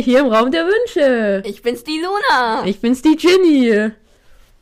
Hi, 0.00 0.04
hier 0.04 0.20
im 0.20 0.32
Raum 0.32 0.50
der 0.50 0.64
Wünsche. 0.64 1.46
Ich 1.46 1.60
bin's, 1.60 1.84
die 1.84 2.00
Luna. 2.00 2.64
Ich 2.64 2.80
bin's, 2.80 3.02
die 3.02 3.16
Ginny. 3.16 3.90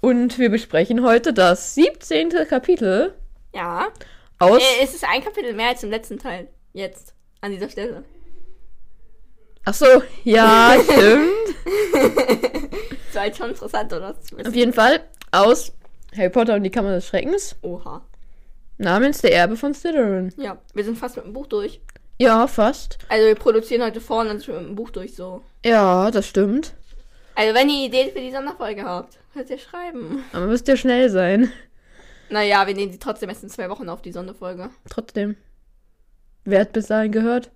Und 0.00 0.36
wir 0.36 0.50
besprechen 0.50 1.04
heute 1.04 1.32
das 1.32 1.76
17. 1.76 2.30
Kapitel 2.48 3.14
ja. 3.54 3.86
aus. 4.40 4.60
Äh, 4.60 4.82
es 4.82 4.94
ist 4.94 5.04
ein 5.08 5.22
Kapitel 5.22 5.52
mehr 5.52 5.68
als 5.68 5.84
im 5.84 5.90
letzten 5.90 6.18
Teil. 6.18 6.48
Jetzt. 6.72 7.14
An 7.40 7.52
dieser 7.52 7.68
Stelle. 7.68 8.02
Ach 9.64 9.74
so, 9.74 10.02
ja, 10.24 10.74
stimmt. 10.82 11.30
Das 13.06 13.14
war 13.14 13.22
halt 13.22 13.36
schon 13.36 13.50
interessant, 13.50 13.92
oder? 13.92 14.16
Auf 14.44 14.56
jeden 14.56 14.72
Fall 14.72 15.04
aus 15.30 15.72
Harry 16.16 16.30
Potter 16.30 16.56
und 16.56 16.64
die 16.64 16.70
Kammer 16.70 16.94
des 16.94 17.06
Schreckens 17.06 17.54
Oha. 17.62 18.04
namens 18.78 19.20
Der 19.20 19.34
Erbe 19.34 19.56
von 19.56 19.72
Slytherin. 19.72 20.34
Ja, 20.36 20.58
wir 20.74 20.82
sind 20.82 20.98
fast 20.98 21.14
mit 21.14 21.26
dem 21.26 21.32
Buch 21.32 21.46
durch. 21.46 21.80
Ja, 22.18 22.46
fast. 22.46 22.98
Also 23.08 23.26
wir 23.26 23.34
produzieren 23.34 23.82
heute 23.82 24.00
vorne 24.00 24.38
sind 24.38 24.68
mit 24.68 24.76
Buch 24.76 24.90
durch 24.90 25.14
so. 25.14 25.42
Ja, 25.64 26.10
das 26.10 26.26
stimmt. 26.26 26.74
Also 27.34 27.54
wenn 27.54 27.68
ihr 27.68 27.86
Ideen 27.86 28.12
für 28.12 28.20
die 28.20 28.32
Sonderfolge 28.32 28.82
habt, 28.82 29.18
könnt 29.32 29.50
ihr 29.50 29.58
schreiben. 29.58 30.24
Aber 30.32 30.46
müsst 30.46 30.66
ihr 30.68 30.76
schnell 30.76 31.08
sein. 31.10 31.52
Naja, 32.30 32.66
wir 32.66 32.74
nehmen 32.74 32.92
die 32.92 32.98
trotzdem 32.98 33.28
erst 33.28 33.44
in 33.44 33.48
zwei 33.48 33.70
Wochen 33.70 33.88
auf, 33.88 34.02
die 34.02 34.12
Sonderfolge. 34.12 34.70
Trotzdem. 34.90 35.36
Wer 36.44 36.60
hat 36.62 36.72
bis 36.72 36.88
dahin 36.88 37.12
gehört? 37.12 37.50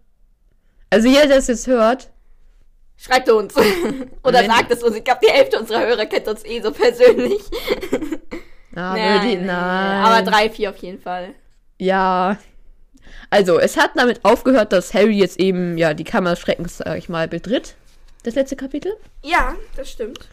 Also 0.91 1.09
jeder, 1.09 1.27
der 1.27 1.38
es 1.38 1.49
jetzt 1.49 1.66
hört, 1.66 2.10
Schreibt 3.02 3.29
uns. 3.30 3.55
Oder 4.23 4.45
sagt 4.45 4.71
es 4.71 4.83
uns. 4.83 4.95
Ich 4.95 5.02
glaube, 5.02 5.21
die 5.27 5.33
Hälfte 5.33 5.59
unserer 5.59 5.80
Hörer 5.80 6.07
kennt 6.07 6.29
uns 6.29 6.45
eh 6.45 6.60
so 6.60 6.71
persönlich. 6.71 7.41
na, 8.71 8.95
Nee, 8.95 9.02
würde 9.02 9.27
die, 9.27 9.45
nein. 9.45 10.05
Aber 10.05 10.23
drei, 10.23 10.49
vier 10.49 10.71
auf 10.71 10.76
jeden 10.76 11.01
Fall. 11.01 11.35
Ja. 11.79 12.38
Also, 13.33 13.59
es 13.59 13.79
hat 13.79 13.93
damit 13.95 14.23
aufgehört, 14.27 14.73
dass 14.75 14.93
Harry 14.93 15.16
jetzt 15.19 15.41
eben, 15.41 15.79
ja, 15.79 15.95
die 15.95 16.05
Kammer 16.05 16.30
des 16.30 16.41
Schreckens, 16.41 16.77
sag 16.77 16.99
ich 16.99 17.09
mal, 17.09 17.29
betritt. 17.29 17.77
Das 18.25 18.35
letzte 18.35 18.57
Kapitel. 18.57 18.93
Ja, 19.23 19.57
das 19.75 19.91
stimmt. 19.91 20.29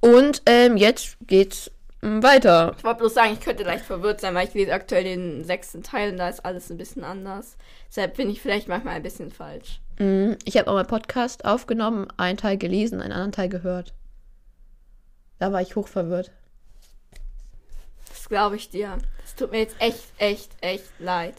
Und 0.00 0.42
ähm, 0.44 0.76
jetzt 0.76 1.16
geht's 1.26 1.70
mm, 2.02 2.22
weiter. 2.22 2.74
Ich 2.76 2.84
wollte 2.84 2.98
bloß 2.98 3.14
sagen, 3.14 3.32
ich 3.32 3.40
könnte 3.40 3.62
leicht 3.62 3.86
verwirrt 3.86 4.20
sein, 4.20 4.34
weil 4.34 4.46
ich 4.46 4.52
lese 4.52 4.74
aktuell 4.74 5.04
den 5.04 5.44
sechsten 5.44 5.82
Teil 5.82 6.10
und 6.12 6.18
da 6.18 6.28
ist 6.28 6.44
alles 6.44 6.70
ein 6.70 6.76
bisschen 6.76 7.04
anders. 7.04 7.56
Deshalb 7.88 8.18
bin 8.18 8.28
ich 8.28 8.42
vielleicht 8.42 8.68
manchmal 8.68 8.96
ein 8.96 9.02
bisschen 9.02 9.30
falsch. 9.30 9.80
Mm, 9.98 10.32
Ich 10.44 10.58
habe 10.58 10.68
auch 10.68 10.74
mal 10.74 10.84
Podcast 10.84 11.46
aufgenommen, 11.46 12.06
einen 12.18 12.36
Teil 12.36 12.58
gelesen, 12.58 13.00
einen 13.00 13.12
anderen 13.12 13.32
Teil 13.32 13.48
gehört. 13.48 13.94
Da 15.38 15.52
war 15.52 15.62
ich 15.62 15.74
hochverwirrt. 15.74 16.30
Das 18.10 18.28
glaube 18.28 18.56
ich 18.56 18.68
dir. 18.68 18.98
Das 19.22 19.34
tut 19.36 19.52
mir 19.52 19.60
jetzt 19.60 19.76
echt, 19.78 20.04
echt, 20.18 20.50
echt 20.60 20.84
leid. 20.98 21.34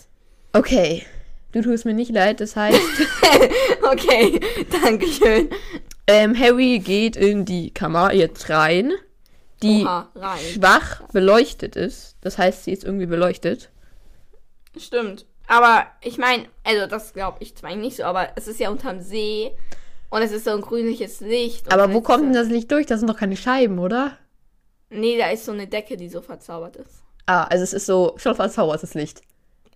Okay. 0.54 1.06
Du 1.52 1.62
tust 1.62 1.86
mir 1.86 1.94
nicht 1.94 2.12
leid, 2.12 2.40
das 2.40 2.56
heißt, 2.56 2.80
Okay, 3.92 4.40
danke 4.82 5.06
schön. 5.08 5.50
ähm, 6.08 6.38
Harry 6.38 6.80
geht 6.80 7.16
in 7.18 7.44
die 7.46 7.72
Kammer 7.74 8.14
jetzt 8.14 8.50
rein, 8.50 8.94
die 9.62 9.84
Oha, 9.84 10.10
rein. 10.16 10.40
schwach 10.40 11.02
beleuchtet 11.12 11.76
ist. 11.76 12.16
Das 12.22 12.38
heißt, 12.38 12.64
sie 12.64 12.72
ist 12.72 12.84
irgendwie 12.86 13.06
beleuchtet. 13.06 13.70
Stimmt. 14.78 15.26
Aber 15.48 15.88
ich 16.02 16.18
meine, 16.18 16.46
also 16.64 16.88
das 16.88 17.12
glaube 17.14 17.38
ich 17.42 17.56
zwar 17.56 17.76
nicht 17.76 17.98
so, 17.98 18.04
aber 18.04 18.30
es 18.36 18.48
ist 18.48 18.60
ja 18.62 18.70
unterm 18.70 19.02
See 19.02 19.52
und 20.10 20.22
es 20.22 20.32
ist 20.32 20.46
so 20.46 20.52
ein 20.52 20.62
grünliches 20.62 21.20
Licht. 21.20 21.72
Aber 21.74 21.94
wo 21.94 22.00
kommt 22.00 22.24
denn 22.24 22.34
das 22.34 22.48
Licht 22.48 22.72
durch? 22.72 22.86
Das 22.86 23.00
sind 23.00 23.10
doch 23.10 23.18
keine 23.18 23.36
Scheiben, 23.36 23.78
oder? 23.80 24.18
Nee, 24.90 25.18
da 25.18 25.30
ist 25.30 25.44
so 25.46 25.52
eine 25.52 25.68
Decke, 25.68 25.98
die 25.98 26.08
so 26.08 26.22
verzaubert 26.22 26.78
ist. 26.78 27.04
Ah, 27.26 27.44
also 27.46 27.64
es 27.64 27.74
ist 27.74 27.86
so 27.86 28.14
schon 28.18 28.36
verzaubertes 28.36 28.94
Licht. 28.94 29.22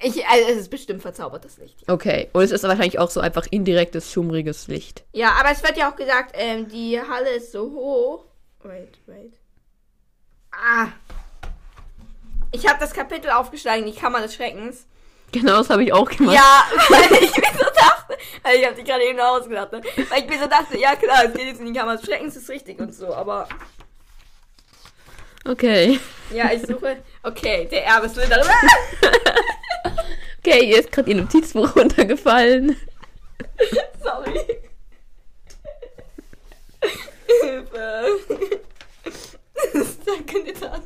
Ich, 0.01 0.25
also 0.27 0.49
es 0.49 0.57
ist 0.57 0.69
bestimmt 0.69 1.01
verzaubertes 1.01 1.57
Licht. 1.57 1.89
Okay. 1.89 2.30
Und 2.33 2.43
es 2.43 2.52
ist 2.52 2.64
wahrscheinlich 2.64 2.99
auch 2.99 3.09
so 3.09 3.21
einfach 3.21 3.47
indirektes, 3.49 4.11
schummriges 4.11 4.67
Licht. 4.67 5.03
Ja, 5.14 5.31
aber 5.39 5.52
es 5.52 5.64
wird 5.64 5.77
ja 5.77 5.89
auch 5.89 5.95
gesagt, 5.95 6.31
ähm, 6.33 6.67
die 6.67 6.99
Halle 6.99 7.30
ist 7.31 7.52
so 7.52 7.71
hoch. 7.71 8.25
Wait, 8.64 8.97
wait. 9.05 9.33
Ah. 10.52 10.87
Ich 12.52 12.67
habe 12.67 12.80
das 12.80 12.93
Kapitel 12.93 13.30
aufgeschlagen, 13.31 13.86
die 13.86 13.93
Kammer 13.93 14.21
des 14.21 14.36
Schreckens. 14.36 14.86
Genau, 15.31 15.58
das 15.58 15.70
habe 15.70 15.83
ich 15.83 15.92
auch 15.92 16.09
gemacht. 16.09 16.36
Ja, 16.36 16.64
weil 16.89 17.23
ich 17.23 17.36
mir 17.36 17.52
so 17.58 17.65
dachte, 17.65 18.17
weil 18.43 18.58
ich 18.58 18.65
habe 18.65 18.75
die 18.75 18.83
gerade 18.83 19.03
eben 19.03 19.17
noch 19.17 19.37
ausgedacht, 19.37 19.71
ne? 19.71 19.81
weil 20.09 20.23
ich 20.23 20.30
mir 20.30 20.39
so 20.39 20.47
dachte, 20.47 20.77
ja 20.77 20.95
klar, 20.95 21.25
es 21.25 21.33
geht 21.33 21.47
jetzt 21.47 21.59
in 21.59 21.65
die 21.65 21.77
Kammer 21.77 21.97
des 21.97 22.05
Schreckens, 22.05 22.36
ist 22.36 22.49
richtig 22.49 22.80
und 22.80 22.93
so, 22.93 23.14
aber 23.14 23.47
Okay. 25.47 25.99
ja, 26.31 26.52
ich 26.52 26.61
suche, 26.65 26.97
okay, 27.23 27.67
der 27.70 27.86
Erbe 27.86 28.05
ist 28.08 28.15
Slytherin. 28.15 28.45
Okay, 30.39 30.69
ihr 30.69 30.79
ist 30.79 30.91
gerade 30.91 31.09
ihr 31.09 31.15
Notizbuch 31.17 31.75
runtergefallen. 31.75 32.77
Sorry. 34.01 34.59
Hilfe. 37.41 38.05
Danke 40.05 40.43
dir 40.43 40.53
das. 40.53 40.81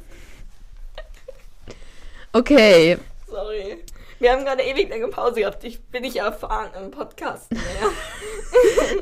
Okay. 2.34 2.98
Sorry. 3.28 3.84
Wir 4.20 4.32
haben 4.34 4.46
gerade 4.46 4.64
ewig 4.64 4.90
lange 4.90 5.08
Pause 5.08 5.42
gehabt. 5.42 5.64
Ich 5.64 5.82
bin 5.86 6.02
nicht 6.04 6.18
erfahren 6.18 6.72
im 6.78 6.92
Podcast 6.92 7.52
mehr. 7.52 7.62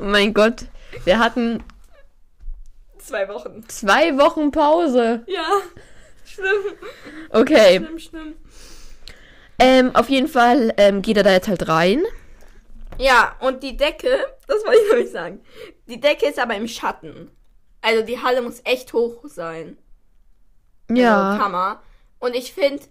Mein 0.00 0.32
Gott. 0.32 0.66
Wir 1.04 1.18
hatten 1.18 1.62
Zwei 2.98 3.28
Wochen. 3.28 3.64
zwei 3.68 4.16
Wochen 4.18 4.50
Pause. 4.50 5.24
Ja. 5.26 5.48
Schlimm. 6.24 6.78
Okay. 7.30 7.76
Schlimm, 7.78 7.98
schlimm. 7.98 8.34
Ähm, 9.58 9.94
auf 9.94 10.08
jeden 10.08 10.28
Fall 10.28 10.72
ähm, 10.76 11.02
geht 11.02 11.16
er 11.16 11.22
da 11.24 11.32
jetzt 11.32 11.48
halt 11.48 11.68
rein. 11.68 12.02
Ja, 12.98 13.36
und 13.40 13.62
die 13.62 13.76
Decke, 13.76 14.08
das 14.46 14.64
wollte 14.64 14.80
ich 14.80 14.90
nämlich 14.90 15.10
sagen. 15.10 15.40
Die 15.88 16.00
Decke 16.00 16.26
ist 16.26 16.38
aber 16.38 16.54
im 16.54 16.68
Schatten. 16.68 17.30
Also 17.80 18.04
die 18.04 18.20
Halle 18.20 18.42
muss 18.42 18.60
echt 18.64 18.92
hoch 18.92 19.24
sein. 19.24 19.78
Also 20.88 21.02
Ja. 21.02 21.36
Kammer. 21.38 21.82
Und 22.18 22.34
ich 22.34 22.52
finde 22.52 22.82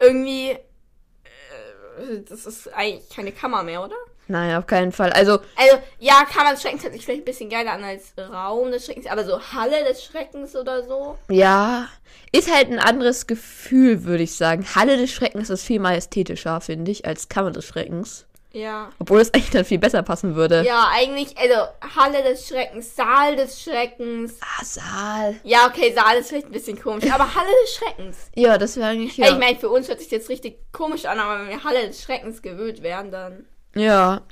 irgendwie, 0.00 0.50
äh, 0.50 2.20
das 2.28 2.46
ist 2.46 2.72
eigentlich 2.74 3.08
keine 3.10 3.32
Kammer 3.32 3.62
mehr, 3.62 3.82
oder? 3.82 3.96
Nein, 4.28 4.56
auf 4.56 4.66
keinen 4.66 4.92
Fall. 4.92 5.12
Also, 5.12 5.38
Also, 5.56 5.78
ja, 5.98 6.24
Kammer 6.24 6.52
des 6.52 6.62
Schreckens 6.62 6.82
hört 6.82 6.92
sich 6.94 7.04
vielleicht 7.04 7.22
ein 7.22 7.24
bisschen 7.26 7.50
geiler 7.50 7.72
an 7.72 7.84
als 7.84 8.12
Raum 8.18 8.70
des 8.72 8.84
Schreckens, 8.84 9.06
aber 9.06 9.24
so 9.24 9.40
Halle 9.52 9.84
des 9.84 10.04
Schreckens 10.04 10.56
oder 10.56 10.82
so. 10.84 11.16
ja, 11.28 11.88
ist 12.32 12.52
halt 12.52 12.70
ein 12.70 12.78
anderes 12.80 13.26
Gefühl, 13.26 14.04
würde 14.04 14.24
ich 14.24 14.34
sagen. 14.34 14.66
Halle 14.74 14.96
des 14.96 15.10
Schreckens 15.12 15.48
ist 15.50 15.62
viel 15.64 15.80
majestätischer, 15.80 16.60
finde 16.60 16.90
ich, 16.90 17.06
als 17.06 17.28
Kammer 17.28 17.50
des 17.52 17.64
Schreckens. 17.66 18.26
Ja. 18.52 18.90
Obwohl 18.98 19.20
es 19.20 19.32
eigentlich 19.34 19.50
dann 19.50 19.64
viel 19.66 19.78
besser 19.78 20.02
passen 20.02 20.34
würde. 20.34 20.64
Ja, 20.64 20.88
eigentlich, 20.90 21.36
also 21.36 21.54
Halle 21.94 22.22
des 22.22 22.48
Schreckens, 22.48 22.96
Saal 22.96 23.36
des 23.36 23.62
Schreckens. 23.62 24.38
Ah, 24.40 24.64
Saal. 24.64 25.34
Ja, 25.44 25.66
okay, 25.66 25.92
Saal 25.94 26.16
ist 26.16 26.30
vielleicht 26.30 26.46
ein 26.46 26.52
bisschen 26.52 26.80
komisch, 26.80 27.04
aber 27.12 27.34
Halle 27.34 27.50
des 27.64 27.74
Schreckens. 27.74 28.16
Ja, 28.34 28.56
das 28.56 28.76
wäre 28.76 28.88
eigentlich 28.88 29.16
ja. 29.18 29.26
Ey, 29.26 29.32
Ich 29.32 29.38
meine, 29.38 29.58
für 29.58 29.68
uns 29.68 29.88
hört 29.88 30.00
sich 30.00 30.10
jetzt 30.10 30.30
richtig 30.30 30.58
komisch 30.72 31.04
an, 31.04 31.18
aber 31.20 31.40
wenn 31.42 31.48
wir 31.50 31.64
Halle 31.64 31.86
des 31.86 32.02
Schreckens 32.02 32.40
gewöhnt 32.40 32.82
wären, 32.82 33.10
dann. 33.10 33.44
Ja, 33.76 34.22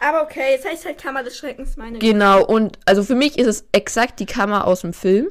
Aber 0.00 0.22
okay, 0.22 0.52
jetzt 0.52 0.66
heißt 0.66 0.86
halt 0.86 0.98
Kammer 1.02 1.22
des 1.22 1.36
Schreckens, 1.36 1.76
meine 1.76 1.98
genau. 1.98 2.44
Und 2.44 2.78
also 2.86 3.02
für 3.02 3.14
mich 3.14 3.38
ist 3.38 3.46
es 3.46 3.64
exakt 3.72 4.18
die 4.20 4.26
Kammer 4.26 4.66
aus 4.66 4.80
dem 4.80 4.92
Film. 4.92 5.28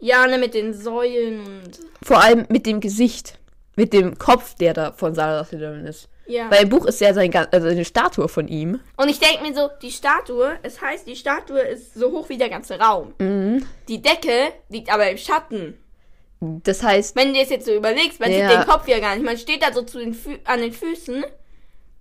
Ja, 0.00 0.26
ne, 0.26 0.38
mit 0.38 0.54
den 0.54 0.74
Säulen 0.74 1.40
und. 1.40 1.80
Vor 2.02 2.22
allem 2.22 2.46
mit 2.48 2.66
dem 2.66 2.80
Gesicht. 2.80 3.38
Mit 3.76 3.92
dem 3.92 4.18
Kopf, 4.18 4.54
der 4.54 4.72
da 4.72 4.92
von 4.92 5.14
Salazar 5.14 5.44
Slytherin 5.46 5.84
ist. 5.86 6.08
Ja. 6.26 6.50
Weil 6.50 6.62
im 6.62 6.68
Buch 6.68 6.86
ist 6.86 7.00
ja 7.00 7.12
sein, 7.12 7.34
also 7.50 7.68
eine 7.68 7.84
Statue 7.84 8.28
von 8.28 8.48
ihm. 8.48 8.80
Und 8.96 9.08
ich 9.08 9.18
denke 9.18 9.42
mir 9.42 9.54
so, 9.54 9.68
die 9.82 9.90
Statue, 9.90 10.52
es 10.62 10.80
heißt, 10.80 11.06
die 11.06 11.16
Statue 11.16 11.60
ist 11.60 11.94
so 11.94 12.12
hoch 12.12 12.28
wie 12.28 12.38
der 12.38 12.48
ganze 12.48 12.78
Raum. 12.78 13.14
Mhm. 13.18 13.66
Die 13.88 14.00
Decke 14.00 14.52
liegt 14.68 14.92
aber 14.92 15.10
im 15.10 15.18
Schatten. 15.18 15.78
Das 16.40 16.82
heißt, 16.82 17.16
Wenn 17.16 17.32
du 17.34 17.40
es 17.40 17.50
jetzt 17.50 17.66
so 17.66 17.74
überlegst, 17.74 18.20
man 18.20 18.30
Ja. 18.30 18.48
sieht 18.48 18.58
den 18.58 18.66
Kopf 18.66 18.86
ja 18.88 19.00
gar 19.00 19.14
nicht. 19.16 19.24
Man 19.24 19.36
steht 19.38 19.62
da 19.62 19.72
so 19.72 19.82
zu 19.82 19.98
den 19.98 20.14
Fü 20.14 20.36
an 20.44 20.60
den 20.60 20.72
Füßen 20.72 21.24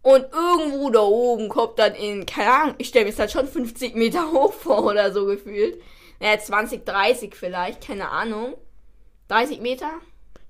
und 0.04 0.26
irgendwo 0.32 0.92
da 0.92 1.02
oben 1.02 1.50
kommt 1.50 1.80
dann 1.80 1.96
in, 1.96 2.28
keine 2.28 2.52
Ahnung, 2.52 2.76
ich 2.78 2.90
stelle 2.90 3.06
mir 3.06 3.12
es 3.12 3.20
halt 3.20 3.32
schon 3.32 3.48
50 3.48 3.96
Meter 3.96 4.32
hoch 4.32 4.54
vor 4.54 4.86
oder 4.86 5.12
so 5.12 5.26
gefühlt. 5.26 5.82
Naja, 6.20 6.40
20, 6.40 6.86
30 6.86 7.36
vielleicht, 7.36 7.86
keine 7.86 8.10
Ahnung. 8.10 8.56
30 9.30 9.60
Meter? 9.62 9.90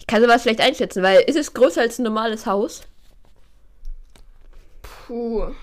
ich 0.03 0.07
kann 0.07 0.21
sowas 0.21 0.41
schlecht 0.41 0.59
einschätzen, 0.59 1.01
weil 1.01 1.21
ist 1.21 1.37
es 1.37 1.53
größer 1.53 1.79
als 1.79 1.97
ein 1.97 2.03
normales 2.03 2.45
Haus? 2.45 2.81
Puh. 4.81 5.53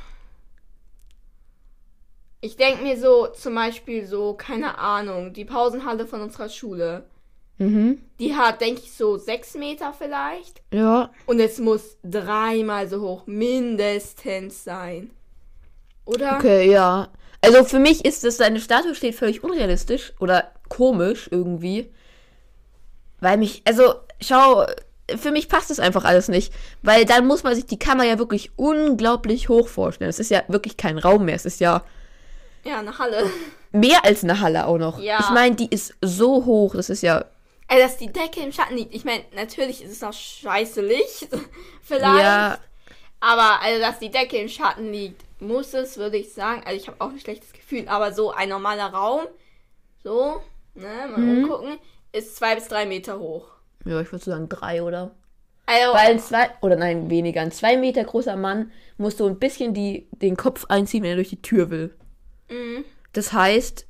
Ich 2.41 2.57
denke 2.57 2.83
mir 2.83 2.99
so, 2.99 3.27
zum 3.27 3.55
Beispiel 3.55 4.07
so, 4.07 4.33
keine 4.33 4.79
Ahnung, 4.79 5.35
die 5.35 5.45
Pausenhalle 5.45 6.07
von 6.07 6.23
unserer 6.23 6.49
Schule. 6.49 7.05
Mhm. 7.61 8.01
Die 8.19 8.35
hat, 8.35 8.62
denke 8.62 8.81
ich, 8.83 8.93
so 8.93 9.19
6 9.19 9.55
Meter 9.55 9.93
vielleicht. 9.93 10.62
Ja. 10.73 11.11
Und 11.27 11.41
es 11.41 11.59
muss 11.59 11.99
dreimal 12.03 12.89
so 12.89 13.03
hoch 13.03 13.27
mindestens 13.27 14.65
sein. 14.65 15.11
Oder? 16.07 16.37
Okay, 16.37 16.71
ja. 16.71 17.09
Also 17.43 17.65
für 17.65 17.79
mich 17.79 18.05
ist 18.05 18.25
es, 18.25 18.39
seine 18.39 18.61
Statue 18.61 18.95
steht 18.95 19.15
völlig 19.15 19.45
unrealistisch 19.45 20.15
oder 20.21 20.51
komisch 20.71 21.29
irgendwie. 21.31 21.93
Weil 23.21 23.37
mich, 23.37 23.61
also, 23.67 23.95
schau, 24.23 24.65
für 25.17 25.31
mich 25.31 25.49
passt 25.51 25.69
das 25.69 25.81
einfach 25.81 26.05
alles 26.05 26.29
nicht. 26.29 26.55
Weil 26.81 27.05
dann 27.05 27.27
muss 27.27 27.43
man 27.43 27.55
sich 27.55 27.67
die 27.67 27.79
Kammer 27.79 28.05
ja 28.05 28.19
wirklich 28.19 28.53
unglaublich 28.56 29.51
hoch 29.51 29.69
vorstellen. 29.69 30.09
Es 30.09 30.19
ist 30.19 30.31
ja 30.31 30.43
wirklich 30.49 30.79
kein 30.79 30.97
Raum 30.97 31.27
mehr. 31.27 31.35
Es 31.35 31.45
ist 31.45 31.61
ja, 31.61 31.83
Ja, 32.65 32.79
eine 32.79 32.99
Halle. 32.99 33.31
Mehr 33.73 34.05
als 34.05 34.25
eine 34.25 34.41
Halle 34.41 34.67
auch 34.67 34.79
noch. 34.79 34.99
Ja. 34.99 35.19
Ich 35.21 35.31
meine, 35.31 35.56
die 35.56 35.69
ist 35.69 35.95
so 36.01 36.47
hoch, 36.47 36.75
das 36.75 36.89
ist 36.89 37.03
ja. 37.03 37.25
Also, 37.70 37.82
dass 37.84 37.96
die 37.99 38.12
Decke 38.12 38.40
im 38.40 38.52
Schatten 38.52 38.76
liegt. 38.76 38.94
Ich 38.94 39.05
meine, 39.05 39.25
natürlich 39.34 39.82
ist 39.84 39.93
es 39.93 40.00
noch 40.02 40.12
scheiße 40.12 40.82
Licht. 40.82 41.28
Vielleicht. 41.82 42.14
Ja, 42.17 42.58
Aber, 43.20 43.62
also, 43.62 43.81
dass 43.81 43.99
die 44.00 44.11
Decke 44.11 44.38
im 44.38 44.49
Schatten 44.49 44.93
liegt, 44.93 45.22
muss 45.40 45.75
es, 45.75 45.99
würde 45.99 46.19
ich 46.19 46.32
sagen. 46.34 46.62
Also, 46.67 46.76
ich 46.81 46.88
habe 46.88 47.00
auch 47.00 47.11
ein 47.11 47.20
schlechtes 47.20 47.52
Gefühl. 47.52 47.88
Aber 47.88 48.12
so 48.12 48.32
ein 48.32 48.49
normaler 48.50 48.88
Raum, 48.94 49.26
so, 50.05 50.43
ne, 50.75 51.08
mal 51.11 51.22
Mhm. 51.22 51.44
umgucken, 51.44 51.78
ist 52.12 52.37
zwei 52.37 52.55
bis 52.56 52.69
drei 52.69 52.87
Meter 52.87 53.19
hoch. 53.20 53.49
ja, 53.84 54.00
ich 54.00 54.11
würde 54.12 54.25
sagen 54.25 54.49
drei, 54.49 54.82
oder? 54.82 55.14
Also, 55.67 55.94
Weil 55.94 56.12
ein 56.12 56.19
zwei, 56.19 56.50
oder 56.62 56.76
nein, 56.76 57.11
weniger. 57.11 57.40
Ein 57.43 57.52
zwei 57.52 57.76
Meter 57.76 58.05
großer 58.05 58.37
Mann 58.37 58.72
muss 58.99 59.17
so 59.19 59.26
ein 59.26 59.38
bisschen 59.38 59.75
die, 59.75 60.08
den 60.12 60.37
Kopf 60.37 60.67
einziehen, 60.69 61.02
wenn 61.02 61.11
er 61.11 61.17
durch 61.17 61.31
die 61.31 61.43
Tür 61.43 61.70
will. 61.70 61.96
mh, 62.49 62.84
Das 63.12 63.32
heißt, 63.32 63.87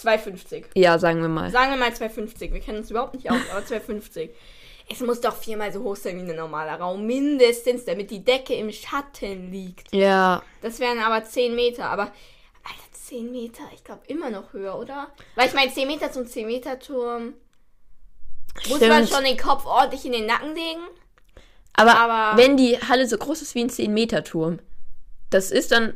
2,50. 0.00 0.64
ja, 0.74 0.98
sagen 0.98 1.20
wir 1.20 1.28
mal. 1.28 1.50
Sagen 1.50 1.70
wir 1.72 1.78
mal 1.78 1.90
2,50. 1.90 2.52
Wir 2.52 2.60
kennen 2.60 2.78
uns 2.78 2.90
überhaupt 2.90 3.14
nicht 3.14 3.30
aus, 3.30 3.38
aber 3.50 3.60
2,50. 3.60 4.30
Es 4.92 5.00
muss 5.00 5.20
doch 5.20 5.36
viermal 5.36 5.72
so 5.72 5.82
hoch 5.82 5.96
sein 5.96 6.16
wie 6.16 6.28
ein 6.30 6.36
normaler 6.36 6.74
Raum. 6.80 7.06
Mindestens, 7.06 7.84
damit 7.84 8.10
die 8.10 8.24
Decke 8.24 8.54
im 8.54 8.72
Schatten 8.72 9.52
liegt. 9.52 9.94
Ja, 9.94 10.42
Das 10.62 10.80
wären 10.80 10.98
aber 10.98 11.24
10 11.24 11.54
Meter. 11.54 11.84
Aber, 11.90 12.02
Alter, 12.64 12.92
10 12.92 13.30
Meter, 13.30 13.62
ich 13.72 13.84
glaube 13.84 14.00
immer 14.08 14.30
noch 14.30 14.52
höher, 14.52 14.76
oder? 14.78 15.08
Weil 15.36 15.46
ich 15.48 15.54
meine, 15.54 15.72
10 15.72 15.86
Meter 15.86 16.10
zum 16.10 16.26
10 16.26 16.46
Meter 16.46 16.78
Turm. 16.80 17.34
Muss 18.68 18.80
man 18.80 19.06
Stimmt. 19.06 19.08
schon 19.10 19.24
den 19.24 19.36
Kopf 19.36 19.64
ordentlich 19.64 20.04
in 20.04 20.12
den 20.12 20.26
Nacken 20.26 20.54
legen? 20.54 20.80
aber, 21.74 21.96
Aber- 21.96 22.36
wenn 22.42 22.56
die 22.56 22.76
Halle 22.78 23.06
so 23.06 23.16
groß 23.16 23.42
ist 23.42 23.54
wie 23.54 23.60
ein 23.62 23.70
10-Meter-Turm, 23.70 24.58
das 25.30 25.50
ist 25.52 25.70
dann 25.72 25.94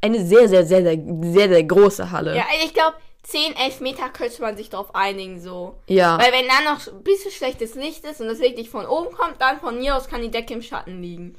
eine 0.00 0.26
sehr, 0.26 0.48
sehr, 0.48 0.66
sehr, 0.66 0.82
sehr, 0.82 0.98
sehr, 1.22 1.48
sehr 1.48 1.62
große 1.64 2.10
Halle. 2.10 2.36
Ja, 2.36 2.44
ich 2.64 2.74
glaube, 2.74 2.96
10, 3.24 3.54
11 3.56 3.80
Meter 3.80 4.08
könnte 4.08 4.42
man 4.42 4.56
sich 4.56 4.68
drauf 4.70 4.94
einigen, 4.94 5.40
so. 5.40 5.76
Ja. 5.86 6.18
Weil 6.18 6.32
wenn 6.32 6.46
da 6.48 6.72
noch 6.72 6.86
ein 6.88 7.02
bisschen 7.04 7.30
schlechtes 7.30 7.74
Licht 7.76 8.04
ist 8.04 8.20
und 8.20 8.26
das 8.28 8.38
Licht 8.40 8.56
nicht 8.56 8.70
von 8.70 8.84
oben 8.86 9.14
kommt, 9.14 9.40
dann 9.40 9.60
von 9.60 9.78
mir 9.78 9.96
aus 9.96 10.08
kann 10.08 10.22
die 10.22 10.30
Decke 10.30 10.54
im 10.54 10.62
Schatten 10.62 11.00
liegen. 11.02 11.36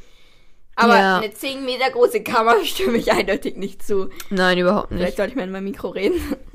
Aber 0.75 0.95
Ja. 0.97 1.17
eine 1.19 1.33
10 1.33 1.65
Meter 1.65 1.91
große 1.91 2.23
Kammer 2.23 2.55
stimme 2.65 2.97
ich 2.97 3.11
eindeutig 3.11 3.57
nicht 3.57 3.85
zu. 3.85 4.09
Nein, 4.29 4.57
überhaupt 4.57 4.91
nicht. 4.91 4.99
Vielleicht 5.01 5.17
sollte 5.17 5.31
ich 5.31 5.35
mal 5.35 5.43
in 5.43 5.51
mein 5.51 5.63
Mikro 5.65 5.89
reden. 5.89 6.19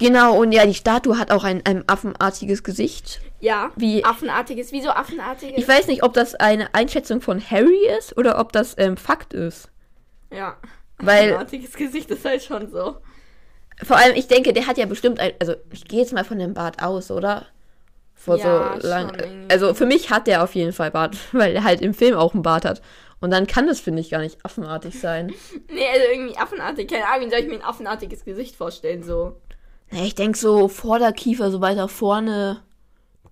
Genau, 0.00 0.36
und 0.40 0.52
ja, 0.52 0.64
die 0.64 0.74
Statue 0.74 1.18
hat 1.18 1.32
auch 1.32 1.42
ein, 1.42 1.60
ein 1.66 1.82
affenartiges 1.88 2.62
Gesicht. 2.62 3.20
Ja. 3.40 3.72
Wie- 3.74 4.04
Affenartiges. 4.04 4.70
Wieso 4.70 4.90
affenartiges? 4.90 5.58
Ich 5.58 5.66
weiß 5.66 5.88
nicht, 5.88 6.04
ob 6.04 6.12
das 6.14 6.36
eine 6.36 6.72
Einschätzung 6.72 7.20
von 7.20 7.40
Harry 7.50 7.84
ist 7.98 8.16
oder 8.16 8.38
ob 8.38 8.52
das 8.52 8.76
ähm, 8.78 8.96
Fakt 8.96 9.34
ist. 9.34 9.68
ja. 10.30 10.56
Weil- 10.98 11.30
Affenartiges 11.32 11.72
Gesicht 11.74 12.10
ist 12.12 12.24
halt 12.24 12.44
schon 12.44 12.70
so. 12.70 12.98
Vor 13.84 13.96
allem, 13.96 14.14
ich 14.16 14.26
denke, 14.26 14.52
der 14.52 14.66
hat 14.66 14.78
ja 14.78 14.86
bestimmt 14.86 15.20
ein, 15.20 15.32
also 15.38 15.54
ich 15.72 15.84
gehe 15.84 16.00
jetzt 16.00 16.12
mal 16.12 16.24
von 16.24 16.38
dem 16.38 16.54
Bart 16.54 16.82
aus, 16.82 17.10
oder? 17.10 17.46
Vor 18.14 18.36
Ja, 18.36 18.76
so 18.80 18.88
lang. 18.88 19.12
Also 19.48 19.74
für 19.74 19.86
mich 19.86 20.10
hat 20.10 20.26
der 20.26 20.42
auf 20.42 20.54
jeden 20.54 20.72
Fall 20.72 20.90
Bart, 20.90 21.16
weil 21.32 21.54
er 21.54 21.64
halt 21.64 21.80
im 21.80 21.94
Film 21.94 22.16
auch 22.16 22.34
einen 22.34 22.42
Bart 22.42 22.64
hat. 22.64 22.82
Und 23.20 23.30
dann 23.30 23.46
kann 23.46 23.66
das, 23.66 23.80
finde 23.80 24.00
ich, 24.00 24.10
gar 24.10 24.20
nicht 24.20 24.44
affenartig 24.44 24.98
sein. 24.98 25.32
Nee, 25.70 25.86
also 25.92 26.06
irgendwie 26.12 26.36
affenartig. 26.36 26.88
Keine 26.88 27.06
Ahnung, 27.06 27.26
wie 27.26 27.30
soll 27.30 27.40
ich 27.40 27.48
mir 27.48 27.54
ein 27.54 27.64
affenartiges 27.64 28.24
Gesicht 28.24 28.56
vorstellen, 28.56 29.02
so. 29.02 29.36
Ja, 29.90 30.04
ich 30.04 30.14
denke 30.14 30.38
so 30.38 30.68
Vorderkiefer, 30.68 31.50
so 31.50 31.60
weiter 31.60 31.88
vorne, 31.88 32.62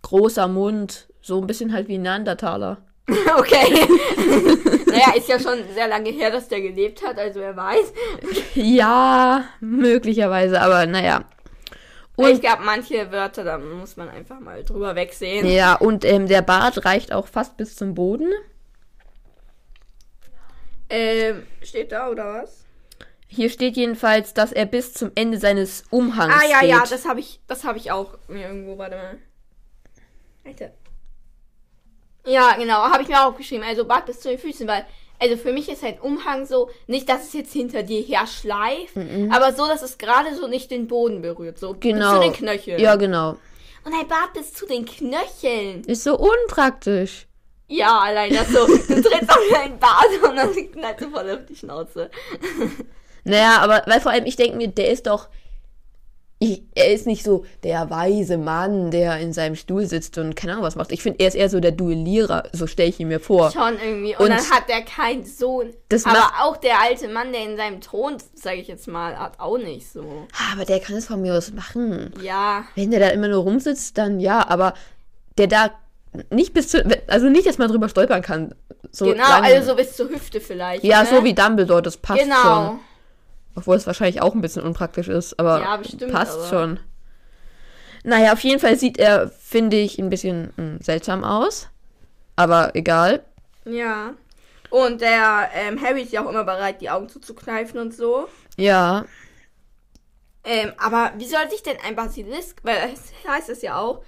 großer 0.03 0.49
Mund, 0.49 1.09
so 1.21 1.41
ein 1.41 1.47
bisschen 1.47 1.73
halt 1.73 1.89
wie 1.89 1.97
ein 1.97 2.03
Neandertaler. 2.03 2.79
okay. 3.39 3.67
naja, 4.87 5.15
ist 5.17 5.29
ja 5.29 5.39
schon 5.39 5.59
sehr 5.73 5.87
lange 5.89 6.11
her, 6.11 6.31
dass 6.31 6.49
der 6.49 6.61
gelebt 6.61 7.07
hat, 7.07 7.19
also 7.19 7.41
wer 7.41 7.57
weiß. 7.57 7.93
Ja, 8.55 9.45
möglicherweise, 9.61 10.61
aber 10.61 10.87
naja. 10.87 11.25
Und 12.17 12.31
es 12.31 12.41
gab 12.41 12.65
manche 12.65 13.13
Wörter, 13.13 13.45
da 13.45 13.59
muss 13.59 13.97
man 13.97 14.09
einfach 14.09 14.41
mal 14.41 14.65
drüber 14.65 14.97
wegsehen. 14.97 15.47
ja, 15.47 15.75
und 15.75 16.05
ähm, 16.05 16.27
der 16.27 16.43
Bart 16.43 16.85
reicht 16.85 17.13
auch 17.13 17.27
fast 17.29 17.57
bis 17.57 17.77
zum 17.77 17.95
Boden. 17.95 18.33
Ähm, 20.89 21.43
steht 21.63 21.93
da 21.93 22.09
oder 22.09 22.43
was? 22.43 22.65
Hier 23.29 23.51
steht 23.51 23.77
jedenfalls, 23.77 24.35
dass 24.35 24.53
er 24.53 24.67
bis 24.67 24.95
zum 24.95 25.11
Ende 25.15 25.39
seines 25.39 25.85
Umhangs 25.91 26.35
Ah 26.35 26.49
ja, 26.49 26.61
geht. 26.61 26.71
ja, 26.71 26.85
das 26.89 27.07
habe 27.07 27.21
ich, 27.21 27.41
das 27.49 27.65
habe 27.65 27.77
ich 27.79 27.91
auch 27.91 28.17
mir 28.29 28.47
irgendwo, 28.49 28.79
warte 28.79 28.97
mal. 28.97 29.19
Alter. 30.45 30.71
Ja, 32.27 32.57
genau, 32.57 32.75
habe 32.75 33.03
ich 33.03 33.09
mir 33.09 33.25
auch 33.27 33.37
geschrieben. 33.37 33.65
Also 33.67 33.85
Bart 33.85 34.07
bis 34.07 34.21
zu 34.21 34.29
den 34.29 34.39
Füßen, 34.39 34.67
weil 34.69 34.85
also 35.19 35.37
für 35.39 35.53
mich 35.53 35.69
ist 35.71 35.83
halt 35.83 36.03
Umhang 36.03 36.45
so, 36.45 36.69
nicht, 36.87 37.09
dass 37.09 37.29
es 37.29 37.33
jetzt 37.33 37.53
hinter 37.53 37.83
dir 37.83 38.03
her 38.03 38.27
schleift, 38.27 38.97
aber 39.31 39.55
so, 39.55 39.67
dass 39.67 39.81
es 39.81 39.97
gerade 39.97 40.35
so 40.35 40.47
nicht 40.47 40.71
den 40.71 40.87
Boden 40.89 41.23
berührt, 41.23 41.59
so 41.59 41.75
Genau. 41.81 42.11
bis 42.11 42.15
zu 42.15 42.21
den 42.21 42.33
Knöcheln. 42.35 42.81
Ja, 42.81 42.97
genau. 42.97 43.37
Und 43.85 43.95
ein 43.95 44.07
Bart 44.09 44.35
bis 44.35 44.53
zu 44.53 44.67
den 44.67 44.85
Knöcheln. 44.85 45.85
Ist 45.85 46.05
so 46.05 46.19
unpraktisch. 46.19 47.27
Ja, 47.69 47.99
allein 48.01 48.35
das 48.35 48.49
so. 48.49 48.67
Du 48.67 48.77
trittst 48.77 49.31
auf 49.31 49.39
deinen 49.51 49.79
Bart 49.79 50.07
und 50.23 50.37
dann 50.37 50.53
knallt 50.73 51.01
du 51.01 51.11
voll 51.11 51.31
auf 51.31 51.47
die 51.49 51.57
Schnauze. 51.57 52.11
Naja, 53.29 53.59
aber 53.59 53.83
weil 53.87 54.01
vor 54.01 54.13
allem 54.13 54.25
ich 54.25 54.37
denke 54.37 54.57
mir, 54.57 54.69
der 54.69 54.89
ist 54.91 55.09
doch. 55.09 55.29
Ich, 56.39 56.63
er 56.75 56.93
ist 56.93 57.07
nicht 57.07 57.25
so 57.25 57.47
der 57.63 57.89
weise 57.89 58.37
Mann, 58.37 58.91
der 58.91 59.19
in 59.21 59.33
seinem 59.33 59.57
Stuhl 59.57 59.87
sitzt 59.87 60.19
und 60.19 60.37
keine 60.37 60.53
Ahnung 60.53 60.65
was 60.67 60.77
macht. 60.77 60.93
Ich 60.93 61.03
finde, 61.03 61.21
er 61.21 61.29
ist 61.29 61.35
eher 61.35 61.49
so 61.49 61.61
der 61.61 61.73
Duellierer, 61.73 62.43
so 62.53 62.67
stelle 62.67 62.91
ich 62.91 63.01
ihn 63.01 63.09
mir 63.09 63.21
vor. 63.21 63.51
Schon 63.51 63.79
irgendwie. 63.83 64.15
Und, 64.17 64.21
Und 64.25 64.29
dann 64.29 64.51
hat 64.51 64.69
er 64.69 64.83
keinen 64.83 65.25
Sohn. 65.25 65.73
das 65.89 66.05
aber 66.05 66.31
auch 66.43 66.59
der 66.59 66.79
alte 66.83 67.09
Mann, 67.09 67.33
der 67.33 67.43
in 67.45 67.57
seinem 67.57 67.81
Thron, 67.81 68.19
sage 68.35 68.57
ich 68.59 68.69
jetzt 68.69 68.87
mal, 68.87 69.19
hat 69.19 69.41
auch 69.41 69.57
nicht 69.57 69.91
so. 69.91 70.27
Ah, 70.35 70.53
Aber 70.53 70.67
der 70.67 70.81
kann 70.81 70.97
es 70.97 71.07
von 71.07 71.23
mir 71.23 71.35
aus 71.35 71.53
machen. 71.55 72.13
Ja. 72.23 72.65
Wenn 72.75 72.91
der 72.91 73.01
da 73.01 73.09
immer 73.09 73.29
nur 73.29 73.43
rumsitzt, 73.43 73.97
dann 73.97 74.21
ja, 74.21 74.47
aber 74.47 74.75
der 75.39 75.47
da 75.47 75.71
nicht 76.31 76.53
bis 76.53 76.69
zu. 76.69 76.85
Also 77.07 77.29
nicht, 77.31 77.47
dass 77.47 77.57
man 77.57 77.71
drüber 77.71 77.89
stolpern 77.89 78.21
kann. 78.21 78.55
So 78.91 79.07
genau, 79.07 79.25
lange- 79.27 79.47
also 79.47 79.71
so 79.71 79.77
bis 79.77 79.97
zur 79.97 80.11
Hüfte 80.11 80.41
vielleicht. 80.43 80.85
Ja, 80.85 81.03
ne? 81.03 81.09
so 81.11 81.25
wie 81.25 81.33
Dumbledore, 81.35 81.81
das 81.81 81.97
passt 81.97 82.23
Genau. 82.23 82.43
schon. 82.43 82.81
Obwohl 83.57 83.77
es 83.77 83.87
wahrscheinlich 83.87 84.23
auch 84.23 84.35
ein 84.35 84.41
bisschen 84.43 84.63
unpraktisch 84.63 85.09
ist, 85.09 85.39
aber 85.41 85.61
Ja, 85.61 85.77
bestimmt, 85.77 86.13
passt 86.13 86.39
aber- 86.39 86.49
schon. 86.49 86.81
Naja, 88.05 88.33
auf 88.35 88.41
jeden 88.41 88.61
Fall 88.61 88.77
sieht 88.77 88.99
er, 88.99 89.29
finde 89.31 89.77
ich, 89.79 89.99
ein 89.99 90.11
bisschen 90.11 90.53
hm, 90.57 90.79
seltsam 90.81 91.25
aus. 91.25 91.69
Aber 92.37 92.77
egal. 92.77 93.25
Ja. 93.65 94.15
Und 94.71 95.01
der 95.01 95.51
ähm, 95.55 95.81
Harry 95.81 96.03
ist 96.03 96.13
ja 96.13 96.25
auch 96.25 96.29
immer 96.31 96.45
bereit, 96.45 96.81
die 96.81 96.91
Augen 96.91 97.09
zuzukneifen 97.09 97.81
und 97.81 97.95
so. 97.95 98.29
Ja, 98.57 99.05
Ähm, 100.45 100.73
aber 100.79 101.13
wie 101.17 101.27
soll 101.27 101.51
sich 101.51 101.63
denn 101.65 101.77
ein 101.85 101.97
Basilisk, 101.97 102.61
weil 102.63 102.77
es 102.95 103.13
heißt 103.29 103.49
es 103.49 103.63
ja 103.63 103.79
auch, 103.79 104.05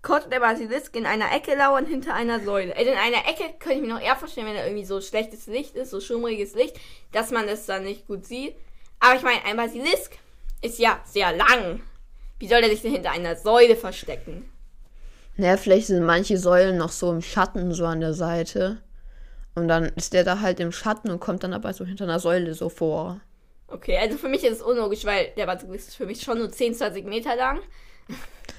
konnte 0.00 0.28
der 0.30 0.40
Basilisk 0.40 0.96
in 0.96 1.04
einer 1.04 1.30
Ecke 1.34 1.54
lauern 1.54 1.84
hinter 1.86 2.14
einer 2.14 2.40
Säule. 2.40 2.74
Also 2.76 2.90
in 2.90 2.96
einer 2.96 3.28
Ecke 3.28 3.54
könnte 3.58 3.76
ich 3.76 3.82
mir 3.82 3.92
noch 3.92 4.00
eher 4.00 4.16
vorstellen, 4.16 4.46
wenn 4.46 4.54
da 4.56 4.64
irgendwie 4.64 4.84
so 4.86 5.00
schlechtes 5.02 5.46
Licht 5.46 5.74
ist, 5.76 5.90
so 5.90 6.00
schummriges 6.00 6.54
Licht, 6.54 6.78
dass 7.12 7.30
man 7.30 7.46
das 7.46 7.66
dann 7.66 7.84
nicht 7.84 8.06
gut 8.06 8.24
sieht. 8.26 8.54
Aber 9.04 9.16
ich 9.16 9.22
meine, 9.22 9.44
ein 9.44 9.56
Basilisk 9.56 10.16
ist 10.62 10.78
ja 10.78 11.00
sehr 11.04 11.36
lang. 11.36 11.82
Wie 12.38 12.48
soll 12.48 12.62
der 12.62 12.70
sich 12.70 12.80
denn 12.80 12.92
hinter 12.92 13.10
einer 13.10 13.36
Säule 13.36 13.76
verstecken? 13.76 14.50
naja, 15.36 15.56
vielleicht 15.56 15.88
sind 15.88 16.04
manche 16.04 16.38
Säulen 16.38 16.76
noch 16.76 16.92
so 16.92 17.10
im 17.10 17.20
Schatten, 17.20 17.72
so 17.72 17.84
an 17.86 18.00
der 18.00 18.14
Seite. 18.14 18.78
Und 19.54 19.68
dann 19.68 19.86
ist 19.96 20.12
der 20.12 20.24
da 20.24 20.40
halt 20.40 20.60
im 20.60 20.72
Schatten 20.72 21.10
und 21.10 21.20
kommt 21.20 21.42
dann 21.42 21.52
aber 21.52 21.72
so 21.72 21.84
hinter 21.84 22.04
einer 22.04 22.20
Säule 22.20 22.54
so 22.54 22.68
vor. 22.68 23.20
Okay, 23.66 23.98
also 23.98 24.16
für 24.16 24.28
mich 24.28 24.44
ist 24.44 24.56
es 24.58 24.62
unlogisch, 24.62 25.04
weil 25.04 25.32
der 25.36 25.46
Basilisk 25.46 25.88
ist 25.88 25.96
für 25.96 26.06
mich 26.06 26.22
schon 26.22 26.38
nur 26.38 26.50
10, 26.50 26.74
20 26.74 27.04
Meter 27.06 27.34
lang. 27.34 27.60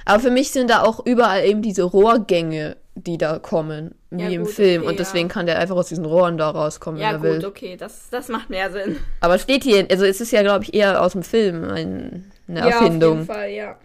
Aber 0.06 0.20
für 0.20 0.30
mich 0.32 0.52
sind 0.52 0.70
da 0.70 0.84
auch 0.84 1.06
überall 1.06 1.44
eben 1.46 1.62
diese 1.62 1.84
Rohrgänge, 1.84 2.78
die 2.96 3.18
da 3.18 3.40
kommen, 3.40 3.96
wie 4.12 4.24
Ja, 4.24 4.30
im 4.30 4.44
gut, 4.44 4.54
Film. 4.54 4.82
okay, 4.84 4.90
und 4.92 5.00
deswegen 5.00 5.28
ja. 5.30 5.34
kann 5.34 5.46
der 5.48 5.60
einfach 5.60 5.76
aus 5.76 5.90
diesen 5.90 6.06
Rohren 6.06 6.38
da 6.38 6.50
rauskommen, 6.52 7.02
Ja, 7.02 7.08
wenn 7.08 7.16
er 7.16 7.20
gut, 7.34 7.42
will. 7.42 7.46
okay, 7.48 7.76
das, 7.76 8.10
das 8.12 8.30
macht 8.30 8.50
mehr 8.50 8.72
Sinn. 8.72 8.98
Aber 9.22 9.36
es 9.36 9.42
steht 9.42 9.64
hier, 9.64 9.86
also 9.90 10.06
es 10.06 10.22
ist 10.22 10.32
ja, 10.32 10.44
glaube 10.44 10.64
ich, 10.64 10.74
eher 10.74 11.02
aus 11.02 11.14
dem 11.14 11.24
Film 11.24 11.64
ein, 11.66 12.32
eine 12.48 12.60
Ja, 12.60 12.66
auf 12.68 12.72
Erfindung. 12.74 13.14
jeden 13.16 13.26
Fall, 13.28 13.50
ja. 13.50 13.78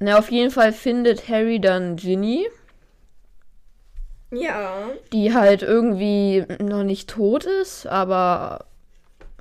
Na, 0.00 0.18
auf 0.18 0.30
jeden 0.30 0.50
Fall 0.50 0.72
findet 0.72 1.28
Harry 1.28 1.60
dann 1.60 1.96
Ginny, 1.96 2.46
Ja. 4.30 4.88
die 5.12 5.34
halt 5.34 5.62
irgendwie 5.62 6.44
noch 6.60 6.82
nicht 6.84 7.08
tot 7.08 7.44
ist, 7.44 7.86
aber 7.86 8.64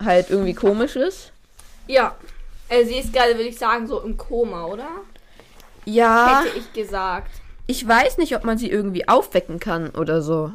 halt 0.03 0.29
irgendwie 0.29 0.53
komisch 0.53 0.95
ist. 0.95 1.31
Ja. 1.87 2.15
Äh, 2.69 2.85
sie 2.85 2.95
ist 2.99 3.11
gerade, 3.13 3.31
würde 3.35 3.49
ich 3.49 3.57
sagen, 3.57 3.87
so 3.87 3.99
im 4.01 4.15
Koma, 4.17 4.65
oder? 4.65 4.87
Ja, 5.93 6.43
Hätte 6.45 6.57
ich 6.57 6.73
gesagt. 6.73 7.31
ich 7.67 7.87
weiß 7.87 8.17
nicht, 8.17 8.35
ob 8.35 8.43
man 8.43 8.57
sie 8.57 8.69
irgendwie 8.69 9.07
aufwecken 9.07 9.59
kann 9.59 9.89
oder 9.91 10.21
so. 10.21 10.51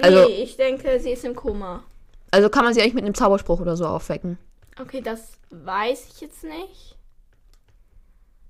Also- 0.00 0.28
nee, 0.28 0.42
ich 0.42 0.56
denke, 0.56 0.98
sie 1.00 1.10
ist 1.12 1.24
im 1.24 1.34
Koma. 1.34 1.82
Also 2.30 2.48
kann 2.50 2.64
man 2.64 2.74
sie 2.74 2.80
eigentlich 2.82 2.94
mit 2.94 3.04
einem 3.04 3.14
Zauberspruch 3.14 3.60
oder 3.60 3.76
so 3.76 3.86
aufwecken. 3.86 4.38
Okay, 4.80 5.00
das 5.00 5.32
weiß 5.50 6.08
ich 6.14 6.20
jetzt 6.20 6.44
nicht. 6.44 6.96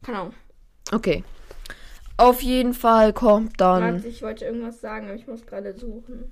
Keine 0.04 0.18
Ahnung. 0.18 0.34
Okay. 0.92 1.24
Auf 2.16 2.42
jeden 2.42 2.74
Fall 2.74 3.12
kommt 3.12 3.60
dann. 3.60 3.94
Warte, 3.94 4.08
ich 4.08 4.22
wollte 4.22 4.44
irgendwas 4.44 4.80
sagen, 4.80 5.06
aber 5.06 5.14
ich 5.14 5.26
muss 5.28 5.46
gerade 5.46 5.72
suchen. 5.78 6.30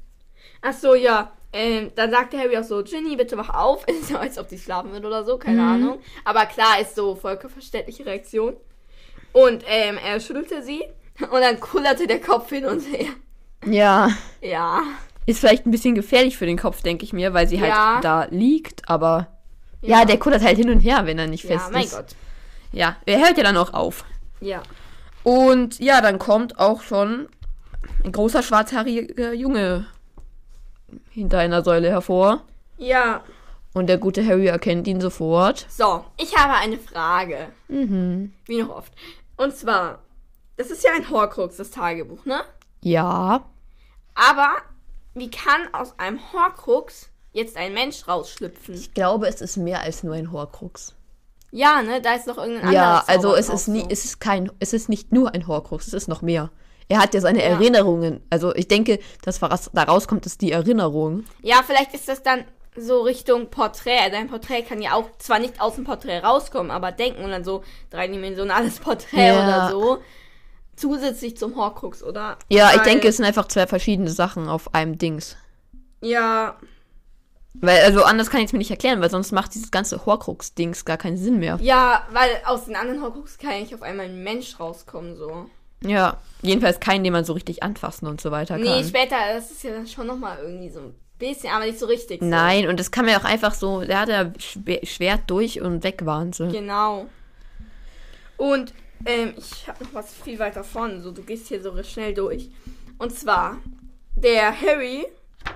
Ach 0.63 0.73
so, 0.73 0.95
ja. 0.95 1.33
ähm, 1.53 1.93
dann 1.95 2.11
sagte 2.11 2.37
Harry 2.39 2.57
auch 2.59 2.65
so, 2.65 2.83
Ginny, 2.83 3.17
bitte 3.17 3.37
wach 3.37 3.51
auf. 3.51 3.87
Ist 3.89 4.09
so, 4.09 4.17
als 4.17 4.39
ob 4.39 4.49
die 4.49 4.59
schlafen 4.59 4.93
wird 4.93 5.05
oder 5.05 5.25
so, 5.25 5.39
keine 5.39 5.63
Mhm. 5.63 5.69
Ahnung. 5.69 5.99
Aber 6.25 6.45
klar, 6.47 6.81
ist 6.81 6.95
so 6.97 7.15
vollkommen 7.15 7.53
verständliche 7.53 8.05
Reaktion. 8.05 8.57
Und 9.37 9.65
ähm, 9.67 9.99
er 10.03 10.19
schüttelte 10.19 10.63
sie 10.63 10.83
und 11.21 11.41
dann 11.43 11.61
kullerte 11.61 12.07
der 12.07 12.21
Kopf 12.23 12.49
hin 12.49 12.65
und 12.65 12.81
her. 12.81 13.09
Ja. 13.67 14.11
Ja. 14.41 14.83
Ist 15.27 15.41
vielleicht 15.41 15.67
ein 15.67 15.71
bisschen 15.71 15.95
gefährlich 15.95 16.39
für 16.39 16.47
den 16.47 16.57
Kopf, 16.57 16.83
denke 16.83 17.05
ich 17.05 17.13
mir, 17.13 17.35
weil 17.35 17.47
sie 17.47 17.61
halt 17.61 17.71
Ja. 17.73 18.01
da 18.01 18.27
liegt, 18.31 18.89
aber. 18.89 19.27
Ja, 19.83 20.05
der 20.07 20.19
kullert 20.19 20.43
halt 20.43 20.57
hin 20.57 20.71
und 20.71 20.81
her, 20.81 21.05
wenn 21.05 21.19
er 21.19 21.27
nicht 21.27 21.45
Ja, 21.45 21.59
fest 21.59 21.71
mein 21.73 21.85
ist. 21.85 21.95
Gott. 21.95 22.07
Ja, 22.73 22.97
er 23.05 23.19
hört 23.19 23.37
ja 23.37 23.45
dann 23.45 23.57
auch 23.59 23.75
auf. 23.75 24.05
Ja. 24.41 24.63
Und 25.23 25.81
ja, 25.81 26.01
dann 26.01 26.19
kommt 26.19 26.59
auch 26.59 26.83
schon 26.83 27.29
ein 28.05 28.13
großer 28.13 28.43
schwarzhaariger 28.43 29.33
Junge 29.35 29.87
hinter 31.11 31.39
einer 31.41 31.63
Säule 31.63 31.91
hervor. 31.91 32.43
Ja. 32.79 33.23
Und 33.75 33.89
der 33.89 33.99
gute 33.99 34.27
Harry 34.27 34.47
erkennt 34.47 34.87
ihn 34.89 35.01
sofort. 35.01 35.67
So, 35.69 36.05
ich 36.19 36.35
habe 36.37 36.55
eine 36.55 36.79
Frage. 36.79 37.49
Mhm. 37.69 38.33
Wie 38.47 38.63
noch 38.63 38.71
oft. 38.71 38.93
Und 39.37 39.57
zwar, 39.57 40.01
das 40.57 40.71
ist 40.71 40.83
ja 40.85 40.93
ein 40.95 41.11
Horcrux, 41.11 41.57
das 41.57 41.71
Tagebuch, 41.71 42.25
ne? 42.25 42.41
Ja. 42.83 43.45
Aber 44.15 44.49
wie 45.15 45.31
kann 45.31 45.69
aus 45.73 45.99
einem 45.99 46.21
Horcrux 46.33 47.11
jetzt 47.33 47.57
ein 47.57 47.75
Mensch 47.75 48.07
rausschlüpfen? 48.09 48.75
Ich 48.75 48.95
glaube, 48.95 49.29
es 49.29 49.41
ist 49.41 49.57
mehr 49.57 49.81
als 49.81 50.03
nur 50.03 50.15
ein 50.15 50.33
Horcrux. 50.33 50.95
Ja, 51.53 51.83
ne? 51.83 52.01
Da 52.01 52.15
ist 52.15 52.27
noch 52.27 52.39
irgendein 52.39 52.73
Ja, 52.73 52.99
anderes 52.99 53.09
also 53.09 53.29
Zauber 53.29 53.39
es 53.39 53.49
ist 53.49 53.69
nie, 53.69 53.81
so. 53.83 53.87
es 53.91 54.05
ist 54.05 54.21
kein, 54.21 54.51
es 54.59 54.73
ist 54.73 54.89
nicht 54.89 55.13
nur 55.13 55.33
ein 55.35 55.47
Horcrux, 55.47 55.87
es 55.87 55.95
ist 55.95 56.09
noch 56.09 56.23
mehr. 56.23 56.51
Er 56.89 56.99
hat 57.01 57.15
ja 57.15 57.21
seine 57.21 57.41
Ja. 57.41 57.47
Erinnerungen. 57.51 58.23
Also 58.31 58.55
ich 58.55 58.69
denke, 58.69 59.01
das, 59.23 59.43
was 59.43 59.71
da 59.73 59.83
rauskommt, 59.83 60.25
ist 60.27 60.41
die 60.41 60.53
Erinnerung. 60.53 61.25
Ja, 61.43 61.63
vielleicht 61.67 61.95
ist 61.95 62.09
das 62.09 62.23
dann 62.23 62.45
so 62.77 63.03
Richtung 63.03 63.49
Porträt. 63.51 63.99
Also 64.05 64.17
ein 64.17 64.29
Porträt 64.29 64.63
kann 64.63 64.83
ja 64.83 64.93
auch 64.95 65.09
zwar 65.19 65.39
nicht 65.39 65.61
aus 65.61 65.75
dem 65.77 65.85
Porträt 65.85 66.19
rauskommen, 66.21 66.71
aber 66.71 66.93
denken 66.93 67.25
und 67.25 67.31
dann 67.31 67.45
so 67.45 67.63
dreidimensionales 67.91 68.79
Porträt 68.81 69.29
Ja. 69.29 69.45
oder 69.45 69.71
so. 69.71 69.99
Zusätzlich 70.77 71.37
zum 71.39 71.57
Horcrux, 71.57 72.03
oder? 72.03 72.37
Ja, 72.51 72.71
ich 72.73 72.79
Weil- 72.79 72.85
denke, 72.85 73.09
es 73.09 73.17
sind 73.17 73.25
einfach 73.25 73.49
zwei 73.49 73.67
verschiedene 73.67 74.11
Sachen 74.11 74.49
auf 74.49 74.75
einem 74.75 74.99
Dings. 74.99 75.37
Ja, 76.03 76.57
Weil, 77.55 77.81
also 77.85 78.05
anders 78.05 78.29
kann 78.29 78.41
ich 78.41 78.47
es 78.49 78.53
mir 78.53 78.59
nicht 78.59 78.71
erklären, 78.71 79.01
weil 79.01 79.09
sonst 79.09 79.33
macht 79.33 79.55
dieses 79.55 79.71
ganze 79.71 80.05
Horcrux-Dings 80.05 80.85
gar 80.85 80.99
keinen 80.99 81.17
Sinn 81.17 81.39
mehr. 81.39 81.59
ja, 81.63 82.07
weil 82.13 82.29
aus 82.45 82.67
den 82.67 82.77
anderen 82.77 83.01
Horcrux 83.03 83.39
kann 83.39 83.53
ja 83.53 83.61
nicht 83.61 83.75
auf 83.75 83.81
einmal 83.81 84.05
ein 84.07 84.23
Mensch 84.23 84.61
rauskommen, 84.61 85.17
so. 85.17 85.47
Ja, 85.83 86.19
jedenfalls 86.43 86.81
keinen, 86.81 87.03
den 87.05 87.15
man 87.15 87.25
so 87.25 87.33
richtig 87.33 87.63
anfassen 87.63 88.07
und 88.09 88.21
so 88.21 88.31
weiter 88.31 88.59
Nee, 88.59 88.67
kann. 88.67 88.85
später, 88.85 89.17
das 89.33 89.51
ist 89.51 89.63
ja 89.63 89.71
dann 89.73 89.87
schon 89.87 90.07
nochmal 90.07 90.37
irgendwie 90.43 90.69
so 90.69 90.81
ein 90.81 90.95
bisschen, 91.19 91.51
aber 91.51 91.67
nicht 91.67 91.79
so 91.79 91.87
richtig. 91.87 92.21
So. 92.21 92.27
Nein, 92.27 92.69
und 92.69 92.79
das 92.79 92.91
kann 92.91 93.05
man 93.05 93.15
ja 93.15 93.21
auch 93.21 93.25
einfach 93.25 93.55
so, 93.55 93.81
der 93.83 94.01
hat 94.01 94.09
ja 94.09 94.33
Schwer- 94.39 94.85
Schwert 94.87 95.23
durch 95.29 95.61
und 95.61 95.83
weg 95.85 96.05
waren 96.05 96.33
sie. 96.33 96.49
Genau. 96.49 97.07
Und 98.37 98.75
ähm, 99.05 99.35
ich 99.37 99.67
habe 99.69 99.85
noch 99.85 99.95
was 99.95 100.13
viel 100.13 100.39
weiter 100.39 100.65
vorne. 100.65 101.01
So, 101.01 101.11
du 101.11 101.23
gehst 101.23 101.49
hier 101.49 101.63
so 101.63 101.83
schnell 101.83 102.15
durch. 102.15 102.51
Und 102.99 103.13
zwar, 103.13 103.59
der 104.15 104.59
Harry, 104.61 105.07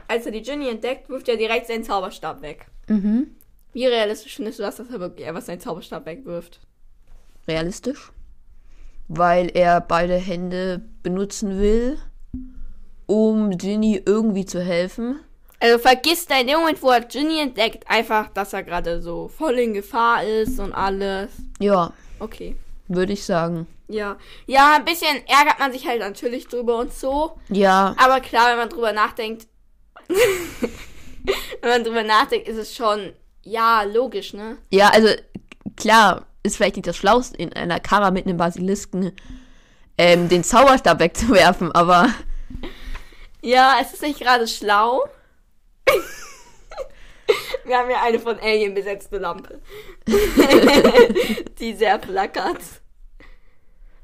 als 0.09 0.26
er 0.26 0.33
die 0.33 0.43
Ginny 0.43 0.69
entdeckt, 0.69 1.09
wirft 1.09 1.29
er 1.29 1.37
direkt 1.37 1.67
seinen 1.67 1.85
Zauberstab 1.85 2.43
weg. 2.43 2.67
Mhm. 2.88 3.35
Wie 3.73 3.87
realistisch 3.87 4.37
findest 4.37 4.59
du 4.59 4.62
das, 4.62 4.76
dass 4.76 4.90
er 4.90 5.00
wirklich 5.00 5.26
einfach 5.29 5.43
seinen 5.43 5.61
Zauberstab 5.61 6.05
wegwirft? 6.07 6.61
Realistisch. 7.47 8.12
Weil 9.09 9.50
er 9.55 9.81
beide 9.81 10.17
Hände 10.17 10.83
benutzen 11.02 11.59
will, 11.61 11.99
um 13.07 13.57
Ginny 13.57 14.02
irgendwie 14.05 14.45
zu 14.45 14.61
helfen. 14.62 15.21
Also 15.62 15.79
vergisst 15.79 16.31
er 16.31 16.40
in 16.40 16.47
dem 16.47 16.59
Moment, 16.61 16.83
wo 16.83 16.90
er 16.90 17.02
Ginny 17.02 17.40
entdeckt, 17.40 17.85
einfach, 17.88 18.29
dass 18.31 18.52
er 18.55 18.62
gerade 18.62 19.02
so 19.02 19.29
voll 19.29 19.59
in 19.59 19.75
Gefahr 19.75 20.25
ist 20.25 20.59
und 20.59 20.73
alles. 20.73 21.31
Ja, 21.59 21.93
Okay. 22.19 22.57
würde 22.88 23.12
ich 23.12 23.25
sagen. 23.25 23.67
Ja. 23.88 24.17
Ja, 24.47 24.76
ein 24.76 24.85
bisschen 24.85 25.17
ärgert 25.26 25.59
man 25.59 25.73
sich 25.73 25.87
halt 25.87 26.00
natürlich 26.00 26.47
drüber 26.49 26.76
und 26.79 26.93
so. 26.95 27.38
Ja, 27.49 27.95
Aber 27.99 28.21
klar, 28.21 28.50
wenn 28.50 28.57
man 28.59 28.69
drüber 28.71 28.93
nachdenkt, 28.93 29.49
wenn 31.61 31.71
man 31.71 31.85
drüber 31.85 32.02
nachdenkt, 32.02 32.49
ist 32.49 32.57
es 32.57 32.75
schon, 32.75 33.12
ja, 33.43 33.83
logisch, 33.83 34.33
ne? 34.33 34.57
ja, 34.71 34.88
also 34.88 35.09
klar, 35.76 36.26
ist 36.43 36.57
vielleicht 36.57 36.76
nicht 36.76 36.87
das 36.88 36.97
Schlauste 36.97 37.37
in 37.37 37.52
einer 37.52 37.81
Kammer 37.81 38.11
mit 38.11 38.26
einem 38.26 38.37
Basilisken 38.38 39.12
ähm, 39.99 40.29
den 40.29 40.43
Zauberstab 40.45 40.99
wegzuwerfen, 41.00 41.71
aber 41.73 42.09
Ja, 43.43 43.76
es 43.81 43.93
ist 43.93 44.02
nicht 44.02 44.21
gerade 44.21 44.47
schlau. 44.47 45.02
Wir 47.64 47.78
haben 47.78 47.90
ja 47.90 48.02
eine 48.02 48.18
von 48.18 48.38
Alien 48.40 48.75
besetzte 48.75 49.18
Lampe. 49.18 49.61
Die 51.61 51.75
sehr 51.75 52.00
flackert. 52.00 52.61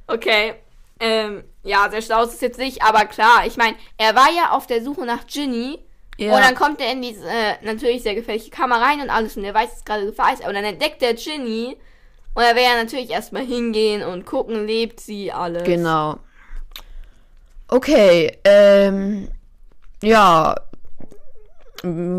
Okay. 0.07 0.55
Ähm, 1.01 1.45
ja, 1.63 1.91
sehr 1.91 2.01
schlau 2.01 2.23
ist 2.25 2.35
es 2.35 2.41
jetzt 2.41 2.59
nicht, 2.59 2.83
aber 2.83 3.05
klar, 3.05 3.45
ich 3.47 3.57
meine, 3.57 3.77
er 3.99 4.15
war 4.15 4.31
ja 4.33 4.53
auf 4.53 4.67
der 4.67 4.83
Suche 4.83 5.05
nach 5.05 5.27
Ginny. 5.27 5.79
ja. 6.17 6.35
Und 6.35 6.41
dann 6.41 6.55
kommt 6.55 6.81
er 6.81 6.93
in 6.93 7.03
diese 7.03 7.29
äh, 7.29 7.57
natürlich 7.63 8.03
sehr 8.03 8.15
gefährliche 8.15 8.51
Kammer 8.51 8.81
rein 8.81 9.01
und 9.01 9.11
alles 9.11 9.37
und 9.37 9.45
er 9.45 9.53
weiß, 9.53 9.71
dass 9.71 9.85
gerade 9.85 10.07
Gefahr 10.07 10.33
ist. 10.33 10.43
Aber 10.43 10.53
dann 10.53 10.65
entdeckt 10.65 11.03
er 11.03 11.15
Ginny 11.15 11.77
und 12.35 12.43
er 12.43 12.55
will 12.55 12.63
ja 12.63 12.77
natürlich 12.77 13.11
erstmal 13.11 13.45
hingehen 13.45 14.03
und 14.03 14.25
gucken, 14.25 14.67
lebt 14.67 15.01
sie 15.01 15.33
alles. 15.33 15.65
Genau. 15.65 16.19
Okay, 17.69 18.39
ähm, 18.45 19.29
ja. 20.03 20.55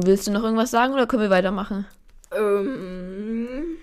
Willst 0.05 0.27
du 0.27 0.31
noch 0.31 0.43
irgendwas 0.43 0.71
sagen 0.71 0.93
oder 0.93 1.07
können 1.07 1.23
wir 1.23 1.29
weitermachen? 1.29 1.85
Ähm, 2.31 3.77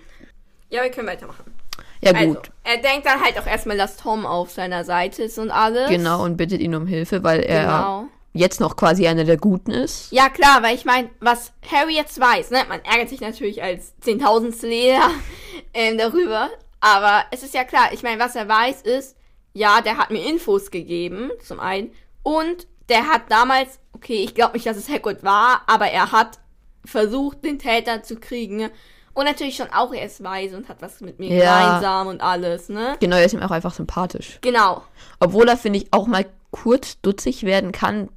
ja, 0.69 0.83
wir 0.83 0.91
können 0.91 1.07
weitermachen. 1.07 1.53
Ja, 2.01 2.11
Also, 2.13 2.33
gut. 2.35 2.51
er 2.63 2.77
denkt 2.77 3.05
dann 3.05 3.21
halt 3.23 3.37
auch 3.39 3.47
erstmal, 3.47 3.77
dass 3.77 3.97
Tom 3.97 4.25
auf 4.25 4.51
seiner 4.51 4.83
Seite 4.83 5.23
ist 5.23 5.37
und 5.39 5.51
alles. 5.51 5.89
Genau, 5.89 6.23
und 6.23 6.37
bittet 6.37 6.61
ihn 6.61 6.75
um 6.75 6.85
Hilfe, 6.87 7.23
weil 7.23 7.41
er 7.41 7.61
Genau. 7.63 8.05
jetzt 8.33 8.59
noch 8.59 8.75
quasi 8.75 9.07
einer 9.07 9.23
der 9.23 9.37
Guten 9.37 9.71
ist. 9.71 10.11
Ja, 10.11 10.29
klar, 10.29 10.61
weil 10.61 10.75
ich 10.75 10.85
meine, 10.85 11.09
was 11.19 11.53
Harry 11.71 11.95
jetzt 11.95 12.19
weiß, 12.19 12.51
ne, 12.51 12.59
man 12.67 12.81
ärgert 12.83 13.09
sich 13.09 13.21
natürlich 13.21 13.63
als 13.63 13.97
zehntausendste 14.01 14.67
Lehrer 14.67 15.09
ähm, 15.73 15.97
darüber, 15.97 16.49
aber 16.81 17.23
es 17.31 17.43
ist 17.43 17.53
ja 17.53 17.63
klar, 17.63 17.89
ich 17.93 18.03
meine, 18.03 18.19
was 18.21 18.35
er 18.35 18.47
weiß 18.47 18.81
ist, 18.81 19.15
ja, 19.53 19.81
der 19.81 19.97
hat 19.97 20.11
mir 20.11 20.27
Infos 20.29 20.69
gegeben, 20.69 21.31
zum 21.41 21.59
einen, 21.59 21.91
und 22.23 22.67
der 22.89 23.07
hat 23.07 23.23
damals, 23.29 23.79
okay, 24.05 24.23
ich 24.23 24.35
glaube 24.35 24.53
nicht, 24.53 24.65
dass 24.67 24.77
es 24.77 24.87
Hagrid 24.87 25.23
war, 25.23 25.61
aber 25.67 25.87
er 25.87 26.11
hat 26.11 26.39
versucht, 26.85 27.43
den 27.43 27.57
Täter 27.57 28.03
zu 28.03 28.17
kriegen 28.17 28.69
und 29.13 29.25
natürlich 29.25 29.55
schon 29.55 29.69
auch, 29.73 29.91
er 29.93 30.05
ist 30.05 30.23
weise 30.23 30.55
und 30.57 30.69
hat 30.69 30.81
was 30.81 31.01
mit 31.01 31.17
mir 31.19 31.29
Ja. 31.33 31.59
gemeinsam 31.69 32.07
und 32.07 32.21
alles, 32.21 32.69
ne? 32.69 32.95
Genau, 32.99 33.15
er 33.17 33.25
ist 33.25 33.33
ihm 33.33 33.41
auch 33.41 33.49
einfach 33.51 33.73
sympathisch. 33.73 34.37
Genau. 34.41 34.83
Obwohl 35.19 35.47
er, 35.49 35.57
finde 35.57 35.79
ich, 35.79 35.87
auch 35.91 36.05
mal 36.05 36.25
kurz 36.51 37.01
dutzig 37.01 37.43
werden 37.43 37.71
kann, 37.71 38.09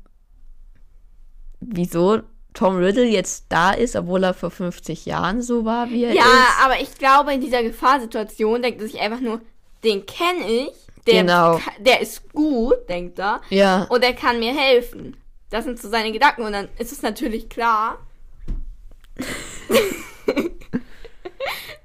wieso 1.60 2.20
Tom 2.54 2.76
Riddle 2.76 3.04
jetzt 3.06 3.46
da 3.48 3.70
ist, 3.72 3.96
obwohl 3.96 4.24
er 4.24 4.34
vor 4.34 4.50
50 4.50 5.06
Jahren 5.06 5.40
so 5.42 5.64
war, 5.64 5.90
wie 5.90 6.04
er 6.04 6.12
Ja, 6.14 6.22
ist. 6.24 6.64
aber 6.64 6.80
ich 6.80 6.94
glaube, 6.98 7.32
in 7.32 7.40
dieser 7.40 7.62
Gefahrsituation 7.62 8.62
denkt 8.62 8.80
er 8.82 8.88
sich 8.88 9.00
einfach 9.00 9.20
nur, 9.20 9.40
den 9.84 10.04
kenne 10.06 10.46
ich, 10.50 10.72
der, 11.06 11.22
Genau. 11.22 11.60
der 11.78 12.00
ist 12.00 12.30
gut, 12.32 12.88
denkt 12.88 13.18
er, 13.18 13.40
Ja, 13.50 13.84
und 13.84 14.02
der 14.02 14.12
kann 14.14 14.40
mir 14.40 14.52
helfen. 14.54 15.16
Das 15.50 15.64
sind 15.64 15.80
so 15.80 15.88
seine 15.88 16.12
Gedanken 16.12 16.42
und 16.42 16.52
dann 16.52 16.68
ist 16.78 16.92
es 16.92 17.02
natürlich 17.02 17.48
klar, 17.48 17.98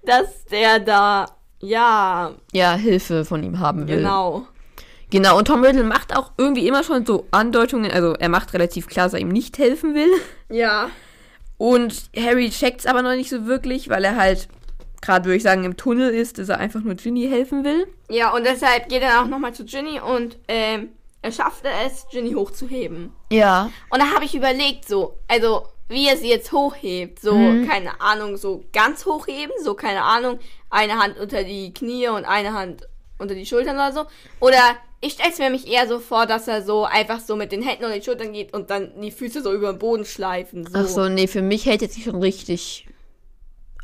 dass 0.06 0.46
der 0.46 0.80
da, 0.80 1.28
ja, 1.60 2.34
ja, 2.52 2.76
Hilfe 2.76 3.26
von 3.26 3.44
ihm 3.44 3.60
haben 3.60 3.88
will. 3.88 3.98
genau. 3.98 4.48
Genau, 5.10 5.38
und 5.38 5.46
Tom 5.46 5.64
Riddle 5.64 5.84
macht 5.84 6.18
auch 6.18 6.32
irgendwie 6.40 6.68
immer 6.68 6.84
schon 6.84 7.06
so 7.06 7.28
Andeutungen, 7.30 7.92
also 7.92 8.14
er 8.14 8.30
macht 8.30 8.52
relativ 8.54 8.88
klar, 8.88 9.06
dass 9.06 9.14
er 9.14 9.20
ihm 9.20 9.28
nicht 9.28 9.60
helfen 9.60 9.94
will. 9.94 10.10
Ja. 10.50 10.90
Und 11.60 12.10
Harry 12.18 12.50
checkt's 12.50 12.88
aber 12.88 13.04
noch 13.04 13.14
nicht 13.14 13.30
so 13.30 13.46
wirklich, 13.46 13.90
weil 13.90 14.04
er 14.04 14.16
halt 14.16 14.48
gerade, 15.04 15.26
würde 15.26 15.38
ich 15.38 15.44
sagen, 15.44 15.66
im 15.66 15.78
Tunnel 15.78 16.10
ist, 16.10 16.40
dass 16.40 16.50
er 16.50 16.58
einfach 16.58 16.82
nur 16.82 16.96
Ginny 16.96 17.28
helfen 17.28 17.64
will. 17.64 17.88
Ja, 18.10 18.34
und 18.34 18.44
deshalb 18.46 18.90
geht 18.90 19.04
er 19.04 19.22
auch 19.22 19.28
nochmal 19.28 19.54
zu 19.54 19.66
Ginny 19.66 20.00
und 20.00 20.40
ähm, 20.48 20.90
schaffte 21.32 21.70
es, 21.86 22.06
Ginny 22.12 22.34
hochzuheben. 22.34 23.14
Ja. 23.32 23.70
Und 23.90 24.02
da 24.02 24.12
habe 24.14 24.26
ich 24.26 24.36
überlegt, 24.36 24.88
so, 24.88 25.18
also 25.28 25.68
wie 25.90 26.08
er 26.08 26.18
sie 26.18 26.30
jetzt 26.30 26.52
hochhebt. 26.52 27.20
So, 27.22 27.34
Mhm. 27.36 27.68
keine 27.68 28.02
Ahnung, 28.02 28.38
so 28.38 28.64
ganz 28.74 29.06
hochheben, 29.06 29.54
so, 29.64 29.74
keine 29.76 30.02
Ahnung, 30.04 30.40
eine 30.70 30.98
Hand 30.98 31.18
unter 31.20 31.44
die 31.44 31.74
Knie 31.74 32.08
und 32.08 32.26
eine 32.26 32.54
Hand 32.54 32.88
unter 33.20 33.36
die 33.36 33.46
Schultern 33.46 33.76
oder 33.76 33.92
so. 33.94 34.06
Oder 34.40 34.58
ich 35.02 35.14
stelle 35.14 35.30
es 35.32 35.38
mir 35.40 35.50
mich 35.50 35.68
eher 35.68 35.88
so 35.88 36.00
vor, 36.00 36.26
dass 36.26 36.48
er 36.48 36.62
so 36.64 36.86
einfach 36.86 37.20
so 37.20 37.36
mit 37.36 37.52
den 37.52 37.62
Händen 37.62 37.84
unter 37.86 37.98
die 37.98 38.04
Schultern 38.04 38.34
geht 38.34 38.54
und 38.54 38.70
dann 38.70 39.00
die 39.02 39.12
Füße 39.12 39.42
so 39.44 39.54
über 39.54 39.72
den 39.74 39.80
Boden 39.80 40.06
schleifen. 40.06 40.66
So. 40.66 40.72
Ach 40.80 40.88
so, 40.88 41.10
nee, 41.10 41.28
für 41.28 41.42
mich 41.42 41.66
hält 41.66 41.82
jetzt 41.82 41.96
sich 41.96 42.06
schon 42.06 42.16
richtig 42.22 42.88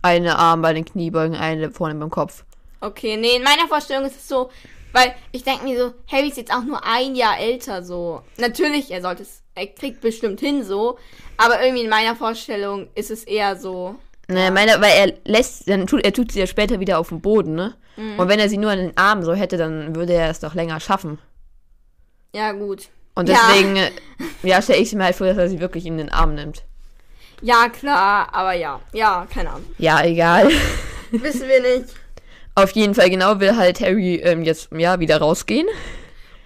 eine 0.02 0.38
Arm 0.38 0.62
bei 0.62 0.74
den 0.74 0.86
Kniebeugen, 0.86 1.36
eine 1.36 1.72
vorne 1.72 1.96
beim 1.96 2.10
Kopf. 2.10 2.44
Okay, 2.82 3.18
nee, 3.18 3.36
in 3.36 3.44
meiner 3.44 3.68
Vorstellung 3.68 4.06
ist 4.06 4.16
es 4.16 4.28
so, 4.30 4.50
weil 4.94 5.14
ich 5.32 5.44
denke 5.44 5.64
mir 5.64 5.78
so, 5.80 5.94
Harry 6.12 6.30
ist 6.30 6.38
jetzt 6.38 6.54
auch 6.54 6.64
nur 6.64 6.84
ein 6.86 7.16
Jahr 7.16 7.40
älter, 7.40 7.84
so. 7.84 8.22
Natürlich, 8.38 8.92
er 8.92 9.02
sollte 9.02 9.24
es, 9.24 9.42
er 9.56 9.68
kriegt 9.68 10.02
bestimmt 10.02 10.40
hin 10.40 10.64
so. 10.64 10.98
Aber 11.38 11.62
irgendwie 11.62 11.84
in 11.84 11.90
meiner 11.90 12.16
Vorstellung 12.16 12.88
ist 12.96 13.12
es 13.12 13.24
eher 13.24 13.56
so. 13.56 13.96
Ne, 14.28 14.52
meine, 14.52 14.80
weil 14.82 14.92
er 14.92 15.14
lässt, 15.26 15.68
dann 15.70 15.88
tut, 15.88 16.04
er 16.06 16.14
tut 16.14 16.32
sie 16.32 16.40
ja 16.40 16.48
später 16.48 16.80
wieder 16.80 17.00
auf 17.00 17.10
dem 17.10 17.22
Boden, 17.22 17.56
ne? 17.56 17.76
Mhm. 17.98 18.20
Und 18.20 18.28
wenn 18.30 18.40
er 18.40 18.50
sie 18.50 18.58
nur 18.58 18.72
an 18.72 18.78
den 18.78 18.98
Armen 18.98 19.24
so 19.24 19.34
hätte, 19.34 19.58
dann 19.58 19.96
würde 19.96 20.14
er 20.14 20.30
es 20.30 20.40
doch 20.40 20.54
länger 20.54 20.80
schaffen. 20.80 21.18
Ja, 22.36 22.52
gut. 22.52 22.90
Und 23.16 23.28
Ja. 23.28 23.38
deswegen, 23.50 23.76
äh, 23.78 23.92
ja, 24.44 24.62
stelle 24.62 24.80
ich 24.80 24.94
mir 24.94 25.06
halt 25.06 25.16
vor, 25.16 25.28
dass 25.28 25.38
er 25.38 25.50
sie 25.50 25.60
wirklich 25.60 25.86
in 25.86 25.98
den 25.98 26.12
Arm 26.12 26.36
nimmt. 26.36 26.64
Ja, 27.42 27.70
klar, 27.70 28.28
aber 28.34 28.54
ja. 28.54 28.82
Ja, 28.94 29.26
keine 29.34 29.50
Ahnung. 29.52 29.66
Ja, 29.78 30.04
egal. 30.04 30.50
Wissen 31.12 31.48
wir 31.48 31.62
nicht. 31.62 31.94
Auf 32.64 32.72
jeden 32.72 32.96
Fall, 32.96 33.10
genau, 33.10 33.40
will 33.40 33.56
halt 33.56 33.80
Harry 33.82 34.16
ähm, 34.16 34.44
jetzt, 34.44 34.70
ja, 34.72 35.00
wieder 35.00 35.18
rausgehen. 35.20 35.68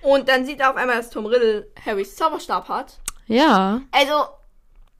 Und 0.01 0.27
dann 0.27 0.45
sieht 0.45 0.59
er 0.59 0.69
auf 0.71 0.75
einmal, 0.75 0.97
dass 0.97 1.09
Tom 1.09 1.25
Riddle 1.25 1.67
Harrys 1.85 2.15
Zauberstab 2.15 2.67
hat. 2.67 2.97
Ja. 3.27 3.81
Also, 3.91 4.13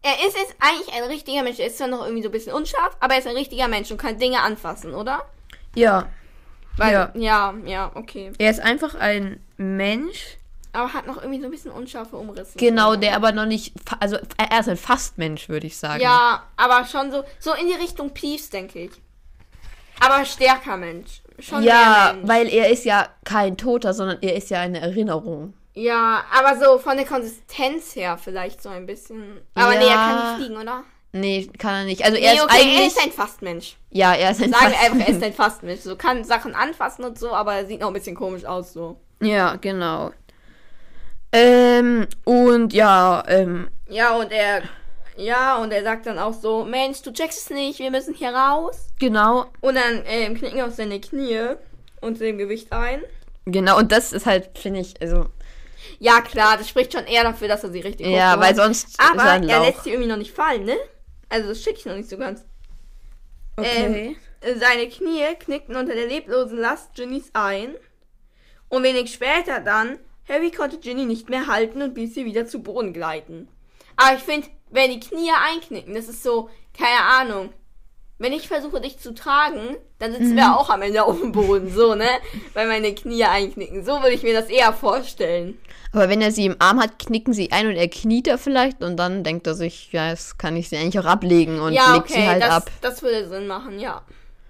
er 0.01 0.27
ist 0.27 0.37
jetzt 0.37 0.55
eigentlich 0.59 0.93
ein 0.95 1.03
richtiger 1.09 1.43
Mensch. 1.43 1.59
Er 1.59 1.67
ist 1.67 1.77
zwar 1.77 1.87
noch 1.87 2.03
irgendwie 2.03 2.23
so 2.23 2.29
ein 2.29 2.31
bisschen 2.31 2.53
unscharf, 2.53 2.95
aber 2.99 3.13
er 3.13 3.19
ist 3.19 3.27
ein 3.27 3.35
richtiger 3.35 3.67
Mensch 3.67 3.91
und 3.91 3.97
kann 3.97 4.17
Dinge 4.17 4.41
anfassen, 4.41 4.93
oder? 4.93 5.25
Ja. 5.75 6.07
Weil, 6.77 6.91
Ja. 6.91 7.11
ja, 7.15 7.53
ja, 7.65 7.91
okay. 7.95 8.31
Er 8.37 8.49
ist 8.49 8.59
einfach 8.59 8.95
ein 8.95 9.39
Mensch, 9.57 10.37
Aber 10.71 10.91
hat 10.93 11.05
noch 11.05 11.17
irgendwie 11.17 11.39
so 11.39 11.45
ein 11.45 11.51
bisschen 11.51 11.71
unscharfe 11.71 12.15
Umrisse. 12.17 12.57
genau, 12.57 12.95
der 12.95 13.15
aber 13.15 13.31
noch 13.31 13.45
nicht, 13.45 13.73
also 13.99 14.17
er 14.37 14.59
ist 14.59 14.69
ein 14.69 14.77
Fastmensch, 14.77 15.47
würde 15.49 15.67
ich 15.67 15.77
sagen. 15.77 16.01
Ja, 16.01 16.43
aber 16.57 16.85
schon 16.85 17.11
so, 17.11 17.23
so 17.39 17.53
in 17.53 17.67
die 17.67 17.73
Richtung 17.75 18.09
Peeves, 18.11 18.49
denke 18.49 18.79
ich. 18.85 18.91
Aber 19.99 20.25
stärker 20.25 20.77
Mensch. 20.77 21.21
Schon 21.39 21.63
Ja, 21.63 22.13
Mensch. 22.15 22.27
weil 22.29 22.47
er 22.49 22.69
ist 22.69 22.85
ja 22.85 23.07
kein 23.25 23.57
Toter, 23.57 23.93
sondern 23.93 24.17
er 24.21 24.35
ist 24.35 24.49
ja 24.49 24.59
eine 24.59 24.79
Erinnerung. 24.81 25.53
Ja, 25.73 26.23
aber 26.37 26.57
so 26.63 26.77
von 26.77 26.97
der 26.97 27.05
Konsistenz 27.05 27.95
her 27.95 28.17
vielleicht 28.21 28.61
so 28.61 28.69
ein 28.69 28.85
bisschen. 28.85 29.39
Aber 29.55 29.73
Ja. 29.73 29.79
nee, 29.79 29.85
er 29.87 29.95
kann 29.95 30.15
nicht 30.37 30.45
fliegen, 30.45 30.61
oder? 30.61 30.83
Nee, 31.15 31.49
kann 31.57 31.73
er 31.75 31.83
nicht. 31.85 32.03
Also 32.03 32.17
er 32.17 32.31
nee, 32.33 32.37
ist 32.37 32.43
okay, 32.43 32.53
eigentlich. 32.61 32.79
er 32.79 32.87
ist 32.87 33.03
ein 33.03 33.11
Fastmensch. 33.11 33.77
ja, 33.91 34.13
er 34.13 34.31
ist 34.31 34.41
ein 34.43 34.51
Sagen 34.51 34.71
wir 34.71 34.79
einfach, 34.79 34.81
er 34.81 34.89
Fastmensch. 34.89 35.09
ist 35.09 35.23
ein 35.23 35.33
Fastmensch. 35.33 35.79
So 35.81 35.95
kann 35.95 36.23
Sachen 36.23 36.55
anfassen 36.55 37.03
und 37.05 37.17
so, 37.19 37.33
aber 37.33 37.53
er 37.55 37.65
sieht 37.65 37.81
noch 37.81 37.87
ein 37.87 37.93
bisschen 37.93 38.15
komisch 38.15 38.45
aus, 38.45 38.73
so. 38.73 38.97
Ja, 39.21 39.55
genau. 39.55 40.11
Ähm, 41.31 42.07
und 42.25 42.73
ja, 42.73 43.23
ähm, 43.27 43.67
Ja, 43.89 44.13
und 44.15 44.31
er. 44.31 44.63
Ja, 45.15 45.57
und 45.57 45.71
er 45.71 45.83
sagt 45.83 46.05
dann 46.05 46.17
auch 46.17 46.33
so, 46.33 46.63
Mensch, 46.65 47.01
du 47.01 47.11
checkst 47.11 47.39
es 47.43 47.49
nicht, 47.49 47.79
wir 47.79 47.91
müssen 47.91 48.13
hier 48.15 48.33
raus. 48.33 48.87
genau, 48.99 49.45
Und 49.61 49.75
dann 49.75 50.03
ähm, 50.05 50.35
knicken 50.35 50.61
auf 50.61 50.73
seine 50.73 50.99
Knie 50.99 51.55
und 52.01 52.19
dem 52.19 52.37
Gewicht 52.37 52.71
ein. 52.71 53.01
genau, 53.45 53.77
und 53.77 53.91
das 53.91 54.11
ist 54.11 54.25
halt, 54.25 54.57
finde 54.57 54.79
ich, 54.79 54.99
also, 55.01 55.27
Ja, 55.99 56.21
klar, 56.21 56.57
das 56.57 56.67
spricht 56.69 56.93
schon 56.93 57.05
eher 57.05 57.23
dafür, 57.23 57.47
dass 57.47 57.63
er 57.63 57.71
sie 57.71 57.81
richtig 57.81 58.07
ja, 58.07 58.33
hochgehoben 58.33 58.41
weil 58.41 58.55
sonst 58.55 58.99
Aber 58.99 59.23
er 59.23 59.49
er 59.49 59.59
lässt 59.61 59.83
sie 59.83 59.91
irgendwie 59.91 60.09
noch 60.09 60.17
nicht 60.17 60.33
fallen, 60.33 60.65
ne? 60.65 60.77
Also 61.29 61.49
das 61.49 61.61
schicke 61.61 61.79
ich 61.79 61.85
noch 61.85 61.95
nicht 61.95 62.09
so 62.09 62.17
ganz. 62.17 62.43
Okay. 63.55 64.17
Ähm, 64.41 64.59
seine 64.59 64.89
Knie 64.89 65.35
knickten 65.39 65.75
unter 65.75 65.93
der 65.93 66.07
leblosen 66.07 66.57
Last 66.57 66.95
Ginnys 66.95 67.29
ein. 67.33 67.75
Und 68.69 68.83
wenig 68.83 69.13
später 69.13 69.59
dann, 69.59 69.99
Harry 70.27 70.51
konnte 70.51 70.79
Ginny 70.79 71.05
nicht 71.05 71.29
mehr 71.29 71.47
halten 71.47 71.81
und 71.81 71.95
ließ 71.95 72.13
sie 72.15 72.25
wieder 72.25 72.45
zu 72.47 72.63
Boden 72.63 72.93
gleiten. 72.93 73.47
Aber 73.95 74.15
ich 74.15 74.23
finde, 74.23 74.47
wenn 74.73 74.91
die 74.91 74.99
Knie 74.99 75.31
einknicken, 75.53 75.93
das 75.95 76.07
ist 76.07 76.23
so, 76.23 76.49
keine 76.77 76.99
Ahnung. 77.19 77.49
Wenn 78.19 78.31
ich 78.33 78.47
versuche, 78.47 78.79
dich 78.79 78.99
zu 78.99 79.13
tragen, 79.13 79.75
dann 79.99 80.11
sitzen 80.11 80.31
Mhm. 80.33 80.37
wir 80.37 80.57
auch 80.57 80.69
am 80.69 80.81
Ende 80.81 81.03
auf 81.03 81.19
dem 81.19 81.31
Boden, 81.31 81.73
so, 81.73 81.95
ne? 81.95 82.07
Weil 82.53 82.67
meine 82.67 82.93
Knie 82.93 83.23
einknicken. 83.25 83.83
So 83.83 83.93
würde 84.01 84.13
ich 84.13 84.23
mir 84.23 84.33
das 84.33 84.49
eher 84.49 84.71
vorstellen. 84.71 85.57
Aber 85.91 86.09
wenn 86.09 86.21
er 86.21 86.31
sie 86.31 86.45
im 86.45 86.55
Arm 86.59 86.79
hat, 86.81 86.99
knicken 86.99 87.33
sie 87.33 87.51
ein 87.51 87.67
und 87.67 87.75
er 87.75 87.87
kniet 87.87 88.27
da 88.27 88.37
vielleicht 88.37 88.81
und 88.81 88.97
dann 88.97 89.23
denkt 89.23 89.45
er 89.47 89.55
sich, 89.55 89.91
ja, 89.91 90.09
jetzt 90.09 90.39
kann 90.39 90.55
ich 90.55 90.69
sie 90.69 90.77
eigentlich 90.77 90.99
auch 90.99 91.05
ablegen 91.09 91.59
und 91.59 91.73
ja, 91.73 91.93
legt 91.93 92.05
okay, 92.05 92.13
sie 92.21 92.27
halt 92.27 92.41
das, 92.43 92.49
ab. 92.49 92.71
das 92.81 93.01
würde 93.01 93.27
Sinn 93.27 93.47
machen, 93.47 93.79
ja. 93.79 94.01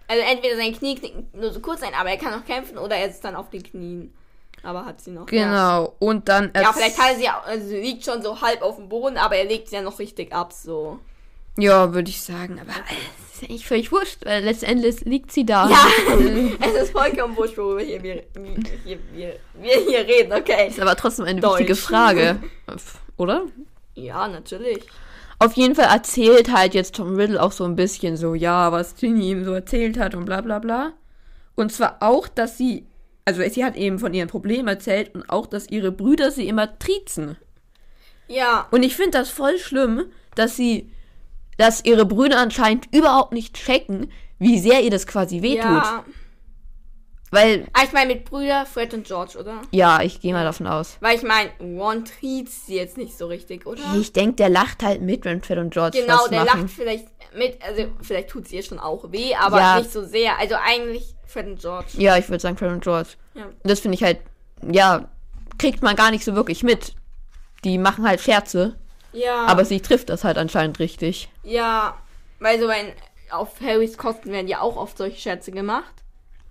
Also 0.07 0.23
entweder 0.23 0.55
seine 0.57 0.73
Knie 0.73 0.95
knicken 0.95 1.27
nur 1.33 1.51
so 1.51 1.59
kurz 1.59 1.81
ein, 1.81 1.93
aber 1.95 2.09
er 2.11 2.17
kann 2.17 2.33
auch 2.33 2.45
kämpfen, 2.45 2.77
oder 2.77 2.95
er 2.95 3.07
sitzt 3.09 3.23
dann 3.25 3.35
auf 3.35 3.49
den 3.49 3.63
Knien. 3.63 4.13
Aber 4.63 4.85
hat 4.85 5.01
sie 5.01 5.11
noch. 5.11 5.29
Ja, 5.31 5.45
Genau. 5.45 5.93
Und 5.99 6.29
dann. 6.29 6.51
ja 6.55 6.71
vielleicht 6.73 6.97
hat 6.97 7.17
sie, 7.17 7.27
also 7.27 7.67
sie 7.67 7.81
liegt 7.81 8.05
schon 8.05 8.21
so 8.21 8.39
halb 8.41 8.61
auf 8.61 8.77
dem 8.77 8.87
Boden, 8.89 9.17
aber 9.17 9.35
er 9.35 9.45
legt 9.45 9.69
sie 9.69 9.75
ja 9.75 9.81
noch 9.81 9.99
richtig 9.99 10.33
ab, 10.33 10.53
so. 10.53 10.99
Ja, 11.57 11.93
würde 11.93 12.09
ich 12.09 12.21
sagen. 12.21 12.59
Aber 12.59 12.71
äh, 12.71 12.95
es 13.29 13.41
ist 13.41 13.49
eigentlich 13.49 13.67
völlig 13.67 13.91
wurscht, 13.91 14.25
weil 14.25 14.43
letztendlich 14.43 15.01
liegt 15.01 15.31
sie 15.31 15.45
da. 15.45 15.69
Ja, 15.69 15.85
es 16.61 16.83
ist 16.83 16.91
vollkommen 16.91 17.35
wurscht, 17.37 17.57
worüber 17.57 17.81
hier, 17.81 18.01
wir, 18.01 18.23
hier, 18.85 18.97
wir, 19.13 19.35
wir 19.61 19.77
hier 19.87 19.99
reden, 19.99 20.33
okay. 20.33 20.69
Ist 20.69 20.79
aber 20.79 20.95
trotzdem 20.95 21.25
eine 21.25 21.41
Deutsch. 21.41 21.59
wichtige 21.59 21.75
Frage. 21.75 22.39
Oder? 23.17 23.43
Ja, 23.95 24.27
natürlich. 24.27 24.83
Auf 25.39 25.53
jeden 25.53 25.75
Fall 25.75 25.93
erzählt 25.93 26.51
halt 26.51 26.73
jetzt 26.73 26.95
Tom 26.95 27.15
Riddle 27.15 27.41
auch 27.41 27.51
so 27.51 27.65
ein 27.65 27.75
bisschen 27.75 28.15
so, 28.17 28.33
ja, 28.33 28.71
was 28.71 28.95
Ginny 28.95 29.29
ihm 29.31 29.43
so 29.43 29.51
erzählt 29.53 29.99
hat 29.99 30.15
und 30.15 30.25
bla 30.25 30.41
bla 30.41 30.59
bla. 30.59 30.93
Und 31.55 31.71
zwar 31.71 31.97
auch, 31.99 32.27
dass 32.27 32.57
sie, 32.57 32.85
also 33.25 33.41
sie 33.49 33.63
hat 33.63 33.75
eben 33.75 33.99
von 33.99 34.13
ihren 34.13 34.27
Problemen 34.29 34.67
erzählt 34.67 35.13
und 35.15 35.29
auch, 35.29 35.45
dass 35.47 35.69
ihre 35.69 35.91
Brüder 35.91 36.31
sie 36.31 36.47
immer 36.47 36.77
triezen. 36.79 37.37
Ja, 38.27 38.67
Und 38.71 38.83
ich 38.83 38.95
finde 38.95 39.17
das 39.19 39.29
voll 39.29 39.57
schlimm, 39.59 40.05
dass 40.35 40.55
sie, 40.55 40.91
dass 41.57 41.83
ihre 41.85 42.05
Brüder 42.05 42.39
anscheinend 42.39 42.87
überhaupt 42.93 43.33
nicht 43.33 43.55
checken, 43.55 44.11
wie 44.39 44.59
sehr 44.59 44.81
ihr 44.81 44.89
das 44.91 45.07
quasi 45.07 45.41
wehtut. 45.41 45.63
ja. 45.65 46.03
Weil, 47.31 47.65
Ah, 47.73 47.81
ich 47.83 47.91
meine 47.93 48.13
mit 48.13 48.25
Brüder 48.25 48.65
Fred 48.67 48.93
und 48.93 49.07
George, 49.07 49.39
oder? 49.39 49.61
ja, 49.71 50.01
ich 50.03 50.19
gehe 50.21 50.33
mal 50.33 50.43
davon 50.43 50.67
aus. 50.67 50.97
Weil 50.99 51.15
ich 51.17 51.23
meine, 51.23 51.49
Ron 51.59 52.05
triezt 52.05 52.67
sie 52.67 52.75
jetzt 52.75 52.95
nicht 52.95 53.17
so 53.17 53.25
richtig, 53.25 53.65
oder? 53.65 53.81
Ich 53.99 54.13
denke, 54.13 54.35
der 54.35 54.49
lacht 54.49 54.83
halt 54.83 55.01
mit, 55.01 55.25
wenn 55.25 55.41
Fred 55.41 55.57
und 55.57 55.73
George 55.73 55.99
Genau, 55.99 56.13
was 56.13 56.29
der 56.29 56.45
machen. 56.45 56.61
lacht 56.61 56.69
vielleicht 56.69 57.07
mit, 57.35 57.57
also 57.63 57.85
vielleicht 58.01 58.29
tut 58.29 58.45
es 58.45 58.51
ihr 58.51 58.61
schon 58.61 58.77
auch 58.77 59.11
weh, 59.11 59.33
aber 59.33 59.57
Ja. 59.59 59.79
nicht 59.79 59.91
so 59.91 60.05
sehr. 60.05 60.37
Also 60.37 60.55
eigentlich 60.63 61.12
Fred 61.33 61.47
und 61.47 61.59
George. 61.59 61.87
Ja, 61.97 62.17
ich 62.17 62.29
würde 62.29 62.39
sagen 62.39 62.57
Fred 62.57 62.71
und 62.71 62.83
George. 62.83 63.09
Ja. 63.33 63.45
Das 63.63 63.79
finde 63.79 63.95
ich 63.95 64.03
halt, 64.03 64.19
ja, 64.61 65.07
kriegt 65.57 65.81
man 65.81 65.95
gar 65.95 66.11
nicht 66.11 66.23
so 66.23 66.35
wirklich 66.35 66.63
mit. 66.63 66.93
Die 67.63 67.77
machen 67.77 68.07
halt 68.07 68.21
Scherze, 68.21 68.75
Ja. 69.11 69.45
aber 69.47 69.65
sie 69.65 69.79
trifft 69.81 70.09
das 70.09 70.23
halt 70.23 70.37
anscheinend 70.37 70.79
richtig. 70.79 71.29
ja, 71.43 71.95
weil 72.39 72.59
so 72.59 72.67
ein 72.67 72.87
auf 73.31 73.59
Harrys 73.61 73.97
Kosten 73.97 74.31
werden 74.31 74.47
ja 74.49 74.59
auch 74.61 74.75
oft 74.75 74.97
solche 74.97 75.19
Scherze 75.19 75.51
gemacht. 75.51 75.93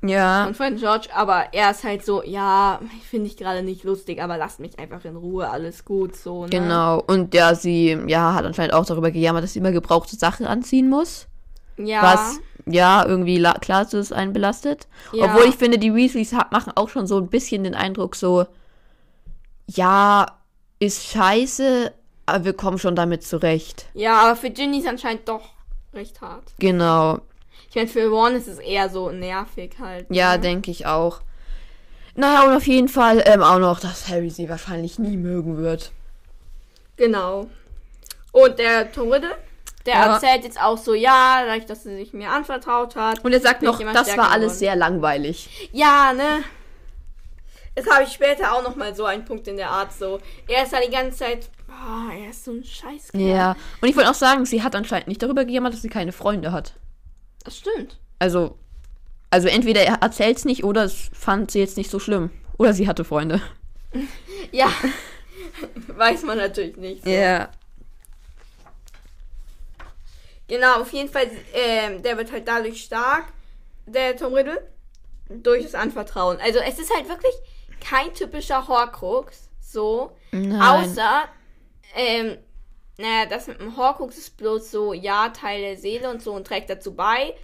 Ja. 0.04 0.46
Und 0.46 0.56
Fred 0.56 0.72
und 0.72 0.78
George, 0.80 1.08
aber 1.14 1.44
er 1.52 1.70
ist 1.70 1.84
halt 1.84 2.04
so, 2.04 2.24
ja, 2.24 2.80
finde 3.08 3.26
ich 3.28 3.36
gerade 3.36 3.62
nicht 3.62 3.84
lustig, 3.84 4.20
aber 4.20 4.36
lasst 4.36 4.58
mich 4.58 4.78
einfach 4.80 5.04
in 5.04 5.14
Ruhe, 5.14 5.48
alles 5.48 5.84
gut, 5.84 6.16
so, 6.16 6.44
ne? 6.44 6.50
Genau. 6.50 7.00
Und 7.06 7.34
ja, 7.34 7.54
sie, 7.54 7.96
ja, 8.08 8.34
hat 8.34 8.44
anscheinend 8.44 8.74
auch 8.74 8.84
darüber 8.84 9.12
gejammert, 9.12 9.44
dass 9.44 9.52
sie 9.52 9.60
immer 9.60 9.70
gebrauchte 9.70 10.16
Sachen 10.16 10.44
anziehen 10.46 10.88
muss. 10.88 11.28
Ja. 11.76 12.02
Was, 12.02 12.40
ja, 12.66 13.04
irgendwie 13.06 13.38
la- 13.38 13.54
klar 13.54 13.82
ist 13.82 13.94
es 13.94 14.12
einen 14.12 14.32
belastet. 14.32 14.86
Ja. 15.12 15.24
Obwohl 15.24 15.48
ich 15.48 15.56
finde, 15.56 15.78
die 15.78 15.94
Weasleys 15.94 16.32
machen 16.50 16.72
auch 16.76 16.88
schon 16.88 17.06
so 17.06 17.18
ein 17.18 17.28
bisschen 17.28 17.64
den 17.64 17.74
Eindruck 17.74 18.16
so, 18.16 18.46
ja, 19.66 20.26
ist 20.78 21.06
scheiße, 21.06 21.92
aber 22.26 22.44
wir 22.44 22.52
kommen 22.52 22.78
schon 22.78 22.96
damit 22.96 23.22
zurecht. 23.24 23.86
Ja, 23.94 24.20
aber 24.22 24.36
für 24.36 24.50
Ginny 24.50 24.78
ist 24.78 24.88
anscheinend 24.88 25.28
doch 25.28 25.50
recht 25.94 26.20
hart. 26.20 26.52
Genau. 26.58 27.20
Ich 27.68 27.76
meine, 27.76 27.88
für 27.88 28.06
Ron 28.08 28.34
ist 28.34 28.48
es 28.48 28.58
eher 28.58 28.88
so 28.90 29.10
nervig 29.10 29.76
halt. 29.78 30.06
Ja, 30.10 30.32
ne? 30.36 30.40
denke 30.40 30.70
ich 30.70 30.86
auch. 30.86 31.20
Naja, 32.14 32.44
und 32.46 32.54
auf 32.56 32.66
jeden 32.66 32.88
Fall 32.88 33.22
ähm, 33.24 33.42
auch 33.42 33.58
noch, 33.58 33.80
dass 33.80 34.08
Harry 34.08 34.28
sie 34.28 34.48
wahrscheinlich 34.48 34.98
nie 34.98 35.16
mögen 35.16 35.56
wird. 35.56 35.92
Genau. 36.96 37.46
Und 38.32 38.58
der 38.58 38.92
Tom 38.92 39.10
Riddle, 39.10 39.34
der 39.86 39.94
Ja. 39.94 40.14
erzählt 40.14 40.44
jetzt 40.44 40.60
auch 40.60 40.78
so, 40.78 40.94
ja, 40.94 41.44
dadurch, 41.46 41.66
dass 41.66 41.84
er 41.86 41.96
sich 41.96 42.12
mir 42.12 42.30
anvertraut 42.30 42.96
hat. 42.96 43.24
Und 43.24 43.32
er 43.32 43.40
sagt 43.40 43.62
noch, 43.62 43.78
das 43.92 44.16
war 44.16 44.30
alles 44.30 44.52
geworden. 44.52 44.58
sehr 44.58 44.76
langweilig. 44.76 45.68
Ja, 45.72 46.12
ne? 46.12 46.44
Das 47.74 47.88
habe 47.88 48.04
ich 48.04 48.10
später 48.12 48.52
auch 48.54 48.62
noch 48.62 48.76
mal 48.76 48.94
so 48.94 49.04
einen 49.06 49.24
Punkt 49.24 49.48
in 49.48 49.56
der 49.56 49.70
Art 49.70 49.92
so. 49.92 50.20
Er 50.46 50.64
ist 50.64 50.72
da 50.72 50.80
die 50.80 50.90
ganze 50.92 51.18
Zeit, 51.18 51.48
boah, 51.66 52.12
er 52.12 52.28
ist 52.30 52.44
so 52.44 52.50
ein 52.52 52.62
Scheiß. 52.64 53.08
Ja. 53.14 53.56
Und 53.80 53.88
ich 53.88 53.96
wollte 53.96 54.10
auch 54.10 54.14
sagen, 54.14 54.44
sie 54.44 54.62
hat 54.62 54.74
anscheinend 54.76 55.08
nicht 55.08 55.22
darüber 55.22 55.44
gejammert, 55.46 55.72
dass 55.72 55.82
sie 55.82 55.88
keine 55.88 56.12
Freunde 56.12 56.52
hat. 56.52 56.74
Das 57.44 57.56
stimmt. 57.56 57.98
Also, 58.18 58.58
also 59.30 59.48
entweder 59.48 59.80
er 59.82 59.94
erzählt's 60.02 60.44
nicht 60.44 60.64
oder 60.64 60.84
es 60.84 61.08
fand 61.14 61.50
sie 61.50 61.60
jetzt 61.60 61.76
nicht 61.78 61.90
so 61.90 61.98
schlimm. 61.98 62.30
Oder 62.58 62.74
sie 62.74 62.86
hatte 62.88 63.04
Freunde. 63.04 63.40
Ja. 64.52 64.68
Weiß 65.86 66.22
man 66.24 66.36
natürlich 66.38 66.76
nicht. 66.76 67.04
So. 67.04 67.10
Ja. 67.10 67.48
Genau, 70.52 70.82
auf 70.82 70.92
jeden 70.92 71.08
Fall, 71.08 71.30
ähm, 71.54 72.02
der 72.02 72.18
wird 72.18 72.30
halt 72.30 72.46
dadurch 72.46 72.82
stark, 72.82 73.24
der 73.86 74.14
Tom 74.14 74.34
Riddle, 74.34 74.70
durch 75.30 75.62
das 75.62 75.74
Anvertrauen. 75.74 76.36
Also 76.44 76.58
es 76.58 76.78
ist 76.78 76.94
halt 76.94 77.08
wirklich 77.08 77.32
kein 77.80 78.12
typischer 78.12 78.68
Horcrux, 78.68 79.48
so, 79.62 80.14
Nein. 80.30 80.60
außer, 80.60 81.22
ähm, 81.96 82.36
naja, 82.98 83.24
das 83.30 83.46
mit 83.46 83.62
dem 83.62 83.78
Horcrux 83.78 84.18
ist 84.18 84.36
bloß 84.36 84.70
so, 84.70 84.92
ja, 84.92 85.30
Teil 85.30 85.62
der 85.62 85.78
Seele 85.78 86.10
und 86.10 86.20
so 86.20 86.34
und 86.34 86.46
trägt 86.46 86.68
dazu 86.68 86.94
bei, 86.94 87.34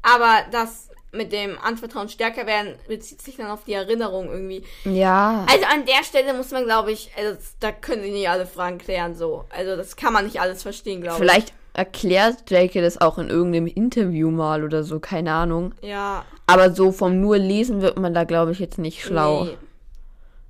aber 0.00 0.46
das 0.50 0.88
mit 1.12 1.32
dem 1.32 1.58
Anvertrauen 1.58 2.08
stärker 2.08 2.46
werden, 2.46 2.76
bezieht 2.88 3.20
sich 3.20 3.36
dann 3.36 3.50
auf 3.50 3.64
die 3.64 3.74
Erinnerung 3.74 4.30
irgendwie. 4.30 4.64
Ja. 4.84 5.44
Also 5.50 5.66
an 5.66 5.84
der 5.84 6.02
Stelle 6.02 6.32
muss 6.32 6.50
man, 6.50 6.64
glaube 6.64 6.92
ich, 6.92 7.10
also 7.14 7.38
da 7.60 7.72
können 7.72 8.02
sie 8.02 8.10
nicht 8.10 8.30
alle 8.30 8.46
Fragen 8.46 8.78
klären, 8.78 9.14
so. 9.14 9.44
Also 9.50 9.76
das 9.76 9.96
kann 9.96 10.14
man 10.14 10.24
nicht 10.24 10.40
alles 10.40 10.62
verstehen, 10.62 11.02
glaube 11.02 11.22
ich. 11.22 11.30
Vielleicht 11.30 11.52
erklärt 11.74 12.48
Jake 12.48 12.80
das 12.80 13.00
auch 13.00 13.18
in 13.18 13.28
irgendeinem 13.28 13.66
Interview 13.66 14.30
mal 14.30 14.64
oder 14.64 14.82
so, 14.84 15.00
keine 15.00 15.32
Ahnung. 15.32 15.74
Ja. 15.82 16.24
Aber 16.46 16.72
so 16.72 16.92
vom 16.92 17.20
nur 17.20 17.36
lesen 17.36 17.82
wird 17.82 17.98
man 17.98 18.14
da, 18.14 18.24
glaube 18.24 18.52
ich, 18.52 18.58
jetzt 18.60 18.78
nicht 18.78 19.02
schlau. 19.02 19.44
Nee. 19.44 19.58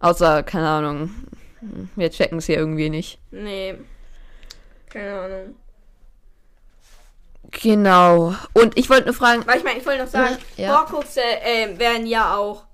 Außer, 0.01 0.43
keine 0.43 0.69
Ahnung. 0.69 1.11
Wir 1.97 2.11
checken 2.11 2.39
es 2.39 2.47
hier 2.47 2.59
irgendwie 2.59 2.91
nicht. 2.91 3.19
Nee. 3.31 3.75
Keine 4.91 5.19
Ahnung. 5.19 5.55
Genau. 7.51 8.35
Und 8.53 8.77
ich 8.77 8.91
wollte 8.91 9.07
nur 9.07 9.15
fragen. 9.15 9.47
Weil 9.47 9.59
ich 9.59 9.65
meine, 9.65 9.79
ich 9.79 9.87
wollte 9.87 10.03
noch 10.03 10.11
sagen, 10.11 10.37
Ja. 10.57 10.79
Horcruxe 10.79 11.21
ähm, 11.43 11.79
werden 11.79 12.07
ja 12.07 12.37
auch 12.37 12.65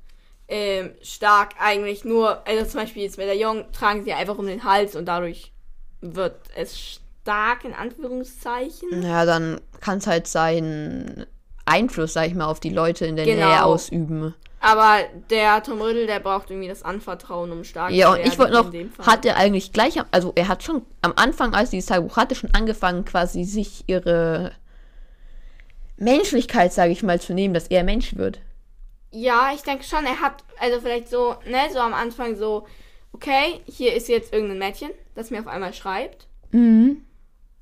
ähm, 0.49 0.91
stark 1.03 1.51
eigentlich 1.61 2.05
nur, 2.05 2.47
also 2.47 2.65
zum 2.65 2.81
Beispiel 2.81 3.05
jetzt 3.05 3.19
Medaillon 3.19 3.65
tragen 3.73 4.03
sie 4.05 4.13
einfach 4.13 4.39
um 4.39 4.47
den 4.47 4.65
Hals 4.65 4.97
und 4.97 5.07
dadurch 5.07 5.53
wird 6.01 6.37
es 6.57 7.00
stark 7.23 7.65
in 7.65 7.75
Anführungszeichen. 7.75 9.03
Ja, 9.03 9.25
dann 9.25 9.61
kann 9.81 9.99
es 9.99 10.07
halt 10.07 10.27
seinen 10.27 11.27
Einfluss, 11.65 12.15
sag 12.15 12.27
ich 12.27 12.35
mal, 12.35 12.47
auf 12.47 12.61
die 12.61 12.71
Leute 12.71 13.07
in 13.07 13.17
der 13.17 13.25
Genau. 13.27 13.47
Nähe 13.47 13.65
ausüben. 13.65 14.35
Aber 14.63 14.99
der 15.31 15.63
Tom 15.63 15.81
Riddle, 15.81 16.07
der 16.07 16.21
braucht 16.21 16.51
irgendwie 16.51 16.69
das 16.69 16.83
Anvertrauen, 16.83 17.51
um 17.51 17.65
stark 17.65 17.93
Ja, 17.93 18.07
zu 18.09 18.13
und 18.13 18.19
werden. 18.19 18.33
ich 18.33 18.39
wollte 18.39 18.53
noch, 18.53 19.07
hat 19.07 19.25
er 19.25 19.37
eigentlich 19.37 19.73
gleich, 19.73 19.99
also 20.11 20.33
er 20.35 20.49
hat 20.49 20.63
schon 20.63 20.83
am 21.01 21.15
Anfang, 21.17 21.55
als 21.55 21.71
dieses 21.71 21.87
Tagebuch 21.89 22.17
hatte, 22.17 22.35
schon 22.35 22.53
angefangen, 22.55 23.05
quasi 23.07 23.45
sich 23.45 23.85
ihre 23.87 24.53
Menschlichkeit, 25.97 26.73
sage 26.73 26.93
ich 26.93 27.03
mal, 27.03 27.21
zu 27.21 27.33
nehmen, 27.35 27.55
dass 27.55 27.69
er 27.69 27.85
Mensch 27.85 28.17
wird. 28.17 28.41
Ja, 29.13 29.51
ich 29.55 29.63
denke 29.63 29.85
schon, 29.85 30.05
er 30.05 30.21
hat, 30.21 30.45
also 30.59 30.81
vielleicht 30.81 31.09
so, 31.09 31.37
ne, 31.47 31.59
so 31.73 31.79
am 31.79 31.95
Anfang 31.95 32.37
so, 32.37 32.67
okay, 33.13 33.61
hier 33.67 33.95
ist 33.95 34.09
jetzt 34.09 34.33
irgendein 34.33 34.59
Mädchen, 34.59 34.91
das 35.15 35.31
mir 35.31 35.41
auf 35.41 35.47
einmal 35.49 35.75
schreibt. 35.75 36.27
Mhm. 36.53 37.03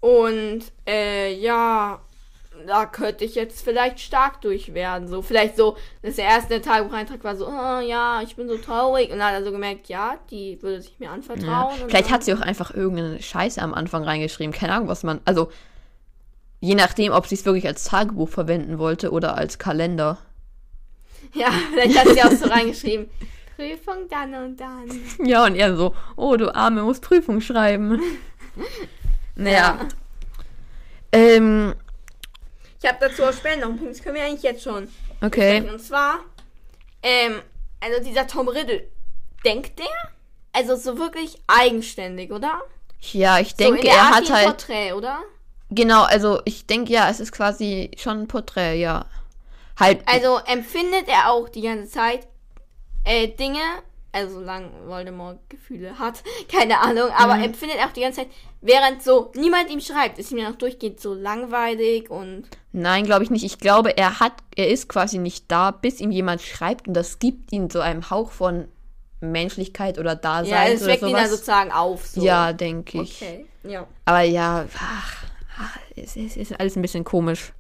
Und, 0.01 0.61
äh, 0.87 1.33
ja, 1.35 2.01
da 2.67 2.87
könnte 2.87 3.25
ich 3.25 3.35
jetzt 3.37 3.63
vielleicht 3.63 4.01
stark 4.01 4.41
durch 4.41 4.75
werden. 4.75 5.07
So, 5.09 5.23
vielleicht 5.23 5.57
so, 5.57 5.77
dass 6.03 6.17
der 6.17 6.25
erste 6.27 6.61
Tagebucheintrag 6.61 7.23
war 7.25 7.37
so, 7.37 7.47
oh, 7.47 7.81
ja, 7.81 8.21
ich 8.23 8.37
bin 8.37 8.49
so 8.49 8.57
traurig. 8.59 9.11
Und 9.11 9.19
dann 9.19 9.29
hat 9.29 9.35
er 9.35 9.45
so 9.45 9.53
gemerkt, 9.53 9.89
ja, 9.89 10.19
die 10.31 10.61
würde 10.63 10.83
sich 10.83 10.99
mir 10.99 11.07
Ja. 11.07 11.13
anvertrauen. 11.13 11.83
und 11.83 11.89
Vielleicht 11.91 12.11
hat 12.11 12.25
sie 12.25 12.35
auch 12.35 12.41
einfach 12.41 12.73
irgendeine 12.75 13.23
Scheiße 13.23 13.61
am 13.63 13.75
Anfang 13.75 14.03
reingeschrieben. 14.05 14.53
Keine 14.53 14.73
Ahnung, 14.75 14.89
was 14.89 15.03
man. 15.05 15.21
Also, 15.25 15.51
je 16.61 16.75
nachdem, 16.75 17.13
ob 17.13 17.27
sie 17.27 17.37
es 17.37 17.45
wirklich 17.45 17.67
als 17.67 17.85
Tagebuch 17.85 18.29
verwenden 18.29 18.79
wollte 18.79 19.11
oder 19.13 19.37
als 19.37 19.59
Kalender. 19.59 20.19
Ja, 21.35 21.51
vielleicht 21.75 21.99
hat 21.99 22.09
sie 22.09 22.23
auch 22.23 22.31
so 22.31 22.47
reingeschrieben. 22.51 23.11
Prüfung 23.57 24.09
dann 24.09 24.33
und 24.35 24.59
dann. 24.59 24.89
Ja, 25.23 25.45
und 25.45 25.57
er 25.57 25.77
so, 25.77 25.95
oh, 26.17 26.37
du 26.37 26.55
Arme, 26.55 26.83
musst 26.85 27.03
Prüfung 27.03 27.41
schreiben. 27.43 28.01
naja. 29.39 29.79
Ähm, 31.13 31.75
Ich 32.83 32.89
habe 32.89 32.99
dazu 33.01 33.25
auch 33.25 33.33
später 33.33 33.57
noch 33.61 33.69
einen 33.71 33.79
Punkt, 33.79 33.95
das 33.95 34.03
können 34.03 34.17
wir 34.17 34.25
eigentlich 34.25 34.43
jetzt 34.43 34.63
schon. 34.63 34.89
okay. 35.23 35.61
Und 35.69 35.81
zwar, 35.81 36.21
ähm, 37.03 37.41
also 37.81 38.03
dieser 38.05 38.27
Tom 38.27 38.49
Riddle, 38.49 38.85
denkt 39.45 39.79
der? 39.79 39.87
Also 40.53 40.77
so 40.77 40.99
wirklich 40.99 41.41
eigenständig, 41.47 42.31
oder? 42.33 42.61
Ja, 43.13 43.39
ich 43.39 43.51
so 43.51 43.57
denke, 43.57 43.83
der 43.83 43.95
er 43.95 44.11
hat 44.11 44.31
halt. 44.31 44.47
Porträt, 44.47 44.93
oder? 44.93 45.21
Genau, 45.71 46.03
also 46.03 46.41
ich 46.45 46.67
denke, 46.67 46.93
ja, 46.93 47.09
es 47.11 47.21
ist 47.21 47.33
quasi 47.33 47.91
schon 47.97 48.23
ein 48.23 48.29
Porträt, 48.29 48.77
ja. 48.81 49.07
Halt. 49.79 50.01
Also 50.07 50.39
empfindet 50.47 51.07
er 51.09 51.31
auch 51.31 51.49
die 51.49 51.63
ganze 51.63 51.91
Zeit 51.91 52.27
äh, 53.05 53.29
Dinge, 53.29 53.61
also 54.13 54.41
solange 54.41 54.71
Voldemort 54.87 55.39
Gefühle 55.49 55.99
hat, 55.99 56.23
keine 56.53 56.81
Ahnung, 56.81 57.11
aber 57.17 57.37
Mhm. 57.37 57.45
empfindet 57.45 57.79
auch 57.85 57.93
die 57.93 58.01
ganze 58.01 58.21
Zeit, 58.23 58.29
während 58.61 59.03
so 59.03 59.31
niemand 59.35 59.71
ihm 59.71 59.81
schreibt, 59.81 60.19
ist 60.19 60.33
ihm 60.33 60.39
ja 60.39 60.49
noch 60.51 60.57
durchgehend 60.59 61.01
so 61.01 61.15
langweilig 61.15 62.11
und 62.11 62.45
Nein, 62.73 63.05
glaube 63.05 63.25
ich 63.25 63.31
nicht. 63.31 63.45
Ich 63.45 63.59
glaube, 63.59 63.97
er 63.97 64.21
hat, 64.21 64.35
er 64.57 64.69
ist 64.69 64.89
quasi 64.89 65.19
nicht 65.19 65.45
da, 65.51 65.71
bis 65.71 66.01
ihm 66.01 66.11
jemand 66.11 66.43
schreibt 66.43 66.89
und 66.89 66.95
das 66.95 67.19
gibt 67.19 67.53
ihm 67.53 67.71
so 67.71 67.81
einen 67.81 68.09
Hauch 68.11 68.31
von 68.31 68.69
Menschlichkeit 69.21 69.99
oder 69.99 70.15
Dasein 70.15 70.49
ja, 70.51 70.65
es 70.75 70.87
weckt 70.87 71.03
ihn 71.03 71.13
dann 71.13 71.29
sozusagen 71.29 71.73
auf. 71.73 72.07
So. 72.07 72.23
Ja, 72.23 72.53
denke 72.53 73.03
ich. 73.03 73.21
Okay, 73.21 73.47
ja. 73.65 73.87
Aber 74.05 74.23
ja, 74.23 74.67
ach, 74.79 75.17
ach, 75.59 75.79
es 75.97 76.15
ist, 76.17 76.37
ist 76.37 76.59
alles 76.61 76.77
ein 76.77 76.83
bisschen 76.83 77.03
komisch. 77.05 77.53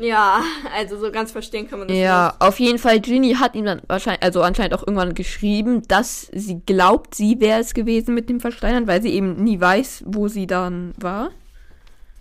Ja, 0.00 0.42
also 0.74 0.98
so 0.98 1.12
ganz 1.12 1.30
verstehen 1.30 1.68
kann 1.68 1.80
man 1.80 1.88
das 1.88 1.96
Ja, 1.96 2.34
auf 2.38 2.58
jeden 2.58 2.78
Fall, 2.78 3.00
Ginny 3.00 3.34
hat 3.34 3.54
ihm 3.54 3.66
dann 3.66 3.82
wahrscheinlich, 3.86 4.22
also 4.22 4.40
anscheinend 4.42 4.74
auch 4.74 4.82
irgendwann 4.86 5.14
geschrieben, 5.14 5.86
dass 5.88 6.22
sie 6.32 6.60
glaubt, 6.64 7.14
sie 7.14 7.38
wäre 7.40 7.60
es 7.60 7.74
gewesen 7.74 8.14
mit 8.14 8.28
dem 8.30 8.40
Versteinern, 8.40 8.86
weil 8.86 9.02
sie 9.02 9.12
eben 9.12 9.42
nie 9.44 9.60
weiß, 9.60 10.04
wo 10.06 10.28
sie 10.28 10.46
dann 10.46 10.94
war. 10.96 11.24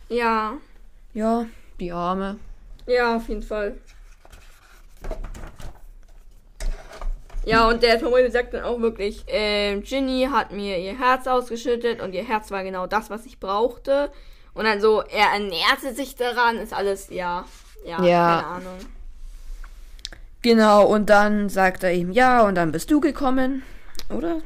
nicht. 0.10 0.20
Ja, 0.20 0.54
Ja, 1.14 1.46
die 1.80 1.92
Arme. 1.92 2.38
ja, 2.86 3.16
auf 3.16 3.28
jeden 3.30 3.44
Fall. 3.44 3.76
Ja, 7.46 7.68
und 7.70 7.82
der 7.82 8.00
Tom 8.00 8.14
Riddle 8.14 8.32
sagt 8.32 8.54
dann 8.54 8.64
auch 8.64 8.80
wirklich, 8.82 9.24
ähm, 9.28 9.82
Ginny 9.82 10.28
hat 10.32 10.52
mir 10.52 10.78
ihr 10.78 11.00
Herz 11.00 11.26
ausgeschüttet 11.26 12.02
und 12.02 12.14
ihr 12.14 12.24
Herz 12.28 12.52
war 12.52 12.64
genau 12.64 12.86
das, 12.86 13.10
was 13.10 13.26
ich 13.26 13.40
brauchte. 13.40 14.12
Und 14.54 14.66
dann 14.66 14.82
so, 14.82 15.02
er 15.02 15.28
ernährte 15.34 15.94
sich 15.96 16.16
daran, 16.16 16.58
ist 16.58 16.74
alles, 16.74 17.10
ja, 17.10 17.46
ja, 17.84 18.04
Ja. 18.06 18.36
keine 18.38 18.48
Ahnung. 18.48 18.78
Genau, 20.42 20.86
und 20.86 21.10
dann 21.10 21.50
sagt 21.50 21.84
er 21.84 21.94
ihm, 21.94 22.12
ja, 22.12 22.44
und 22.44 22.56
dann 22.56 22.72
bist 22.72 22.90
du 22.92 23.00
gekommen, 23.02 23.64
oder? 24.10 24.42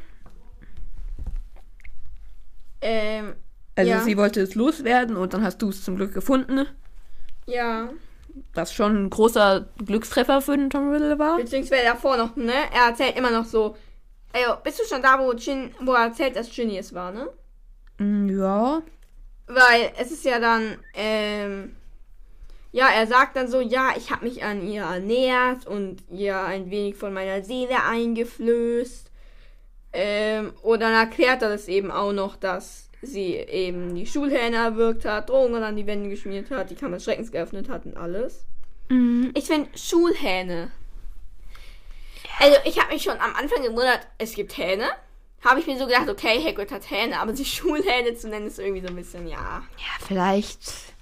Ähm, 2.81 3.35
Also 3.75 3.91
Ja. 3.91 4.01
sie 4.01 4.17
wollte 4.17 4.41
es 4.41 4.55
loswerden 4.55 5.15
und 5.15 5.33
dann 5.33 5.43
hast 5.43 5.61
du 5.61 5.69
es 5.69 5.83
zum 5.83 5.95
Glück 5.95 6.13
gefunden. 6.13 6.67
ja, 7.45 7.89
Was 8.55 8.73
schon 8.73 9.05
ein 9.05 9.09
großer 9.09 9.67
Glückstreffer 9.85 10.41
für 10.41 10.55
den 10.57 10.69
Tom 10.69 10.91
Riddle 10.91 11.17
war. 11.19 11.37
beziehungsweise 11.37 11.83
davor 11.85 12.17
noch, 12.17 12.35
ne? 12.35 12.53
Er 12.73 12.87
erzählt 12.89 13.15
immer 13.17 13.29
noch 13.31 13.45
so, 13.45 13.75
ey, 14.31 14.41
bist 14.63 14.79
du 14.79 14.83
schon 14.85 15.01
da, 15.03 15.19
wo, 15.19 15.33
Gin, 15.35 15.73
wo 15.81 15.93
er 15.93 16.05
erzählt, 16.05 16.35
dass 16.35 16.49
Ginny 16.51 16.77
es 16.77 16.93
war, 16.93 17.11
ne? 17.11 17.27
Mm, 17.99 18.29
Ja. 18.29 18.81
Weil 19.47 19.91
es 19.99 20.11
ist 20.11 20.23
ja 20.25 20.39
dann, 20.39 20.77
ähm, 20.95 21.75
ja, 22.73 22.89
er 22.89 23.05
sagt 23.05 23.35
dann 23.35 23.47
so, 23.47 23.61
ja, 23.61 23.91
ich 23.95 24.09
habe 24.11 24.25
mich 24.25 24.43
an 24.43 24.67
ihr 24.67 24.81
ernährt 24.81 25.67
und 25.67 26.03
ihr 26.09 26.41
ein 26.41 26.71
wenig 26.71 26.95
von 26.95 27.13
meiner 27.13 27.43
Seele 27.43 27.83
eingeflößt. 27.83 29.11
Ähm, 29.93 30.53
und 30.63 30.79
dann 30.79 30.93
erklärt 30.93 31.43
er 31.43 31.49
das 31.49 31.67
eben 31.67 31.91
auch 31.91 32.13
noch, 32.13 32.35
dass 32.35 32.89
sie 33.03 33.35
eben 33.35 33.93
die 33.93 34.07
Schulhähne 34.07 34.57
erwürgt 34.57 35.05
hat, 35.05 35.29
Drogen 35.29 35.53
an 35.55 35.75
die 35.75 35.85
Wände 35.85 36.09
geschmiert 36.09 36.49
hat, 36.49 36.71
die 36.71 36.75
Kammer 36.75 36.95
des 36.95 37.03
Schreckens 37.03 37.31
geöffnet 37.31 37.69
hat 37.69 37.85
und 37.85 37.95
alles. 37.95 38.43
Mhm. 38.89 39.31
Ich 39.35 39.45
finde 39.45 39.69
Schulhähne. 39.77 40.71
Also 42.39 42.57
ich 42.65 42.79
habe 42.79 42.91
mich 42.91 43.03
schon 43.03 43.19
am 43.19 43.35
Anfang 43.35 43.61
gewundert, 43.61 44.07
es 44.17 44.33
gibt 44.33 44.57
Hähne. 44.57 44.89
Habe 45.45 45.59
ich 45.59 45.67
mir 45.67 45.77
so 45.77 45.85
gedacht, 45.85 46.09
okay, 46.09 46.43
Hagrid 46.43 46.71
hat 46.71 46.89
Hähne, 46.89 47.19
aber 47.19 47.35
sie 47.35 47.45
Schulhähne 47.45 48.15
zu 48.15 48.29
nennen 48.29 48.47
ist 48.47 48.57
irgendwie 48.57 48.81
so 48.81 48.87
ein 48.87 48.95
bisschen, 48.95 49.27
ja. 49.27 49.61
Ja, 49.77 50.05
vielleicht. 50.07 50.92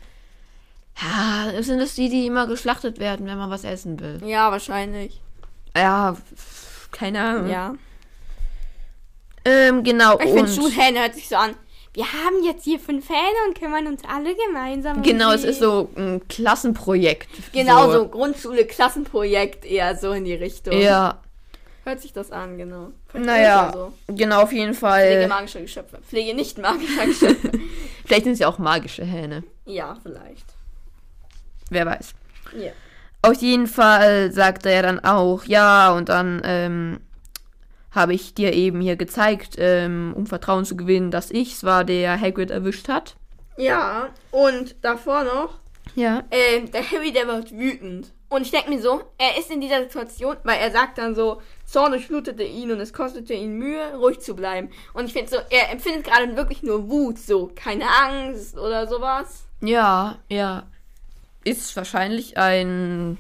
Ja, 1.00 1.62
sind 1.64 1.80
es 1.80 1.96
die, 1.96 2.10
die 2.10 2.28
immer 2.28 2.48
geschlachtet 2.48 3.00
werden, 3.00 3.26
wenn 3.26 3.38
man 3.38 3.50
was 3.50 3.64
essen 3.64 4.00
will? 4.00 4.22
Ja, 4.26 4.52
wahrscheinlich. 4.52 5.22
Ja, 5.76 6.16
keine 6.92 7.22
Ahnung. 7.22 7.50
Ja. 7.50 7.76
Ähm, 9.46 9.84
genau. 9.84 10.20
Ich 10.20 10.30
finde 10.30 10.52
Schulhähne 10.52 11.00
hört 11.00 11.16
sich 11.16 11.28
so 11.28 11.36
an. 11.36 11.56
Wir 11.94 12.06
haben 12.06 12.44
jetzt 12.46 12.64
hier 12.64 12.80
fünf 12.80 13.10
Hähne 13.10 13.38
und 13.48 13.60
kümmern 13.60 13.88
uns 13.88 14.02
alle 14.08 14.34
gemeinsam 14.36 14.98
um 14.98 15.04
genau, 15.04 15.32
es 15.32 15.44
ist 15.44 15.60
so 15.60 15.90
ein 15.98 16.26
Klassenprojekt. 16.30 17.28
Genau, 17.52 17.92
so, 17.92 18.08
Grundschule, 18.08 18.66
Klassenprojekt 18.66 19.66
eher 19.66 19.98
so 19.98 20.12
in 20.12 20.24
die 20.24 20.36
Richtung. 20.36 20.80
Ja, 20.80 21.20
Hört 21.84 22.00
sich 22.00 22.14
das 22.14 22.32
an, 22.32 22.58
genau. 22.60 22.92
Vielleicht 23.08 23.26
naja, 23.26 23.72
so. 23.74 23.94
genau, 24.08 24.44
auf 24.44 24.54
jeden 24.54 24.76
Pflege 24.76 24.78
Fall. 24.78 25.28
magischer 25.28 25.62
Geschöpfe. 25.62 26.00
Pflege 26.08 26.36
nicht 26.36 26.60
magischer 26.60 27.08
Geschöpfe. 27.08 27.52
Vielleicht 28.06 28.26
sind 28.26 28.34
es 28.34 28.40
ja 28.40 28.48
auch 28.48 28.60
magische 28.60 29.04
Hähne. 29.04 29.44
ja, 29.66 29.98
vielleicht. 30.04 30.46
Wer 31.72 31.86
weiß. 31.88 32.14
Ja. 32.58 32.72
Auf 33.24 33.42
jeden 33.42 33.66
Fall 33.68 34.32
sagt 34.32 34.66
er 34.66 34.84
dann 34.84 35.00
auch, 35.00 35.46
ja, 35.46 35.92
und 35.94 36.10
dann 36.10 36.42
ähm, 36.44 37.00
habe 37.92 38.14
ich 38.14 38.34
dir 38.34 38.54
eben 38.54 38.82
hier 38.82 38.96
gezeigt, 38.98 39.56
ähm, 39.58 40.14
um 40.16 40.26
Vertrauen 40.28 40.66
zu 40.66 40.76
gewinnen, 40.76 41.12
dass 41.12 41.32
ich's 41.32 41.64
war, 41.64 41.84
der 41.84 42.20
Hagrid 42.20 42.52
erwischt 42.52 42.90
hat. 42.90 43.16
Ja, 43.58 44.10
und 44.32 44.76
davor 44.82 45.24
noch, 45.24 45.60
Ja. 45.96 46.24
ähm, 46.32 46.72
der 46.72 46.90
Harry, 46.92 47.12
der 47.14 47.28
wird 47.28 47.52
wütend. 47.52 48.12
Und 48.28 48.42
ich 48.44 48.52
denke 48.52 48.70
mir 48.70 48.82
so, 48.82 49.04
er 49.18 49.38
ist 49.38 49.52
in 49.52 49.60
dieser 49.62 49.82
Situation, 49.84 50.38
weil 50.44 50.60
er 50.60 50.72
sagt 50.72 50.98
dann 50.98 51.16
so, 51.16 51.42
Zorn 51.66 51.92
durchflutete 51.92 52.44
ihn 52.44 52.72
und 52.72 52.80
es 52.80 52.94
kostete 52.94 53.34
ihn 53.34 53.54
Mühe, 53.58 53.94
ruhig 53.96 54.20
zu 54.20 54.36
bleiben. 54.36 54.70
Und 54.94 55.06
ich 55.06 55.14
finde 55.14 55.30
so, 55.30 55.38
er 55.50 55.70
empfindet 55.72 56.06
gerade 56.06 56.36
wirklich 56.36 56.64
nur 56.64 56.90
Wut, 56.90 57.20
so 57.20 57.52
keine 57.56 57.86
Angst 58.04 58.58
oder 58.58 58.88
sowas. 58.88 59.44
Ja, 59.62 60.18
ja. 60.30 60.64
Ist 61.44 61.76
wahrscheinlich 61.76 62.38
ein 62.38 63.18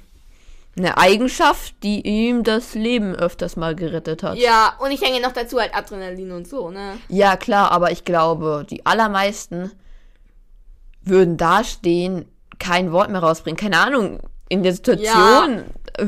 Eine 0.77 0.97
Eigenschaft, 0.97 1.75
die 1.83 2.01
ihm 2.01 2.43
das 2.43 2.75
Leben 2.75 3.13
öfters 3.15 3.55
mal 3.57 3.75
gerettet 3.75 4.23
hat. 4.23 4.37
Ja, 4.37 4.75
und 4.79 4.91
ich 4.91 4.99
denke 4.99 5.21
noch 5.21 5.33
dazu 5.33 5.59
halt 5.59 5.75
Adrenalin 5.75 6.31
und 6.31 6.47
so, 6.47 6.69
ne? 6.71 6.97
Ja, 7.09 7.35
klar, 7.35 7.71
aber 7.71 7.91
ich 7.91 8.05
glaube, 8.05 8.65
die 8.69 8.85
allermeisten 8.85 9.71
würden 11.03 11.37
dastehen, 11.37 12.25
kein 12.59 12.91
Wort 12.91 13.09
mehr 13.09 13.21
rausbringen. 13.21 13.57
Keine 13.57 13.77
Ahnung, 13.79 14.19
in 14.49 14.63
der 14.63 14.73
Situation. 14.73 15.63
äh, 15.97 16.05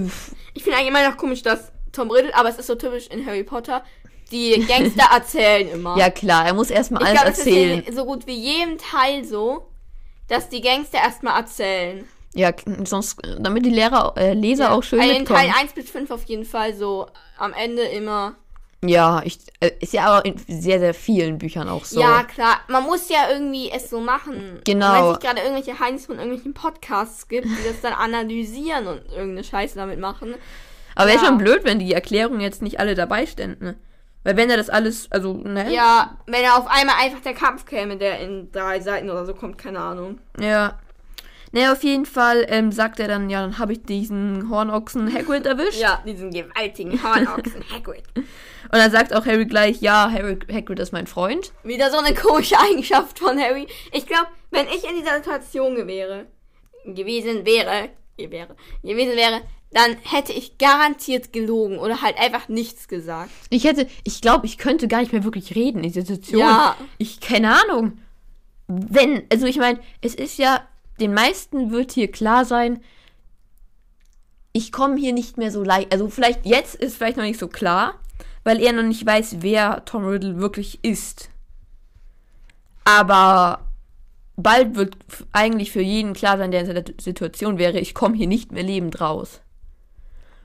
Ich 0.53 0.63
finde 0.63 0.77
eigentlich 0.77 0.89
immer 0.89 1.09
noch 1.09 1.17
komisch, 1.17 1.41
dass 1.41 1.71
Tom 1.91 2.11
Riddle, 2.11 2.33
aber 2.35 2.49
es 2.49 2.57
ist 2.57 2.67
so 2.67 2.75
typisch 2.75 3.07
in 3.07 3.25
Harry 3.25 3.43
Potter, 3.43 3.83
die 4.31 4.63
Gangster 4.67 5.09
erzählen 5.13 5.67
immer. 5.69 5.97
Ja, 5.97 6.09
klar, 6.09 6.45
er 6.45 6.53
muss 6.53 6.69
erstmal 6.69 7.03
alles 7.03 7.39
ist 7.39 7.45
erzählen. 7.47 7.83
so 7.91 8.05
gut 8.05 8.27
wie 8.27 8.35
jedem 8.35 8.77
Teil 8.77 9.25
so, 9.25 9.67
dass 10.33 10.49
die 10.49 10.61
Gangster 10.61 10.97
erstmal 10.97 11.39
erzählen. 11.39 12.07
Ja, 12.33 12.51
sonst, 12.83 13.19
damit 13.39 13.65
die 13.65 13.69
Lehrer, 13.69 14.13
äh, 14.17 14.33
Leser 14.33 14.71
auch 14.71 14.81
schön 14.81 14.99
also 14.99 15.11
in 15.11 15.19
mitkommen. 15.19 15.39
Teil 15.39 15.51
1 15.61 15.73
bis 15.73 15.89
5 15.91 16.09
auf 16.09 16.23
jeden 16.23 16.45
Fall 16.45 16.73
so 16.73 17.07
am 17.37 17.53
Ende 17.53 17.83
immer. 17.83 18.35
Ja, 18.81 19.21
ich, 19.23 19.39
äh, 19.59 19.71
ist 19.79 19.93
ja 19.93 20.05
aber 20.05 20.25
in 20.25 20.35
sehr, 20.47 20.79
sehr 20.79 20.93
vielen 20.93 21.37
Büchern 21.37 21.69
auch 21.69 21.85
so. 21.85 22.01
Ja, 22.01 22.23
klar. 22.23 22.59
Man 22.67 22.83
muss 22.83 23.07
ja 23.07 23.29
irgendwie 23.29 23.69
es 23.69 23.89
so 23.89 24.01
machen. 24.01 24.59
Genau. 24.65 24.93
Wenn 24.93 25.13
es 25.13 25.19
gerade 25.19 25.41
irgendwelche 25.41 25.79
Heinz 25.79 26.07
von 26.07 26.17
irgendwelchen 26.17 26.53
Podcasts 26.53 27.27
gibt, 27.27 27.45
die 27.45 27.63
das 27.65 27.79
dann 27.81 27.93
analysieren 27.93 28.87
und 28.87 29.05
irgendeine 29.11 29.43
Scheiße 29.43 29.75
damit 29.75 29.99
machen. 29.99 30.35
aber 30.95 31.07
wäre 31.07 31.19
ja. 31.19 31.25
schon 31.25 31.37
blöd, 31.37 31.63
wenn 31.63 31.79
die 31.79 31.93
Erklärungen 31.93 32.41
jetzt 32.41 32.61
nicht 32.61 32.79
alle 32.79 32.95
dabei 32.95 33.25
ständen. 33.25 33.75
Ne? 34.23 34.31
Weil 34.31 34.37
wenn 34.37 34.49
er 34.49 34.57
das 34.57 34.69
alles, 34.69 35.11
also, 35.11 35.33
ne? 35.33 35.71
Ja, 35.73 36.17
wenn 36.27 36.43
er 36.43 36.57
auf 36.57 36.67
einmal 36.67 36.95
einfach 36.99 37.21
der 37.21 37.33
Kampf 37.33 37.65
käme, 37.65 37.97
der 37.97 38.19
in 38.19 38.51
drei 38.51 38.79
Seiten 38.79 39.09
oder 39.09 39.25
so 39.25 39.33
kommt, 39.33 39.57
keine 39.57 39.79
Ahnung. 39.79 40.19
Ja. 40.39 40.79
Naja, 41.51 41.71
auf 41.71 41.83
jeden 41.83 42.07
Fall 42.07 42.47
ähm, 42.49 42.71
sagt 42.71 42.99
er 42.99 43.07
dann, 43.07 43.29
ja, 43.29 43.41
dann 43.41 43.59
habe 43.59 43.73
ich 43.73 43.83
diesen 43.83 44.49
Hornochsen 44.49 45.13
Hagrid 45.13 45.45
erwischt. 45.45 45.79
Ja, 45.79 46.01
diesen 46.03 46.31
gewaltigen 46.31 47.01
Hornochsen 47.03 47.63
Hagrid. 47.71 48.03
Und 48.15 48.25
dann 48.71 48.89
sagt 48.89 49.13
auch 49.13 49.27
Harry 49.27 49.45
gleich, 49.45 49.79
ja, 49.79 50.09
Harry, 50.11 50.39
Hagrid 50.51 50.79
ist 50.79 50.93
mein 50.93 51.05
Freund. 51.05 51.53
Wieder 51.63 51.91
so 51.91 51.99
eine 51.99 52.15
komische 52.15 52.59
Eigenschaft 52.59 53.19
von 53.19 53.37
Harry. 53.39 53.67
Ich 53.91 54.07
glaube, 54.07 54.29
wenn 54.49 54.65
ich 54.65 54.83
in 54.83 54.95
dieser 54.95 55.17
Situation 55.17 55.75
wäre, 55.85 56.25
gewesen 56.85 57.45
wäre, 57.45 57.89
wäre, 58.17 58.55
gewesen 58.81 59.15
wäre, 59.15 59.41
dann 59.73 59.97
hätte 60.03 60.33
ich 60.33 60.57
garantiert 60.57 61.33
gelogen 61.33 61.77
oder 61.79 62.01
halt 62.01 62.17
einfach 62.17 62.47
nichts 62.47 62.87
gesagt. 62.87 63.31
Ich 63.49 63.63
hätte, 63.63 63.87
ich 64.03 64.21
glaube, 64.21 64.45
ich 64.45 64.57
könnte 64.57 64.87
gar 64.87 65.01
nicht 65.01 65.13
mehr 65.13 65.23
wirklich 65.23 65.55
reden 65.55 65.83
in 65.83 65.91
dieser 65.91 66.05
Situation. 66.05 66.39
Ja. 66.39 66.77
Ich, 66.97 67.19
keine 67.19 67.55
Ahnung. 67.61 67.99
Wenn, 68.67 69.23
also 69.31 69.45
ich 69.45 69.57
meine, 69.57 69.79
es 70.01 70.15
ist 70.15 70.37
ja, 70.37 70.61
den 70.99 71.13
meisten 71.13 71.71
wird 71.71 71.91
hier 71.91 72.11
klar 72.11 72.45
sein, 72.45 72.81
ich 74.53 74.71
komme 74.71 74.97
hier 74.97 75.13
nicht 75.13 75.37
mehr 75.37 75.51
so 75.51 75.63
leicht. 75.63 75.91
Also 75.91 76.07
vielleicht 76.09 76.45
jetzt 76.45 76.75
ist 76.75 76.95
vielleicht 76.95 77.17
noch 77.17 77.23
nicht 77.23 77.39
so 77.39 77.47
klar, 77.47 77.95
weil 78.43 78.61
er 78.61 78.71
noch 78.73 78.83
nicht 78.83 79.05
weiß, 79.05 79.37
wer 79.39 79.83
Tom 79.85 80.05
Riddle 80.05 80.39
wirklich 80.39 80.79
ist. 80.83 81.29
Aber 82.85 83.67
bald 84.35 84.75
wird 84.75 84.97
eigentlich 85.31 85.71
für 85.71 85.81
jeden 85.81 86.13
klar 86.13 86.37
sein, 86.37 86.51
der 86.51 86.61
in 86.61 86.67
seiner 86.67 86.83
Situation 86.99 87.57
wäre, 87.57 87.79
ich 87.79 87.93
komme 87.93 88.15
hier 88.15 88.27
nicht 88.27 88.51
mehr 88.51 88.63
lebend 88.63 89.01
raus. 89.01 89.41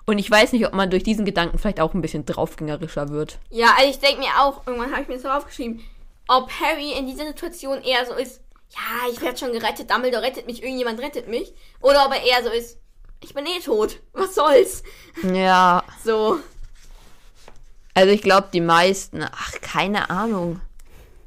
Und 0.09 0.16
ich 0.18 0.31
weiß 0.31 0.53
nicht, 0.53 0.66
ob 0.66 0.73
man 0.73 0.88
durch 0.88 1.03
diesen 1.03 1.27
Gedanken 1.27 1.59
vielleicht 1.59 1.81
auch 1.81 1.92
ein 1.92 2.01
bisschen 2.01 2.25
draufgängerischer 2.25 3.11
wird. 3.11 3.38
Ja, 3.51 3.75
also 3.77 3.90
ich 3.90 3.99
denke 3.99 4.21
mir 4.21 4.31
auch, 4.40 4.66
irgendwann 4.66 4.90
habe 4.90 5.03
ich 5.03 5.09
mir 5.09 5.14
das 5.16 5.23
drauf 5.23 5.44
geschrieben, 5.44 5.85
ob 6.29 6.51
Harry 6.51 6.92
in 6.99 7.07
dieser 7.07 7.27
Situation 7.27 7.83
eher 7.83 8.07
so 8.07 8.14
ist, 8.14 8.40
ja, 8.71 9.11
ich 9.12 9.21
werde 9.21 9.37
schon 9.37 9.53
gerettet, 9.53 9.90
Dumbledore 9.90 10.23
rettet 10.23 10.47
mich, 10.47 10.62
irgendjemand 10.62 10.99
rettet 11.01 11.29
mich. 11.29 11.53
Oder 11.83 12.07
ob 12.07 12.14
er 12.14 12.23
eher 12.23 12.42
so 12.42 12.49
ist, 12.49 12.79
ich 13.23 13.35
bin 13.35 13.44
eh 13.44 13.61
tot, 13.62 14.01
was 14.14 14.35
soll's. 14.35 14.83
Ja, 15.31 15.85
So. 16.03 16.38
also 17.92 18.11
ich 18.11 18.23
glaube, 18.23 18.49
die 18.51 18.62
meisten, 18.62 19.23
ach, 19.23 19.53
keine 19.61 20.09
Ahnung, 20.09 20.62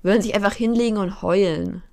würden 0.01 0.23
sich 0.23 0.33
einfach 0.33 0.53
hinlegen 0.53 0.97
und 0.97 1.21
heulen. 1.21 1.83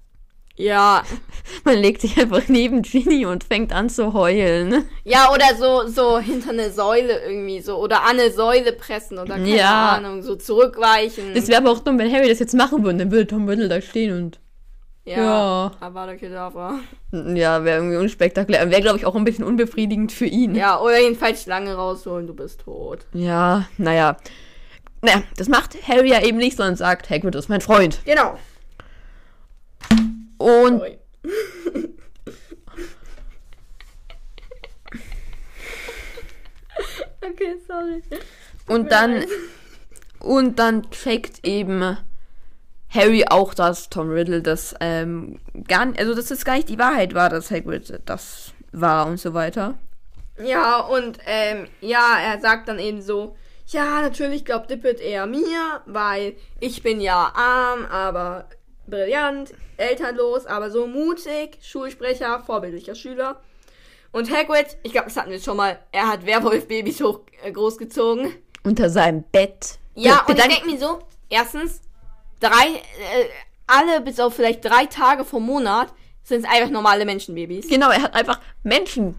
Ja. 0.59 1.03
Man 1.65 1.79
legt 1.79 2.03
sich 2.03 2.19
einfach 2.21 2.43
neben 2.49 2.83
Ginny 2.83 3.25
und 3.25 3.45
fängt 3.45 3.73
an 3.73 3.89
zu 3.89 4.13
heulen. 4.13 4.85
Ja, 5.05 5.31
oder 5.33 5.55
so, 5.57 5.89
so 5.89 6.19
hinter 6.19 6.51
eine 6.51 6.71
Säule 6.71 7.23
irgendwie 7.25 7.61
so. 7.61 7.77
Oder 7.79 8.03
an 8.03 8.19
eine 8.19 8.31
Säule 8.31 8.73
pressen 8.73 9.19
oder 9.19 9.37
keine 9.37 9.57
Ja. 9.57 9.93
Ahnung, 9.93 10.23
so 10.23 10.37
zurückweichen. 10.37 11.33
Es 11.35 11.49
wäre 11.49 11.63
aber 11.63 11.71
auch 11.71 11.79
dumm, 11.79 11.99
wenn 11.99 12.13
Harry 12.13 12.29
das 12.29 12.39
jetzt 12.41 12.55
machen 12.55 12.85
würde, 12.85 12.99
dann 12.99 13.11
würde 13.11 13.27
Tom 13.29 13.49
Riddle 13.49 13.69
da 13.69 13.81
stehen 13.81 14.15
und 14.15 14.41
ja. 15.05 15.17
ja. 15.17 15.71
Avada 15.81 16.17
Kedavra. 16.17 16.81
ja, 17.13 17.65
wäre 17.65 17.79
irgendwie 17.79 17.97
unspektakulär. 17.97 18.71
Wäre, 18.71 18.83
glaube 18.83 18.99
ich, 18.99 19.07
auch 19.07 19.15
ein 19.17 19.25
bisschen 19.25 19.45
unbefriedigend 19.45 20.13
für 20.13 20.27
ihn. 20.27 20.55
Ja, 20.55 20.79
oder 20.81 21.01
jedenfalls 21.01 21.45
Schlange 21.45 21.75
rausholen, 21.75 22.27
du 22.27 22.35
bist 22.35 22.61
tot. 22.61 23.07
Ja, 23.15 23.67
naja. 23.79 24.19
Naja, 25.01 25.23
das 25.37 25.49
macht 25.49 25.77
Harry 25.89 26.11
ja 26.11 26.21
eben 26.23 26.37
nicht, 26.37 26.57
sondern 26.59 26.77
sagt, 26.77 27.09
Hagrid 27.09 27.35
ist 27.37 27.49
mein 27.49 27.61
Freund. 27.63 28.01
Genau. 28.05 28.37
Und 30.39 30.81
okay, 37.23 37.57
sorry. 37.67 38.03
Und 38.67 38.91
dann 38.93 39.25
und 40.21 40.59
dann 40.59 40.91
checkt 40.91 41.47
eben 41.47 41.97
Harry 42.91 43.25
auch, 43.29 43.55
dass 43.55 43.89
Tom 43.91 44.11
Riddle 44.11 44.43
das 44.43 44.75
ähm, 44.81 45.39
gar 45.67 45.87
nicht, 45.87 45.99
also 46.01 46.15
dass 46.15 46.27
das 46.27 46.45
gar 46.45 46.57
nicht 46.57 46.69
die 46.69 46.79
Wahrheit 46.79 47.15
war, 47.15 47.29
dass 47.29 47.51
Hagrid 47.51 48.01
das 48.07 48.53
war 48.73 49.07
und 49.07 49.19
so 49.19 49.35
weiter. 49.35 49.79
Ja, 50.43 50.81
und 50.81 51.19
ähm, 51.27 51.67
ja, 51.81 52.19
er 52.21 52.41
sagt 52.41 52.69
dann 52.69 52.79
eben 52.79 53.03
so, 53.03 53.37
ja, 53.67 54.01
natürlich 54.01 54.45
glaubt 54.45 54.71
Dippet 54.71 55.01
eher 55.01 55.27
mir, 55.27 55.83
weil 55.87 56.37
ich 56.61 56.83
bin 56.83 57.01
ja 57.01 57.33
arm, 57.35 57.85
aber 57.87 58.49
brillant, 58.89 59.53
elternlos, 59.77 60.47
aber 60.47 60.71
so 60.71 60.87
mutig, 60.87 61.59
Schulsprecher, 61.63 62.43
vorbildlicher 62.45 62.95
Schüler. 62.95 63.41
Und 64.11 64.31
Hagrid, 64.35 64.77
ich 64.83 64.93
glaube, 64.93 65.09
das 65.09 65.17
hatten 65.17 65.31
wir 65.31 65.41
schon 65.41 65.57
mal, 65.57 65.79
er 65.93 66.09
hat 66.09 66.25
Werwolf-Babys 66.25 67.01
hoch 67.03 67.21
äh, 67.43 67.53
großgezogen. 67.53 68.35
Unter 68.65 68.91
seinem 68.91 69.23
Bett. 69.23 69.79
Ja, 69.95 70.25
und 70.27 70.39
ich 70.39 70.45
denke 70.45 70.67
mir 70.67 70.79
so, 70.79 71.01
erstens, 71.29 71.83
drei, 72.41 72.51
äh, 72.51 73.27
alle 73.67 74.01
bis 74.01 74.19
auf 74.19 74.35
vielleicht 74.35 74.65
drei 74.65 74.87
Tage 74.87 75.25
vom 75.25 75.45
Monat 75.45 75.93
sind 76.23 76.45
es 76.45 76.51
einfach 76.51 76.71
normale 76.71 77.05
Menschenbabys. 77.05 77.69
Genau, 77.69 77.91
er 77.91 78.03
hat 78.03 78.15
einfach 78.15 78.41
Menschen 78.63 79.15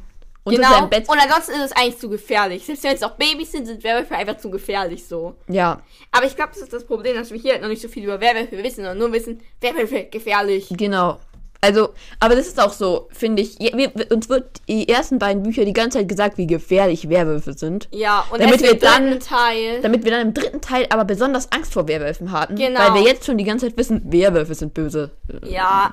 unter 0.50 0.62
Genau. 0.62 0.74
seinem 0.80 0.90
Bett. 0.90 1.08
Und 1.10 1.18
ansonsten 1.20 1.52
ist 1.54 1.66
es 1.66 1.72
eigentlich 1.72 1.98
zu 2.00 2.10
gefährlich. 2.10 2.66
Selbst 2.66 2.84
wenn 2.84 2.96
es 2.96 3.04
auch 3.04 3.16
Babys 3.16 3.52
sind, 3.52 3.66
sind 3.66 3.84
Werwölfe 3.84 4.16
einfach 4.16 4.38
zu 4.38 4.50
gefährlich 4.50 5.06
so. 5.08 5.36
Ja, 5.48 5.82
Aber 6.12 6.26
ich 6.26 6.36
glaube, 6.36 6.52
das 6.54 6.62
ist 6.62 6.74
das 6.74 6.86
Problem, 6.86 7.16
dass 7.16 7.32
wir 7.32 7.40
hier 7.40 7.54
halt 7.54 7.62
noch 7.62 7.70
nicht 7.70 7.82
so 7.82 7.88
viel 7.88 8.04
über 8.04 8.20
Werwölfe 8.20 8.58
wissen, 8.64 8.78
sondern 8.78 8.98
nur 8.98 9.12
wissen, 9.14 9.40
Werwölfe 9.62 10.06
gefährlich. 10.06 10.68
genau. 10.72 11.20
Also, 11.62 11.90
aber 12.22 12.38
das 12.38 12.48
ist 12.48 12.58
auch 12.58 12.72
so, 12.72 13.10
finde 13.12 13.42
ich. 13.42 13.60
Wir, 13.60 13.92
uns 14.14 14.30
wird 14.30 14.62
die 14.70 14.88
ersten 14.88 15.20
beiden 15.20 15.44
Bücher 15.44 15.66
die 15.66 15.74
ganze 15.74 15.98
Zeit 15.98 16.08
gesagt, 16.08 16.38
wie 16.38 16.48
gefährlich 16.48 17.10
Werwölfe 17.10 17.52
sind. 17.52 17.90
Ja, 17.92 18.24
und 18.32 18.42
Damit 18.42 18.62
wir 18.62 18.76
dann- 18.76 19.20
Teil. 19.20 19.82
Damit 19.82 20.06
wir 20.06 20.12
dann 20.12 20.22
im 20.28 20.34
dritten 20.34 20.62
Teil 20.62 20.86
aber 20.90 21.04
besonders 21.04 21.52
Angst 21.52 21.74
vor 21.74 21.86
Werwölfen 21.90 22.32
hatten. 22.32 22.56
Genau. 22.56 22.80
Weil 22.80 22.94
wir 22.94 23.02
jetzt 23.02 23.26
schon 23.26 23.38
die 23.38 23.44
ganze 23.44 23.68
Zeit 23.68 23.78
wissen, 23.78 24.02
Werwölfe 24.06 24.56
sind 24.56 24.74
böse. 24.74 25.12
Ja. 25.44 25.92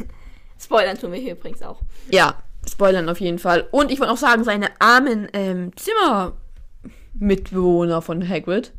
Spoilern 0.60 0.98
tun 0.98 1.12
wir 1.12 1.20
hier 1.20 1.32
übrigens 1.32 1.62
auch. 1.62 1.80
Ja, 2.10 2.34
spoilern 2.68 3.08
auf 3.08 3.20
jeden 3.20 3.38
Fall. 3.38 3.66
Und 3.70 3.90
ich 3.90 4.00
wollte 4.00 4.12
auch 4.12 4.18
sagen, 4.18 4.44
seine 4.44 4.68
armen 4.80 5.28
ähm, 5.32 5.72
Zimmermitbewohner 7.18 8.02
von 8.02 8.28
Hagrid, 8.28 8.72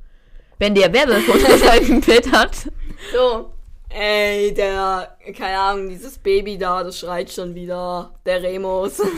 wenn 0.57 0.75
der 0.75 0.93
Werwolf 0.93 1.27
unter 1.27 1.57
seinem 1.57 2.01
Bett 2.01 2.31
hat. 2.31 2.69
So. 3.13 3.53
Ey, 3.91 4.53
der, 4.53 5.17
keine 5.35 5.57
Ahnung, 5.57 5.89
dieses 5.89 6.19
Baby 6.19 6.59
da, 6.59 6.83
das 6.83 6.99
schreit 6.99 7.31
schon 7.31 7.55
wieder. 7.55 8.13
Der 8.25 8.43
Remus. 8.43 9.01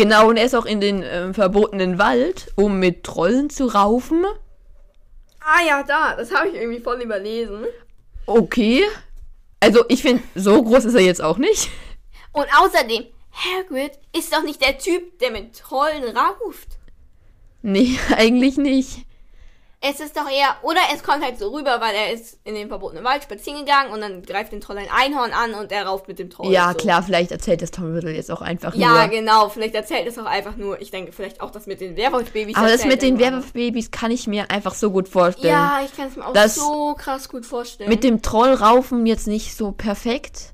Genau, 0.00 0.30
und 0.30 0.38
er 0.38 0.46
ist 0.46 0.54
auch 0.54 0.64
in 0.64 0.80
den 0.80 1.02
ähm, 1.02 1.34
verbotenen 1.34 1.98
Wald, 1.98 2.50
um 2.56 2.78
mit 2.78 3.04
Trollen 3.04 3.50
zu 3.50 3.66
raufen. 3.66 4.24
ah 5.40 5.66
ja, 5.66 5.82
da, 5.82 6.16
das 6.16 6.32
habe 6.32 6.48
ich 6.48 6.54
irgendwie 6.54 6.80
voll 6.80 7.02
überlesen. 7.02 7.66
Okay. 8.24 8.82
Also, 9.60 9.84
ich 9.88 10.00
finde, 10.00 10.22
so 10.34 10.62
groß 10.62 10.86
ist 10.86 10.94
er 10.94 11.02
jetzt 11.02 11.20
auch 11.20 11.36
nicht. 11.36 11.68
Und 12.32 12.46
außerdem, 12.58 13.06
Hagrid 13.32 13.92
ist 14.16 14.32
doch 14.32 14.42
nicht 14.42 14.60
der 14.60 14.78
Typ, 14.78 15.18
der 15.20 15.30
mit 15.30 15.58
Trollen 15.58 16.16
rauft. 16.16 16.78
Nee, 17.62 17.98
eigentlich 18.16 18.56
nicht. 18.56 19.06
Es 19.82 19.98
ist 19.98 20.14
doch 20.14 20.28
eher, 20.30 20.56
oder 20.62 20.80
es 20.94 21.02
kommt 21.02 21.24
halt 21.24 21.38
so 21.38 21.48
rüber, 21.54 21.80
weil 21.80 21.94
er 21.94 22.12
ist 22.12 22.38
in 22.44 22.54
den 22.54 22.68
verbotenen 22.68 23.02
Wald 23.02 23.22
spazieren 23.22 23.60
gegangen 23.60 23.94
und 23.94 24.02
dann 24.02 24.22
greift 24.22 24.52
den 24.52 24.60
Troll 24.60 24.76
ein 24.76 24.90
Einhorn 24.90 25.32
an 25.32 25.54
und 25.54 25.72
er 25.72 25.86
rauft 25.86 26.06
mit 26.06 26.18
dem 26.18 26.28
Troll. 26.28 26.52
Ja, 26.52 26.72
so. 26.72 26.76
klar, 26.76 27.02
vielleicht 27.02 27.30
erzählt 27.30 27.62
das 27.62 27.70
Tom 27.70 27.94
Riddle 27.94 28.12
jetzt 28.12 28.30
auch 28.30 28.42
einfach 28.42 28.74
Ja, 28.74 29.06
nur. 29.06 29.08
genau. 29.08 29.48
Vielleicht 29.48 29.74
erzählt 29.74 30.06
es 30.06 30.18
auch 30.18 30.26
einfach 30.26 30.56
nur. 30.56 30.82
Ich 30.82 30.90
denke 30.90 31.12
vielleicht 31.12 31.40
auch 31.40 31.50
das 31.50 31.66
mit 31.66 31.80
den 31.80 31.96
Werwolf-Babys. 31.96 32.56
Aber 32.56 32.68
das 32.68 32.84
mit 32.84 33.00
den 33.00 33.18
er. 33.18 33.30
Werwolf-Babys 33.32 33.90
kann 33.90 34.10
ich 34.10 34.26
mir 34.26 34.50
einfach 34.50 34.74
so 34.74 34.90
gut 34.90 35.08
vorstellen. 35.08 35.54
Ja, 35.54 35.80
ich 35.82 35.96
kann 35.96 36.08
es 36.08 36.16
mir 36.16 36.26
auch 36.26 36.36
so 36.48 36.94
krass 36.98 37.30
gut 37.30 37.46
vorstellen. 37.46 37.88
Mit 37.88 38.04
dem 38.04 38.20
Trollraufen 38.20 39.06
jetzt 39.06 39.28
nicht 39.28 39.56
so 39.56 39.72
perfekt. 39.72 40.52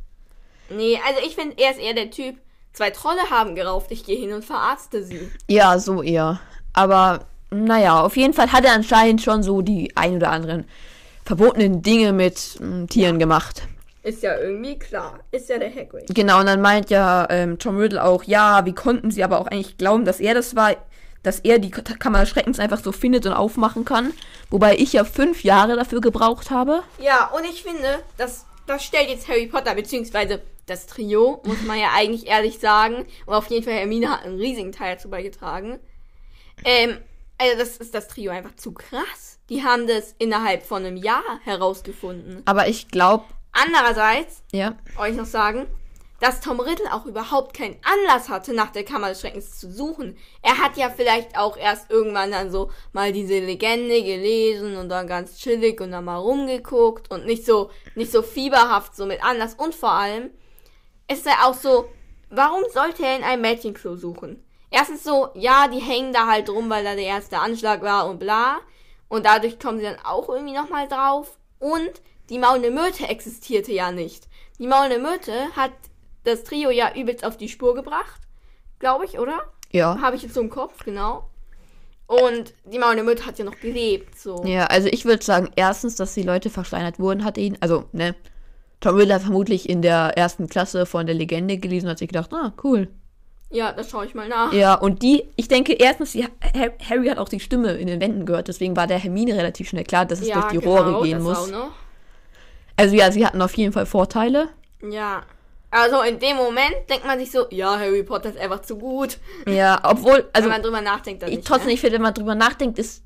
Nee, 0.70 0.98
also 1.06 1.20
ich 1.26 1.34
finde, 1.34 1.56
er 1.58 1.70
ist 1.70 1.80
eher 1.80 1.94
der 1.94 2.10
Typ, 2.10 2.36
zwei 2.72 2.90
Trolle 2.90 3.30
haben 3.30 3.54
gerauft, 3.54 3.90
ich 3.90 4.04
gehe 4.04 4.18
hin 4.18 4.32
und 4.32 4.44
verarzte 4.44 5.02
sie. 5.02 5.30
Ja, 5.48 5.78
so 5.78 6.02
eher. 6.02 6.40
Aber 6.72 7.26
naja, 7.50 8.00
auf 8.02 8.16
jeden 8.16 8.34
Fall 8.34 8.52
hat 8.52 8.64
er 8.64 8.72
anscheinend 8.72 9.22
schon 9.22 9.42
so 9.42 9.62
die 9.62 9.92
ein 9.96 10.16
oder 10.16 10.30
anderen 10.30 10.66
verbotenen 11.24 11.82
Dinge 11.82 12.12
mit 12.12 12.58
mm, 12.60 12.86
Tieren 12.86 13.18
gemacht. 13.18 13.62
Ist 14.02 14.22
ja 14.22 14.38
irgendwie 14.38 14.78
klar. 14.78 15.18
Ist 15.32 15.48
ja 15.48 15.58
der 15.58 15.74
Hagrid. 15.74 16.14
Genau, 16.14 16.38
und 16.38 16.46
dann 16.46 16.60
meint 16.60 16.90
ja 16.90 17.26
ähm, 17.28 17.58
Tom 17.58 17.76
Riddle 17.76 18.02
auch, 18.02 18.22
ja, 18.22 18.64
wie 18.64 18.72
konnten 18.72 19.10
sie 19.10 19.24
aber 19.24 19.40
auch 19.40 19.48
eigentlich 19.48 19.78
glauben, 19.78 20.04
dass 20.04 20.20
er 20.20 20.32
das 20.32 20.54
war, 20.54 20.76
dass 21.24 21.40
er 21.40 21.58
die 21.58 21.70
Kammer 21.70 22.20
des 22.20 22.28
Schreckens 22.28 22.60
einfach 22.60 22.78
so 22.78 22.92
findet 22.92 23.26
und 23.26 23.32
aufmachen 23.32 23.84
kann. 23.84 24.12
Wobei 24.48 24.76
ich 24.76 24.92
ja 24.92 25.02
fünf 25.02 25.42
Jahre 25.42 25.74
dafür 25.74 26.00
gebraucht 26.00 26.50
habe. 26.50 26.84
Ja, 27.00 27.32
und 27.36 27.44
ich 27.44 27.64
finde, 27.64 27.98
das, 28.16 28.46
das 28.68 28.84
stellt 28.84 29.08
jetzt 29.08 29.26
Harry 29.26 29.48
Potter, 29.48 29.74
beziehungsweise 29.74 30.40
das 30.66 30.86
Trio, 30.86 31.40
muss 31.44 31.62
man 31.62 31.78
ja 31.78 31.90
eigentlich 31.94 32.26
ehrlich 32.26 32.58
sagen. 32.58 33.06
Und 33.26 33.34
auf 33.34 33.48
jeden 33.48 33.64
Fall 33.64 33.74
Hermine 33.74 34.10
hat 34.10 34.24
einen 34.24 34.38
riesigen 34.38 34.72
Teil 34.72 34.96
dazu 34.96 35.08
beigetragen. 35.08 35.78
Ähm, 36.64 36.98
also 37.38 37.58
das 37.58 37.76
ist 37.76 37.94
das 37.94 38.08
Trio 38.08 38.32
einfach 38.32 38.56
zu 38.56 38.72
krass. 38.72 39.38
Die 39.48 39.62
haben 39.62 39.86
das 39.86 40.14
innerhalb 40.18 40.64
von 40.64 40.84
einem 40.84 40.96
Jahr 40.96 41.22
herausgefunden. 41.44 42.42
Aber 42.44 42.68
ich 42.68 42.88
glaube, 42.88 43.24
Andererseits, 43.56 44.42
ja, 44.52 44.76
euch 44.98 45.14
noch 45.14 45.24
sagen, 45.24 45.66
dass 46.20 46.42
Tom 46.42 46.60
Riddle 46.60 46.92
auch 46.92 47.06
überhaupt 47.06 47.56
keinen 47.56 47.76
Anlass 47.82 48.28
hatte, 48.28 48.52
nach 48.52 48.70
der 48.70 48.84
Kammer 48.84 49.08
des 49.08 49.20
Schreckens 49.20 49.58
zu 49.58 49.72
suchen. 49.72 50.18
Er 50.42 50.58
hat 50.58 50.76
ja 50.76 50.90
vielleicht 50.90 51.38
auch 51.38 51.56
erst 51.56 51.90
irgendwann 51.90 52.32
dann 52.32 52.50
so 52.50 52.70
mal 52.92 53.12
diese 53.12 53.38
Legende 53.38 54.02
gelesen 54.02 54.76
und 54.76 54.90
dann 54.90 55.06
ganz 55.06 55.38
chillig 55.38 55.80
und 55.80 55.92
dann 55.92 56.04
mal 56.04 56.18
rumgeguckt 56.18 57.10
und 57.10 57.24
nicht 57.24 57.46
so, 57.46 57.70
nicht 57.94 58.12
so 58.12 58.20
fieberhaft 58.20 58.94
so 58.94 59.06
mit 59.06 59.24
Anlass. 59.24 59.54
Und 59.54 59.74
vor 59.74 59.92
allem, 59.92 60.30
es 61.06 61.18
ist 61.18 61.26
ja 61.26 61.44
auch 61.44 61.54
so, 61.54 61.88
warum 62.30 62.62
sollte 62.72 63.04
er 63.04 63.16
in 63.16 63.24
einem 63.24 63.42
Mädchenklo 63.42 63.96
suchen? 63.96 64.42
Erstens 64.70 65.04
so, 65.04 65.28
ja, 65.34 65.68
die 65.68 65.80
hängen 65.80 66.12
da 66.12 66.26
halt 66.26 66.50
rum, 66.50 66.68
weil 66.68 66.84
da 66.84 66.94
der 66.94 67.04
erste 67.04 67.38
Anschlag 67.38 67.82
war 67.82 68.08
und 68.08 68.18
bla. 68.18 68.58
Und 69.08 69.24
dadurch 69.24 69.58
kommen 69.58 69.78
sie 69.78 69.84
dann 69.84 70.04
auch 70.04 70.28
irgendwie 70.28 70.54
nochmal 70.54 70.88
drauf. 70.88 71.38
Und 71.58 72.02
die 72.28 72.38
maulende 72.38 72.70
Myrte 72.70 73.08
existierte 73.08 73.72
ja 73.72 73.92
nicht. 73.92 74.28
Die 74.58 74.66
maulende 74.66 74.98
Myrte 74.98 75.54
hat 75.54 75.72
das 76.24 76.42
Trio 76.42 76.70
ja 76.70 76.92
übelst 76.94 77.24
auf 77.24 77.36
die 77.36 77.48
Spur 77.48 77.74
gebracht. 77.74 78.20
Glaube 78.80 79.04
ich, 79.04 79.18
oder? 79.18 79.52
ja. 79.72 80.00
Habe 80.00 80.16
ich 80.16 80.22
jetzt 80.22 80.34
so 80.34 80.40
im 80.40 80.50
Kopf, 80.50 80.84
genau. 80.84 81.28
Und 82.06 82.54
die 82.64 82.78
maulende 82.78 83.02
Myrte 83.02 83.26
hat 83.26 83.38
ja 83.38 83.44
noch 83.44 83.58
gelebt, 83.58 84.18
so. 84.18 84.44
Ja, 84.44 84.66
also 84.66 84.88
ich 84.88 85.04
würde 85.04 85.24
sagen, 85.24 85.50
erstens, 85.56 85.96
dass 85.96 86.14
die 86.14 86.22
Leute 86.22 86.50
versteinert 86.50 86.98
wurden, 86.98 87.24
hat 87.24 87.36
ihn, 87.36 87.58
also, 87.60 87.84
ne, 87.92 88.14
Tom 88.86 88.96
Riddle 88.96 89.14
hat 89.14 89.22
vermutlich 89.22 89.68
in 89.68 89.82
der 89.82 90.16
ersten 90.16 90.48
Klasse 90.48 90.86
von 90.86 91.06
der 91.06 91.14
Legende 91.14 91.58
gelesen 91.58 91.86
und 91.86 91.90
hat 91.92 91.98
sich 91.98 92.08
gedacht, 92.08 92.32
ah, 92.32 92.52
cool. 92.62 92.88
Ja, 93.50 93.72
das 93.72 93.90
schaue 93.90 94.06
ich 94.06 94.14
mal 94.14 94.28
nach. 94.28 94.52
Ja, 94.52 94.74
und 94.74 95.02
die, 95.02 95.24
ich 95.36 95.48
denke, 95.48 95.72
erstens, 95.72 96.12
die, 96.12 96.24
Ha- 96.24 96.28
Harry 96.88 97.08
hat 97.08 97.18
auch 97.18 97.28
die 97.28 97.40
Stimme 97.40 97.72
in 97.74 97.88
den 97.88 98.00
Wänden 98.00 98.26
gehört, 98.26 98.48
deswegen 98.48 98.76
war 98.76 98.86
der 98.86 98.98
Hermine 98.98 99.34
relativ 99.36 99.68
schnell 99.68 99.84
klar, 99.84 100.06
dass 100.06 100.20
es 100.20 100.28
durch 100.28 100.46
die 100.46 100.56
Rohre 100.58 101.02
gehen 101.02 101.18
genau, 101.18 101.30
muss. 101.30 101.52
Also 102.76 102.94
ja, 102.94 103.10
sie 103.10 103.26
hatten 103.26 103.40
auf 103.42 103.56
jeden 103.56 103.72
Fall 103.72 103.86
Vorteile. 103.86 104.48
Ja. 104.88 105.22
Also 105.70 106.02
in 106.02 106.18
dem 106.20 106.36
Moment 106.36 106.74
denkt 106.88 107.06
man 107.06 107.18
sich 107.18 107.30
so, 107.32 107.46
ja, 107.50 107.78
Harry 107.78 108.02
Potter 108.04 108.28
ist 108.30 108.38
einfach 108.38 108.62
zu 108.62 108.76
gut. 108.78 109.18
Ja, 109.48 109.80
obwohl, 109.82 110.28
also 110.32 110.48
Wenn 110.48 110.54
man 110.54 110.62
drüber 110.62 110.80
nachdenkt, 110.80 111.22
dann 111.22 111.30
ich, 111.30 111.36
nicht. 111.38 111.48
trotzdem, 111.48 111.68
ne? 111.68 111.74
ich 111.74 111.80
finde, 111.80 111.96
wenn 111.96 112.02
man 112.02 112.14
drüber 112.14 112.34
nachdenkt, 112.34 112.78
ist 112.78 113.02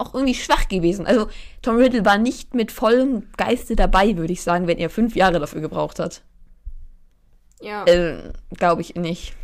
auch 0.00 0.14
irgendwie 0.14 0.34
schwach 0.34 0.68
gewesen. 0.68 1.06
Also 1.06 1.28
Tom 1.62 1.76
Riddle 1.76 2.04
war 2.04 2.18
nicht 2.18 2.54
mit 2.54 2.72
vollem 2.72 3.28
Geiste 3.36 3.76
dabei, 3.76 4.16
würde 4.16 4.32
ich 4.32 4.42
sagen, 4.42 4.66
wenn 4.66 4.78
er 4.78 4.90
fünf 4.90 5.16
Jahre 5.16 5.40
dafür 5.40 5.60
gebraucht 5.60 5.98
hat. 5.98 6.22
Ja. 7.60 7.84
Äh, 7.84 8.32
Glaube 8.56 8.82
ich 8.82 8.94
nicht. 8.94 9.34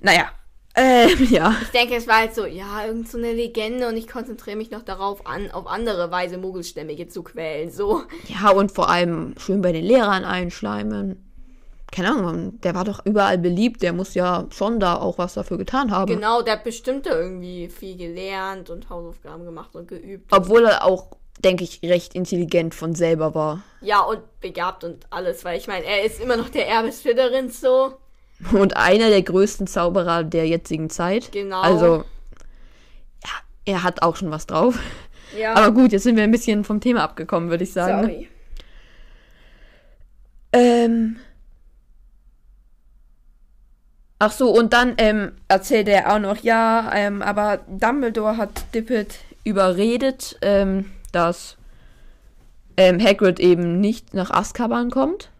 Naja, 0.00 0.30
ähm, 0.78 1.26
ja. 1.30 1.56
Ich 1.62 1.68
denke, 1.70 1.96
es 1.96 2.06
war 2.06 2.18
halt 2.18 2.34
so, 2.34 2.46
ja, 2.46 2.86
irgend 2.86 3.08
so 3.08 3.18
eine 3.18 3.32
Legende 3.32 3.88
und 3.88 3.96
ich 3.96 4.06
konzentriere 4.06 4.56
mich 4.56 4.70
noch 4.70 4.82
darauf 4.82 5.26
an, 5.26 5.50
auf 5.50 5.66
andere 5.66 6.10
Weise 6.10 6.38
Muggelstämmige 6.38 7.08
zu 7.08 7.22
quälen. 7.22 7.70
So. 7.70 8.02
Ja, 8.28 8.50
und 8.50 8.70
vor 8.70 8.88
allem 8.88 9.34
schön 9.38 9.60
bei 9.60 9.72
den 9.72 9.84
Lehrern 9.84 10.24
einschleimen. 10.24 11.27
Keine 11.90 12.10
Ahnung, 12.10 12.60
der 12.60 12.74
war 12.74 12.84
doch 12.84 13.04
überall 13.06 13.38
beliebt, 13.38 13.82
der 13.82 13.92
muss 13.92 14.14
ja 14.14 14.46
schon 14.50 14.78
da 14.78 14.96
auch 14.96 15.16
was 15.16 15.34
dafür 15.34 15.56
getan 15.56 15.90
haben. 15.90 16.14
Genau, 16.14 16.42
der 16.42 16.54
hat 16.54 16.64
bestimmt 16.64 17.06
da 17.06 17.18
irgendwie 17.18 17.68
viel 17.68 17.96
gelernt 17.96 18.68
und 18.68 18.90
Hausaufgaben 18.90 19.44
gemacht 19.44 19.74
und 19.74 19.88
geübt. 19.88 20.30
Obwohl 20.30 20.66
er 20.66 20.84
auch, 20.84 21.06
denke 21.42 21.64
ich, 21.64 21.80
recht 21.82 22.14
intelligent 22.14 22.74
von 22.74 22.94
selber 22.94 23.34
war. 23.34 23.62
Ja, 23.80 24.02
und 24.02 24.20
begabt 24.40 24.84
und 24.84 25.06
alles, 25.10 25.44
weil 25.46 25.56
ich 25.56 25.66
meine, 25.66 25.86
er 25.86 26.04
ist 26.04 26.20
immer 26.20 26.36
noch 26.36 26.50
der 26.50 26.68
Erbe 26.68 26.92
Slytherins 26.92 27.60
so. 27.60 27.94
Und 28.52 28.76
einer 28.76 29.08
der 29.08 29.22
größten 29.22 29.66
Zauberer 29.66 30.24
der 30.24 30.46
jetzigen 30.46 30.90
Zeit. 30.90 31.32
Genau. 31.32 31.60
Also, 31.60 32.04
ja, 33.24 33.32
er 33.64 33.82
hat 33.82 34.02
auch 34.02 34.16
schon 34.16 34.30
was 34.30 34.46
drauf. 34.46 34.78
Ja, 35.36 35.54
Aber 35.54 35.72
gut, 35.72 35.92
jetzt 35.92 36.04
sind 36.04 36.16
wir 36.16 36.22
ein 36.22 36.30
bisschen 36.30 36.64
vom 36.64 36.80
Thema 36.80 37.02
abgekommen, 37.02 37.50
würde 37.50 37.64
ich 37.64 37.72
sagen. 37.72 38.02
sorry. 38.02 38.28
Ähm. 40.52 41.16
Ach 44.20 44.32
so, 44.32 44.50
und 44.50 44.72
dann 44.72 44.94
ähm, 44.98 45.32
erzählt 45.46 45.88
er 45.88 46.12
auch 46.12 46.18
noch, 46.18 46.38
ja, 46.38 46.90
ähm, 46.92 47.22
aber 47.22 47.60
Dumbledore 47.68 48.36
hat 48.36 48.74
Dippet 48.74 49.14
überredet, 49.44 50.36
ähm, 50.42 50.86
dass 51.12 51.56
ähm, 52.76 53.00
Hagrid 53.00 53.38
eben 53.38 53.80
nicht 53.80 54.14
nach 54.14 54.30
Azkaban 54.30 54.90
kommt, 54.90 55.30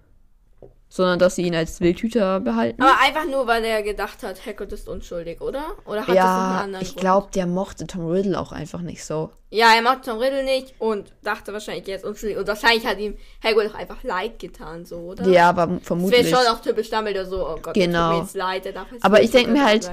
sondern 0.99 1.21
dass 1.21 1.37
sie 1.37 1.43
ihn 1.43 1.55
als 1.55 1.81
Wildhüter 1.81 2.41
behalten. 2.41 2.83
Aber 2.83 3.01
einfach 3.01 3.25
nur, 3.25 3.47
weil 3.47 3.65
er 3.65 3.85
gedacht 3.85 4.25
hat, 4.25 4.45
Hagrid 4.45 4.73
ist 4.73 4.89
unschuldig, 4.89 5.41
oder? 5.41 5.65
Oder 5.87 6.01
hat 6.01 6.09
das 6.09 6.17
noch 6.17 6.23
einen 6.25 6.55
ja, 6.55 6.61
anderen 6.61 6.85
ich 6.85 6.97
glaube, 6.97 7.29
der 7.33 7.47
mochte 7.47 7.87
Tom 7.87 8.11
Riddle 8.11 8.39
auch 8.39 8.51
einfach 8.51 8.81
nicht 8.81 9.05
so. 9.05 9.31
Ja, 9.51 9.69
er 9.77 9.83
macht 9.83 10.05
Tom 10.05 10.19
Riddle 10.19 10.43
nicht 10.43 10.75
und 10.81 11.13
dachte 11.23 11.53
wahrscheinlich, 11.53 11.89
er 11.89 11.97
ist 11.97 12.05
unschuldig. 12.05 12.37
Und 12.37 12.49
wahrscheinlich 12.49 12.85
hat 12.85 12.99
ihm 12.99 13.17
Hagrid 13.45 13.71
auch 13.71 13.79
einfach 13.79 14.03
leid 14.03 14.41
getan, 14.41 14.85
so, 14.85 14.97
oder? 14.97 15.25
Ja, 15.29 15.51
aber 15.51 15.67
Das 15.67 15.71
wäre 15.71 15.81
vermutlich. 15.85 16.29
schon 16.29 16.47
auch 16.49 16.61
typisch 16.61 16.91
Dumbledore 16.91 17.27
so, 17.27 17.49
oh 17.49 17.59
Gott, 17.63 17.75
Genau. 17.75 18.09
tut 18.09 18.19
mir 18.19 18.23
jetzt 18.25 18.37
leid, 18.37 18.65
der 18.65 18.73
darf 18.73 18.91
jetzt 18.91 19.05
Aber 19.05 19.23
ich 19.23 19.31
denk 19.31 19.51
mir 19.51 19.65
halt-. 19.65 19.89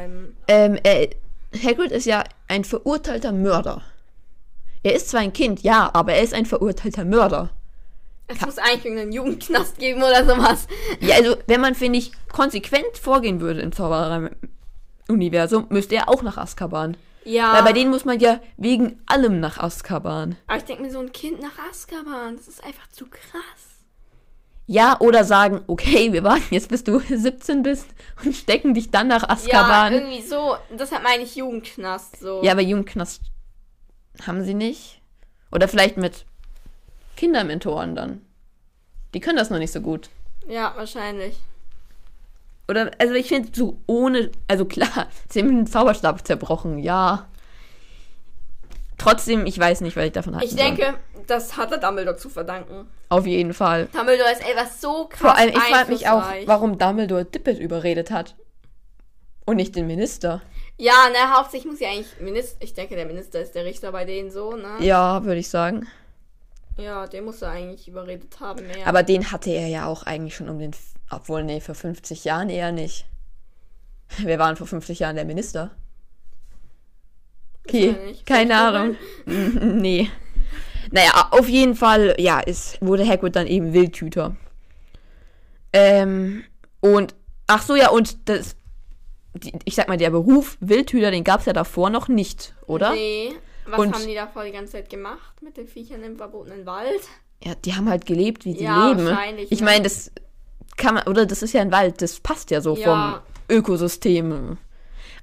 Ähm, 0.47 0.79
er, 0.83 1.09
Hagrid 1.63 1.91
ist 1.91 2.05
ja 2.07 2.23
ein 2.47 2.63
verurteilter 2.63 3.31
Mörder. 3.31 3.83
Er 4.81 4.95
ist 4.95 5.09
zwar 5.09 5.21
ein 5.21 5.33
Kind, 5.33 5.61
ja, 5.61 5.91
aber 5.93 6.13
er 6.13 6.23
ist 6.23 6.33
ein 6.33 6.47
verurteilter 6.47 7.05
Mörder. 7.05 7.51
Es 8.27 8.41
muss 8.41 8.57
eigentlich 8.57 8.85
irgendeinen 8.85 9.11
Jugendknast 9.11 9.77
geben 9.77 10.01
oder 10.01 10.25
sowas. 10.25 10.67
Ja, 10.99 11.15
also, 11.15 11.35
wenn 11.47 11.61
man, 11.61 11.75
finde 11.75 11.99
ich, 11.99 12.11
konsequent 12.31 12.97
vorgehen 12.99 13.39
würde 13.39 13.61
im 13.61 13.71
Zauberer-Universum, 13.71 15.67
müsste 15.69 15.95
er 15.95 16.09
auch 16.09 16.23
nach 16.23 16.38
Azkaban. 16.38 16.97
Ja. 17.23 17.53
Weil 17.53 17.63
bei 17.63 17.73
denen 17.73 17.89
muss 17.91 18.05
man 18.05 18.19
ja 18.19 18.39
wegen 18.57 18.99
allem 19.07 19.39
nach 19.39 19.57
Azkaban. 19.57 20.38
aber 20.47 20.57
ich 20.57 20.63
denke 20.65 20.83
mir, 20.83 20.91
so 20.91 20.99
ein 20.99 21.11
Kind 21.11 21.39
nach 21.41 21.57
Azkaban, 21.69 22.35
das 22.38 22.47
ist 22.47 22.63
einfach 22.63 22.88
zu 22.91 23.05
krass. 23.07 23.83
Ja, 24.67 24.99
oder 24.99 25.23
sagen, 25.23 25.61
okay, 25.67 26.11
wir 26.11 26.23
warten 26.23 26.47
jetzt, 26.53 26.69
bis 26.69 26.83
du 26.83 26.99
17 27.07 27.61
bist 27.63 27.88
und 28.23 28.35
stecken 28.35 28.73
dich 28.73 28.89
dann 28.91 29.07
nach 29.07 29.23
Ja, 29.23 29.29
Azkaban. 29.29 29.93
Ja, 29.93 29.99
irgendwie 29.99 30.21
so. 30.23 30.55
Deshalb 30.71 31.03
meine 31.03 31.23
ich 31.23 31.35
Jugendknast, 31.35 32.19
so. 32.19 32.41
aber 32.47 32.61
Jugendknast 32.61 33.21
haben 34.25 34.43
sie 34.43 34.53
nicht. 34.55 35.01
Oder 35.51 35.67
vielleicht 35.67 35.97
mit 35.97 36.25
Kindermentoren 37.15 37.95
dann. 37.95 38.21
Die 39.13 39.19
können 39.19 39.38
das 39.38 39.49
noch 39.49 39.60
nicht 39.60 39.71
so 39.71 39.82
gut. 39.82 40.10
Ja, 40.47 40.73
wahrscheinlich. 40.75 41.38
Oder, 42.67 42.91
also 42.99 43.13
ich 43.13 43.28
finde, 43.28 43.49
so 43.54 43.78
ohne, 43.86 44.32
also 44.47 44.65
klar, 44.65 45.08
sie 45.30 45.39
haben 45.39 45.49
den 45.49 45.67
Zauberstab 45.67 46.25
zerbrochen, 46.25 46.80
ja. 46.80 47.28
Trotzdem, 48.97 49.45
ich 49.45 49.60
weiß 49.60 49.82
nicht, 49.82 49.95
was 49.95 50.06
ich 50.06 50.12
davon 50.13 50.36
halte. 50.36 50.47
Ich 50.47 50.56
denke, 50.56 50.95
das 51.28 51.58
hat 51.58 51.71
er 51.71 51.78
Dumbledore 51.78 52.17
zu 52.17 52.30
verdanken. 52.30 52.88
Auf 53.10 53.28
jeden 53.28 53.54
Fall. 53.54 53.88
Dumbledore 53.93 54.32
ist 54.32 54.41
etwas 54.41 54.82
so 54.82 55.06
krass 55.06 55.19
Vor 55.19 55.36
allem, 55.36 55.49
ich 55.49 55.60
frage 55.60 55.91
mich 55.91 56.08
auch, 56.08 56.23
warum 56.45 56.78
Dumbledore 56.78 57.25
Dippet 57.25 57.60
überredet 57.60 58.10
hat. 58.10 58.35
Und 59.46 59.58
nicht 59.58 59.75
den 59.75 59.85
Minister. 59.85 60.42
Ja, 60.77 61.10
ne, 61.10 61.35
hauptsächlich 61.35 61.71
muss 61.71 61.79
ja 61.79 61.89
eigentlich 61.89 62.19
Minister. 62.19 62.58
Ich 62.62 62.73
denke, 62.73 62.96
der 62.96 63.06
Minister 63.06 63.39
ist 63.39 63.54
der 63.54 63.63
Richter 63.63 63.92
bei 63.92 64.06
denen 64.06 64.31
so, 64.31 64.56
ne? 64.56 64.77
Ja, 64.79 65.23
würde 65.23 65.39
ich 65.39 65.50
sagen. 65.50 65.87
Ja, 66.78 67.08
den 67.08 67.26
muss 67.26 67.42
er 67.42 67.52
eigentlich 67.52 67.88
überredet 67.88 68.40
haben, 68.40 68.67
mehr. 68.67 68.86
Aber 68.86 69.04
den 69.04 69.32
hatte 69.32 69.50
er 69.50 69.67
ja 69.67 69.86
auch 69.86 70.04
eigentlich 70.04 70.36
schon 70.36 70.50
um 70.50 70.60
den. 70.60 70.71
F- 70.71 70.94
Obwohl, 71.10 71.44
nee, 71.44 71.62
vor 71.62 71.76
50 71.76 72.26
Jahren 72.26 72.50
eher 72.50 72.71
nicht. 72.71 73.06
Wir 74.17 74.40
waren 74.40 74.56
vor 74.58 74.67
50 74.67 75.00
Jahren 75.00 75.15
der 75.15 75.26
Minister. 75.26 75.71
Okay, 77.67 78.15
keine 78.26 78.56
Ahnung. 78.60 78.96
nee. 79.26 80.10
Naja, 80.92 81.30
auf 81.32 81.48
jeden 81.50 81.76
Fall, 81.76 82.15
ja, 82.19 82.40
ist, 82.40 82.78
wurde 82.82 83.08
Hagrid 83.08 83.36
dann 83.36 83.48
eben 83.48 83.73
Wildhüter. 83.73 84.36
Ähm, 85.73 86.44
und, 86.80 87.15
ach 87.48 87.63
so, 87.63 87.76
ja, 87.76 87.90
und 87.90 88.30
das, 88.30 88.56
die, 89.34 89.52
ich 89.65 89.76
sag 89.76 89.88
mal, 89.88 89.98
der 89.98 90.12
Beruf 90.12 90.58
Wildhüter, 90.60 91.10
den 91.10 91.23
gab 91.23 91.40
es 91.40 91.48
ja 91.48 91.54
davor 91.54 91.90
noch 91.90 92.08
nicht, 92.08 92.54
oder? 92.67 92.92
Nee. 92.92 93.32
Was 93.67 93.79
Und- 93.79 93.93
haben 93.95 94.07
die 94.07 94.13
davor 94.15 94.43
die 94.43 94.51
ganze 94.51 94.73
Zeit 94.73 94.89
gemacht 94.89 95.41
mit 95.41 95.57
den 95.57 95.67
Viechern 95.67 96.03
im 96.03 96.17
verbotenen 96.17 96.65
Wald? 96.65 97.01
Ja, 97.43 97.53
die 97.55 97.73
haben 97.75 97.89
halt 97.89 98.05
gelebt, 98.05 98.45
wie 98.45 98.53
sie 98.53 98.63
Ja, 98.63 98.89
leben. 98.89 99.05
wahrscheinlich, 99.05 99.51
Ich 99.51 99.59
ne? 99.59 99.65
meine, 99.65 99.83
das 99.83 100.11
kann 100.77 100.95
man, 100.95 101.07
oder 101.07 101.25
das 101.25 101.41
ist 101.43 101.53
ja 101.53 101.61
ein 101.61 101.71
Wald, 101.71 102.01
das 102.01 102.19
passt 102.19 102.51
ja 102.51 102.61
so 102.61 102.75
Ja. 102.75 103.21
vom 103.49 103.55
Ökosystem. 103.57 104.57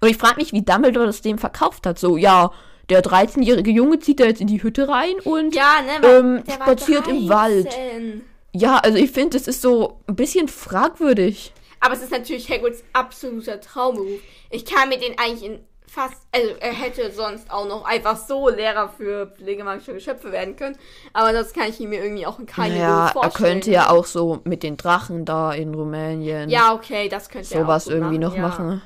Und 0.00 0.08
ich 0.08 0.16
frage 0.16 0.36
mich, 0.36 0.52
wie 0.52 0.62
Dumbledore 0.62 1.06
das 1.06 1.20
dem 1.22 1.38
verkauft 1.38 1.86
hat. 1.86 1.98
So, 1.98 2.16
ja, 2.16 2.50
der 2.90 3.02
13-jährige 3.02 3.70
Junge 3.70 3.98
zieht 4.00 4.20
da 4.20 4.24
jetzt 4.24 4.40
in 4.40 4.46
die 4.48 4.62
Hütte 4.62 4.88
rein 4.88 5.14
und 5.24 5.54
Ja, 5.54 5.76
ne? 6.00 6.06
Ähm, 6.08 6.44
spaziert 6.52 7.06
im 7.08 7.28
Wald. 7.28 7.66
13. 7.66 8.22
ja, 8.52 8.78
also 8.78 8.98
ich 8.98 9.10
finde, 9.12 9.38
das 9.38 9.46
ist 9.46 9.62
so 9.62 10.00
ein 10.08 10.16
bisschen 10.16 10.48
fragwürdig. 10.48 11.52
Aber 11.80 11.94
es 11.94 12.02
ist 12.02 12.10
natürlich 12.12 12.48
Hagrids 12.50 12.82
absoluter 12.92 13.60
Traumberuf. 13.60 14.20
Ich 14.50 14.64
kann 14.64 14.88
mir 14.88 14.98
den 14.98 15.18
eigentlich 15.18 15.44
in 15.50 15.60
fast, 15.94 16.14
also 16.32 16.48
er 16.60 16.72
hätte 16.72 17.12
sonst 17.12 17.50
auch 17.50 17.66
noch 17.66 17.84
einfach 17.84 18.16
so 18.16 18.48
Lehrer 18.48 18.88
für 18.88 19.26
pflegemagische 19.26 19.92
Geschöpfe 19.92 20.32
werden 20.32 20.56
können. 20.56 20.76
Aber 21.12 21.32
das 21.32 21.52
kann 21.52 21.68
ich 21.68 21.78
mir 21.80 22.02
irgendwie 22.02 22.26
auch 22.26 22.38
in 22.38 22.46
keinem 22.46 22.78
ja, 22.78 22.86
Beruf 22.88 23.08
er 23.08 23.12
vorstellen. 23.30 23.52
könnte 23.54 23.70
ja 23.72 23.90
auch 23.90 24.06
so 24.06 24.40
mit 24.44 24.62
den 24.62 24.76
Drachen 24.78 25.24
da 25.24 25.52
in 25.52 25.74
Rumänien 25.74 26.48
Ja, 26.48 26.72
okay, 26.74 27.08
das 27.08 27.28
könnte 27.28 27.54
er 27.54 27.60
auch 27.60 27.64
sowas 27.66 27.86
irgendwie 27.88 28.18
noch 28.18 28.34
ja. 28.34 28.42
machen. 28.42 28.80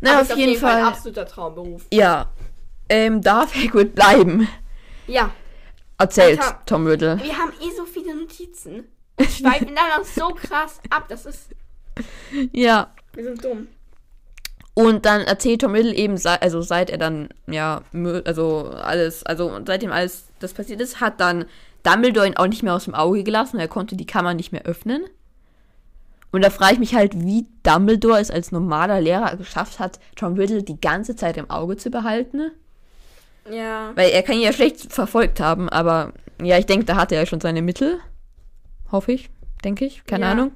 Na, 0.00 0.12
Aber 0.12 0.22
auf 0.22 0.30
ist 0.30 0.36
jeden 0.36 0.56
Fall. 0.58 0.76
ein 0.76 0.84
absoluter 0.84 1.26
Traumberuf. 1.26 1.82
ja, 1.92 2.30
ähm, 2.88 3.20
darf 3.22 3.54
Hagrid 3.54 3.94
bleiben, 3.94 4.48
Ja, 5.06 5.30
erzählt 5.98 6.40
Alter. 6.40 6.60
Tom 6.66 6.86
Riddle. 6.86 7.18
wir 7.22 7.36
haben 7.38 7.52
eh 7.62 7.70
so 7.76 7.84
viele 7.84 8.14
Notizen. 8.14 8.84
Wir 9.16 9.28
schweifen 9.28 9.74
da 9.74 9.98
noch 9.98 10.04
so 10.04 10.28
krass 10.34 10.80
ab. 10.90 11.04
Das 11.08 11.24
ist, 11.26 11.50
Ja. 12.52 12.92
wir 13.14 13.24
sind 13.24 13.44
dumm. 13.44 13.68
Und 14.74 15.06
dann 15.06 15.20
erzählt 15.20 15.60
Tom 15.60 15.72
Riddle 15.72 15.94
eben, 15.94 16.18
also 16.40 16.60
seit 16.60 16.90
er 16.90 16.98
dann, 16.98 17.28
ja, 17.46 17.82
also 18.24 18.70
alles, 18.82 19.24
also 19.24 19.60
seitdem 19.64 19.92
alles 19.92 20.24
das 20.40 20.52
passiert 20.52 20.80
ist, 20.80 21.00
hat 21.00 21.20
dann 21.20 21.44
Dumbledore 21.84 22.26
ihn 22.26 22.36
auch 22.36 22.48
nicht 22.48 22.64
mehr 22.64 22.74
aus 22.74 22.84
dem 22.84 22.94
Auge 22.94 23.22
gelassen. 23.22 23.60
Er 23.60 23.68
konnte 23.68 23.94
die 23.96 24.06
Kammer 24.06 24.34
nicht 24.34 24.50
mehr 24.52 24.64
öffnen. 24.64 25.04
Und 26.32 26.42
da 26.42 26.50
frage 26.50 26.74
ich 26.74 26.78
mich 26.80 26.94
halt, 26.96 27.14
wie 27.14 27.46
Dumbledore 27.62 28.18
es 28.18 28.32
als 28.32 28.50
normaler 28.50 29.00
Lehrer 29.00 29.36
geschafft 29.36 29.78
hat, 29.78 30.00
Tom 30.16 30.34
Riddle 30.34 30.64
die 30.64 30.80
ganze 30.80 31.14
Zeit 31.14 31.36
im 31.36 31.48
Auge 31.48 31.76
zu 31.76 31.90
behalten. 31.90 32.50
Ja. 33.48 33.92
Weil 33.94 34.10
er 34.10 34.24
kann 34.24 34.34
ihn 34.36 34.42
ja 34.42 34.52
schlecht 34.52 34.92
verfolgt 34.92 35.38
haben, 35.38 35.68
aber 35.68 36.12
ja, 36.42 36.58
ich 36.58 36.66
denke, 36.66 36.86
da 36.86 36.96
hatte 36.96 37.14
er 37.14 37.26
schon 37.26 37.40
seine 37.40 37.62
Mittel. 37.62 38.00
Hoffe 38.90 39.12
ich, 39.12 39.30
denke 39.62 39.84
ich, 39.84 40.04
keine 40.06 40.24
Ja. 40.24 40.32
Ahnung. 40.32 40.52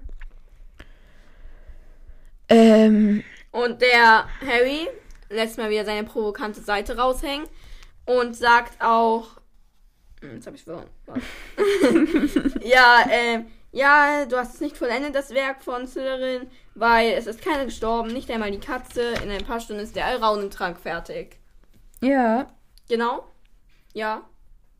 Ähm, 2.49 3.23
Und 3.51 3.81
der 3.83 4.27
Harry 4.47 4.89
lässt 5.31 5.59
mal 5.59 5.71
wieder 5.71 5.85
seine 5.85 6.05
provokante 6.05 6.61
Seite 6.61 6.97
raushängen 6.97 7.47
und 8.07 8.37
sagt 8.37 8.83
auch. 8.83 9.29
Hm, 10.21 10.35
Jetzt 10.37 10.47
hab 10.47 10.55
ich 10.55 10.65
verloren. 10.65 10.89
Ja, 12.63 13.05
ähm, 13.11 13.47
ja, 13.73 14.25
du 14.27 14.37
hast 14.37 14.55
es 14.55 14.61
nicht 14.61 14.77
vollendet, 14.77 15.15
das 15.15 15.31
Werk 15.31 15.63
von 15.63 15.87
Slytherin, 15.87 16.49
weil 16.75 17.13
es 17.13 17.27
ist 17.27 17.43
keiner 17.43 17.65
gestorben, 17.65 18.09
nicht 18.13 18.31
einmal 18.31 18.51
die 18.51 18.61
Katze. 18.61 19.13
In 19.23 19.31
ein 19.31 19.45
paar 19.45 19.61
Stunden 19.61 19.83
ist 19.83 19.95
der 19.97 20.07
Allraunentrank 20.07 20.79
fertig. 20.79 21.39
ja, 22.01 22.49
Genau. 22.89 23.27
Ja, 23.93 24.23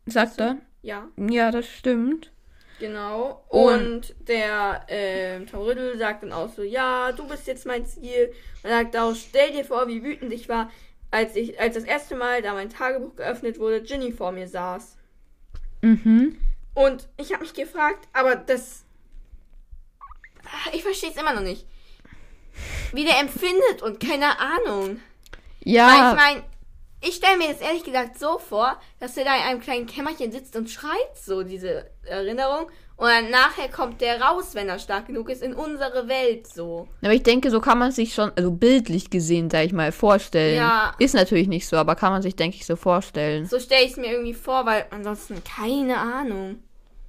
sagt 0.07 0.39
er. 0.39 0.57
ja, 0.81 1.07
Ja, 1.17 1.51
das 1.51 1.67
stimmt. 1.67 2.31
Genau. 2.79 3.43
Und- 3.49 3.85
Und 3.85 4.15
der 4.27 4.85
ähm, 4.87 5.47
Tom 5.47 5.61
Riddle 5.67 5.97
sagt 5.97 6.23
dann 6.23 6.31
auch 6.33 6.49
so, 6.53 6.63
ja, 6.63 7.11
du 7.11 7.27
bist 7.27 7.47
jetzt 7.47 7.65
mein 7.65 7.85
Ziel. 7.85 8.33
Und 8.63 8.69
sagt 8.69 8.97
auch, 8.97 9.13
stell 9.15 9.51
dir 9.51 9.65
vor, 9.65 9.87
wie 9.87 10.03
wütend 10.03 10.31
ich 10.33 10.49
war, 10.49 10.69
als 11.11 11.35
ich, 11.35 11.59
als 11.59 11.75
das 11.75 11.83
erste 11.83 12.15
Mal, 12.15 12.41
da 12.41 12.53
mein 12.53 12.69
Tagebuch 12.69 13.15
geöffnet 13.15 13.59
wurde, 13.59 13.81
Ginny 13.81 14.11
vor 14.11 14.31
mir 14.31 14.47
saß. 14.47 14.95
Mhm. 15.81 16.37
Und 16.73 17.07
ich 17.17 17.31
habe 17.33 17.43
mich 17.43 17.53
gefragt, 17.53 18.07
aber 18.13 18.35
das. 18.35 18.83
Ich 20.73 20.83
verstehe 20.83 21.09
es 21.11 21.17
immer 21.17 21.33
noch 21.33 21.41
nicht. 21.41 21.65
Wie 22.93 23.05
der 23.05 23.19
empfindet 23.19 23.81
und 23.81 23.99
keine 23.99 24.39
Ahnung. 24.39 24.99
Weil 25.63 25.73
Ja, 25.73 26.11
ich 26.11 26.15
meine, 26.17 26.43
ich 27.01 27.15
stelle 27.15 27.37
mir 27.37 27.49
das 27.49 27.61
ehrlich 27.61 27.83
gesagt 27.83 28.19
so 28.19 28.37
vor, 28.37 28.77
dass 28.99 29.15
er 29.15 29.25
da 29.25 29.35
in 29.35 29.43
einem 29.43 29.61
kleinen 29.61 29.85
Kämmerchen 29.85 30.31
sitzt 30.31 30.55
und 30.55 30.69
schreit 30.69 31.15
so 31.15 31.43
diese 31.43 31.89
Erinnerung. 32.03 32.67
Und 32.97 33.07
dann 33.07 33.31
nachher 33.31 33.69
kommt 33.69 34.01
der 34.01 34.21
raus, 34.21 34.55
wenn 34.55 34.67
er 34.67 34.77
stark 34.77 35.07
genug 35.07 35.29
ist, 35.29 35.41
in 35.41 35.53
unsere 35.53 36.09
Welt 36.09 36.47
so. 36.47 36.89
aber 37.01 37.13
ich 37.13 37.23
denke, 37.23 37.49
so 37.49 37.61
kann 37.61 37.77
man 37.77 37.93
sich 37.93 38.13
schon, 38.13 38.33
also 38.35 38.51
bildlich 38.51 39.09
gesehen, 39.09 39.49
sag 39.49 39.65
ich 39.65 39.71
mal, 39.71 39.93
vorstellen. 39.93 40.57
Ja. 40.57 40.93
Ist 40.99 41.15
natürlich 41.15 41.47
nicht 41.47 41.65
so, 41.65 41.77
aber 41.77 41.95
kann 41.95 42.11
man 42.11 42.21
sich, 42.21 42.35
denke 42.35 42.57
ich, 42.57 42.65
so 42.65 42.75
vorstellen. 42.75 43.45
So 43.45 43.57
stelle 43.59 43.85
ich 43.85 43.91
es 43.91 43.97
mir 43.97 44.11
irgendwie 44.11 44.33
vor, 44.33 44.65
weil 44.65 44.85
ansonsten 44.91 45.41
keine 45.45 45.97
Ahnung. 45.97 46.57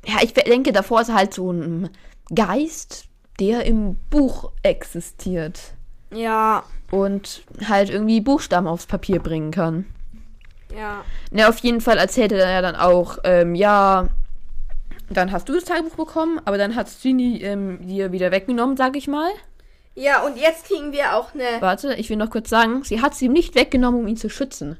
Ja, 0.06 0.18
ich 0.22 0.32
denke, 0.32 0.70
davor 0.70 1.00
ist 1.00 1.12
halt 1.12 1.34
so 1.34 1.50
ein 1.50 1.90
Geist, 2.32 3.06
der 3.40 3.64
im 3.64 3.96
Buch 4.10 4.52
existiert. 4.62 5.74
Ja, 6.12 6.64
Und 6.90 7.42
halt 7.68 7.90
irgendwie 7.90 8.20
Buchstaben 8.20 8.66
aufs 8.66 8.86
Papier 8.86 9.20
bringen 9.20 9.50
kann. 9.52 9.86
ja. 10.74 11.04
Ne, 11.30 11.48
auf 11.48 11.58
jeden 11.58 11.80
Fall 11.80 11.98
erzählte 11.98 12.36
er 12.36 12.50
ja 12.50 12.62
dann 12.62 12.74
auch, 12.76 13.18
ähm, 13.24 13.54
ja, 13.54 14.08
dann 15.08 15.30
hast 15.32 15.48
du 15.48 15.54
das 15.54 15.64
Tagebuch 15.64 15.94
bekommen, 15.96 16.40
aber 16.44 16.58
dann 16.58 16.74
hat 16.76 16.88
Ginny 17.02 17.42
ähm, 17.42 17.86
dir 17.86 18.12
wieder 18.12 18.30
weggenommen, 18.30 18.76
sag 18.76 18.96
ich 18.96 19.06
mal. 19.08 19.30
Ja, 19.96 20.22
und 20.22 20.36
jetzt 20.36 20.66
kriegen 20.66 20.92
wir 20.92 21.16
auch 21.16 21.34
eine. 21.34 21.60
Warte, 21.60 21.94
ich 21.94 22.08
will 22.10 22.16
noch 22.16 22.30
kurz 22.30 22.48
sagen, 22.48 22.82
sie 22.84 23.02
hat 23.02 23.14
sie 23.14 23.26
ihm 23.26 23.32
nicht 23.32 23.54
weggenommen, 23.54 24.00
um 24.00 24.06
ihn 24.08 24.16
zu 24.16 24.30
schützen. 24.30 24.78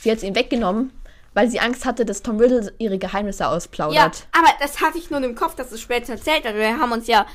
Sie 0.00 0.10
hat 0.10 0.18
es 0.18 0.24
ihm 0.24 0.36
weggenommen, 0.36 0.92
weil 1.34 1.48
sie 1.48 1.58
Angst 1.60 1.84
hatte, 1.84 2.04
dass 2.04 2.22
Tom 2.22 2.38
Riddle 2.38 2.72
ihre 2.78 2.98
Geheimnisse 2.98 3.42
Ja, 3.44 3.50
ausplaudert. 3.50 4.26
aber 4.32 4.48
das 4.60 4.80
hatte 4.80 4.98
ich 4.98 5.10
nur 5.10 5.22
im 5.22 5.34
Kopf, 5.34 5.56
dass 5.56 5.72
es 5.72 5.80
später 5.80 6.12
erzählt 6.12 6.44
hat. 6.44 6.54
Wir 6.54 6.78
haben 6.78 6.92
uns 6.92 7.08
ja 7.08 7.26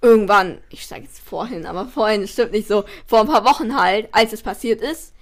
irgendwann, 0.00 0.58
ich 0.70 0.86
sage 0.86 1.02
jetzt 1.02 1.20
vorhin, 1.20 1.66
aber 1.66 1.86
vorhin, 1.86 2.22
das 2.22 2.30
stimmt 2.30 2.52
nicht 2.52 2.68
so, 2.68 2.84
vor 3.06 3.20
ein 3.20 3.26
paar 3.26 3.44
Wochen 3.44 3.78
halt, 3.80 4.08
als 4.12 4.32
es 4.32 4.42
passiert 4.42 4.80
ist, 4.80 5.12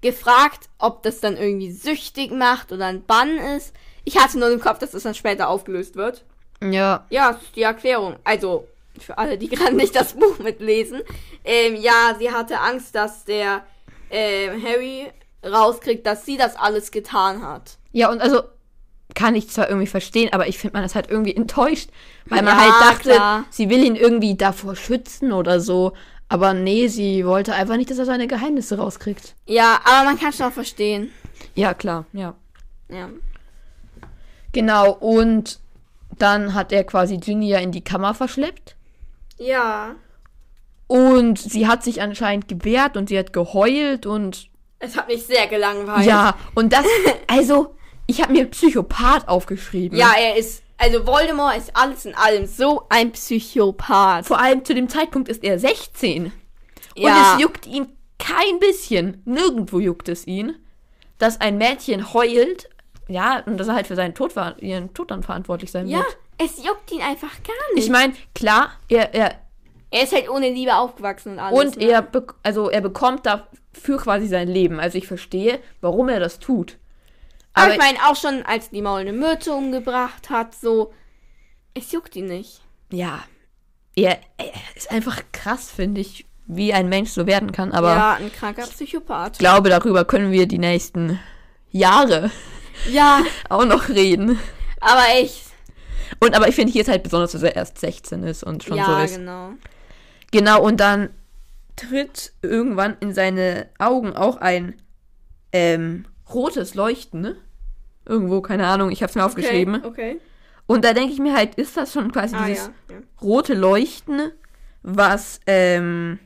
gefragt, 0.00 0.68
ob 0.78 1.02
das 1.02 1.20
dann 1.20 1.36
irgendwie 1.36 1.72
süchtig 1.72 2.30
macht 2.30 2.72
oder 2.72 2.86
ein 2.86 3.04
Bann 3.04 3.38
ist. 3.38 3.74
Ich 4.04 4.18
hatte 4.18 4.38
nur 4.38 4.50
im 4.50 4.60
Kopf, 4.60 4.78
dass 4.78 4.90
das 4.90 5.02
dann 5.02 5.14
später 5.14 5.48
aufgelöst 5.48 5.96
wird. 5.96 6.24
Ja. 6.62 7.06
Ja, 7.10 7.32
das 7.32 7.42
ist 7.42 7.56
die 7.56 7.62
Erklärung. 7.62 8.16
Also, 8.24 8.68
für 8.98 9.18
alle, 9.18 9.38
die 9.38 9.48
gerade 9.50 9.74
nicht 9.74 9.96
das 9.96 10.14
Buch 10.14 10.38
mitlesen. 10.38 11.02
Ähm, 11.44 11.76
ja, 11.76 12.14
sie 12.18 12.30
hatte 12.30 12.60
Angst, 12.60 12.94
dass 12.94 13.24
der 13.24 13.64
ähm, 14.10 14.62
Harry 14.62 15.10
rauskriegt, 15.44 16.06
dass 16.06 16.24
sie 16.24 16.36
das 16.36 16.56
alles 16.56 16.90
getan 16.90 17.42
hat. 17.42 17.78
Ja, 17.92 18.10
und 18.10 18.20
also 18.20 18.42
kann 19.14 19.34
ich 19.34 19.48
zwar 19.50 19.68
irgendwie 19.68 19.86
verstehen, 19.86 20.32
aber 20.32 20.48
ich 20.48 20.58
finde 20.58 20.76
man 20.76 20.84
ist 20.84 20.94
halt 20.94 21.08
irgendwie 21.10 21.34
enttäuscht, 21.36 21.90
weil 22.26 22.42
man 22.42 22.56
Ja, 22.58 22.62
halt 22.62 22.90
dachte, 22.98 23.10
klar. 23.10 23.44
sie 23.50 23.70
will 23.70 23.84
ihn 23.84 23.96
irgendwie 23.96 24.36
davor 24.36 24.74
schützen 24.76 25.32
oder 25.32 25.60
so. 25.60 25.92
Aber 26.28 26.54
nee, 26.54 26.88
sie 26.88 27.24
wollte 27.26 27.54
einfach 27.54 27.76
nicht, 27.76 27.90
dass 27.90 27.98
er 27.98 28.06
seine 28.06 28.26
Geheimnisse 28.26 28.78
rauskriegt. 28.78 29.34
Ja, 29.46 29.80
aber 29.84 30.04
man 30.10 30.18
kann 30.18 30.32
schon 30.32 30.50
verstehen. 30.52 31.12
Ja, 31.54 31.74
klar, 31.74 32.06
ja. 32.12 32.34
Ja. 32.88 33.08
Genau, 34.52 34.92
und 34.92 35.60
dann 36.18 36.54
hat 36.54 36.72
er 36.72 36.84
quasi 36.84 37.20
ja 37.24 37.58
in 37.58 37.72
die 37.72 37.82
Kammer 37.84 38.14
verschleppt. 38.14 38.76
Ja. 39.38 39.94
Und 40.86 41.38
sie 41.38 41.66
hat 41.66 41.82
sich 41.82 42.00
anscheinend 42.02 42.48
gewehrt 42.48 42.96
und 42.96 43.08
sie 43.08 43.18
hat 43.18 43.32
geheult 43.32 44.06
und 44.06 44.48
Es 44.78 44.96
hat 44.96 45.08
mich 45.08 45.24
sehr 45.26 45.46
gelangweilt. 45.46 46.06
ja, 46.06 46.36
und 46.54 46.72
das, 46.72 46.84
also, 47.26 47.74
ich 48.06 48.20
habe 48.22 48.32
mir 48.32 48.46
Psychopath 48.46 49.28
aufgeschrieben. 49.28 49.98
Ja, 49.98 50.12
er 50.18 50.36
ist. 50.36 50.62
Also 50.76 51.06
Voldemort 51.06 51.56
ist 51.56 51.76
alles 51.76 52.04
in 52.04 52.14
allem 52.14 52.46
so 52.46 52.84
ein 52.88 53.12
Psychopath. 53.12 54.26
Vor 54.26 54.40
allem 54.40 54.64
zu 54.64 54.74
dem 54.74 54.88
Zeitpunkt 54.88 55.28
ist 55.28 55.44
er 55.44 55.58
16. 55.58 56.32
Ja. 56.96 57.08
Und 57.08 57.36
es 57.36 57.42
juckt 57.42 57.66
ihn 57.66 57.86
kein 58.18 58.58
bisschen, 58.58 59.22
nirgendwo 59.24 59.78
juckt 59.78 60.08
es 60.08 60.26
ihn, 60.26 60.56
dass 61.18 61.40
ein 61.40 61.58
Mädchen 61.58 62.12
heult, 62.12 62.68
ja, 63.08 63.42
und 63.46 63.58
dass 63.58 63.68
er 63.68 63.74
halt 63.74 63.86
für 63.86 63.96
seinen 63.96 64.14
Tod, 64.14 64.32
ihren 64.58 64.94
Tod 64.94 65.10
dann 65.10 65.22
verantwortlich 65.22 65.70
sein 65.70 65.86
Ja, 65.86 65.98
wird. 65.98 66.16
es 66.38 66.64
juckt 66.64 66.90
ihn 66.90 67.02
einfach 67.02 67.32
gar 67.42 67.74
nicht. 67.74 67.84
Ich 67.84 67.90
meine, 67.90 68.14
klar, 68.34 68.72
er, 68.88 69.14
er, 69.14 69.34
er 69.90 70.02
ist 70.02 70.12
halt 70.12 70.28
ohne 70.28 70.48
Liebe 70.50 70.74
aufgewachsen 70.74 71.34
und 71.34 71.38
alles. 71.38 71.58
und 71.58 71.76
ne? 71.76 71.90
er, 71.90 72.08
also 72.42 72.70
er 72.70 72.80
bekommt 72.80 73.26
dafür 73.26 73.98
quasi 73.98 74.26
sein 74.26 74.48
Leben. 74.48 74.80
Also 74.80 74.98
ich 74.98 75.06
verstehe, 75.06 75.60
warum 75.80 76.08
er 76.08 76.18
das 76.20 76.38
tut. 76.38 76.78
Aber 77.54 77.72
ich 77.72 77.78
meine 77.78 77.98
auch 78.08 78.16
schon, 78.16 78.42
als 78.44 78.70
die 78.70 78.82
Maul 78.82 79.00
eine 79.00 79.12
Myrte 79.12 79.52
umgebracht 79.52 80.28
hat, 80.30 80.54
so. 80.54 80.92
Es 81.74 81.90
juckt 81.92 82.14
ihn 82.16 82.26
nicht. 82.26 82.60
ja, 82.90 83.20
er, 83.96 84.18
er 84.38 84.52
ist 84.76 84.90
einfach 84.90 85.22
krass, 85.32 85.70
finde 85.70 86.00
ich, 86.00 86.26
wie 86.46 86.72
ein 86.74 86.88
Mensch 86.88 87.10
so 87.10 87.26
werden 87.26 87.52
kann. 87.52 87.72
Aber 87.72 87.94
ja, 87.94 88.12
ein 88.14 88.32
kranker 88.32 88.66
Psychopath. 88.66 89.32
ich 89.34 89.38
glaube, 89.38 89.70
darüber 89.70 90.04
können 90.04 90.30
wir 90.32 90.46
die 90.46 90.58
nächsten 90.58 91.18
Jahre 91.70 92.30
Ja, 92.90 93.22
auch 93.48 93.64
noch 93.64 93.88
reden. 93.88 94.38
aber 94.80 95.04
echt. 95.14 95.44
Und 96.20 96.34
aber 96.36 96.48
ich 96.48 96.54
finde 96.54 96.72
hier 96.72 96.82
ist 96.82 96.88
halt 96.88 97.02
besonders, 97.02 97.32
dass 97.32 97.42
er 97.42 97.56
erst 97.56 97.78
16 97.78 98.22
ist 98.24 98.42
und 98.44 98.62
schon 98.64 98.76
so 98.78 98.82
ja, 98.82 99.04
ist. 99.04 99.16
genau. 99.16 99.52
Genau, 100.32 100.62
und 100.62 100.78
dann 100.80 101.10
tritt 101.76 102.32
irgendwann 102.42 102.96
in 103.00 103.14
seine 103.14 103.68
Augen 103.78 104.14
auch 104.16 104.36
ein 104.38 104.74
ähm, 105.52 106.06
rotes 106.32 106.74
Leuchten, 106.74 107.20
ne? 107.20 107.36
Irgendwo, 108.06 108.40
keine 108.42 108.66
Ahnung, 108.66 108.90
ich 108.90 109.02
hab's 109.02 109.14
mir 109.14 109.24
aufgeschrieben. 109.24 109.76
Okay. 109.76 109.86
okay. 109.86 110.20
Und 110.66 110.84
da 110.84 110.92
denke 110.92 111.12
ich 111.12 111.18
mir 111.18 111.34
halt, 111.34 111.54
ist 111.56 111.76
das 111.76 111.92
schon 111.92 112.10
quasi 112.12 112.34
Ah, 112.36 112.46
dieses 112.46 112.70
ja. 112.88 112.96
ja. 112.96 113.02
rote 113.20 113.54
Leuchten, 113.54 114.32
was, 114.82 115.40
ähm, 115.46 116.18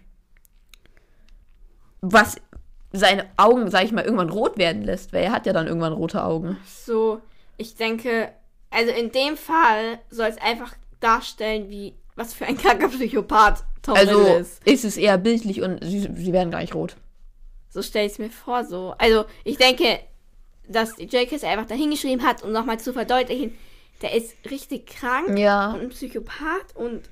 was 2.00 2.36
seine 2.92 3.26
Augen, 3.36 3.70
sag 3.70 3.84
ich 3.84 3.92
mal, 3.92 4.04
irgendwann 4.04 4.30
rot 4.30 4.56
werden 4.58 4.82
lässt, 4.82 5.12
weil 5.12 5.24
er 5.24 5.32
hat 5.32 5.46
ja 5.46 5.52
dann 5.52 5.66
irgendwann 5.66 5.92
rote 5.92 6.22
Augen. 6.24 6.56
So, 6.66 7.20
ich 7.56 7.74
denke, 7.74 8.30
also 8.70 8.92
in 8.92 9.10
dem 9.12 9.36
Fall 9.36 9.98
soll 10.10 10.28
es 10.28 10.38
einfach 10.38 10.74
darstellen, 11.00 11.68
wie 11.68 11.94
was 12.16 12.34
für 12.34 12.46
ein 12.46 12.56
kranker 12.56 12.88
Psychopath 12.88 13.64
Tom 13.82 13.94
Also 13.94 14.18
Riddle 14.18 14.38
ist. 14.38 14.66
ist 14.66 14.84
es 14.84 14.96
eher 14.96 15.18
bildlich 15.18 15.62
und 15.62 15.84
sie, 15.84 16.00
sie 16.14 16.32
werden 16.32 16.50
gar 16.50 16.60
nicht 16.60 16.74
rot. 16.74 16.96
So 17.68 17.82
stelle 17.82 18.06
ich 18.06 18.12
es 18.12 18.18
mir 18.18 18.30
vor, 18.30 18.64
so. 18.64 18.94
Also, 18.98 19.24
ich 19.44 19.56
denke, 19.58 20.00
dass 20.68 20.98
J.K. 20.98 21.44
einfach 21.46 21.66
dahingeschrieben 21.66 22.24
hat, 22.26 22.42
um 22.42 22.52
nochmal 22.52 22.78
zu 22.78 22.92
verdeutlichen, 22.92 23.56
der 24.02 24.14
ist 24.14 24.34
richtig 24.50 24.86
krank 24.86 25.38
Ja. 25.38 25.72
und 25.72 25.80
ein 25.80 25.88
Psychopath 25.88 26.74
und 26.76 27.02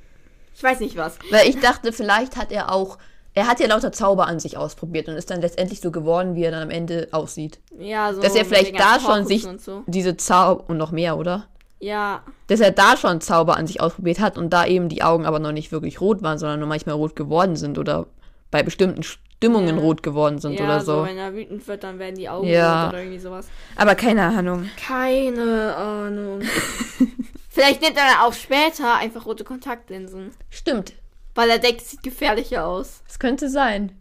ich 0.55 0.63
weiß 0.63 0.81
nicht 0.81 0.97
was. 0.97 1.19
Weil 1.31 1.49
ich 1.49 1.59
dachte, 1.61 1.93
vielleicht 1.93 2.37
hat 2.37 2.53
er 2.53 2.73
auch, 2.73 2.99
er 3.35 3.47
hat 3.47 3.61
ja 3.61 3.67
lauter 3.67 3.93
Zauber 3.93 4.27
an 4.27 4.41
sich 4.41 4.57
ausprobiert 4.57 5.09
und 5.09 5.17
ist 5.17 5.31
dann 5.31 5.41
letztendlich 5.41 5.81
so 5.81 5.91
geworden, 5.91 6.35
wie 6.35 6.45
er 6.45 6.51
dann 6.53 6.63
am 6.63 6.71
Ende 6.71 7.09
aussieht. 7.13 7.59
Ja, 7.79 8.15
so. 8.15 8.23
Dass 8.23 8.35
er 8.35 8.45
vielleicht 8.45 8.79
da 8.79 8.99
schon 9.01 9.27
sich 9.27 9.47
so. 9.59 9.83
diese 9.87 10.17
Zauber 10.17 10.65
und 10.69 10.77
noch 10.79 10.93
mehr, 10.93 11.19
oder? 11.19 11.47
Ja, 11.79 12.23
Dass 12.47 12.61
er 12.61 12.71
da 12.71 12.97
schon 12.97 13.21
Zauber 13.21 13.59
an 13.59 13.67
sich 13.67 13.83
ausprobiert 13.83 14.19
hat 14.19 14.39
und 14.39 14.49
da 14.51 14.65
eben 14.65 14.89
die 14.89 15.03
Augen 15.03 15.27
aber 15.27 15.41
noch 15.41 15.53
nicht 15.53 15.73
wirklich 15.73 16.01
rot 16.01 16.23
waren, 16.23 16.39
sondern 16.39 16.59
nur 16.61 16.69
manchmal 16.69 16.95
rot 16.95 17.15
geworden 17.17 17.55
sind 17.57 17.79
oder 17.79 18.07
bei 18.51 18.63
bestimmten 18.63 19.03
Stimmungen 19.39 19.77
Ja. 19.77 19.83
rot 19.83 20.03
geworden 20.03 20.39
sind 20.39 20.59
ja 20.59 20.65
oder 20.65 20.81
so. 20.81 21.01
so. 21.01 21.05
wenn 21.07 21.19
er 21.19 21.35
wütend 21.35 21.67
wird, 21.69 21.85
dann 21.85 21.99
werden 21.99 22.15
die 22.17 22.29
Augen 22.29 22.47
Ja. 22.49 22.85
rot 22.85 22.91
oder 22.95 23.01
irgendwie 23.03 23.19
sowas. 23.19 23.49
Aber 23.77 23.95
keine 23.95 24.23
Ahnung. 24.23 24.69
Keine 24.83 25.77
Ahnung. 25.77 26.41
Vielleicht 27.51 27.83
nimmt 27.83 27.97
er 27.97 28.05
dann 28.05 28.21
auch 28.27 28.33
später 28.33 28.97
einfach 28.97 29.27
rote 29.27 29.45
Kontaktlinsen. 29.45 30.31
Stimmt. 30.51 30.95
Weil 31.35 31.51
er 31.51 31.59
denkt, 31.59 31.83
es 31.83 31.91
sieht 31.91 32.03
gefährlicher 32.03 32.67
aus. 32.67 33.03
Das 33.07 33.19
könnte 33.19 33.49
sein. 33.51 33.93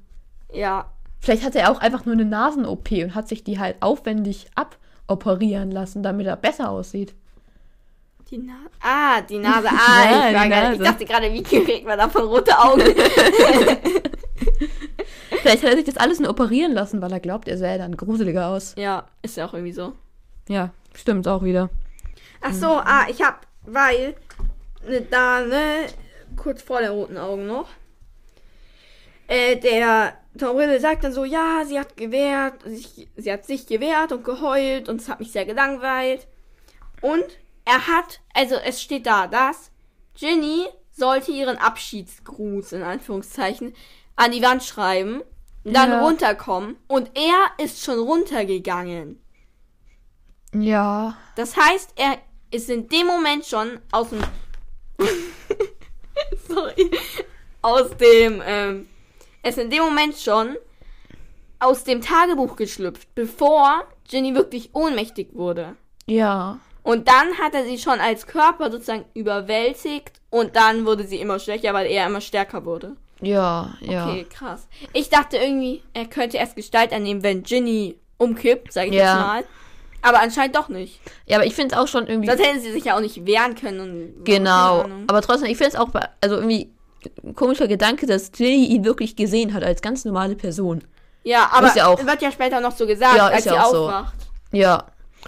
Ja. 0.54 0.90
Vielleicht 1.20 1.44
hat 1.44 1.56
er 1.56 1.72
auch 1.72 1.80
einfach 1.82 2.06
nur 2.06 2.14
eine 2.14 2.26
Nasen-OP 2.26 2.92
und 3.04 3.16
hat 3.16 3.28
sich 3.28 3.44
die 3.44 3.60
halt 3.60 3.76
aufwendig 3.82 4.48
aboperieren 4.56 5.72
lassen, 5.72 6.02
damit 6.04 6.28
er 6.28 6.36
besser 6.38 6.70
aussieht. 6.70 7.14
Die 8.30 8.38
Nase. 8.38 8.60
Ah, 8.82 9.22
die 9.22 9.38
Nase. 9.38 9.68
Ah, 9.72 10.06
Ja, 10.10 10.30
ich, 10.30 10.36
war 10.36 10.44
die 10.44 10.50
Nase. 10.50 10.76
ich 10.76 10.82
dachte 10.90 11.06
gerade, 11.06 11.34
wie 11.34 11.44
kriegt 11.44 11.86
man 11.86 11.98
davon 11.98 12.24
rote 12.24 12.58
Augen? 12.58 12.82
Vielleicht 15.30 15.64
hat 15.64 15.72
er 15.72 15.76
sich 15.76 15.86
das 15.86 15.98
alles 15.98 16.20
nur 16.20 16.30
operieren 16.30 16.74
lassen, 16.74 17.02
weil 17.02 17.12
er 17.12 17.20
glaubt, 17.20 17.48
er 17.48 17.58
sähe 17.58 17.78
dann 17.78 17.98
gruseliger 17.98 18.48
aus. 18.48 18.76
ja, 18.78 19.06
ist 19.22 19.38
ja 19.38 19.46
auch 19.46 19.54
irgendwie 19.54 19.74
so. 19.74 19.94
Ja, 20.48 20.72
stimmt 20.94 21.28
auch 21.28 21.44
wieder. 21.44 21.70
Ach 22.42 22.54
so, 22.54 22.68
ah, 22.68 23.06
ich 23.10 23.22
hab, 23.22 23.48
weil 23.64 24.16
ne, 24.88 25.02
da, 25.02 25.42
ne, 25.42 25.88
kurz 26.36 26.62
vor 26.62 26.82
den 26.82 26.92
roten 26.92 27.18
Augen 27.18 27.48
noch, 27.48 27.70
äh, 29.28 29.56
der 29.58 30.14
Tom 30.38 30.58
Riddle 30.58 30.80
sagt 30.80 31.04
dann 31.04 31.14
so, 31.14 31.24
ja, 31.24 31.64
sie 31.66 31.80
hat 31.80 31.98
gewehrt, 31.98 32.62
sich, 32.64 33.08
sie 33.16 33.32
hat 33.32 33.46
sich 33.46 33.66
gewehrt 33.66 34.12
und 34.12 34.24
geheult 34.24 34.90
und 34.90 35.02
es 35.02 35.10
hat 35.10 35.20
mich 35.20 35.32
sehr 35.32 35.46
gelangweilt. 35.46 36.28
Und 37.02 37.26
er 37.64 37.88
hat, 37.88 38.20
also 38.34 38.56
es 38.56 38.82
steht 38.82 39.06
da, 39.06 39.28
dass 39.28 39.72
Ginny 40.16 40.68
sollte 40.92 41.32
ihren 41.32 41.58
Abschiedsgruß, 41.58 42.74
in 42.74 42.84
Anführungszeichen, 42.84 43.74
an 44.16 44.32
die 44.32 44.42
Wand 44.42 44.64
schreiben, 44.64 45.22
dann 45.64 45.90
Ja. 45.92 46.02
runterkommen 46.02 46.76
und 46.88 47.10
er 47.16 47.64
ist 47.64 47.84
schon 47.84 48.00
runtergegangen. 48.00 49.22
Ja. 50.54 51.18
Das 51.36 51.58
heißt, 51.58 51.94
er 51.96 52.18
ist 52.52 52.70
in 52.70 52.88
dem 52.88 53.08
Moment 53.08 53.46
schon 53.46 53.80
aus 53.92 54.10
dem. 54.10 54.22
Sorry. 56.48 56.92
Aus 57.62 57.90
dem. 57.98 58.42
Ähm, 58.46 58.88
er 59.42 59.50
ist 59.50 59.58
in 59.58 59.70
dem 59.70 59.84
Moment 59.84 60.18
schon 60.18 60.56
aus 61.60 61.84
dem 61.84 62.02
Tagebuch 62.02 62.56
geschlüpft, 62.56 63.14
bevor 63.16 63.86
Ginny 64.10 64.36
wirklich 64.36 64.70
ohnmächtig 64.74 65.30
wurde. 65.34 65.76
Ja. 66.06 66.60
Und 66.84 67.08
dann 67.08 67.38
hat 67.40 67.56
er 67.56 67.64
sie 67.66 67.80
schon 67.80 68.00
als 68.00 68.28
Körper 68.28 68.72
sozusagen 68.72 69.06
überwältigt 69.16 70.22
und 70.30 70.56
dann 70.56 70.86
wurde 70.86 71.06
sie 71.08 71.20
immer 71.20 71.40
schwächer, 71.40 71.74
weil 71.74 71.88
er 71.88 72.06
immer 72.06 72.22
stärker 72.22 72.64
wurde. 72.66 72.96
Ja, 73.26 73.74
ja. 73.82 74.08
Okay, 74.08 74.26
krass. 74.30 74.68
Ich 74.94 75.10
dachte 75.10 75.38
irgendwie, 75.38 75.82
er 75.94 76.06
könnte 76.06 76.38
erst 76.38 76.56
Gestalt 76.56 76.94
annehmen, 76.94 77.24
wenn 77.24 77.44
Ginny 77.44 77.96
umkippt, 78.18 78.72
sag 78.74 78.88
ich 78.88 78.94
Ja. 78.94 79.00
jetzt 79.16 79.26
mal. 79.28 79.44
Aber 80.02 80.22
anscheinend 80.22 80.56
doch 80.56 80.70
nicht. 80.70 81.00
Ja, 81.26 81.38
aber 81.38 81.46
ich 81.48 81.56
finde 81.56 81.74
es 81.76 81.82
auch 81.82 81.88
schon 81.88 82.06
irgendwie. 82.06 82.28
Sonst 82.30 82.46
hätten 82.46 82.60
sie 82.62 82.72
sich 82.72 82.86
ja 82.86 82.96
auch 82.96 83.02
nicht 83.02 83.26
wehren 83.26 83.56
können. 83.56 83.80
Und, 83.80 84.26
Genau. 84.26 84.86
Aber 85.08 85.22
trotzdem, 85.22 85.50
ich 85.50 85.58
finde 85.58 85.70
es 85.72 85.76
auch, 85.76 85.90
also 86.22 86.36
irgendwie 86.36 86.72
ein 87.24 87.34
komischer 87.36 87.68
Gedanke, 87.68 88.06
dass 88.06 88.32
Ginny 88.32 88.66
ihn 88.68 88.86
wirklich 88.86 89.16
gesehen 89.16 89.54
hat 89.54 89.64
als 89.64 89.82
ganz 89.82 90.06
normale 90.06 90.36
Person. 90.36 90.84
Ja, 91.24 91.50
aber 91.52 91.76
ja 91.76 91.88
auch- 91.88 92.06
wird 92.06 92.22
ja 92.22 92.32
später 92.32 92.60
noch 92.60 92.72
so 92.76 92.86
gesagt, 92.86 93.18
Ja, 93.18 93.28
als 93.28 93.38
ist 93.40 93.44
sie 93.50 93.56
ja 93.56 93.64
auch 93.64 93.72
so. 93.72 93.86
aufwacht. 93.88 94.14
Ja. 94.52 94.86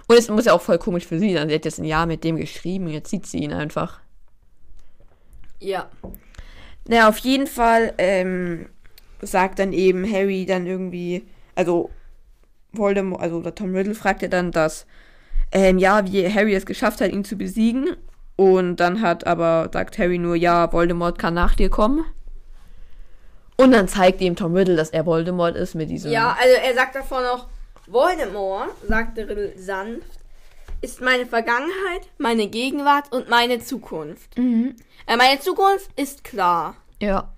Und 0.08 0.16
es 0.16 0.30
muss 0.30 0.46
ja 0.46 0.54
auch 0.54 0.62
voll 0.62 0.78
komisch 0.78 1.08
für 1.08 1.18
sie 1.18 1.34
sein. 1.34 1.50
Sie 1.50 1.56
hat 1.56 1.66
jetzt 1.66 1.80
ein 1.80 1.84
Jahr 1.86 2.06
mit 2.06 2.24
dem 2.24 2.36
geschrieben 2.38 2.86
und 2.86 2.92
jetzt 2.94 3.10
sieht 3.10 3.26
sie 3.26 3.40
ihn 3.40 3.52
einfach. 3.54 4.00
Ja. 5.60 5.90
Naja, 6.88 7.10
auf 7.10 7.18
jeden 7.20 7.48
Fall 7.48 7.94
ähm, 7.98 8.70
sagt 9.22 9.60
dann 9.60 9.74
eben 9.74 10.12
Harry 10.12 10.46
dann 10.46 10.66
irgendwie, 10.66 11.28
also 11.56 11.90
Voldemort, 12.72 13.22
also 13.22 13.38
oder 13.38 13.56
Tom 13.56 13.76
Riddle 13.76 13.96
fragt 13.96 14.24
er 14.24 14.30
dann, 14.30 14.52
dass 14.52 14.86
ähm, 15.52 15.78
ja, 15.78 16.06
wie 16.06 16.32
Harry 16.32 16.54
es 16.56 16.66
geschafft 16.66 17.02
hat, 17.02 17.12
ihn 17.12 17.24
zu 17.24 17.38
besiegen. 17.38 17.96
Und 18.36 18.78
dann 18.78 19.02
hat 19.02 19.26
aber, 19.26 19.70
sagt 19.74 19.98
Harry 19.98 20.20
nur, 20.20 20.36
ja, 20.36 20.72
Voldemort 20.72 21.18
kann 21.18 21.34
nach 21.34 21.56
dir 21.56 21.70
kommen. 21.70 22.06
Und 23.56 23.72
dann 23.72 23.88
zeigt 23.88 24.22
ihm 24.22 24.36
Tom 24.36 24.54
Riddle, 24.54 24.76
dass 24.76 24.92
er 24.92 25.06
Voldemort 25.06 25.56
ist 25.56 25.74
mit 25.74 25.90
diesem. 25.90 26.12
Ja, 26.12 26.38
also 26.40 26.56
er 26.64 26.76
sagt 26.76 26.96
davor 26.96 27.22
noch, 27.22 27.48
Voldemort, 27.88 28.70
sagte 28.88 29.28
Riddle 29.28 29.58
sanft, 29.58 30.17
ist 30.82 31.02
meine 31.02 31.26
Vergangenheit, 31.26 32.10
meine 32.18 32.48
Gegenwart 32.48 33.12
und 33.12 33.30
meine 33.30 33.60
Zukunft. 33.60 34.38
Mhm. 34.38 34.76
Äh, 35.06 35.18
meine 35.18 35.40
Zukunft 35.40 35.90
ist 35.96 36.24
klar. 36.24 36.76
Ja. 37.02 37.34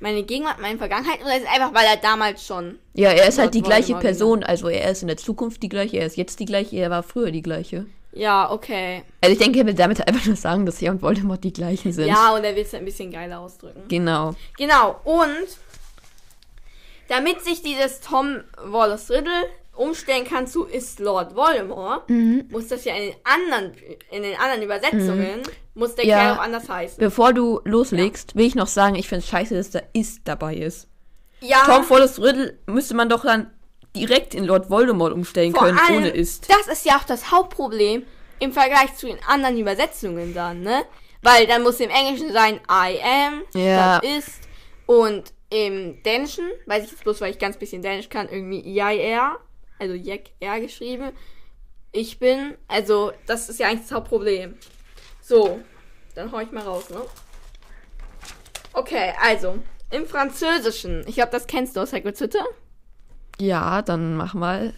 Meine 0.00 0.22
Gegenwart, 0.22 0.60
meine 0.60 0.78
Vergangenheit 0.78 1.20
oder 1.20 1.36
ist 1.36 1.42
es 1.42 1.48
einfach, 1.48 1.74
weil 1.74 1.86
er 1.86 1.96
damals 1.96 2.46
schon. 2.46 2.78
Ja, 2.94 3.10
er 3.10 3.28
ist 3.28 3.38
halt 3.38 3.54
die 3.54 3.62
gleiche 3.62 3.94
Voldemort, 3.94 4.02
Person. 4.02 4.44
Also 4.44 4.68
er 4.68 4.90
ist 4.90 5.02
in 5.02 5.08
der 5.08 5.16
Zukunft 5.16 5.62
die 5.62 5.68
gleiche, 5.68 5.98
er 5.98 6.06
ist 6.06 6.16
jetzt 6.16 6.38
die 6.38 6.44
gleiche, 6.44 6.76
er 6.76 6.90
war 6.90 7.02
früher 7.02 7.32
die 7.32 7.42
gleiche. 7.42 7.86
Ja, 8.12 8.50
okay. 8.50 9.02
Also 9.20 9.32
ich 9.32 9.38
denke, 9.38 9.58
er 9.58 9.66
will 9.66 9.74
damit 9.74 10.06
einfach 10.06 10.24
nur 10.24 10.36
sagen, 10.36 10.66
dass 10.66 10.80
er 10.80 10.92
und 10.92 11.02
Voldemort 11.02 11.42
die 11.44 11.52
gleichen 11.52 11.92
sind. 11.92 12.06
Ja, 12.06 12.34
und 12.34 12.44
er 12.44 12.54
will 12.54 12.62
es 12.62 12.74
ein 12.74 12.84
bisschen 12.84 13.10
geiler 13.10 13.40
ausdrücken. 13.40 13.82
Genau. 13.88 14.34
Genau, 14.56 15.00
und 15.04 15.46
damit 17.08 17.42
sich 17.42 17.62
dieses 17.62 18.00
Tom 18.00 18.40
Wallace 18.62 19.10
Riddle 19.10 19.48
umstellen 19.78 20.24
kann 20.24 20.46
zu 20.46 20.64
ist 20.64 21.00
Lord 21.00 21.34
Voldemort, 21.34 22.08
Mhm. 22.10 22.46
muss 22.50 22.68
das 22.68 22.84
ja 22.84 22.94
in 22.96 23.10
den 23.10 23.14
anderen, 23.24 23.72
in 24.10 24.22
den 24.22 24.36
anderen 24.38 24.62
Übersetzungen, 24.62 25.42
muss 25.74 25.94
der 25.94 26.04
Ja. 26.06 26.18
Kerl 26.18 26.32
auch 26.36 26.42
anders 26.42 26.68
heißen. 26.68 26.98
Bevor 26.98 27.32
du 27.32 27.60
loslegst, 27.64 28.34
will 28.36 28.46
ich 28.46 28.54
noch 28.54 28.66
sagen, 28.66 28.94
ich 28.96 29.08
finde 29.08 29.24
es 29.24 29.28
scheiße, 29.30 29.54
dass 29.54 29.70
da 29.70 29.80
ist 29.92 30.22
dabei 30.24 30.54
ist. 30.56 30.88
Ja, 31.40 31.58
Tom 31.66 31.88
Wallace 31.88 32.20
Riddle 32.20 32.58
müsste 32.66 32.94
man 32.94 33.08
doch 33.08 33.24
dann 33.24 33.50
direkt 33.96 34.34
in 34.34 34.44
Lord 34.44 34.68
Voldemort 34.70 35.12
umstellen 35.12 35.52
vor 35.54 35.64
können, 35.66 35.78
allem, 35.78 35.96
ohne 35.98 36.08
ist. 36.08 36.48
das 36.50 36.66
ist 36.66 36.84
ja 36.84 36.96
auch 36.98 37.04
das 37.04 37.30
Hauptproblem 37.30 38.02
im 38.40 38.52
Vergleich 38.52 38.94
zu 38.96 39.06
den 39.06 39.18
anderen 39.26 39.56
Übersetzungen 39.58 40.34
dann, 40.34 40.60
ne? 40.62 40.82
Weil 41.22 41.46
dann 41.46 41.62
muss 41.62 41.80
im 41.80 41.90
Englischen 41.90 42.32
sein 42.32 42.60
I 42.70 42.98
am, 43.02 43.42
Ja. 43.54 43.98
das 44.00 44.10
ist, 44.18 44.40
und 44.86 45.32
im 45.50 46.02
Dänischen, 46.02 46.44
weiß 46.66 46.84
ich 46.84 46.90
jetzt 46.90 47.02
bloß, 47.04 47.20
weil 47.20 47.30
ich 47.32 47.38
ganz 47.38 47.56
bisschen 47.56 47.82
Dänisch 47.82 48.08
kann, 48.08 48.28
irgendwie 48.28 48.60
IR, 48.60 49.38
also 49.78 49.94
Jek 49.94 50.32
R 50.40 50.60
geschrieben. 50.60 51.12
Ich 51.92 52.18
bin, 52.18 52.56
also 52.68 53.12
das 53.26 53.48
ist 53.48 53.60
ja 53.60 53.68
eigentlich 53.68 53.82
das 53.82 53.92
Hauptproblem. 53.92 54.56
So, 55.22 55.60
dann 56.14 56.32
hau 56.32 56.40
ich 56.40 56.52
mal 56.52 56.64
raus, 56.64 56.90
ne? 56.90 57.00
Okay, 58.72 59.12
also, 59.20 59.58
im 59.90 60.06
Französischen, 60.06 61.04
ich 61.06 61.14
glaube, 61.14 61.32
das 61.32 61.46
kennst 61.46 61.76
du 61.76 61.80
aus 61.80 61.92
Hagrid's 61.92 62.20
Hütte. 62.20 62.40
Ja, 63.38 63.82
dann 63.82 64.16
mach 64.16 64.34
mal. 64.34 64.74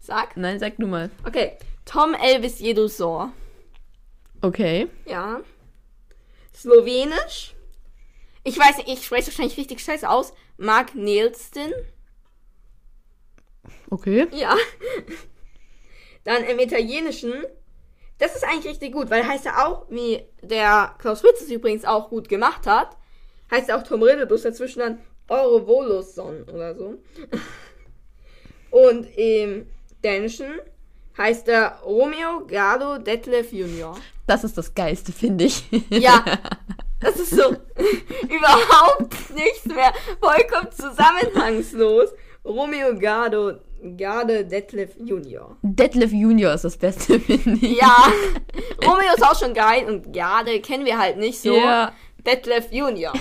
Sag. 0.00 0.36
Nein, 0.36 0.58
sag 0.58 0.76
du 0.76 0.86
mal. 0.86 1.10
Okay, 1.26 1.58
Tom 1.84 2.14
Elvis 2.14 2.60
Jedusor. 2.60 3.32
Okay. 4.40 4.88
Ja. 5.06 5.40
Slowenisch. 6.54 7.54
Ich 8.44 8.58
weiß 8.58 8.78
nicht, 8.78 8.88
ich 8.88 9.04
spreche 9.04 9.26
wahrscheinlich 9.26 9.56
richtig 9.58 9.80
scheiße 9.80 10.08
aus. 10.08 10.32
Mark 10.56 10.94
Nielsen. 10.94 11.72
Okay. 13.90 14.26
Ja. 14.32 14.56
Dann 16.24 16.44
im 16.44 16.58
Italienischen. 16.58 17.32
Das 18.18 18.34
ist 18.34 18.44
eigentlich 18.44 18.72
richtig 18.72 18.92
gut, 18.92 19.10
weil 19.10 19.26
heißt 19.26 19.44
ja 19.44 19.66
auch, 19.66 19.86
wie 19.90 20.20
der 20.42 20.94
Klaus 20.98 21.20
Fritz 21.20 21.40
es 21.40 21.50
übrigens 21.50 21.84
auch 21.84 22.10
gut 22.10 22.28
gemacht 22.28 22.66
hat, 22.66 22.96
heißt 23.50 23.68
ja 23.68 23.78
auch 23.78 23.84
Tom 23.84 24.02
Riddle, 24.02 24.26
bloß 24.26 24.42
dazwischen 24.42 24.80
dann 24.80 24.98
Eure 25.28 25.66
Volosson 25.66 26.42
oder 26.44 26.74
so. 26.74 26.98
Und 28.70 29.06
im 29.16 29.66
Dänischen 30.02 30.60
heißt 31.16 31.48
er 31.48 31.80
Romeo 31.84 32.46
Gardo 32.46 32.98
Detlef 32.98 33.52
Junior. 33.52 33.96
Das 34.26 34.44
ist 34.44 34.56
das 34.56 34.74
Geiste, 34.74 35.12
finde 35.12 35.44
ich. 35.44 35.64
Ja, 35.90 36.24
das 37.00 37.16
ist 37.16 37.30
so 37.30 37.44
überhaupt 38.22 39.30
nichts 39.34 39.66
mehr. 39.66 39.92
Vollkommen 40.20 40.70
zusammenhangslos. 40.72 42.10
Romeo 42.48 42.98
Gardo, 42.98 43.58
Garde 43.96 44.44
Detlef 44.44 44.96
Junior. 44.98 45.56
Detlef 45.62 46.12
Junior 46.12 46.54
ist 46.54 46.64
das 46.64 46.76
Beste, 46.76 47.20
finde 47.20 47.64
ich. 47.64 47.78
Ja, 47.78 48.12
Romeo 48.84 49.14
ist 49.14 49.24
auch 49.24 49.38
schon 49.38 49.54
geil 49.54 49.84
und 49.86 50.12
Garde 50.12 50.60
kennen 50.60 50.84
wir 50.84 50.98
halt 50.98 51.18
nicht 51.18 51.40
so. 51.40 51.54
Ja. 51.54 51.92
Detlef 52.26 52.72
Junior. 52.72 53.12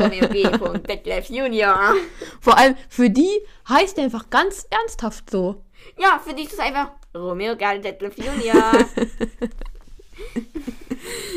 Romeo 0.00 0.28
G. 0.28 0.42
Detlef 0.88 1.28
Junior. 1.28 1.94
Vor 2.40 2.56
allem 2.56 2.76
für 2.88 3.10
die 3.10 3.30
heißt 3.68 3.98
er 3.98 4.04
einfach 4.04 4.30
ganz 4.30 4.66
ernsthaft 4.70 5.30
so. 5.30 5.62
Ja, 5.98 6.18
für 6.24 6.34
dich 6.34 6.46
ist 6.46 6.54
es 6.54 6.58
einfach 6.58 6.92
Romeo 7.14 7.56
Garde 7.56 7.80
Detlef 7.80 8.16
Junior. 8.16 8.72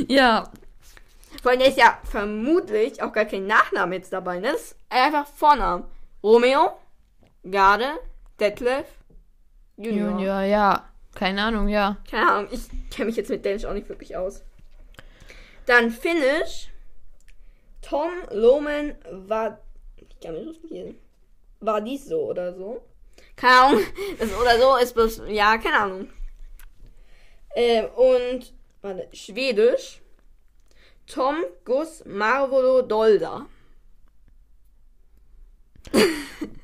Ja. 0.07 0.49
Vor 1.41 1.51
allem 1.51 1.59
der 1.59 1.69
ist 1.69 1.77
ja 1.77 1.97
vermutlich 2.03 3.01
auch 3.01 3.13
gar 3.13 3.25
kein 3.25 3.47
Nachname 3.47 3.95
jetzt 3.95 4.13
dabei, 4.13 4.39
ne? 4.39 4.51
Das 4.51 4.61
ist 4.61 4.75
einfach 4.89 5.25
Vornamen. 5.27 5.85
Romeo, 6.23 6.71
Garde, 7.49 7.99
Detlef, 8.39 8.85
Junior. 9.77 10.11
Junior, 10.11 10.41
ja. 10.41 10.87
Keine 11.15 11.43
Ahnung, 11.43 11.67
ja. 11.67 11.97
Keine 12.09 12.31
Ahnung, 12.31 12.49
ich 12.51 12.67
kenne 12.89 13.07
mich 13.07 13.15
jetzt 13.15 13.29
mit 13.29 13.43
Dänisch 13.43 13.65
auch 13.65 13.73
nicht 13.73 13.89
wirklich 13.89 14.15
aus. 14.15 14.43
Dann 15.65 15.91
Finnish. 15.91 16.69
Tom 17.81 18.11
Loman 18.31 18.95
war. 19.11 19.59
Ich 19.97 20.19
kann 20.19 20.35
das 20.35 20.45
nicht 20.45 20.63
lesen. 20.69 20.97
War 21.59 21.81
dies 21.81 22.05
so 22.05 22.29
oder 22.29 22.53
so? 22.53 22.81
Keine 23.35 23.53
Ahnung. 23.53 23.83
Das 24.19 24.33
oder 24.33 24.59
so 24.59 24.77
ist 24.77 24.93
bloß. 24.93 25.21
Ja, 25.27 25.57
keine 25.57 25.79
Ahnung. 25.79 26.09
Ähm, 27.55 27.85
und. 27.95 28.53
Warte, 28.81 29.07
Schwedisch. 29.15 30.01
Tom 31.07 31.35
Gus 31.65 32.03
Marvolo 32.05 32.81
Dolda. 32.81 33.45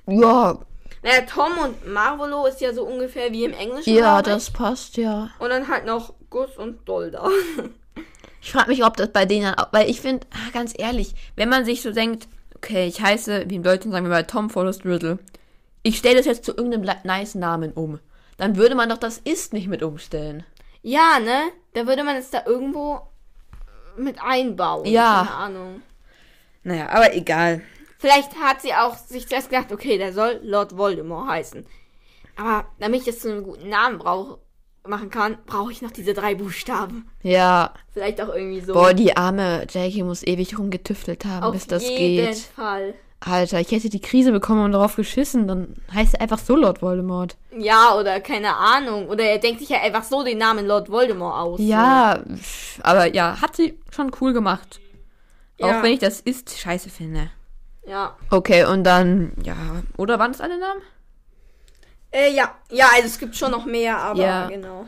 Ja, 0.07 0.59
Naja, 1.07 1.21
Tom 1.21 1.57
und 1.63 1.87
Marvolo 1.87 2.45
ist 2.47 2.59
ja 2.61 2.73
so 2.73 2.83
ungefähr 2.85 3.31
wie 3.31 3.45
im 3.45 3.53
Englischen. 3.53 3.93
ja, 3.95 4.21
das 4.21 4.51
passt, 4.51 4.97
ja. 4.97 5.29
Und 5.39 5.49
dann 5.49 5.67
halt 5.69 5.85
noch 5.85 6.13
Gus 6.29 6.55
und 6.57 6.87
Dolda. 6.87 7.27
Ich 8.39 8.51
frage 8.53 8.69
mich, 8.69 8.85
ob 8.85 8.95
das 8.95 9.11
bei 9.11 9.25
denen, 9.25 9.53
auch- 9.55 9.73
weil 9.73 9.89
ich 9.89 9.99
finde, 9.99 10.25
ah, 10.31 10.51
ganz 10.53 10.73
ehrlich, 10.77 11.13
wenn 11.35 11.49
man 11.49 11.65
sich 11.65 11.81
so 11.81 11.91
denkt, 11.91 12.27
okay, 12.55 12.87
ich 12.87 13.01
heiße, 13.01 13.45
wie 13.49 13.55
im 13.55 13.63
Deutschen 13.63 13.91
sagen 13.91 14.05
wir 14.05 14.09
mal, 14.11 14.25
Tom 14.25 14.49
Forrest 14.49 14.85
Riddle. 14.85 15.19
Ich 15.83 15.97
stelle 15.97 16.15
das 16.17 16.27
jetzt 16.27 16.45
zu 16.45 16.55
irgendeinem 16.55 16.97
nice 17.03 17.35
Namen 17.35 17.73
um. 17.73 17.99
Dann 18.37 18.55
würde 18.55 18.75
man 18.75 18.87
doch 18.87 18.99
das 18.99 19.17
Ist 19.17 19.51
nicht 19.51 19.67
mit 19.67 19.83
umstellen. 19.83 20.43
Ja, 20.81 21.19
ne? 21.19 21.41
Da 21.73 21.87
würde 21.87 22.03
man 22.05 22.15
es 22.15 22.29
da 22.29 22.43
irgendwo 22.45 23.01
mit 23.97 24.17
einbauen. 24.23 24.85
Ja. 24.85 25.25
Keine 25.25 25.35
Ahnung. 25.35 25.81
Naja, 26.63 26.89
aber 26.89 27.13
egal. 27.15 27.63
Vielleicht 27.99 28.35
hat 28.39 28.61
sie 28.61 28.73
auch 28.73 28.95
sich 28.97 29.27
zuerst 29.27 29.49
gedacht, 29.49 29.71
okay, 29.71 29.97
der 29.97 30.13
soll 30.13 30.39
Lord 30.43 30.77
Voldemort 30.77 31.27
heißen. 31.29 31.65
Aber 32.35 32.65
damit 32.79 32.99
ich 33.01 33.05
das 33.07 33.19
zu 33.19 33.31
einem 33.31 33.43
guten 33.43 33.69
Namen 33.69 33.97
brauche, 33.97 34.37
machen 34.85 35.09
kann, 35.09 35.37
brauche 35.45 35.71
ich 35.71 35.81
noch 35.81 35.91
diese 35.91 36.13
drei 36.13 36.35
Buchstaben. 36.35 37.09
Ja, 37.23 37.73
Vielleicht 37.91 38.21
auch 38.21 38.33
irgendwie 38.33 38.61
so. 38.61 38.73
boah, 38.73 38.93
die 38.93 39.17
arme 39.17 39.65
Jackie 39.69 40.03
muss 40.03 40.25
ewig 40.25 40.57
rumgetüftelt 40.57 41.25
haben, 41.25 41.43
Auf 41.43 41.53
bis 41.53 41.67
das 41.67 41.83
jeden 41.87 42.27
geht. 42.27 42.37
Fall. 42.37 42.93
Alter, 43.19 43.59
ich 43.59 43.71
hätte 43.71 43.89
die 43.89 43.99
Krise 43.99 44.31
bekommen 44.31 44.63
und 44.63 44.73
darauf 44.73 44.95
geschissen, 44.95 45.47
dann 45.47 45.73
heißt 45.91 46.13
er 46.13 46.21
einfach 46.21 46.37
so 46.37 46.55
Lord 46.55 46.83
Voldemort. 46.83 47.35
Ja, 47.57 47.97
oder 47.99 48.21
keine 48.21 48.55
Ahnung. 48.55 49.09
Oder 49.09 49.23
er 49.23 49.39
denkt 49.39 49.59
sich 49.59 49.69
ja 49.69 49.81
einfach 49.81 50.03
so 50.03 50.23
den 50.23 50.37
Namen 50.37 50.67
Lord 50.67 50.91
Voldemort 50.91 51.35
aus. 51.35 51.59
Ja, 51.59 52.21
aber 52.83 53.13
ja, 53.15 53.41
hat 53.41 53.55
sie 53.55 53.79
schon 53.93 54.11
cool 54.21 54.33
gemacht. 54.33 54.79
Ja. 55.59 55.79
Auch 55.79 55.83
wenn 55.83 55.93
ich 55.93 55.99
das 55.99 56.21
Ist 56.21 56.59
scheiße 56.59 56.91
finde. 56.91 57.31
Ja. 57.87 58.15
Okay, 58.29 58.65
und 58.65 58.83
dann, 58.83 59.31
ja, 59.43 59.55
oder 59.95 60.19
waren 60.19 60.31
es 60.31 60.41
alle 60.41 60.59
Namen? 60.59 60.81
Äh, 62.11 62.33
ja. 62.33 62.53
Ja, 62.69 62.87
also 62.93 63.07
es 63.07 63.17
gibt 63.17 63.35
schon 63.35 63.51
noch 63.51 63.65
mehr, 63.65 63.97
aber 63.97 64.21
Ja. 64.21 64.47
genau. 64.47 64.87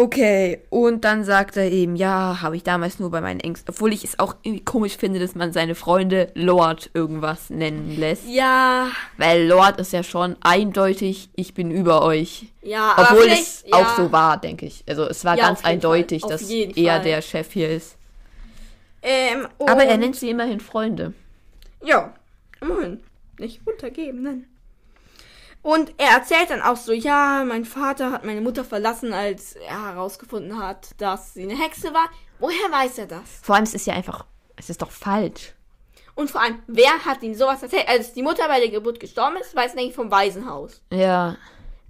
Okay, 0.00 0.62
und 0.70 1.04
dann 1.04 1.24
sagt 1.24 1.56
er 1.56 1.72
eben, 1.72 1.96
ja, 1.96 2.38
habe 2.40 2.56
ich 2.56 2.62
damals 2.62 3.00
nur 3.00 3.10
bei 3.10 3.20
meinen 3.20 3.40
Ängsten, 3.40 3.74
obwohl 3.74 3.92
ich 3.92 4.04
es 4.04 4.20
auch 4.20 4.36
irgendwie 4.44 4.64
komisch 4.64 4.96
finde, 4.96 5.18
dass 5.18 5.34
man 5.34 5.52
seine 5.52 5.74
Freunde 5.74 6.30
Lord 6.34 6.90
irgendwas 6.94 7.50
nennen 7.50 7.96
lässt. 7.98 8.22
Ja. 8.28 8.86
Weil 9.16 9.48
Lord 9.48 9.80
ist 9.80 9.92
ja 9.92 10.04
schon 10.04 10.36
eindeutig, 10.40 11.30
ich 11.34 11.52
bin 11.52 11.72
über 11.72 12.02
euch. 12.02 12.46
Ja, 12.62 12.92
aber 12.96 13.10
Obwohl 13.10 13.26
es 13.26 13.64
ja, 13.66 13.74
auch 13.76 13.96
so 13.96 14.12
war, 14.12 14.36
denke 14.40 14.66
ich. 14.66 14.84
Also 14.88 15.02
es 15.02 15.24
war 15.24 15.36
Ja, 15.36 15.48
ganz 15.48 15.64
eindeutig, 15.64 16.22
dass 16.22 16.48
er 16.48 17.00
der 17.00 17.20
Chef 17.20 17.50
hier 17.50 17.68
ist. 17.68 17.96
Ähm, 19.02 19.48
Aber 19.58 19.82
er 19.84 19.96
nennt 19.96 20.14
sie 20.14 20.30
immerhin 20.30 20.60
Freunde. 20.60 21.12
Ja, 21.82 22.14
immerhin. 22.60 23.02
Nicht 23.38 23.66
untergeben, 23.66 24.22
nein. 24.22 24.48
Und 25.62 25.92
er 25.98 26.10
erzählt 26.10 26.50
dann 26.50 26.62
auch 26.62 26.76
so, 26.76 26.92
ja, 26.92 27.44
mein 27.46 27.64
Vater 27.64 28.12
hat 28.12 28.24
meine 28.24 28.40
Mutter 28.40 28.64
verlassen, 28.64 29.12
als 29.12 29.54
er 29.54 29.86
herausgefunden 29.86 30.58
hat, 30.58 30.90
dass 30.98 31.34
sie 31.34 31.42
eine 31.42 31.58
Hexe 31.58 31.92
war. 31.92 32.08
Woher 32.38 32.70
weiß 32.70 32.98
er 32.98 33.06
das? 33.06 33.40
Vor 33.42 33.56
allem, 33.56 33.64
es 33.64 33.74
ist 33.74 33.86
ja 33.86 33.94
einfach, 33.94 34.24
es 34.56 34.70
ist 34.70 34.82
doch 34.82 34.90
falsch. 34.90 35.54
Und 36.14 36.30
vor 36.30 36.40
allem, 36.40 36.60
wer 36.66 37.04
hat 37.04 37.22
ihm 37.22 37.34
sowas 37.34 37.62
erzählt? 37.62 37.88
Als 37.88 38.12
die 38.12 38.22
Mutter 38.22 38.48
bei 38.48 38.60
der 38.60 38.70
Geburt 38.70 38.98
gestorben 38.98 39.36
ist, 39.36 39.54
weiß 39.54 39.72
er 39.72 39.76
nämlich 39.76 39.94
vom 39.94 40.10
Waisenhaus. 40.10 40.82
Ja, 40.92 41.36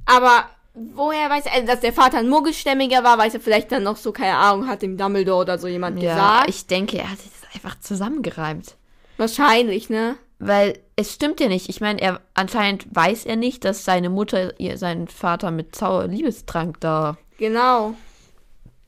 Aber 0.04 0.48
woher 0.74 1.28
weiß 1.30 1.46
er, 1.46 1.52
also, 1.54 1.66
dass 1.66 1.80
der 1.80 1.92
Vater 1.92 2.18
ein 2.18 2.28
Muggelstämmiger 2.28 3.04
war, 3.04 3.18
weiß 3.18 3.34
er 3.34 3.40
vielleicht 3.40 3.70
dann 3.72 3.82
noch 3.82 3.96
so, 3.96 4.12
keine 4.12 4.36
Ahnung, 4.36 4.66
hat 4.68 4.82
dem 4.82 4.96
Dumbledore 4.96 5.42
oder 5.42 5.58
so 5.58 5.68
jemand 5.68 6.02
ja, 6.02 6.14
gesagt. 6.14 6.50
ich 6.50 6.66
denke, 6.66 6.98
er 6.98 7.10
hat 7.10 7.18
sich 7.18 7.30
das 7.40 7.54
einfach 7.54 7.78
zusammengereimt. 7.80 8.76
Wahrscheinlich, 9.18 9.90
ne? 9.90 10.16
Weil 10.38 10.78
es 10.96 11.12
stimmt 11.12 11.40
ja 11.40 11.48
nicht. 11.48 11.68
Ich 11.68 11.80
meine, 11.80 12.00
er 12.00 12.20
anscheinend 12.34 12.86
weiß 12.94 13.26
er 13.26 13.36
nicht, 13.36 13.64
dass 13.64 13.84
seine 13.84 14.08
Mutter 14.08 14.58
ihr 14.58 14.78
seinen 14.78 15.08
Vater 15.08 15.50
mit 15.50 15.74
Zau 15.76 16.02
Liebestrank 16.02 16.80
da 16.80 17.18
Genau. 17.38 17.94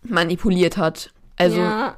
manipuliert 0.02 0.76
hat. 0.76 1.12
Also, 1.36 1.58
Ja. 1.60 1.94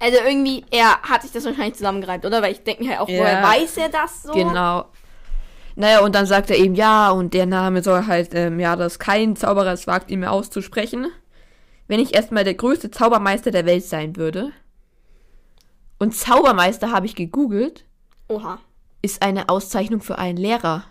Also 0.00 0.18
irgendwie, 0.26 0.64
er 0.70 1.00
hat 1.02 1.22
sich 1.22 1.32
das 1.32 1.44
wahrscheinlich 1.44 1.74
zusammengereimt, 1.74 2.24
oder? 2.26 2.42
Weil 2.42 2.52
ich 2.52 2.62
denke 2.64 2.82
mir 2.84 2.90
halt 2.90 3.00
auch, 3.00 3.08
Ja. 3.08 3.20
woher 3.20 3.42
weiß 3.42 3.76
er 3.76 3.88
das 3.88 4.22
so? 4.24 4.32
genau. 4.32 4.86
Naja, 5.76 6.00
und 6.00 6.14
dann 6.14 6.26
sagt 6.26 6.50
er 6.50 6.56
eben, 6.58 6.74
ja, 6.74 7.10
und 7.10 7.34
der 7.34 7.46
Name 7.46 7.82
soll 7.82 8.06
halt, 8.06 8.30
ähm, 8.34 8.60
ja, 8.60 8.76
dass 8.76 8.98
kein 8.98 9.34
Zauberer 9.34 9.72
es 9.72 9.86
wagt, 9.86 10.10
ihn 10.10 10.20
mir 10.20 10.30
auszusprechen. 10.30 11.08
Wenn 11.88 12.00
ich 12.00 12.14
erstmal 12.14 12.44
der 12.44 12.54
größte 12.54 12.90
Zaubermeister 12.90 13.50
der 13.50 13.66
Welt 13.66 13.84
sein 13.84 14.16
würde. 14.16 14.52
Und 15.98 16.14
Zaubermeister 16.14 16.90
habe 16.90 17.06
ich 17.06 17.14
gegoogelt, 17.14 17.84
Oha. 18.28 18.58
ist 19.02 19.22
eine 19.22 19.48
Auszeichnung 19.48 20.00
für 20.00 20.18
einen 20.18 20.38
Lehrer. 20.38 20.84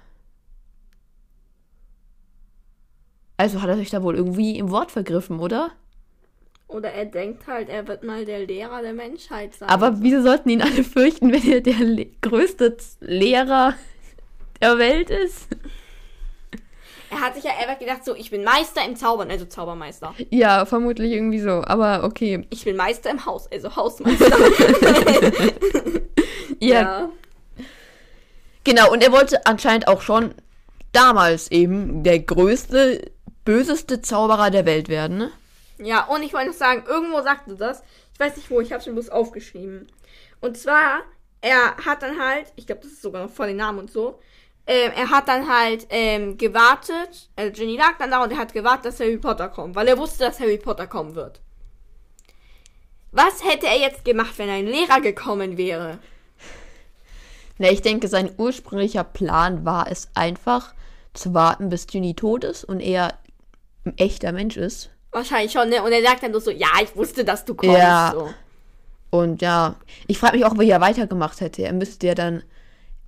Also 3.37 3.61
hat 3.61 3.69
er 3.69 3.77
sich 3.77 3.89
da 3.89 4.03
wohl 4.03 4.15
irgendwie 4.15 4.57
im 4.57 4.71
Wort 4.71 4.91
vergriffen, 4.91 5.39
oder? 5.39 5.71
Oder 6.67 6.91
er 6.91 7.05
denkt 7.05 7.45
halt, 7.47 7.69
er 7.69 7.87
wird 7.87 8.03
mal 8.03 8.25
der 8.25 8.45
Lehrer 8.45 8.81
der 8.81 8.93
Menschheit 8.93 9.53
sein. 9.53 9.69
Aber 9.69 10.01
wieso 10.01 10.21
sollten 10.21 10.49
ihn 10.49 10.61
alle 10.61 10.83
fürchten, 10.83 11.31
wenn 11.31 11.51
er 11.51 11.61
der 11.61 12.05
größte 12.21 12.77
Lehrer 13.01 13.75
der 14.61 14.77
Welt 14.77 15.09
ist? 15.09 15.47
Er 17.14 17.22
hat 17.22 17.36
sich 17.36 17.43
ja 17.43 17.51
einfach 17.59 17.80
gedacht, 17.80 18.03
so, 18.05 18.16
ich 18.16 18.32
bin 18.32 18.43
Meister 18.43 18.84
im 18.86 18.95
Zaubern, 18.95 19.30
also 19.32 19.45
Zaubermeister. 19.45 20.14
Ja, 20.30 20.66
vermutlich 20.66 21.11
irgendwie 21.11 21.39
so. 21.39 21.64
Aber 21.66 22.03
okay. 22.03 22.45
Ich 22.49 22.66
bin 22.66 22.76
Meister 22.76 23.09
im 23.09 23.26
Haus, 23.26 23.47
also 23.51 23.76
Hausmeister. 23.76 24.38
Ja, 26.59 27.09
genau. 28.64 28.91
Und 28.91 29.03
er 29.03 29.11
wollte 29.11 29.45
anscheinend 29.45 29.88
auch 29.88 30.01
schon 30.01 30.34
damals 30.91 31.51
eben 31.51 32.03
der 32.03 32.20
größte, 32.20 33.11
böseste 33.43 34.01
Zauberer 34.01 34.49
der 34.49 34.66
Welt 34.66 34.88
werden. 34.88 35.18
Ne? 35.18 35.32
Ja, 35.80 36.05
und 36.05 36.24
ich 36.24 36.34
wollte 36.34 36.47
noch 36.47 36.55
sagen, 36.55 36.84
irgendwo 36.88 37.22
sagte 37.22 37.55
das, 37.55 37.84
ich 38.14 38.20
weiß 38.20 38.38
nicht 38.38 38.49
wo, 38.49 38.61
ich 38.61 38.72
habe 38.72 38.84
schon 38.84 38.93
bloß 38.93 39.09
aufgeschrieben. 39.09 39.88
Und 40.39 40.57
zwar, 40.57 41.01
er 41.41 41.76
hat 41.78 42.01
dann 42.01 42.20
halt, 42.20 42.53
ich 42.55 42.66
glaube, 42.66 42.82
das 42.84 42.91
ist 42.91 43.01
sogar 43.01 43.24
noch 43.24 43.32
vor 43.32 43.47
den 43.47 43.57
Namen 43.57 43.80
und 43.80 43.91
so, 43.91 44.20
ähm, 44.66 44.91
er 44.95 45.09
hat 45.09 45.28
dann 45.28 45.49
halt 45.49 45.88
ähm, 45.89 46.38
gewartet, 46.38 47.30
also 47.36 47.51
Ginny 47.51 47.76
lag 47.76 47.97
dann 47.99 48.11
da 48.11 48.24
und 48.24 48.32
er 48.32 48.38
hat 48.38 48.53
gewartet, 48.53 48.86
dass 48.86 48.99
Harry 48.99 49.18
Potter 49.18 49.49
kommt, 49.49 49.76
weil 49.76 49.88
er 49.88 49.97
wusste, 49.97 50.24
dass 50.24 50.39
Harry 50.39 50.57
Potter 50.57 50.88
kommen 50.88 51.16
wird. 51.16 51.41
Was 53.11 53.43
hätte 53.43 53.68
er 53.68 53.78
jetzt 53.78 54.05
gemacht, 54.05 54.38
wenn 54.38 54.49
ein 54.49 54.66
Lehrer 54.66 55.01
gekommen 55.01 55.57
wäre? 55.57 55.99
Na, 57.57 57.70
ich 57.70 57.82
denke, 57.82 58.07
sein 58.07 58.32
ursprünglicher 58.38 59.03
Plan 59.03 59.66
war 59.66 59.91
es 59.91 60.09
einfach 60.16 60.74
zu 61.14 61.34
warten, 61.34 61.70
bis 61.70 61.86
Ginny 61.86 62.16
tot 62.16 62.43
ist 62.43 62.64
und 62.64 62.80
er 62.80 63.14
ein 63.86 63.97
echter 63.97 64.32
Mensch 64.32 64.57
ist. 64.57 64.89
Wahrscheinlich 65.11 65.51
schon, 65.51 65.70
ne? 65.70 65.84
Und 65.84 65.91
er 65.91 66.01
sagt 66.01 66.24
dann 66.24 66.32
nur 66.32 66.41
so, 66.41 66.49
ja, 66.49 66.70
ich 66.82 66.95
wusste, 66.95 67.24
dass 67.24 67.45
du 67.45 67.53
kommst. 67.53 67.78
Ja. 67.78 68.11
So. 68.14 68.34
Und 69.11 69.43
ja, 69.43 69.76
ich 70.07 70.18
frage 70.18 70.38
mich 70.38 70.45
auch, 70.45 70.57
wie 70.57 70.70
er 70.70 70.82
weitergemacht 70.82 71.39
hätte. 71.39 71.61
Er 71.61 71.74
müsste 71.74 72.07
ja 72.07 72.16
dann 72.16 72.41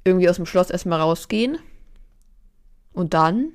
irgendwie 0.06 0.30
aus 0.30 0.38
dem 0.38 0.46
Schloss 0.46 0.70
erstmal 0.70 1.02
rausgehen. 1.02 1.58
Und 2.94 3.14
dann? 3.14 3.52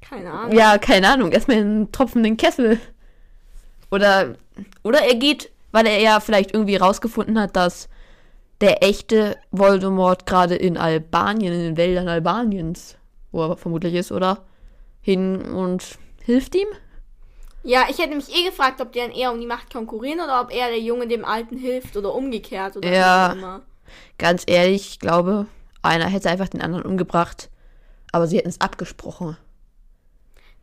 Keine 0.00 0.32
Ahnung. 0.32 0.56
Ja, 0.56 0.78
keine 0.78 1.12
Ahnung, 1.12 1.30
erstmal 1.30 1.58
in 1.58 1.64
einen 1.64 1.92
tropfenden 1.92 2.36
Kessel. 2.36 2.80
Oder, 3.90 4.34
oder 4.82 5.00
er 5.02 5.14
geht, 5.14 5.52
weil 5.70 5.86
er 5.86 6.00
ja 6.00 6.20
vielleicht 6.20 6.52
irgendwie 6.52 6.76
rausgefunden 6.76 7.38
hat, 7.38 7.54
dass 7.54 7.88
der 8.60 8.82
echte 8.82 9.36
Voldemort 9.50 10.26
gerade 10.26 10.56
in 10.56 10.76
Albanien, 10.76 11.52
in 11.52 11.60
den 11.60 11.76
Wäldern 11.76 12.08
Albaniens, 12.08 12.96
wo 13.30 13.42
er 13.42 13.56
vermutlich 13.56 13.94
ist, 13.94 14.10
oder? 14.10 14.44
Hin 15.00 15.42
und 15.42 15.98
hilft 16.24 16.54
ihm? 16.56 16.68
Ja, 17.68 17.84
ich 17.90 17.98
hätte 17.98 18.16
mich 18.16 18.34
eh 18.34 18.46
gefragt, 18.46 18.80
ob 18.80 18.92
die 18.92 18.98
dann 18.98 19.10
eher 19.10 19.30
um 19.30 19.38
die 19.38 19.46
Macht 19.46 19.70
konkurrieren 19.70 20.20
oder 20.20 20.40
ob 20.40 20.50
eher 20.50 20.68
der 20.68 20.80
Junge 20.80 21.06
dem 21.06 21.22
Alten 21.22 21.58
hilft 21.58 21.98
oder 21.98 22.14
umgekehrt 22.14 22.78
oder 22.78 22.90
Ja. 22.90 23.28
wie 23.28 23.32
auch 23.32 23.36
immer. 23.36 23.62
Ganz 24.16 24.44
ehrlich, 24.46 24.88
ich 24.92 24.98
glaube, 25.00 25.46
einer 25.82 26.06
hätte 26.06 26.30
einfach 26.30 26.48
den 26.48 26.62
anderen 26.62 26.86
umgebracht. 26.86 27.50
Aber 28.10 28.26
sie 28.26 28.38
hätten 28.38 28.48
es 28.48 28.62
abgesprochen. 28.62 29.36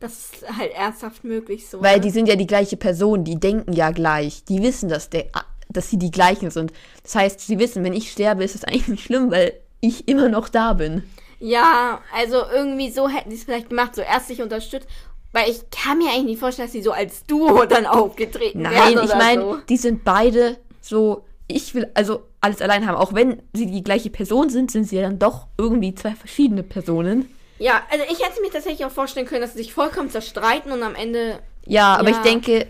Das 0.00 0.32
ist 0.32 0.58
halt 0.58 0.72
ernsthaft 0.72 1.22
möglich 1.22 1.68
so. 1.68 1.80
Weil 1.80 1.98
ne? 1.98 2.00
die 2.00 2.10
sind 2.10 2.26
ja 2.26 2.34
die 2.34 2.48
gleiche 2.48 2.76
Person, 2.76 3.22
die 3.22 3.38
denken 3.38 3.72
ja 3.72 3.92
gleich. 3.92 4.42
Die 4.42 4.60
wissen, 4.60 4.88
dass, 4.88 5.08
der, 5.08 5.26
dass 5.68 5.88
sie 5.88 6.00
die 6.00 6.10
gleichen 6.10 6.50
sind. 6.50 6.72
Das 7.04 7.14
heißt, 7.14 7.38
sie 7.38 7.60
wissen, 7.60 7.84
wenn 7.84 7.92
ich 7.92 8.10
sterbe, 8.10 8.42
ist 8.42 8.56
das 8.56 8.64
eigentlich 8.64 8.88
nicht 8.88 9.04
schlimm, 9.04 9.30
weil 9.30 9.52
ich 9.80 10.08
immer 10.08 10.28
noch 10.28 10.48
da 10.48 10.72
bin. 10.72 11.04
Ja, 11.38 12.00
also 12.12 12.42
irgendwie 12.52 12.90
so 12.90 13.08
hätten 13.08 13.30
sie 13.30 13.36
es 13.36 13.44
vielleicht 13.44 13.68
gemacht, 13.68 13.94
so 13.94 14.02
erst 14.02 14.26
sich 14.26 14.42
unterstützt. 14.42 14.88
Weil 15.36 15.50
ich 15.50 15.68
kann 15.70 15.98
mir 15.98 16.08
eigentlich 16.08 16.24
nicht 16.24 16.40
vorstellen, 16.40 16.66
dass 16.68 16.72
sie 16.72 16.80
so 16.82 16.92
als 16.92 17.24
Duo 17.26 17.64
dann 17.68 17.84
aufgetreten 17.84 18.62
Nein, 18.62 18.72
wären. 18.72 18.92
ich 18.92 18.98
oder 19.10 19.16
meine, 19.16 19.42
So. 19.42 19.56
die 19.68 19.76
sind 19.76 20.02
beide 20.02 20.56
so. 20.80 21.24
Ich 21.46 21.74
will 21.74 21.88
also 21.94 22.22
alles 22.40 22.62
allein 22.62 22.86
haben. 22.86 22.96
Auch 22.96 23.12
wenn 23.12 23.42
sie 23.52 23.66
die 23.66 23.84
gleiche 23.84 24.08
Person 24.08 24.48
sind, 24.48 24.70
sind 24.70 24.84
sie 24.84 24.96
ja 24.96 25.02
dann 25.02 25.18
doch 25.18 25.46
irgendwie 25.58 25.94
zwei 25.94 26.12
verschiedene 26.14 26.62
Personen. 26.62 27.28
Ja, 27.58 27.82
also 27.90 28.04
ich 28.10 28.18
hätte 28.24 28.40
mir 28.40 28.50
tatsächlich 28.50 28.84
auch 28.86 28.90
vorstellen 28.90 29.26
können, 29.26 29.42
dass 29.42 29.52
sie 29.52 29.58
sich 29.58 29.74
vollkommen 29.74 30.08
zerstreiten 30.10 30.72
und 30.72 30.82
am 30.82 30.94
Ende. 30.94 31.38
Ja, 31.66 31.96
aber 31.96 32.08
Ja. 32.10 32.16
ich 32.16 32.22
denke, 32.22 32.66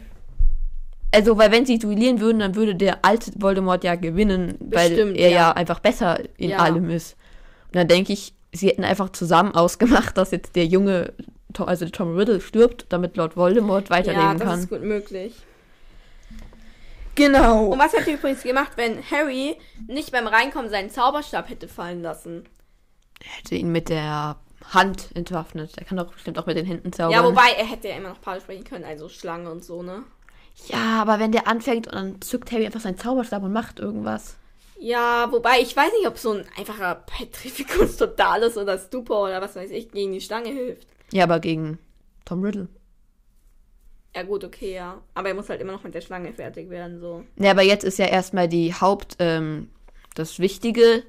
also, 1.14 1.38
weil 1.38 1.50
wenn 1.52 1.64
sie 1.66 1.78
duellieren 1.78 2.20
würden, 2.20 2.40
dann 2.40 2.54
würde 2.56 2.74
der 2.74 3.04
alte 3.04 3.30
Voldemort 3.36 3.84
ja 3.84 3.94
gewinnen, 3.94 4.56
weil 4.60 4.90
Bestimmt, 4.90 5.16
er 5.16 5.28
ja. 5.30 5.36
ja. 5.36 5.52
einfach 5.52 5.78
besser 5.80 6.18
in 6.36 6.50
Ja. 6.50 6.58
allem 6.58 6.90
ist. 6.90 7.16
Und 7.68 7.76
dann 7.76 7.88
denke 7.88 8.12
ich, 8.12 8.34
sie 8.52 8.68
hätten 8.68 8.84
einfach 8.84 9.10
zusammen 9.10 9.54
ausgemacht, 9.54 10.18
dass 10.18 10.32
jetzt 10.32 10.56
der 10.56 10.66
junge, 10.66 11.12
also 11.64 11.88
Tom 11.88 12.16
Riddle 12.16 12.40
stirbt, 12.40 12.86
damit 12.90 13.16
Lord 13.16 13.36
Voldemort 13.36 13.88
Ja, 13.88 13.96
weiterleben 13.96 14.38
das 14.38 14.48
kann. 14.48 14.58
ist 14.60 14.68
gut 14.68 14.82
möglich. 14.82 15.34
Genau. 17.14 17.68
Und 17.68 17.78
was 17.78 17.94
hätte 17.94 18.10
ich 18.10 18.18
übrigens 18.18 18.42
gemacht, 18.42 18.72
wenn 18.76 19.02
Harry 19.10 19.56
nicht 19.86 20.12
beim 20.12 20.26
Reinkommen 20.26 20.70
seinen 20.70 20.90
Zauberstab 20.90 21.48
hätte 21.48 21.68
fallen 21.68 22.02
lassen? 22.02 22.44
hätte 23.22 23.54
ihn 23.54 23.72
mit 23.72 23.88
der 23.88 24.36
Hand 24.72 25.08
entwaffnet. 25.14 25.78
Er 25.78 25.84
kann 25.84 25.96
doch 25.96 26.12
bestimmt 26.12 26.38
auch 26.38 26.46
mit 26.46 26.56
den 26.56 26.66
Händen 26.66 26.92
zaubern. 26.92 27.12
Ja, 27.12 27.24
wobei, 27.24 27.50
er 27.56 27.64
hätte 27.64 27.88
ja 27.88 27.96
immer 27.96 28.10
noch 28.10 28.20
Paul 28.20 28.40
sprechen 28.40 28.64
können, 28.64 28.84
also 28.84 29.08
Schlange 29.08 29.50
und 29.50 29.64
so, 29.64 29.82
ne? 29.82 30.04
Ja, 30.66 31.00
aber 31.02 31.18
wenn 31.18 31.32
der 31.32 31.48
anfängt 31.48 31.86
und 31.86 31.94
dann 31.94 32.20
zückt 32.20 32.50
Harry 32.52 32.66
einfach 32.66 32.80
seinen 32.80 32.98
Zauberstab 32.98 33.42
und 33.42 33.52
macht 33.52 33.78
irgendwas. 33.78 34.36
Ja, 34.78 35.30
wobei, 35.30 35.60
ich 35.60 35.76
weiß 35.76 35.90
nicht, 35.98 36.06
ob 36.06 36.18
so 36.18 36.32
ein 36.32 36.44
einfacher 36.58 36.94
Petrificus 37.06 37.96
Totalis 37.98 38.56
oder 38.56 38.78
Stupor 38.78 39.24
oder 39.24 39.40
was 39.40 39.56
weiß 39.56 39.70
ich 39.70 39.90
gegen 39.90 40.12
die 40.12 40.20
Schlange 40.20 40.48
hilft. 40.50 40.86
Ja, 41.12 41.24
aber 41.24 41.40
gegen 41.40 41.78
Tom 42.24 42.42
Riddle. 42.42 42.68
Ja, 44.14 44.22
gut, 44.22 44.44
okay, 44.44 44.74
ja. 44.74 45.02
Aber 45.14 45.28
er 45.28 45.34
muss 45.34 45.48
halt 45.48 45.60
immer 45.60 45.72
noch 45.72 45.84
mit 45.84 45.94
der 45.94 46.00
Schlange 46.00 46.32
fertig 46.32 46.70
werden, 46.70 47.00
so. 47.00 47.24
Ja, 47.36 47.50
aber 47.50 47.62
jetzt 47.62 47.84
ist 47.84 47.98
ja 47.98 48.06
erstmal 48.06 48.48
die 48.48 48.72
Haupt, 48.74 49.16
ähm, 49.18 49.68
das 50.14 50.38
Wichtige, 50.38 51.04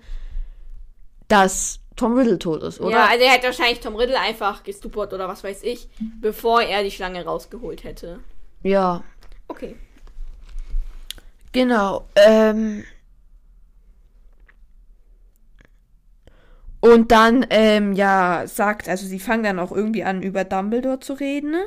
dass 1.30 1.80
Tom 1.96 2.18
Riddle 2.18 2.38
tot 2.38 2.62
ist, 2.64 2.80
oder? 2.80 2.92
Ja, 2.92 3.06
also 3.08 3.24
er 3.24 3.32
hätte 3.32 3.46
wahrscheinlich 3.48 3.80
Tom 3.80 3.96
Riddle 3.96 4.20
einfach 4.20 4.64
gestuport 4.64 5.14
oder 5.14 5.28
was 5.28 5.44
weiß 5.44 5.64
ich, 5.64 5.88
bevor 6.22 6.62
er 6.62 6.84
die 6.84 6.92
Schlange 6.92 7.24
rausgeholt 7.26 7.84
hätte. 7.84 8.20
ja 8.64 9.04
Okay. 9.48 9.76
genau. 11.54 12.06
Ähm, 12.16 12.84
und 16.80 17.12
dann, 17.12 17.46
ähm, 17.50 17.94
ja, 17.94 18.44
sagt, 18.46 18.88
also 18.90 19.06
sie 19.08 19.20
fangen 19.20 19.44
dann 19.44 19.60
auch 19.60 19.72
irgendwie 19.72 20.04
an, 20.04 20.22
über 20.22 20.44
Dumbledore 20.44 21.00
zu 21.00 21.14
reden. 21.14 21.52
ne? 21.52 21.64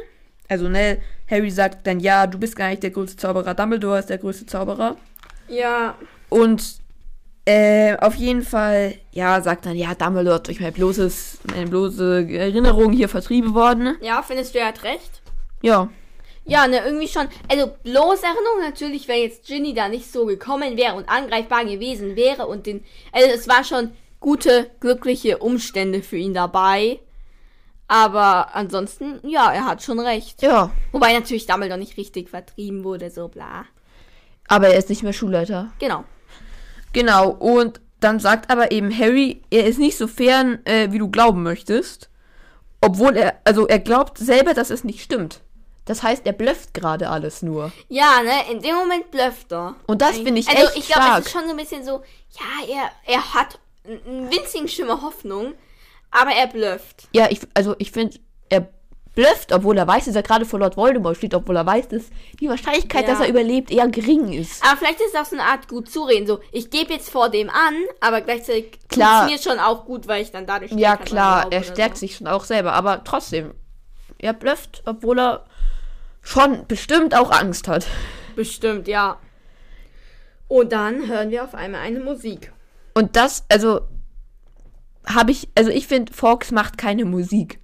Also, 0.49 0.69
ne, 0.69 0.99
Harry 1.31 1.51
sagt 1.51 1.87
dann, 1.87 2.01
ja, 2.01 2.27
du 2.27 2.39
bist 2.39 2.57
gar 2.57 2.69
nicht 2.71 2.83
der 2.83 2.91
größte 2.91 3.17
Zauberer, 3.17 3.55
Dumbledore 3.55 3.99
ist 4.01 4.11
der 4.11 4.19
größte 4.19 4.47
Zauberer. 4.47 4.97
Ja, 5.49 5.97
Und 6.29 6.81
äh, 7.45 7.97
auf 7.99 8.15
jeden 8.15 8.43
Fall, 8.43 8.95
ja, 9.13 9.41
sagt 9.41 9.67
dann, 9.67 9.77
ja, 9.77 9.95
Dumbledore 9.95 10.37
ist 10.37 10.47
durch 10.49 10.61
mein 10.61 10.73
bloßes, 10.73 11.39
meine 11.55 11.67
bloße 11.69 12.27
Erinnerung 12.31 12.93
hier 12.93 13.09
vertrieben 13.09 13.55
worden. 13.55 13.97
ja, 14.01 14.23
findest 14.23 14.55
du, 14.55 14.59
er 14.59 14.67
hat 14.69 14.83
recht? 14.83 15.23
Ja. 15.63 15.89
Ja, 16.45 16.67
ne, 16.67 16.81
irgendwie 16.85 17.07
schon. 17.09 17.29
Also, 17.49 17.71
bloß 17.85 18.23
Erinnerung 18.23 18.61
natürlich, 18.63 19.07
wenn 19.09 19.21
jetzt 19.23 19.47
Ginny 19.47 19.73
da 19.75 19.89
nicht 19.89 20.11
so 20.11 20.27
gekommen 20.27 20.77
wäre 20.77 20.95
und 20.95 21.09
angreifbar 21.09 21.65
gewesen 21.65 22.17
wäre 22.17 22.47
und 22.47 22.67
den. 22.67 22.83
Also, 23.13 23.29
es 23.29 23.47
war 23.47 23.63
schon 23.63 23.93
gute, 24.21 24.71
glückliche 24.81 25.39
Umstände 25.39 26.03
für 26.03 26.17
ihn 26.17 26.35
dabei. 26.35 27.01
Aber 27.89 28.55
ansonsten, 28.55 29.19
ja, 29.29 29.51
er 29.53 29.65
hat 29.65 29.83
schon 29.83 29.99
recht. 29.99 30.43
Ja. 30.43 30.71
Wobei 30.93 31.13
natürlich 31.13 31.47
Dumbledore 31.47 31.79
nicht 31.79 31.97
richtig 31.97 32.31
vertrieben 32.31 32.85
wurde, 32.85 33.11
so 33.11 33.27
bla. 33.27 33.65
Aber 34.47 34.69
er 34.69 34.79
ist 34.79 34.91
nicht 34.91 35.03
mehr 35.03 35.13
Schulleiter. 35.13 35.73
Genau. 35.81 36.05
Genau. 36.93 37.31
Und 37.31 37.81
dann 37.99 38.21
sagt 38.21 38.51
aber 38.51 38.71
eben 38.71 38.97
Harry, 38.97 39.43
er 39.51 39.67
ist 39.67 39.79
nicht 39.79 39.99
so 39.99 40.07
fern, 40.07 40.61
äh, 40.65 40.93
wie 40.93 40.99
du 40.99 41.09
glauben 41.09 41.43
möchtest. 41.43 42.11
Obwohl 42.81 43.17
er, 43.17 43.41
also 43.45 43.67
er 43.67 43.79
glaubt 43.79 44.19
selber, 44.19 44.55
dass 44.55 44.71
es 44.71 44.85
nicht 44.85 45.03
stimmt. 45.03 45.41
Das 45.85 46.03
heißt, 46.03 46.25
er 46.27 46.33
blufft 46.33 46.73
gerade 46.73 47.11
alles 47.11 47.43
nur. 47.43 47.73
Ja, 47.89 48.23
ne, 48.23 48.53
in 48.53 48.63
dem 48.63 48.77
Moment 48.77 49.11
blufft 49.11 49.53
er. 49.53 49.75
Und 49.87 50.01
das 50.01 50.19
finde 50.19 50.41
ich 50.41 50.49
also, 50.49 50.63
echt 50.69 50.77
ich 50.77 50.87
glaube, 50.87 51.19
es 51.19 51.27
ist 51.27 51.33
schon 51.33 51.45
so 51.45 51.51
ein 51.51 51.57
bisschen 51.57 51.85
so, 51.85 52.03
ja, 52.39 52.75
er, 52.75 52.91
er 53.13 53.35
hat 53.35 53.59
einen 53.85 54.31
winzigen 54.31 54.69
Schimmer 54.69 55.03
Hoffnung, 55.03 55.55
aber 56.11 56.31
er 56.33 56.47
blufft. 56.47 57.09
Ja, 57.13 57.29
ich, 57.31 57.41
also 57.55 57.75
ich 57.79 57.91
finde, 57.93 58.19
er 58.49 58.69
blufft, 59.15 59.53
obwohl 59.53 59.77
er 59.77 59.87
weiß, 59.89 60.05
dass 60.05 60.15
er 60.15 60.23
gerade 60.23 60.45
vor 60.45 60.61
Lord 60.61 60.77
Voldemort 60.77 61.17
steht, 61.17 61.35
obwohl 61.35 61.57
er 61.57 61.67
weiß, 61.67 61.89
dass 61.89 62.05
die 62.39 62.49
Wahrscheinlichkeit, 62.49 63.03
Ja. 63.07 63.13
dass 63.15 63.21
er 63.21 63.29
überlebt, 63.29 63.71
eher 63.71 63.89
gering 63.89 64.33
ist. 64.33 64.65
Aber 64.65 64.77
vielleicht 64.79 65.01
ist 65.01 65.15
das 65.15 65.31
so 65.31 65.37
eine 65.37 65.45
Art 65.45 65.67
gut 65.69 65.91
zureden. 65.91 66.27
So, 66.27 66.41
ich 66.53 66.71
gebe 66.71 66.93
jetzt 66.93 67.11
vor 67.11 67.29
dem 67.29 67.51
an, 67.51 67.75
aber 68.01 68.21
gleichzeitig 68.21 68.79
Klar. 68.89 69.27
mir 69.27 69.39
schon 69.39 69.59
auch 69.59 69.85
gut, 69.85 70.07
weil 70.07 70.23
ich 70.23 70.31
dann 70.31 70.47
dadurch 70.47 70.71
Ja, 70.73 70.97
klar, 70.97 71.47
er 71.51 71.63
stärkt 71.65 71.97
so. 71.97 72.01
sich 72.01 72.17
schon 72.17 72.27
auch 72.29 72.45
selber, 72.45 72.73
aber 72.73 73.03
trotzdem, 73.05 73.55
er 74.19 74.33
blufft, 74.33 74.83
obwohl 74.87 75.19
er 75.19 75.45
schon 76.23 76.67
bestimmt 76.69 77.15
auch 77.17 77.31
Angst 77.31 77.67
hat. 77.67 77.87
Bestimmt, 78.37 78.87
ja. 78.87 79.19
Und 80.49 80.73
dann 80.73 81.09
hören 81.09 81.31
wir 81.31 81.45
auf 81.45 81.55
einmal 81.55 81.81
eine 81.81 82.01
Musik. 82.01 82.53
Und 83.01 83.17
das, 83.17 83.47
also, 83.49 83.81
habe 85.07 85.31
ich, 85.31 85.49
also 85.55 85.71
ich 85.71 85.87
finde, 85.87 86.13
Fox 86.13 86.51
macht 86.51 86.77
keine 86.77 87.07
Musik. 87.07 87.59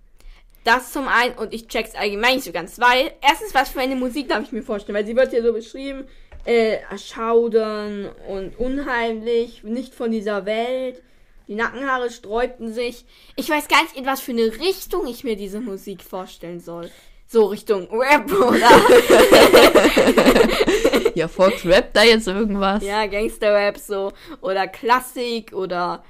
Das 0.64 0.92
zum 0.92 1.08
einen 1.08 1.36
und 1.36 1.52
ich 1.52 1.68
check's 1.68 1.94
allgemein 1.94 2.36
nicht 2.36 2.44
so 2.44 2.52
ganz, 2.52 2.80
weil 2.80 3.12
erstens, 3.20 3.54
was 3.54 3.68
für 3.68 3.80
eine 3.80 3.96
Musik 3.96 4.30
darf 4.30 4.44
ich 4.44 4.52
mir 4.52 4.62
vorstellen, 4.62 4.96
weil 4.96 5.04
sie 5.04 5.14
wird 5.14 5.32
hier 5.32 5.42
so 5.42 5.52
beschrieben, 5.52 6.06
äh, 6.46 6.78
erschaudern 6.90 8.08
und 8.28 8.58
unheimlich, 8.58 9.62
nicht 9.62 9.94
von 9.94 10.10
dieser 10.10 10.46
Welt. 10.46 11.02
Die 11.48 11.54
Nackenhaare 11.54 12.10
sträubten 12.10 12.72
sich. 12.72 13.04
Ich 13.36 13.50
weiß 13.50 13.68
gar 13.68 13.82
nicht, 13.82 13.94
in 13.94 14.06
was 14.06 14.22
für 14.22 14.32
eine 14.32 14.58
Richtung 14.58 15.06
ich 15.06 15.22
mir 15.22 15.36
diese 15.36 15.60
Musik 15.60 16.02
vorstellen 16.02 16.60
soll. 16.60 16.90
So 17.28 17.46
Richtung 17.46 17.88
Rap 17.90 18.30
oder 18.32 18.70
Ja, 21.14 21.28
Fox 21.28 21.64
rappt 21.64 21.96
da 21.96 22.02
jetzt 22.02 22.28
irgendwas. 22.28 22.82
ja, 22.84 23.06
Gangster-Rap 23.06 23.78
so 23.78 24.12
oder 24.42 24.66
Klassik 24.68 25.52
oder 25.52 26.04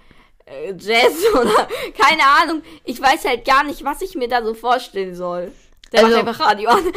äh, 0.44 0.72
Jazz 0.78 1.14
oder 1.32 1.68
keine 1.96 2.22
Ahnung. 2.42 2.62
Ich 2.84 3.00
weiß 3.00 3.24
halt 3.24 3.44
gar 3.44 3.64
nicht, 3.64 3.84
was 3.84 4.02
ich 4.02 4.14
mir 4.14 4.28
da 4.28 4.44
so 4.44 4.54
vorstellen 4.54 5.14
soll. 5.14 5.52
Der 5.92 6.04
Also- 6.04 6.16
macht 6.16 6.28
einfach 6.28 6.46
Radio 6.46 6.70
an. 6.70 6.84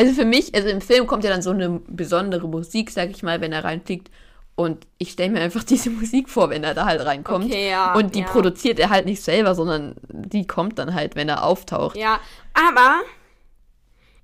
Also 0.00 0.12
für 0.12 0.24
mich, 0.26 0.54
also 0.54 0.68
im 0.68 0.80
Film 0.80 1.08
kommt 1.08 1.24
ja 1.24 1.30
dann 1.30 1.42
so 1.42 1.50
eine 1.50 1.80
besondere 1.88 2.46
Musik, 2.46 2.88
sag 2.92 3.10
ich 3.10 3.24
mal, 3.24 3.40
wenn 3.40 3.52
er 3.52 3.64
reinfliegt. 3.64 4.12
Und 4.58 4.88
ich 4.98 5.12
stelle 5.12 5.30
mir 5.30 5.40
einfach 5.40 5.62
diese 5.72 5.88
Musik 5.88 6.28
vor, 6.28 6.50
wenn 6.50 6.64
er 6.64 6.74
da 6.74 6.84
halt 6.84 7.00
reinkommt. 7.06 7.44
Okay, 7.44 7.70
ja, 7.70 7.94
Und 7.94 8.16
die 8.16 8.22
ja. 8.22 8.26
produziert 8.26 8.80
er 8.80 8.90
halt 8.90 9.06
nicht 9.06 9.22
selber, 9.22 9.54
sondern 9.54 9.94
die 10.08 10.48
kommt 10.48 10.80
dann 10.80 10.94
halt, 10.94 11.14
wenn 11.14 11.28
er 11.28 11.44
auftaucht. 11.44 11.96
Ja, 11.96 12.18
aber 12.54 13.02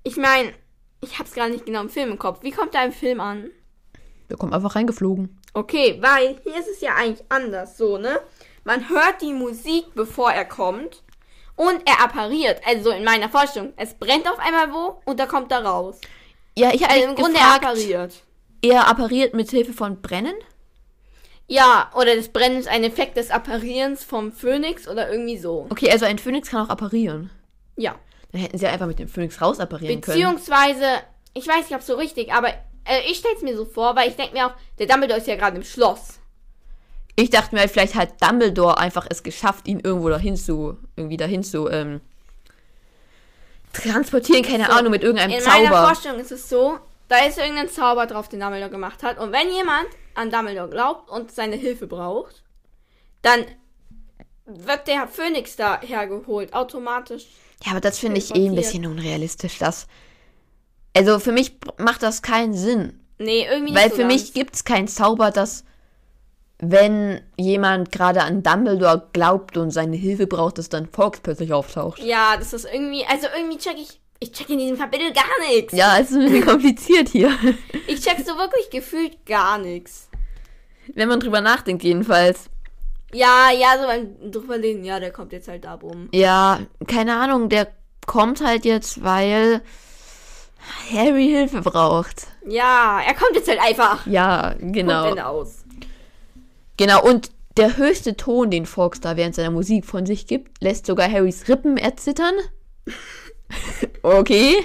ich 0.03 0.17
meine, 0.17 0.51
ich 0.99 1.19
hab's 1.19 1.33
gar 1.35 1.47
nicht 1.47 1.65
genau 1.65 1.79
im 1.79 1.89
Film 1.89 2.11
im 2.11 2.19
Kopf. 2.19 2.43
Wie 2.43 2.51
kommt 2.51 2.75
da 2.75 2.83
im 2.83 2.91
Film 2.91 3.21
an? 3.21 3.49
Der 4.29 4.35
kommt 4.35 4.53
einfach 4.53 4.75
reingeflogen. 4.75 5.39
Okay, 5.53 5.99
weil 6.01 6.35
hier 6.43 6.59
ist 6.59 6.67
es 6.67 6.81
ja 6.81 6.95
eigentlich 6.95 7.23
anders 7.29 7.77
so, 7.77 7.97
ne? 7.97 8.19
Man 8.65 8.89
hört 8.89 9.21
die 9.21 9.31
Musik, 9.31 9.85
bevor 9.95 10.33
er 10.33 10.43
kommt. 10.43 11.01
Und 11.55 11.81
er 11.85 12.03
appariert. 12.03 12.59
Also 12.67 12.89
in 12.89 13.05
meiner 13.05 13.29
Vorstellung. 13.29 13.71
Es 13.77 13.93
brennt 13.93 14.29
auf 14.29 14.39
einmal 14.39 14.73
wo 14.73 15.01
und 15.05 15.17
da 15.17 15.27
kommt 15.27 15.53
er 15.53 15.63
raus. 15.63 16.01
Ja, 16.57 16.73
ich 16.73 16.83
habe 16.83 16.93
Also 16.93 17.07
im 17.07 17.15
Grunde 17.15 17.39
er 17.39 17.45
gefragt, 17.45 17.65
appariert. 17.65 18.23
Er 18.69 18.87
appariert 18.87 19.33
mit 19.33 19.49
Hilfe 19.49 19.73
von 19.73 20.01
Brennen? 20.01 20.35
Ja, 21.47 21.91
oder 21.95 22.15
das 22.15 22.29
Brennen 22.29 22.57
ist 22.57 22.67
ein 22.67 22.83
Effekt 22.83 23.17
des 23.17 23.29
Apparierens 23.29 24.03
vom 24.03 24.31
Phönix 24.31 24.87
oder 24.87 25.11
irgendwie 25.11 25.37
so. 25.37 25.67
Okay, 25.69 25.91
also 25.91 26.05
ein 26.05 26.17
Phönix 26.17 26.49
kann 26.49 26.65
auch 26.65 26.69
apparieren. 26.69 27.29
Ja. 27.75 27.95
Dann 28.31 28.41
hätten 28.41 28.57
sie 28.57 28.65
einfach 28.67 28.87
mit 28.87 28.97
dem 28.99 29.07
Phönix 29.07 29.39
rausapparieren 29.41 30.01
können. 30.01 30.17
Beziehungsweise, 30.17 30.85
ich 31.33 31.47
weiß 31.47 31.69
nicht, 31.69 31.75
ob 31.75 31.83
so 31.83 31.95
richtig, 31.95 32.33
aber 32.33 32.49
äh, 32.49 33.01
ich 33.09 33.17
stell's 33.17 33.41
mir 33.41 33.55
so 33.55 33.65
vor, 33.65 33.95
weil 33.95 34.09
ich 34.09 34.15
denke 34.15 34.33
mir 34.33 34.47
auch, 34.47 34.53
der 34.79 34.87
Dumbledore 34.87 35.19
ist 35.19 35.27
ja 35.27 35.35
gerade 35.35 35.57
im 35.57 35.63
Schloss. 35.63 36.19
Ich 37.15 37.29
dachte 37.29 37.55
mir, 37.55 37.69
vielleicht 37.69 37.95
hat 37.95 38.21
Dumbledore 38.21 38.77
einfach 38.77 39.05
es 39.09 39.21
geschafft, 39.23 39.67
ihn 39.67 39.79
irgendwo 39.79 40.09
dahin 40.09 40.35
zu, 40.35 40.77
irgendwie 40.95 41.17
dahin 41.17 41.43
zu, 41.43 41.69
ähm, 41.69 42.01
transportieren, 43.71 44.43
keine 44.43 44.65
So, 44.65 44.71
Ahnung, 44.71 44.91
mit 44.91 45.03
irgendeinem 45.03 45.31
In 45.37 45.43
meiner 45.43 45.69
Zauber. 45.69 45.87
Vorstellung 45.87 46.19
ist 46.19 46.31
es 46.31 46.49
so, 46.49 46.79
da 47.07 47.25
ist 47.25 47.37
irgendein 47.37 47.69
Zauber 47.69 48.07
drauf, 48.07 48.29
den 48.29 48.39
Dumbledore 48.39 48.71
gemacht 48.71 49.03
hat. 49.03 49.17
Und 49.17 49.31
wenn 49.31 49.49
jemand 49.51 49.87
an 50.15 50.31
Dumbledore 50.31 50.69
glaubt 50.69 51.09
und 51.09 51.31
seine 51.31 51.55
Hilfe 51.55 51.87
braucht, 51.87 52.43
dann 53.21 53.45
wird 54.45 54.87
der 54.87 55.07
Phönix 55.07 55.55
da 55.55 55.81
hergeholt, 55.81 56.53
automatisch. 56.53 57.25
Ja, 57.63 57.71
aber 57.71 57.81
das 57.81 57.99
finde 57.99 58.17
ich 58.17 58.35
eh 58.35 58.47
ein 58.47 58.55
bisschen 58.55 58.85
unrealistisch, 58.85 59.57
das. 59.57 59.87
Also 60.95 61.19
für 61.19 61.31
mich 61.31 61.57
macht 61.77 62.03
das 62.03 62.21
keinen 62.21 62.53
Sinn. 62.53 62.99
Nee, 63.17 63.45
irgendwie 63.45 63.71
nicht 63.71 63.81
Weil 63.81 63.89
so 63.89 63.97
für 63.97 64.05
mich 64.05 64.23
ganz. 64.23 64.33
gibt 64.33 64.55
es 64.55 64.63
keinen 64.63 64.87
Zauber, 64.87 65.31
dass 65.31 65.63
wenn 66.59 67.21
jemand 67.37 67.91
gerade 67.91 68.23
an 68.23 68.43
Dumbledore 68.43 69.09
glaubt 69.13 69.57
und 69.57 69.71
seine 69.71 69.97
Hilfe 69.97 70.27
braucht, 70.27 70.57
dass 70.57 70.69
dann 70.69 70.87
Fox 70.87 71.19
plötzlich 71.19 71.51
auftaucht. 71.51 71.99
Ja, 71.99 72.37
das 72.37 72.53
ist 72.53 72.65
irgendwie, 72.65 73.05
also 73.05 73.27
irgendwie 73.35 73.57
check 73.57 73.77
ich, 73.77 73.99
ich 74.19 74.31
check 74.31 74.49
in 74.49 74.59
diesem 74.59 74.77
Kapitel 74.77 75.11
gar 75.13 75.23
nichts. 75.49 75.73
Ja, 75.73 75.97
es 75.99 76.11
ist 76.11 76.17
ein 76.17 76.23
bisschen 76.23 76.45
kompliziert 76.45 77.09
hier. 77.09 77.31
Ich 77.87 78.01
check 78.01 78.17
so 78.25 78.35
wirklich 78.37 78.69
gefühlt 78.71 79.25
gar 79.25 79.57
nichts. 79.59 80.09
Wenn 80.93 81.07
man 81.07 81.19
drüber 81.19 81.39
nachdenkt, 81.41 81.83
jedenfalls. 81.83 82.49
Ja, 83.13 83.49
ja, 83.51 83.77
so 83.79 83.85
beim 83.85 84.31
drüberlegen, 84.31 84.83
ja, 84.83 84.99
der 84.99 85.11
kommt 85.11 85.31
jetzt 85.31 85.47
halt 85.47 85.65
da 85.65 85.75
rum. 85.75 86.09
Ja, 86.11 86.59
keine 86.87 87.15
Ahnung, 87.15 87.47
der 87.49 87.67
kommt 88.07 88.43
halt 88.43 88.65
jetzt, 88.65 89.03
weil 89.03 89.61
Harry 90.91 91.27
Hilfe 91.27 91.61
braucht. 91.61 92.27
Ja, 92.47 93.01
er 93.05 93.13
kommt 93.13 93.35
jetzt 93.35 93.47
halt 93.47 93.61
einfach. 93.61 94.05
Ja, 94.07 94.55
Punkt, 94.57 94.73
genau. 94.73 95.09
Ende 95.09 95.25
aus. 95.25 95.63
Genau, 96.77 97.03
und 97.03 97.31
der 97.57 97.77
höchste 97.77 98.17
Ton, 98.17 98.51
den 98.51 98.65
Fox 98.65 98.99
da 98.99 99.15
während 99.15 99.35
seiner 99.35 99.51
Musik 99.51 99.85
von 99.85 100.05
sich 100.05 100.27
gibt, 100.27 100.61
lässt 100.61 100.85
sogar 100.85 101.09
Harrys 101.09 101.47
Rippen 101.47 101.77
erzittern. 101.77 102.33
Okay. 104.03 104.63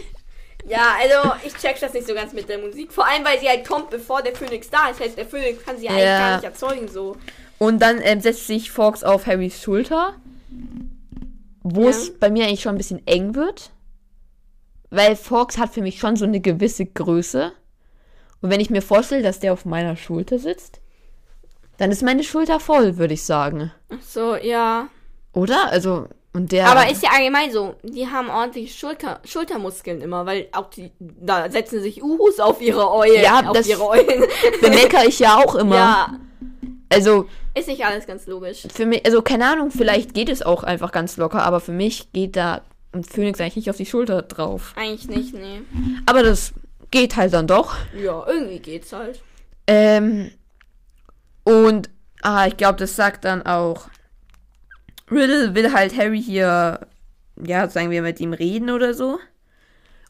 Ja, 0.66 0.94
also 1.00 1.32
ich 1.46 1.54
check 1.56 1.80
das 1.80 1.92
nicht 1.94 2.06
so 2.06 2.14
ganz 2.14 2.32
mit 2.32 2.48
der 2.48 2.58
Musik. 2.58 2.92
Vor 2.92 3.06
allem, 3.06 3.24
weil 3.24 3.40
sie 3.40 3.48
halt 3.48 3.66
kommt, 3.66 3.90
bevor 3.90 4.22
der 4.22 4.34
Phönix 4.36 4.68
da 4.70 4.88
ist. 4.88 5.00
Heißt, 5.00 5.16
der 5.16 5.26
Phönix 5.26 5.64
kann 5.64 5.78
sie 5.78 5.88
eigentlich 5.88 6.04
Ja. 6.04 6.18
gar 6.18 6.34
nicht 6.36 6.44
erzeugen, 6.44 6.88
so. 6.88 7.16
Und 7.58 7.80
dann 7.80 8.00
ähm, 8.02 8.20
setzt 8.20 8.46
sich 8.46 8.70
Fox 8.70 9.02
auf 9.02 9.26
Harrys 9.26 9.60
Schulter, 9.62 10.14
wo 11.62 11.84
Ja. 11.84 11.90
es 11.90 12.18
bei 12.18 12.30
mir 12.30 12.44
eigentlich 12.46 12.60
schon 12.62 12.74
ein 12.74 12.78
bisschen 12.78 13.06
eng 13.06 13.34
wird. 13.34 13.70
Weil 14.90 15.16
Fox 15.16 15.56
hat 15.58 15.72
für 15.72 15.82
mich 15.82 15.98
schon 15.98 16.16
so 16.16 16.24
eine 16.24 16.40
gewisse 16.40 16.84
Größe. 16.84 17.52
Und 18.42 18.50
wenn 18.50 18.60
ich 18.60 18.70
mir 18.70 18.82
vorstelle, 18.82 19.22
dass 19.22 19.40
der 19.40 19.52
auf 19.52 19.64
meiner 19.64 19.96
Schulter 19.96 20.38
sitzt, 20.38 20.80
dann 21.78 21.90
ist 21.90 22.02
meine 22.02 22.24
Schulter 22.24 22.60
voll, 22.60 22.98
würde 22.98 23.14
ich 23.14 23.22
sagen. 23.24 23.72
Ach 23.88 24.02
so, 24.02 24.36
ja. 24.36 24.88
Oder? 25.32 25.70
Also, 25.70 26.08
und 26.32 26.52
der. 26.52 26.68
Aber 26.68 26.90
ist 26.90 27.02
ja 27.02 27.10
allgemein 27.16 27.50
so. 27.52 27.74
Die 27.82 28.06
haben 28.06 28.30
ordentlich 28.30 28.78
Schulter, 28.78 29.20
Schultermuskeln 29.24 30.00
immer, 30.00 30.26
weil 30.26 30.48
auch 30.52 30.70
die, 30.70 30.92
da 30.98 31.50
setzen 31.50 31.82
sich 31.82 32.02
Uhus 32.02 32.38
auf 32.40 32.60
ihre 32.60 32.90
Eulen. 32.90 33.22
Ja, 33.22 33.40
auf 33.48 33.56
das- 33.56 33.66
ihre 33.68 33.86
Eulen. 33.88 34.24
bemecker 34.60 35.04
ich 35.06 35.18
ja 35.18 35.36
auch 35.36 35.54
immer. 35.56 35.76
ja, 35.76 36.14
Also, 36.88 37.28
ist 37.54 37.66
nicht 37.68 37.84
alles 37.84 38.06
ganz 38.06 38.26
logisch. 38.26 38.62
für 38.72 38.86
mich, 38.86 39.04
also 39.04 39.22
keine 39.22 39.46
Ahnung, 39.50 39.70
vielleicht 39.72 40.14
geht 40.14 40.28
es 40.28 40.42
auch 40.42 40.62
einfach 40.62 40.92
ganz 40.92 41.16
locker, 41.16 41.42
aber 41.42 41.58
für 41.60 41.72
mich 41.72 42.12
geht 42.12 42.36
da 42.36 42.60
ein 42.92 43.02
Phoenix 43.04 43.40
eigentlich 43.40 43.56
nicht 43.56 43.70
auf 43.70 43.76
die 43.76 43.86
Schulter 43.86 44.22
drauf. 44.22 44.72
Eigentlich 44.76 45.08
nicht, 45.08 45.34
nee. 45.34 45.62
Aber 46.06 46.22
das 46.22 46.52
geht 46.92 47.16
halt 47.16 47.32
dann 47.32 47.46
doch. 47.48 47.74
Ja, 48.00 48.24
irgendwie 48.26 48.58
geht's 48.60 48.92
halt. 48.92 49.20
Ähm, 49.68 50.30
und, 51.44 51.88
ah, 52.22 52.46
ich 52.46 52.56
glaube, 52.56 52.78
das 52.78 52.96
sagt 52.96 53.24
dann 53.24 53.46
auch, 53.46 53.88
Riddle 55.10 55.54
will 55.54 55.72
halt 55.72 55.96
Harry 55.96 56.22
hier, 56.22 56.86
ja, 57.42 57.68
sagen 57.68 57.90
wir, 57.90 58.02
mit 58.02 58.20
ihm 58.20 58.32
reden 58.32 58.70
oder 58.70 58.94
so. 58.94 59.18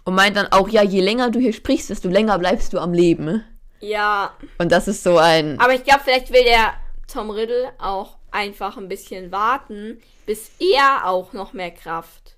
Und 0.04 0.14
meint 0.14 0.36
dann 0.36 0.50
auch, 0.50 0.68
ja, 0.68 0.82
je 0.82 1.00
länger 1.00 1.30
du 1.30 1.38
hier 1.38 1.52
sprichst, 1.52 1.90
desto 1.90 2.08
länger 2.08 2.38
bleibst 2.38 2.72
du 2.72 2.78
am 2.78 2.92
Leben. 2.92 3.44
Ja, 3.80 4.34
Und 4.58 4.72
das 4.72 4.88
ist 4.88 5.02
so 5.02 5.16
ein, 5.18 5.58
aber 5.58 5.74
ich 5.74 5.84
glaube, 5.84 6.00
vielleicht 6.04 6.32
will 6.32 6.44
der 6.44 6.74
Tom 7.10 7.30
Riddle 7.30 7.70
auch 7.78 8.18
einfach 8.30 8.76
ein 8.76 8.88
bisschen 8.88 9.32
warten, 9.32 9.98
bis 10.26 10.50
er 10.58 11.06
auch 11.08 11.32
noch 11.32 11.52
mehr 11.54 11.70
Kraft 11.70 12.36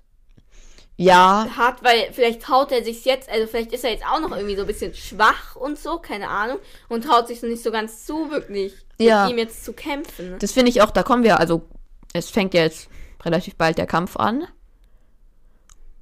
ja, 0.95 1.47
hat, 1.57 1.83
weil 1.83 2.13
vielleicht 2.13 2.43
traut 2.43 2.71
er 2.71 2.83
sich 2.83 3.03
jetzt, 3.03 3.27
also 3.29 3.47
vielleicht 3.47 3.73
ist 3.73 3.83
er 3.83 3.91
jetzt 3.91 4.05
auch 4.05 4.19
noch 4.21 4.31
irgendwie 4.31 4.55
so 4.55 4.61
ein 4.61 4.67
bisschen 4.67 4.93
schwach 4.93 5.55
und 5.55 5.77
so, 5.77 5.97
keine 5.97 6.29
Ahnung, 6.29 6.59
und 6.87 7.03
traut 7.03 7.27
sich 7.27 7.39
so 7.39 7.47
nicht 7.47 7.63
so 7.63 7.71
ganz 7.71 8.05
zu, 8.05 8.29
wirklich 8.29 8.73
Ja. 8.99 9.23
mit 9.23 9.31
ihm 9.33 9.37
jetzt 9.39 9.65
zu 9.65 9.73
kämpfen. 9.73 10.35
das 10.39 10.51
finde 10.51 10.69
ich 10.69 10.81
auch, 10.81 10.91
da 10.91 11.01
kommen 11.03 11.23
wir, 11.23 11.39
also, 11.39 11.63
es 12.13 12.29
fängt 12.29 12.53
ja 12.53 12.61
jetzt 12.61 12.89
relativ 13.23 13.55
bald 13.55 13.77
der 13.77 13.87
Kampf 13.87 14.15
an. 14.17 14.47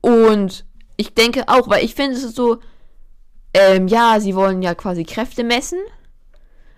Und 0.02 0.66
ich 0.98 1.14
denke 1.14 1.48
auch, 1.48 1.70
weil 1.70 1.84
ich 1.84 1.96
finde 1.96 2.18
es 2.18 2.24
ist 2.24 2.36
so, 2.36 2.60
ähm, 3.54 3.88
ja, 3.88 4.20
sie 4.20 4.36
wollen 4.36 4.62
ja 4.62 4.76
quasi 4.76 5.04
Kräfte 5.04 5.44
messen, 5.44 5.80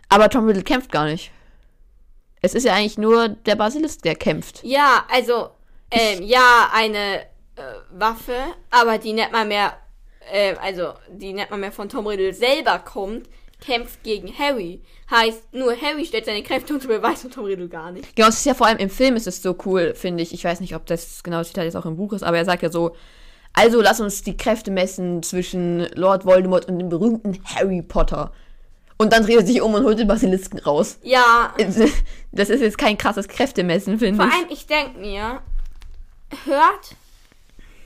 aber 0.10 0.30
Tom 0.30 0.46
Riddle 0.46 0.64
kämpft 0.64 0.92
gar 0.92 1.06
nicht. 1.06 1.32
Es 2.42 2.54
ist 2.54 2.66
ja 2.66 2.74
eigentlich 2.74 2.98
nur 2.98 3.30
der 3.30 3.56
Basilisk, 3.56 4.02
der 4.02 4.16
kämpft. 4.16 4.64
Ja, 4.64 5.06
also, 5.10 5.50
ähm, 5.92 6.24
ja, 6.24 6.70
eine 6.74 7.22
äh, 7.22 7.26
Waffe, 7.92 8.36
aber 8.70 8.98
die 8.98 9.14
nicht 9.14 9.32
mal 9.32 9.46
mehr, 9.46 9.78
äh, 10.32 10.56
also, 10.56 10.94
die 11.10 11.34
nicht 11.34 11.50
mal 11.50 11.58
mehr 11.58 11.72
von 11.72 11.88
Tom 11.90 12.06
Riddle 12.06 12.34
selber 12.34 12.80
kommt, 12.80 13.30
kämpft 13.64 14.04
gegen 14.04 14.32
Harry. 14.38 14.82
Heißt, 15.10 15.54
nur 15.54 15.76
Harry 15.80 16.06
stellt 16.06 16.26
seine 16.26 16.44
Kräfte 16.44 16.74
unter 16.74 16.88
Beweis 16.88 17.24
und 17.24 17.34
Tom 17.34 17.46
Riddle 17.46 17.68
gar 17.70 17.92
nicht. 17.92 18.16
Genau, 18.16 18.28
es 18.30 18.38
ist 18.38 18.46
ja 18.46 18.54
vor 18.54 18.68
allem 18.68 18.78
im 18.80 18.90
Film 18.90 19.16
ist 19.16 19.28
es 19.28 19.42
so 19.42 19.56
cool, 19.66 19.94
finde 19.96 20.24
ich. 20.24 20.34
Ich 20.34 20.44
weiß 20.44 20.60
nicht, 20.60 20.76
ob 20.76 20.86
das 20.86 21.24
genau 21.24 21.38
das 21.40 21.48
Zitat 21.50 21.66
jetzt 21.66 21.76
auch 21.76 21.86
im 21.86 21.96
Buch 21.98 22.14
ist, 22.14 22.24
aber 22.24 22.38
er 22.38 22.46
sagt 22.46 22.64
ja 22.64 22.72
so, 22.72 22.96
also 23.54 23.82
lass 23.82 24.00
uns 24.00 24.24
die 24.24 24.36
Kräfte 24.36 24.72
messen 24.72 25.22
zwischen 25.24 25.82
Lord 25.94 26.26
Voldemort 26.26 26.66
und 26.68 26.80
dem 26.80 26.90
berühmten 26.90 27.40
Harry 27.46 27.82
Potter. 27.82 28.32
Und 28.98 29.12
dann 29.14 29.24
dreht 29.24 29.38
er 29.38 29.46
sich 29.46 29.62
um 29.62 29.74
und 29.74 29.84
holt 29.84 30.00
den 30.00 30.08
Basilisken 30.08 30.60
raus. 30.60 30.98
Ja, 31.04 31.54
Das 32.32 32.50
ist 32.50 32.62
jetzt 32.62 32.78
kein 32.78 32.98
krasses 32.98 33.28
Kräftemessen, 33.28 34.00
finde 34.00 34.18
vor 34.24 34.28
ich. 34.28 34.34
allem, 34.34 34.48
ich 34.50 34.66
denk 34.66 34.98
mir, 34.98 35.42
hört, 36.46 36.96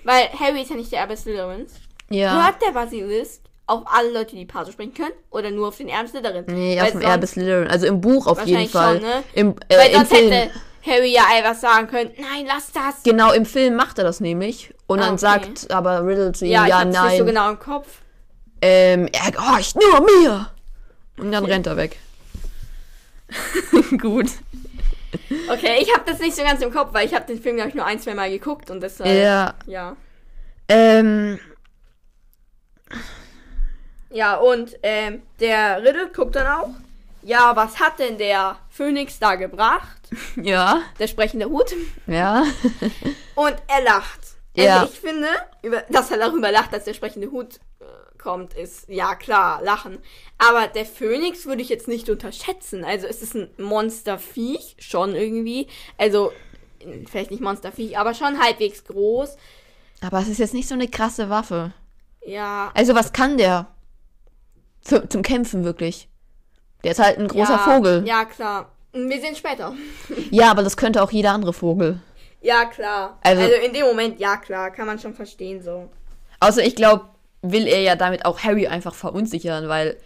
weil 0.03 0.30
Harry 0.39 0.61
ist 0.61 0.69
ja 0.69 0.75
nicht 0.78 0.91
der 0.91 0.99
Erbe 1.01 1.17
Slytherins, 1.17 1.73
Ja. 2.09 2.45
hört 2.45 2.61
der 2.61 2.71
Basilisk 2.71 3.41
auf 3.68 3.84
alle 3.86 4.11
Leute, 4.11 4.36
die 4.36 4.45
Paso 4.45 4.72
sprechen 4.72 4.93
können, 4.93 5.11
oder 5.30 5.51
nur 5.51 5.68
auf 5.68 5.78
den 5.78 5.89
Erben 5.89 6.07
Slytherin? 6.07 6.45
Nee, 6.47 6.80
auf 6.82 6.88
dem 6.88 6.93
sonst- 6.93 7.05
Erbe 7.05 7.28
Slytherin. 7.28 7.68
Also 7.68 7.86
im 7.86 8.01
Buch 8.01 8.26
auf 8.28 8.43
jeden 8.45 8.68
Fall. 8.70 8.95
schon, 8.95 9.03
ne? 9.03 9.24
Im, 9.34 9.55
äh, 9.70 9.78
Weil 9.78 9.88
im 9.89 9.93
sonst 9.97 10.09
Film. 10.15 10.32
hätte 10.32 10.51
Harry 10.86 11.13
ja 11.13 11.24
einfach 11.30 11.55
sagen 11.55 11.88
können, 11.88 12.11
nein, 12.18 12.45
lass 12.47 12.72
das. 12.72 13.03
Genau, 13.03 13.34
im 13.34 13.45
Film 13.45 13.76
macht 13.76 13.97
er 13.97 14.05
das 14.05 14.20
nämlich. 14.22 14.74
Und 14.88 14.99
Ah, 14.99 15.03
dann 15.03 15.13
okay. 15.15 15.20
sagt 15.22 15.72
aber 15.72 16.05
Riddle 16.05 16.32
zu 16.32 16.45
ihm, 16.45 16.51
Ja, 16.51 16.65
ja, 16.65 16.80
ich 16.84 16.88
nein. 16.93 17.07
nicht 17.09 17.18
so 17.20 17.26
genau 17.26 17.49
im 17.49 17.59
Kopf. 17.59 17.88
ähm, 18.61 19.07
er 19.11 19.32
gehorcht 19.32 19.76
nur 19.76 20.01
mir. 20.01 20.49
Und 21.18 21.32
dann 21.32 21.45
rennt 21.45 21.68
er 21.68 21.76
weg. 21.78 21.97
Gut. 24.01 24.28
Okay, 25.51 25.80
ich 25.82 25.93
habe 25.93 26.03
das 26.05 26.20
nicht 26.20 26.36
so 26.36 26.43
ganz 26.43 26.61
im 26.61 26.72
Kopf, 26.72 26.93
weil 26.93 27.05
ich 27.05 27.13
habe 27.13 27.26
den 27.26 27.41
Film, 27.41 27.55
glaube 27.57 27.70
ich, 27.70 27.76
nur 27.76 27.86
ein, 27.86 27.99
zwei 27.99 28.13
Mal 28.13 28.30
geguckt 28.30 28.70
und 28.72 28.82
deshalb, 28.82 29.09
Ja. 29.09 29.53
ja. 29.65 29.95
Ähm, 30.70 31.38
Ja, 34.10 34.36
und 34.38 34.78
ähm, 34.84 35.22
der 35.39 35.84
Riddle 35.84 36.10
guckt 36.16 36.36
dann 36.36 36.47
auch, 36.47 36.70
ja, 37.24 37.55
was 37.55 37.80
hat 37.80 37.99
denn 37.99 38.18
der 38.18 38.58
Phönix 38.70 39.20
da 39.20 39.36
gebracht? 39.36 39.97
ja. 40.41 40.82
Der 40.99 41.08
sprechende 41.08 41.47
Hut. 41.49 41.74
Ja. 42.05 42.43
Und 43.36 43.55
er 43.68 43.84
lacht. 43.84 44.20
Also 44.58 44.68
Ja. 44.70 44.84
ich 44.86 44.99
finde, 44.99 45.28
über, 45.62 45.82
dass 45.89 46.10
er 46.10 46.18
darüber 46.20 46.51
lacht, 46.51 46.72
dass 46.74 46.86
der 46.86 46.93
sprechende 46.93 47.30
Hut 47.32 47.55
äh, 47.82 47.84
kommt, 48.18 48.53
ist, 48.53 48.88
ja 48.88 49.14
klar, 49.16 49.62
lachen. 49.62 49.97
Aber 50.38 50.68
der 50.68 50.86
Phönix 50.86 51.45
würde 51.45 51.62
ich 51.62 51.70
jetzt 51.70 51.89
nicht 51.89 52.10
unterschätzen. 52.10 52.86
Also 52.86 53.08
es 53.08 53.22
ist 53.22 53.36
ein 53.36 53.49
Monsterviech, 53.58 54.78
schon 54.80 55.14
irgendwie. 55.14 55.68
Also, 55.97 56.32
vielleicht 57.10 57.32
nicht 57.32 57.41
Monsterviech, 57.41 57.97
aber 57.97 58.14
schon 58.14 58.41
halbwegs 58.41 58.86
groß. 58.86 59.36
Aber 60.01 60.20
es 60.20 60.28
ist 60.30 60.38
jetzt 60.39 60.53
nicht 60.53 60.68
so 60.70 60.76
eine 60.76 60.88
krasse 60.88 61.30
Waffe. 61.30 61.74
Ja, 62.26 62.72
Also 62.74 62.95
was 62.95 63.12
kann 63.12 63.38
der? 63.38 63.68
Für, 64.88 65.07
zum 65.09 65.21
Kämpfen 65.21 65.63
wirklich. 65.65 66.07
Der 66.83 66.91
ist 66.91 66.99
halt 66.99 67.17
ein 67.17 67.27
großer 67.27 67.53
ja, 67.53 67.57
Vogel. 67.57 68.03
Ja, 68.07 68.23
klar. 68.25 68.71
Wir 68.93 69.19
sehen 69.21 69.35
später. 69.35 69.73
Ja, 70.31 70.49
aber 70.51 70.63
das 70.63 70.77
könnte 70.77 71.03
auch 71.03 71.11
jeder 71.11 71.31
andere 71.33 71.51
Vogel. 71.53 71.99
Ja, 72.41 72.65
klar. 72.65 73.19
Also- 73.23 73.41
Also, 73.41 73.55
in 73.65 73.73
dem 73.73 73.85
Moment, 73.85 74.19
ja, 74.19 74.38
klar, 74.38 74.71
kann 74.71 74.88
man 74.88 74.97
schon 74.99 75.13
verstehen 75.13 75.61
so. 75.61 75.89
Außer 76.39 76.63
ich 76.63 76.75
glaube, 76.75 77.05
will 77.41 77.67
er 77.67 77.81
ja 77.81 77.95
damit 77.95 78.25
auch 78.25 78.39
Harry 78.39 78.67
einfach 78.67 78.95
verunsichern, 78.95 79.67
weil 79.67 79.97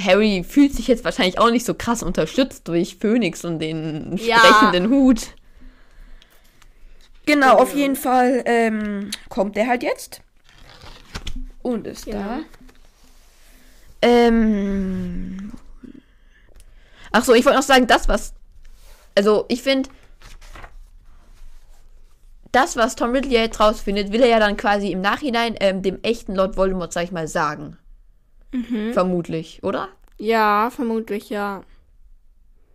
Harry 0.00 0.42
fühlt 0.48 0.72
sich 0.74 0.88
jetzt 0.88 1.04
wahrscheinlich 1.04 1.38
auch 1.38 1.50
nicht 1.50 1.66
so 1.66 1.74
krass 1.74 2.02
unterstützt 2.02 2.66
durch 2.68 2.96
Phoenix 2.96 3.44
und 3.44 3.58
den 3.58 4.16
Ja. 4.16 4.38
sprechenden 4.38 4.88
Hut. 4.90 5.28
Genau, 7.26 7.56
auf 7.58 7.74
jeden 7.74 7.96
Fall 7.96 8.42
ähm, 8.46 9.10
kommt 9.28 9.56
der 9.56 9.66
halt 9.66 9.82
jetzt. 9.82 10.20
Und 11.62 11.86
ist 11.86 12.06
Ja. 12.06 12.12
da. 12.14 12.40
Ähm. 14.04 15.52
Ach 17.10 17.24
so, 17.24 17.32
ich 17.32 17.44
wollte 17.46 17.58
noch 17.58 17.64
sagen, 17.64 17.86
das 17.86 18.06
was. 18.06 18.34
Also, 19.14 19.46
ich 19.48 19.62
finde. 19.62 19.88
Das, 22.52 22.76
was 22.76 22.94
Tom 22.94 23.10
Riddle 23.10 23.32
jetzt 23.32 23.58
rausfindet, 23.58 24.12
will 24.12 24.20
er 24.20 24.28
ja 24.28 24.38
dann 24.38 24.56
quasi 24.56 24.92
im 24.92 25.00
Nachhinein 25.00 25.56
ähm, 25.58 25.82
dem 25.82 26.00
echten 26.02 26.36
Lord 26.36 26.56
Voldemort, 26.56 26.92
sag 26.92 27.04
ich 27.04 27.12
mal, 27.12 27.26
sagen. 27.26 27.78
Vermutlich, 28.92 29.64
oder? 29.64 29.88
Ja, 30.18 30.70
vermutlich, 30.70 31.30
ja. 31.30 31.62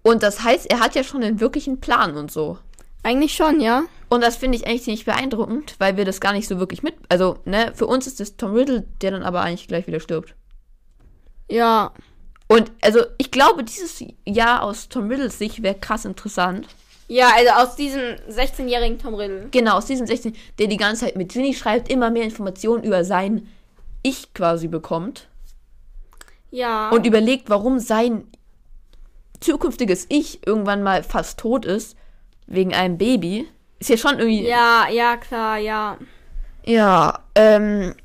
Und 0.02 0.24
das 0.24 0.44
heißt, 0.44 0.70
er 0.70 0.82
hat 0.82 0.96
ja 0.96 1.04
schon 1.04 1.24
einen 1.24 1.40
wirklichen 1.40 1.80
Plan 1.80 2.18
und 2.18 2.32
so. 2.32 2.58
Eigentlich 3.04 3.34
schon, 3.34 3.62
ja. 3.62 3.84
Und 4.10 4.22
das 4.22 4.36
finde 4.36 4.58
ich 4.58 4.66
eigentlich 4.66 4.84
ziemlich 4.84 5.06
beeindruckend, 5.06 5.76
weil 5.78 5.96
wir 5.96 6.04
das 6.04 6.20
gar 6.20 6.34
nicht 6.34 6.50
so 6.50 6.60
wirklich 6.60 6.84
mit. 6.84 6.96
Also, 7.08 7.38
ne, 7.46 7.72
für 7.76 7.86
uns 7.88 8.08
ist 8.08 8.20
es 8.20 8.36
Tom 8.36 8.54
Riddle, 8.54 8.86
der 9.02 9.12
dann 9.12 9.24
aber 9.24 9.42
eigentlich 9.42 9.68
gleich 9.70 9.88
wieder 9.88 10.02
stirbt. 10.02 10.36
Ja. 11.50 11.92
Und 12.48 12.72
also, 12.82 13.02
ich 13.18 13.32
glaube, 13.32 13.64
dieses 13.64 14.04
Jahr 14.26 14.64
aus 14.64 14.90
Tom 14.90 15.10
Riddles 15.10 15.38
Sicht 15.38 15.62
wäre 15.62 15.76
krass 15.76 16.06
interessant. 16.06 16.68
Ja, 17.08 17.32
also 17.36 17.50
aus 17.52 17.76
diesem 17.76 18.16
16-jährigen 18.30 19.00
Tom 19.00 19.16
Riddle. 19.16 19.48
Genau, 19.52 19.78
aus 19.78 19.86
diesem 19.86 20.06
16, 20.06 20.36
der 20.60 20.68
die 20.68 20.78
ganze 20.78 21.06
Zeit 21.06 21.16
mit 21.16 21.32
Ginny 21.32 21.54
schreibt, 21.54 21.90
immer 21.90 22.12
mehr 22.12 22.24
Informationen 22.24 22.84
über 22.84 23.04
sein 23.04 23.48
Ich 24.04 24.34
quasi 24.34 24.68
bekommt. 24.68 25.28
Ja. 26.52 26.90
Und 26.90 27.06
überlegt, 27.06 27.50
warum 27.50 27.80
sein 27.80 28.28
zukünftiges 29.40 30.06
Ich 30.10 30.46
irgendwann 30.46 30.84
mal 30.84 31.04
fast 31.04 31.40
tot 31.40 31.66
ist. 31.66 31.96
Wegen 32.46 32.74
einem 32.74 32.98
Baby. 32.98 33.48
Ist 33.80 33.90
ja 33.90 33.98
schon 33.98 34.20
irgendwie. 34.20 34.48
ja, 34.48 34.88
ja, 34.90 35.18
klar, 35.18 35.58
ja. 35.58 35.98
Ja, 36.66 37.20
ähm. 37.36 37.96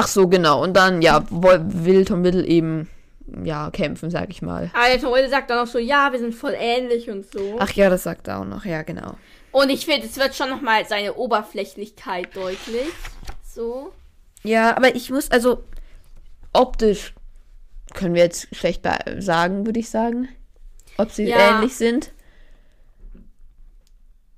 Ach 0.00 0.06
so, 0.06 0.28
genau. 0.28 0.62
Und 0.62 0.74
dann, 0.76 1.02
ja, 1.02 1.24
will 1.28 2.04
Tom 2.04 2.22
Riddle 2.22 2.44
eben, 2.46 2.88
ja, 3.42 3.68
kämpfen, 3.72 4.10
sag 4.12 4.30
ich 4.30 4.42
mal. 4.42 4.70
Aber 4.72 4.86
der 4.86 5.00
Tom 5.00 5.12
Riddle 5.12 5.28
sagt 5.28 5.50
dann 5.50 5.58
auch 5.58 5.66
so, 5.66 5.80
ja, 5.80 6.12
wir 6.12 6.20
sind 6.20 6.36
voll 6.36 6.54
ähnlich 6.56 7.10
und 7.10 7.28
so. 7.28 7.56
Ach 7.58 7.72
ja, 7.72 7.90
das 7.90 8.04
sagt 8.04 8.28
er 8.28 8.40
auch 8.40 8.44
noch, 8.44 8.64
ja, 8.64 8.82
genau. 8.82 9.16
Und 9.50 9.70
ich 9.70 9.86
finde, 9.86 10.06
es 10.06 10.16
wird 10.16 10.36
schon 10.36 10.50
nochmal 10.50 10.86
seine 10.86 11.14
Oberflächlichkeit 11.14 12.36
deutlich. 12.36 12.86
So. 13.42 13.92
Ja, 14.44 14.76
aber 14.76 14.94
ich 14.94 15.10
muss, 15.10 15.32
also, 15.32 15.64
optisch 16.52 17.12
können 17.94 18.14
wir 18.14 18.22
jetzt 18.22 18.54
schlecht 18.54 18.86
sagen, 19.18 19.66
würde 19.66 19.80
ich 19.80 19.90
sagen. 19.90 20.28
Ob 20.96 21.10
sie 21.10 21.24
Ja. 21.24 21.56
ähnlich 21.56 21.74
sind. 21.74 22.12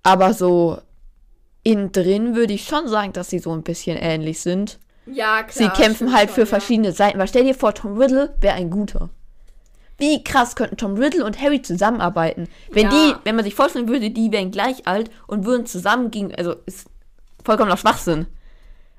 Aber 0.02 0.32
so 0.32 0.78
innen 1.64 1.92
drin 1.92 2.34
würde 2.34 2.54
ich 2.54 2.64
schon 2.64 2.88
sagen, 2.88 3.12
dass 3.12 3.28
sie 3.28 3.40
so 3.40 3.52
ein 3.52 3.62
bisschen 3.62 3.98
ähnlich 3.98 4.40
sind. 4.40 4.78
Ja, 5.12 5.42
klar. 5.42 5.50
Sie 5.74 5.82
kämpfen 5.82 6.12
halt 6.12 6.28
schon, 6.28 6.34
für 6.34 6.40
ja. 6.42 6.46
verschiedene 6.46 6.92
Seiten. 6.92 7.18
Weil 7.18 7.28
stell 7.28 7.44
dir 7.44 7.54
vor, 7.54 7.74
Tom 7.74 7.98
Riddle 7.98 8.34
wäre 8.40 8.54
ein 8.54 8.70
guter. 8.70 9.10
Wie 9.98 10.24
krass 10.24 10.56
könnten 10.56 10.78
Tom 10.78 10.94
Riddle 10.94 11.24
und 11.24 11.40
Harry 11.40 11.60
zusammenarbeiten? 11.60 12.48
Wenn 12.70 12.84
Ja. 12.84 12.90
die, 12.90 13.14
wenn 13.24 13.36
man 13.36 13.44
sich 13.44 13.54
vorstellen 13.54 13.88
würde, 13.88 14.10
die 14.10 14.32
wären 14.32 14.50
gleich 14.50 14.86
alt 14.86 15.10
und 15.26 15.44
würden 15.44 15.66
zusammen 15.66 16.10
gegen, 16.10 16.34
also 16.34 16.54
ist 16.64 16.86
vollkommener 17.44 17.76
Schwachsinn. 17.76 18.26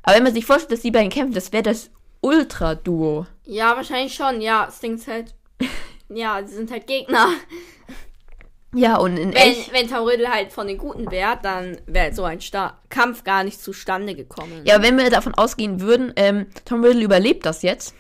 Aber 0.04 0.16
wenn 0.16 0.24
man 0.24 0.34
sich 0.34 0.46
vorstellt, 0.46 0.72
dass 0.72 0.82
die 0.82 0.92
beiden 0.92 1.10
kämpfen, 1.10 1.34
das 1.34 1.52
wäre 1.52 1.64
das 1.64 1.90
Ultra-Duo. 2.22 3.26
Ja, 3.46 3.76
wahrscheinlich 3.76 4.14
schon, 4.14 4.42
ja. 4.42 4.66
Ist 4.66 5.08
halt. 5.08 5.34
ja, 6.10 6.42
sie 6.46 6.56
sind 6.56 6.72
halt 6.72 6.88
Gegner. 6.88 7.28
Ja, 8.74 8.98
und 8.98 9.18
in 9.18 9.34
Wenn, 9.34 9.42
echt. 9.42 9.74
wenn 9.74 9.90
Tom 9.90 10.06
Riddle 10.08 10.30
halt 10.30 10.54
von 10.54 10.66
den 10.68 10.78
Guten 10.78 11.12
wäre, 11.12 11.38
dann 11.42 11.78
wäre 11.88 12.14
so 12.14 12.24
ein 12.24 12.40
Star 12.40 12.80
Kampf 12.90 13.24
gar 13.24 13.44
nicht 13.44 13.62
zustande 13.62 14.16
gekommen. 14.16 14.62
Ja, 14.64 14.82
wenn 14.82 14.98
wir 14.98 15.10
davon 15.10 15.34
ausgehen 15.36 15.82
würden, 15.82 16.14
ähm, 16.16 16.48
Tom 16.64 16.84
Riddle 16.84 17.04
überlebt 17.04 17.46
das 17.46 17.64
jetzt. 17.64 17.94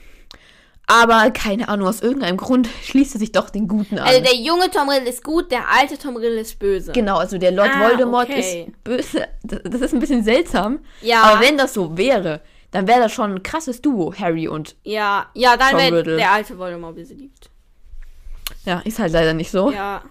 Aber 0.88 1.32
keine 1.32 1.69
Ahnung, 1.69 1.88
aus 1.88 2.01
irgendeinem 2.01 2.38
Grund 2.38 2.69
schließt 2.84 3.15
er 3.15 3.19
sich 3.19 3.32
doch 3.32 3.49
den 3.49 3.67
Guten 3.67 3.99
an. 3.99 4.07
Also 4.07 4.22
der 4.22 4.36
junge 4.36 4.69
Tom 4.72 4.89
Riddle 4.89 5.09
ist 5.09 5.24
gut, 5.24 5.51
der 5.51 5.69
alte 5.69 5.97
Tom 5.97 6.15
Riddle 6.15 6.39
ist 6.39 6.57
böse. 6.57 6.91
Genau, 6.93 7.17
also 7.17 7.38
der 7.38 7.51
Lord 7.51 7.69
Ah, 7.74 7.89
Voldemort 7.89 8.30
okay. 8.30 8.67
ist 8.67 8.84
böse. 8.84 9.28
Das 9.43 9.82
ist 9.82 9.93
ein 9.93 9.99
bisschen 9.99 10.24
seltsam. 10.24 10.80
Ja. 11.01 11.24
Aber 11.24 11.41
wenn 11.41 11.57
das 11.57 11.74
so 11.74 11.97
wäre, 11.97 12.41
dann 12.72 12.88
wäre 12.88 13.01
das 13.01 13.11
schon 13.11 13.34
ein 13.36 13.43
krasses 13.43 13.82
Duo, 13.82 14.13
Harry 14.17 14.47
und. 14.47 14.78
Ja, 14.84 15.28
ja, 15.34 15.57
dann 15.57 15.78
wäre 15.78 16.03
der 16.03 16.32
alte 16.32 16.57
Voldemort 16.57 16.95
besiegt. 16.95 17.49
Ja, 18.65 18.80
ist 18.86 18.99
halt 18.99 19.11
leider 19.11 19.34
nicht 19.34 19.51
so. 19.51 19.72
Ja. 19.72 20.01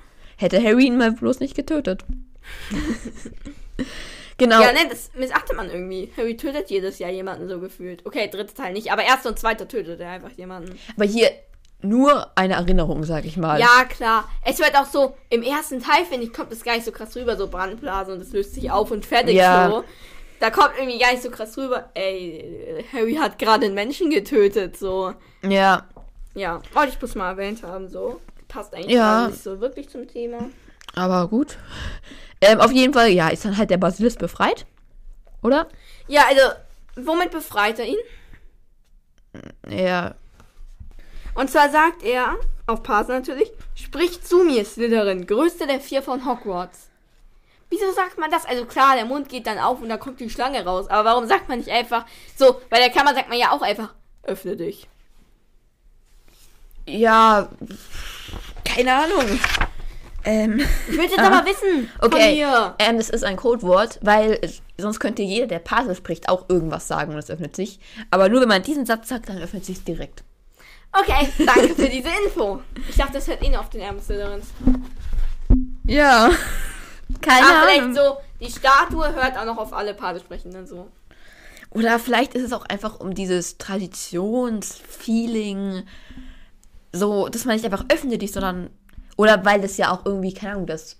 Hätte 0.40 0.62
Harry 0.64 0.86
ihn 0.86 0.96
mal 0.96 1.12
bloß 1.12 1.40
nicht 1.40 1.54
getötet. 1.54 2.02
genau. 4.38 4.62
Ja, 4.62 4.72
ne, 4.72 4.78
das 4.88 5.10
missachtet 5.14 5.54
man 5.54 5.68
irgendwie. 5.68 6.10
Harry 6.16 6.34
tötet 6.34 6.70
jedes 6.70 6.98
Jahr 6.98 7.10
jemanden 7.10 7.46
so 7.46 7.60
gefühlt. 7.60 8.06
Okay, 8.06 8.30
dritter 8.30 8.54
Teil 8.54 8.72
nicht, 8.72 8.90
aber 8.90 9.02
erster 9.02 9.28
und 9.28 9.38
zweiter 9.38 9.68
tötet 9.68 10.00
er 10.00 10.12
einfach 10.12 10.30
jemanden. 10.30 10.78
Aber 10.96 11.04
hier 11.04 11.30
nur 11.82 12.30
eine 12.38 12.54
Erinnerung, 12.54 13.04
sag 13.04 13.26
ich 13.26 13.36
mal. 13.36 13.60
Ja, 13.60 13.84
klar. 13.84 14.30
Es 14.42 14.58
wird 14.60 14.74
auch 14.78 14.86
so, 14.86 15.14
im 15.28 15.42
ersten 15.42 15.78
Teil, 15.82 16.06
finde 16.06 16.24
ich, 16.24 16.32
kommt 16.32 16.50
das 16.50 16.64
gar 16.64 16.74
nicht 16.74 16.86
so 16.86 16.92
krass 16.92 17.14
rüber, 17.16 17.36
so 17.36 17.46
Brandblase 17.46 18.14
und 18.14 18.22
es 18.22 18.32
löst 18.32 18.54
sich 18.54 18.70
auf 18.70 18.90
und 18.90 19.04
fertig 19.04 19.34
Ja. 19.34 19.68
so. 19.70 19.84
Da 20.40 20.48
kommt 20.48 20.70
irgendwie 20.78 20.98
gar 20.98 21.10
nicht 21.10 21.22
so 21.22 21.30
krass 21.30 21.58
rüber, 21.58 21.90
ey, 21.92 22.82
Harry 22.94 23.16
hat 23.16 23.38
gerade 23.38 23.66
einen 23.66 23.74
Menschen 23.74 24.08
getötet, 24.08 24.78
so. 24.78 25.12
Ja. 25.42 25.86
Ja, 26.34 26.62
wollte 26.72 26.92
ich 26.92 26.98
bloß 26.98 27.14
mal 27.16 27.32
erwähnt 27.32 27.62
haben, 27.62 27.88
so. 27.90 28.20
Passt 28.50 28.74
eigentlich 28.74 28.92
Ja. 28.94 29.28
nicht 29.28 29.42
so 29.42 29.60
wirklich 29.60 29.88
zum 29.88 30.06
Thema. 30.06 30.50
Aber 30.94 31.28
gut. 31.28 31.56
Ähm, 32.40 32.60
auf 32.60 32.72
jeden 32.72 32.92
Fall, 32.92 33.08
ja, 33.10 33.28
ist 33.28 33.44
dann 33.44 33.56
halt 33.56 33.70
der 33.70 33.78
Basilisk 33.78 34.18
befreit. 34.18 34.66
Oder? 35.42 35.68
Ja, 36.08 36.24
also, 36.28 36.42
womit 36.96 37.30
befreit 37.30 37.78
er 37.78 37.86
ihn? 37.86 37.98
Ja. 39.68 40.14
Und 41.34 41.50
zwar 41.50 41.70
sagt 41.70 42.02
er, 42.02 42.36
aufpassen 42.66 43.12
natürlich, 43.12 43.50
sprich 43.74 44.22
zu 44.22 44.42
mir, 44.42 44.64
Slytherin, 44.64 45.26
größte 45.26 45.66
der 45.66 45.80
vier 45.80 46.02
von 46.02 46.26
Hogwarts. 46.26 46.88
Wieso 47.68 47.92
sagt 47.92 48.18
man 48.18 48.30
das? 48.32 48.46
Also 48.46 48.64
klar, 48.64 48.96
der 48.96 49.04
Mund 49.04 49.28
geht 49.28 49.46
dann 49.46 49.58
auf 49.58 49.80
und 49.80 49.88
da 49.88 49.96
kommt 49.96 50.18
die 50.18 50.28
Schlange 50.28 50.64
raus. 50.64 50.88
Aber 50.88 51.04
warum 51.08 51.26
sagt 51.28 51.48
man 51.48 51.58
nicht 51.58 51.70
einfach, 51.70 52.04
so, 52.36 52.60
bei 52.68 52.78
der 52.80 52.90
Kammer 52.90 53.14
sagt 53.14 53.28
man 53.28 53.38
ja 53.38 53.52
auch 53.52 53.62
einfach, 53.62 53.94
öffne 54.24 54.56
dich. 54.56 54.88
Ja. 56.98 57.48
Keine 58.64 58.94
Ahnung. 58.94 59.38
Ähm. 60.24 60.60
Ich 60.88 60.96
will 60.96 61.04
jetzt 61.04 61.18
Aha. 61.18 61.38
aber 61.38 61.46
wissen. 61.48 61.88
Okay, 62.00 62.44
ähm, 62.78 62.96
das 62.98 63.08
ist 63.10 63.24
ein 63.24 63.36
Codewort, 63.36 63.98
weil 64.02 64.38
es- 64.42 64.60
sonst 64.76 65.00
könnte 65.00 65.22
jeder, 65.22 65.46
der 65.46 65.60
Pase 65.60 65.94
spricht, 65.94 66.28
auch 66.28 66.44
irgendwas 66.50 66.86
sagen 66.88 67.12
und 67.12 67.18
es 67.18 67.30
öffnet 67.30 67.56
sich. 67.56 67.80
Aber 68.10 68.28
nur 68.28 68.42
wenn 68.42 68.48
man 68.48 68.62
diesen 68.62 68.84
Satz 68.84 69.08
sagt, 69.08 69.30
dann 69.30 69.38
öffnet 69.40 69.64
sich 69.64 69.82
direkt. 69.82 70.22
Okay, 70.92 71.28
danke 71.38 71.74
für 71.74 71.88
diese 71.88 72.08
Info. 72.26 72.60
Ich 72.88 72.96
dachte, 72.96 73.12
das 73.14 73.26
hört 73.28 73.42
nur 73.48 73.60
auf 73.60 73.70
den 73.70 73.80
Slytherins. 74.00 74.46
Ja. 75.86 76.30
Keine 77.20 77.46
Ah, 77.46 77.62
vielleicht 77.62 77.82
Ahnung. 77.82 77.94
so, 77.94 78.16
die 78.40 78.50
Statue 78.50 79.14
hört 79.14 79.36
auch 79.38 79.44
noch 79.46 79.58
auf 79.58 79.72
alle 79.72 79.94
Pase-Sprechenden 79.94 80.66
so. 80.66 80.88
Oder 81.70 81.98
vielleicht 82.00 82.34
ist 82.34 82.42
es 82.44 82.52
auch 82.52 82.64
einfach 82.66 82.98
um 83.00 83.14
dieses 83.14 83.56
Traditionsfeeling, 83.58 85.84
so, 86.92 87.28
dass 87.28 87.44
man 87.44 87.56
nicht 87.56 87.64
einfach 87.64 87.84
öffnet 87.92 88.22
dich, 88.22 88.32
sondern. 88.32 88.70
Oder 89.16 89.44
weil 89.44 89.60
das 89.60 89.76
ja 89.76 89.92
auch 89.92 90.06
irgendwie, 90.06 90.32
keine 90.32 90.54
Ahnung, 90.54 90.66
das 90.66 90.96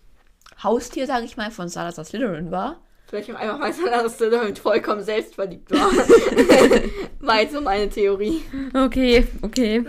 Haustier, 0.62 1.06
sage 1.06 1.24
ich 1.24 1.36
mal, 1.36 1.50
von 1.50 1.68
Salazar 1.68 2.04
Slytherin 2.04 2.50
war. 2.50 2.80
Vielleicht 3.06 3.30
auch 3.30 3.38
einfach, 3.38 3.60
weil 3.60 3.72
Salazar 3.72 4.10
Slytherin 4.10 4.56
vollkommen 4.56 5.02
selbstverliebt 5.02 5.70
war. 5.70 5.90
war 7.20 7.40
jetzt 7.40 7.54
so 7.54 7.60
meine 7.60 7.88
Theorie. 7.88 8.42
Okay, 8.74 9.26
okay. 9.42 9.84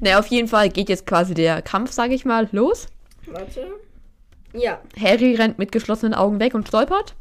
naja, 0.00 0.18
auf 0.18 0.26
jeden 0.28 0.48
Fall 0.48 0.68
geht 0.70 0.88
jetzt 0.88 1.06
quasi 1.06 1.34
der 1.34 1.60
Kampf, 1.60 1.92
sage 1.92 2.14
ich 2.14 2.24
mal, 2.24 2.48
los. 2.52 2.86
Warte. 3.26 3.66
Ja, 4.54 4.80
Harry 5.00 5.34
rennt 5.34 5.58
mit 5.58 5.72
geschlossenen 5.72 6.14
Augen 6.14 6.38
weg 6.38 6.54
und 6.54 6.68
stolpert. 6.68 7.14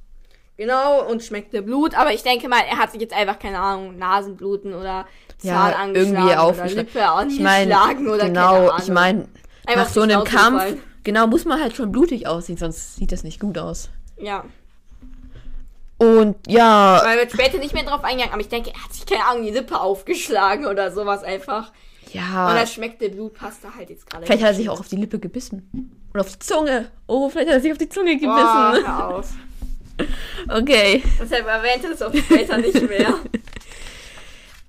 genau, 0.57 1.07
und 1.09 1.23
schmeckte 1.23 1.61
Blut, 1.61 1.97
aber 1.97 2.13
ich 2.13 2.23
denke 2.23 2.49
mal, 2.49 2.61
er 2.69 2.77
hat 2.77 2.91
sich 2.91 3.01
jetzt 3.01 3.15
einfach, 3.15 3.39
keine 3.39 3.59
Ahnung, 3.59 3.97
Nasenbluten 3.97 4.73
oder 4.73 5.07
Zahn 5.41 5.49
Ja, 5.49 5.65
angeschlagen 5.77 5.95
irgendwie 5.95 6.31
oder 6.33 6.43
aufgeschlagen. 6.43 6.75
Lippe 6.75 7.33
Ich 7.33 7.39
meine, 7.39 7.75
angeschlagen 7.77 8.07
oder 8.09 8.25
genau, 8.25 8.77
ich 8.77 8.87
meine, 8.87 9.27
nach 9.75 9.89
so 9.89 10.01
einem 10.01 10.23
Kampf, 10.23 10.63
genau, 11.03 11.27
muss 11.27 11.45
man 11.45 11.61
halt 11.61 11.75
schon 11.75 11.91
blutig 11.91 12.27
aussehen, 12.27 12.57
sonst 12.57 12.95
sieht 12.95 13.11
das 13.11 13.23
nicht 13.23 13.39
gut 13.39 13.57
aus. 13.57 13.89
Ja, 14.17 14.43
Und 15.97 16.35
ja, 16.47 17.01
weil 17.03 17.17
wird 17.19 17.31
später 17.31 17.57
nicht 17.59 17.73
mehr 17.73 17.83
drauf 17.83 18.03
eingegangen, 18.03 18.33
aber 18.33 18.41
ich 18.41 18.49
denke, 18.49 18.71
er 18.73 18.83
hat 18.83 18.93
sich, 18.93 19.05
keine 19.05 19.25
Ahnung, 19.25 19.43
die 19.43 19.51
Lippe 19.51 19.79
aufgeschlagen 19.79 20.65
oder 20.65 20.91
sowas 20.91 21.23
einfach. 21.23 21.71
Und 22.05 22.13
ja, 22.13 22.53
das 22.53 22.73
schmeckte 22.73 23.09
Blut, 23.09 23.33
passt 23.35 23.63
da 23.63 23.69
halt 23.77 23.89
jetzt 23.89 24.09
gerade. 24.09 24.25
vielleicht 24.25 24.43
hat 24.43 24.49
er 24.51 24.55
sich 24.55 24.69
auch 24.69 24.79
auf 24.79 24.87
die 24.89 24.97
Lippe 24.97 25.17
gebissen. 25.19 25.91
Oder 26.13 26.21
auf 26.21 26.31
die 26.31 26.39
Zunge. 26.39 26.91
Oh, 27.07 27.29
vielleicht 27.29 27.47
hat 27.49 27.55
er 27.55 27.61
sich 27.61 27.71
auf 27.71 27.77
die 27.77 27.87
Zunge 27.89 28.15
gebissen. 28.15 28.85
hör 28.85 29.07
auf. 29.07 29.29
Okay. 30.49 31.03
Deshalb 31.21 31.45
erwähnte 31.45 31.87
es 31.89 32.01
auch 32.01 32.13
später 32.13 32.57
nicht 32.57 32.81
mehr. 32.89 33.13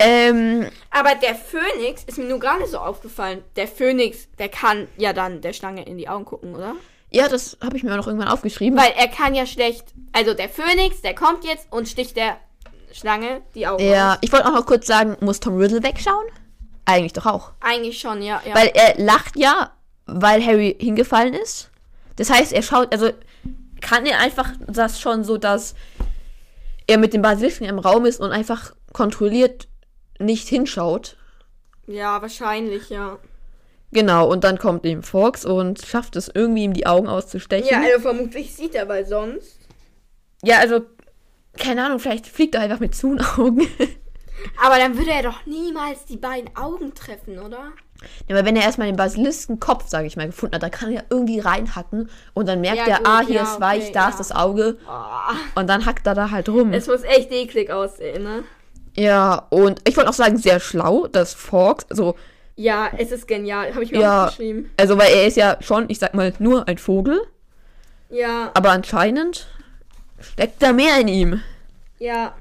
Ähm, 0.02 0.66
Aber 0.90 1.14
der 1.14 1.34
Phönix 1.34 2.04
ist 2.04 2.18
mir 2.18 2.24
nur 2.24 2.40
gerade 2.40 2.66
so 2.66 2.78
aufgefallen. 2.78 3.42
Der 3.56 3.68
Phönix, 3.68 4.28
der 4.38 4.48
kann 4.48 4.88
ja 4.96 5.12
dann 5.12 5.40
der 5.40 5.52
Schlange 5.52 5.84
in 5.84 5.98
die 5.98 6.08
Augen 6.08 6.24
gucken, 6.24 6.54
oder? 6.54 6.74
Ja, 7.10 7.28
das 7.28 7.58
habe 7.62 7.76
ich 7.76 7.82
mir 7.82 7.92
auch 7.92 7.98
noch 7.98 8.06
irgendwann 8.06 8.28
aufgeschrieben. 8.28 8.78
Weil 8.78 8.92
er 8.96 9.08
kann 9.08 9.34
ja 9.34 9.46
schlecht. 9.46 9.84
Also 10.12 10.34
der 10.34 10.48
Phönix, 10.48 11.02
der 11.02 11.14
kommt 11.14 11.44
jetzt 11.44 11.66
und 11.70 11.88
sticht 11.88 12.16
der 12.16 12.38
Schlange 12.92 13.42
die 13.54 13.66
Augen 13.66 13.84
ja, 13.84 14.12
aus. 14.12 14.18
ich 14.22 14.32
wollte 14.32 14.46
auch 14.46 14.52
noch 14.52 14.66
kurz 14.66 14.86
sagen, 14.86 15.16
muss 15.20 15.40
Tom 15.40 15.56
Riddle 15.56 15.82
wegschauen? 15.82 16.24
Eigentlich 16.84 17.12
doch 17.12 17.26
auch. 17.26 17.52
Eigentlich 17.60 18.00
schon, 18.00 18.22
ja. 18.22 18.40
ja. 18.46 18.54
Weil 18.54 18.72
er 18.74 18.98
lacht 18.98 19.36
ja, 19.36 19.72
weil 20.06 20.44
Harry 20.44 20.76
hingefallen 20.78 21.34
ist. 21.34 21.70
Das 22.16 22.30
heißt, 22.30 22.52
er 22.52 22.62
schaut, 22.62 22.92
also 22.92 23.10
kann 23.80 24.06
er 24.06 24.18
einfach 24.18 24.50
das 24.66 25.00
schon 25.00 25.24
so, 25.24 25.38
dass 25.38 25.74
er 26.86 26.98
mit 26.98 27.14
dem 27.14 27.22
Basilisken 27.22 27.66
im 27.66 27.78
Raum 27.78 28.06
ist 28.06 28.20
und 28.20 28.32
einfach 28.32 28.74
kontrolliert 28.92 29.68
nicht 30.22 30.48
hinschaut. 30.48 31.16
ja, 31.86 32.20
wahrscheinlich, 32.22 32.90
ja. 32.90 33.18
Genau, 33.94 34.26
und 34.30 34.42
dann 34.44 34.56
kommt 34.58 34.86
eben 34.86 35.02
Fox 35.02 35.44
und 35.44 35.82
schafft 35.84 36.16
es 36.16 36.30
irgendwie, 36.34 36.64
ihm 36.64 36.72
die 36.72 36.86
Augen 36.86 37.08
auszustechen. 37.08 37.68
Ja, 37.68 37.80
also 37.82 38.00
vermutlich 38.00 38.54
sieht 38.54 38.74
er, 38.74 38.88
weil 38.88 39.04
sonst. 39.04 39.58
Ja, 40.42 40.58
also, 40.60 40.80
keine 41.58 41.84
Ahnung, 41.84 41.98
vielleicht 41.98 42.26
fliegt 42.26 42.54
er 42.54 42.62
einfach 42.62 42.80
mit 42.80 42.94
Zoom-Augen. 42.94 43.66
Aber 44.64 44.76
dann 44.78 44.96
würde 44.96 45.10
er 45.10 45.22
doch 45.22 45.44
niemals 45.46 46.06
die 46.06 46.16
beiden 46.16 46.56
Augen 46.56 46.94
treffen, 46.94 47.38
oder? 47.38 47.72
ja, 48.28 48.34
aber 48.36 48.44
wenn 48.44 48.56
er 48.56 48.62
erstmal 48.64 48.88
den 48.88 48.96
Basilisken-Kopf, 48.96 49.86
sage 49.86 50.08
ich 50.08 50.16
mal, 50.16 50.26
gefunden 50.26 50.56
hat, 50.56 50.62
dann 50.64 50.72
kann 50.72 50.90
er 50.90 51.04
irgendwie 51.10 51.38
reinhacken 51.38 52.10
und 52.34 52.48
dann 52.48 52.60
merkt 52.60 52.78
Ja, 52.78 52.86
er, 52.86 52.98
gut, 52.98 53.06
ah, 53.06 53.20
hier 53.20 53.36
ja, 53.36 53.42
ist 53.44 53.60
weich, 53.60 53.84
okay, 53.84 53.92
da 53.92 54.08
ist 54.08 54.18
das 54.18 54.32
Auge. 54.32 54.78
Oh, 54.88 55.60
Und 55.60 55.68
dann 55.68 55.86
hackt 55.86 56.06
er 56.08 56.14
da 56.14 56.30
halt 56.32 56.48
rum. 56.48 56.72
es 56.72 56.88
muss 56.88 57.04
echt 57.04 57.30
eklig 57.30 57.70
aussehen, 57.70 58.24
ne? 58.24 58.42
Ja, 58.96 59.46
und 59.50 59.80
ich 59.88 59.96
wollte 59.96 60.10
auch 60.10 60.14
sagen, 60.14 60.36
sehr 60.36 60.60
schlau, 60.60 61.06
dass 61.06 61.32
Fox, 61.34 61.86
also, 61.90 62.14
Ja, 62.56 62.90
es 62.98 63.10
ist 63.10 63.26
genial. 63.26 63.72
Habe 63.74 63.84
ich 63.84 63.90
mir 63.92 64.00
Ja. 64.00 64.24
aufgeschrieben. 64.26 64.70
also, 64.76 64.98
weil 64.98 65.12
er 65.14 65.26
ist 65.26 65.36
ja 65.36 65.56
schon, 65.60 65.86
ich 65.88 65.98
sag 65.98 66.12
mal, 66.14 66.32
nur 66.38 66.68
ein 66.68 66.76
Vogel, 66.78 67.20
Ja, 68.10 68.50
aber 68.54 68.70
anscheinend 68.70 69.46
steckt 70.20 70.62
da 70.62 70.72
mehr 70.72 71.00
in 71.00 71.08
ihm. 71.08 71.40
ja. 71.98 72.34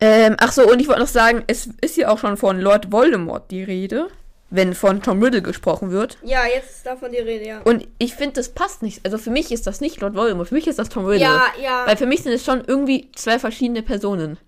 Ähm, 0.00 0.36
ach 0.38 0.52
so, 0.52 0.68
und 0.70 0.80
ich 0.80 0.88
wollte 0.88 1.00
noch 1.00 1.06
sagen, 1.08 1.44
es 1.46 1.68
ist 1.80 1.96
ja 1.96 2.08
auch 2.10 2.18
schon 2.18 2.36
von 2.36 2.60
Lord 2.60 2.92
Voldemort 2.92 3.50
die 3.50 3.62
Rede, 3.62 4.08
wenn 4.54 4.72
von 4.74 5.02
Tom 5.02 5.20
Riddle 5.22 5.42
gesprochen 5.42 5.90
wird. 5.90 6.16
Ja, 6.22 6.46
jetzt 6.46 6.70
ist 6.70 6.86
davon 6.86 7.10
die 7.10 7.18
Rede, 7.18 7.44
ja. 7.46 7.60
Und 7.62 7.88
ich 7.98 8.14
finde, 8.14 8.34
das 8.34 8.50
passt 8.50 8.82
nicht. 8.82 9.04
Also 9.04 9.18
für 9.18 9.30
mich 9.30 9.50
ist 9.50 9.66
das 9.66 9.80
nicht 9.80 10.00
Lord 10.00 10.14
Voldemort, 10.14 10.48
für 10.48 10.54
mich 10.54 10.68
ist 10.68 10.78
das 10.78 10.88
Tom 10.88 11.04
Riddle. 11.06 11.22
Ja, 11.26 11.42
ja. 11.60 11.86
Weil 11.86 11.96
für 11.96 12.06
mich 12.06 12.22
sind 12.22 12.32
es 12.32 12.44
schon 12.44 12.62
irgendwie 12.64 13.10
zwei 13.16 13.38
verschiedene 13.40 13.82
Personen. 13.82 14.38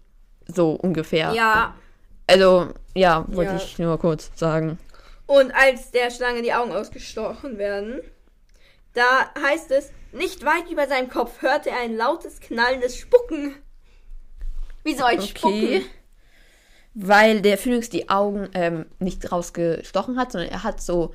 So 0.46 0.72
ungefähr. 0.72 1.32
Ja. 1.32 1.74
Also, 2.28 2.68
ja, 2.94 3.24
wollte 3.28 3.52
Ja. 3.52 3.56
ich 3.56 3.78
nur 3.78 3.98
kurz 3.98 4.30
sagen. 4.36 4.78
Und 5.26 5.52
als 5.54 5.90
der 5.90 6.10
Schlange 6.12 6.42
die 6.42 6.52
Augen 6.54 6.70
ausgestochen 6.70 7.58
werden, 7.58 8.00
da 8.94 9.30
heißt 9.42 9.72
es, 9.72 9.90
nicht 10.12 10.44
weit 10.44 10.70
über 10.70 10.86
seinem 10.86 11.08
Kopf 11.10 11.42
hörte 11.42 11.70
er 11.70 11.80
ein 11.80 11.96
lautes, 11.96 12.38
knallendes 12.40 12.96
Spucken. 12.96 13.56
Wie 14.84 14.94
soll 14.94 15.10
ich 15.14 15.18
Okay. 15.18 15.82
spucken? 15.82 15.84
Weil 16.98 17.42
der 17.42 17.58
Phönix 17.58 17.90
die 17.90 18.08
Augen 18.08 18.48
ähm, 18.54 18.86
nicht 18.98 19.30
rausgestochen 19.30 20.18
hat, 20.18 20.32
sondern 20.32 20.50
er 20.50 20.62
hat 20.62 20.80
so 20.80 21.14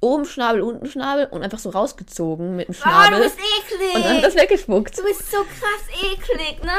oben 0.00 0.24
Schnabel, 0.24 0.62
unten 0.62 0.86
Schnabel 0.86 1.26
und 1.26 1.42
einfach 1.42 1.58
so 1.58 1.68
rausgezogen 1.70 2.56
mit 2.56 2.68
dem 2.68 2.74
Ah, 2.82 3.04
Schnabel. 3.08 3.18
du 3.18 3.24
bist 3.24 3.36
eklig. 3.38 3.94
und 3.96 4.04
dann 4.04 4.16
hat 4.16 4.24
das 4.24 4.36
weggespuckt. 4.36 4.96
Du 4.96 5.02
bist 5.04 5.30
so 5.30 5.38
krass 5.38 6.12
eklig, 6.12 6.62
ne? 6.64 6.70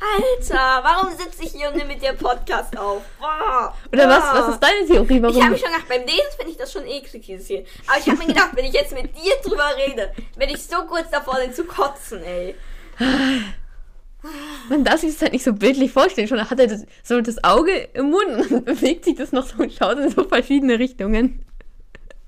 Alter, 0.00 0.80
warum 0.84 1.10
sitze 1.16 1.42
ich 1.42 1.50
hier 1.52 1.68
und 1.68 1.76
nehme 1.76 1.88
mit 1.94 2.02
dir 2.02 2.12
Podcast 2.12 2.78
auf? 2.78 3.02
Boah, 3.18 3.74
Oder 3.92 4.08
was, 4.08 4.20
boah. 4.22 4.34
was 4.46 4.54
ist 4.54 4.62
deine 4.62 4.86
Theorie? 4.86 5.20
Warum? 5.20 5.36
Ich 5.36 5.42
habe 5.42 5.52
mich 5.52 5.60
schon 5.60 5.72
gedacht, 5.72 5.88
beim 5.88 6.02
Lesen 6.02 6.30
finde 6.36 6.52
ich 6.52 6.56
das 6.58 6.72
schon 6.72 6.86
eklig, 6.86 7.26
dieses 7.26 7.48
hier. 7.48 7.64
Aber 7.88 7.98
ich 7.98 8.06
habe 8.08 8.18
mir 8.18 8.26
gedacht, 8.26 8.50
wenn 8.54 8.66
ich 8.66 8.72
jetzt 8.74 8.92
mit 8.94 9.16
dir 9.16 9.32
drüber 9.42 9.66
rede, 9.76 10.12
werde 10.36 10.52
ich 10.52 10.62
so 10.64 10.76
kurz 10.86 11.10
davor 11.10 11.36
bin 11.40 11.52
zu 11.52 11.64
kotzen, 11.64 12.22
ey. 12.22 12.54
Man 14.68 14.84
darf 14.84 15.00
sich 15.00 15.12
das 15.12 15.22
halt 15.22 15.32
nicht 15.32 15.44
so 15.44 15.52
bildlich 15.52 15.92
vorstellen. 15.92 16.26
Schon 16.28 16.50
hat 16.50 16.58
er 16.58 16.66
das, 16.66 16.84
so 17.04 17.20
das 17.20 17.42
Auge 17.44 17.72
im 17.94 18.10
Mund 18.10 18.50
und 18.50 18.64
bewegt 18.64 19.04
sich 19.04 19.14
das 19.16 19.32
noch 19.32 19.46
so 19.46 19.62
und 19.62 19.72
schaut 19.72 19.98
in 19.98 20.10
so 20.10 20.24
verschiedene 20.24 20.78
Richtungen. 20.78 21.44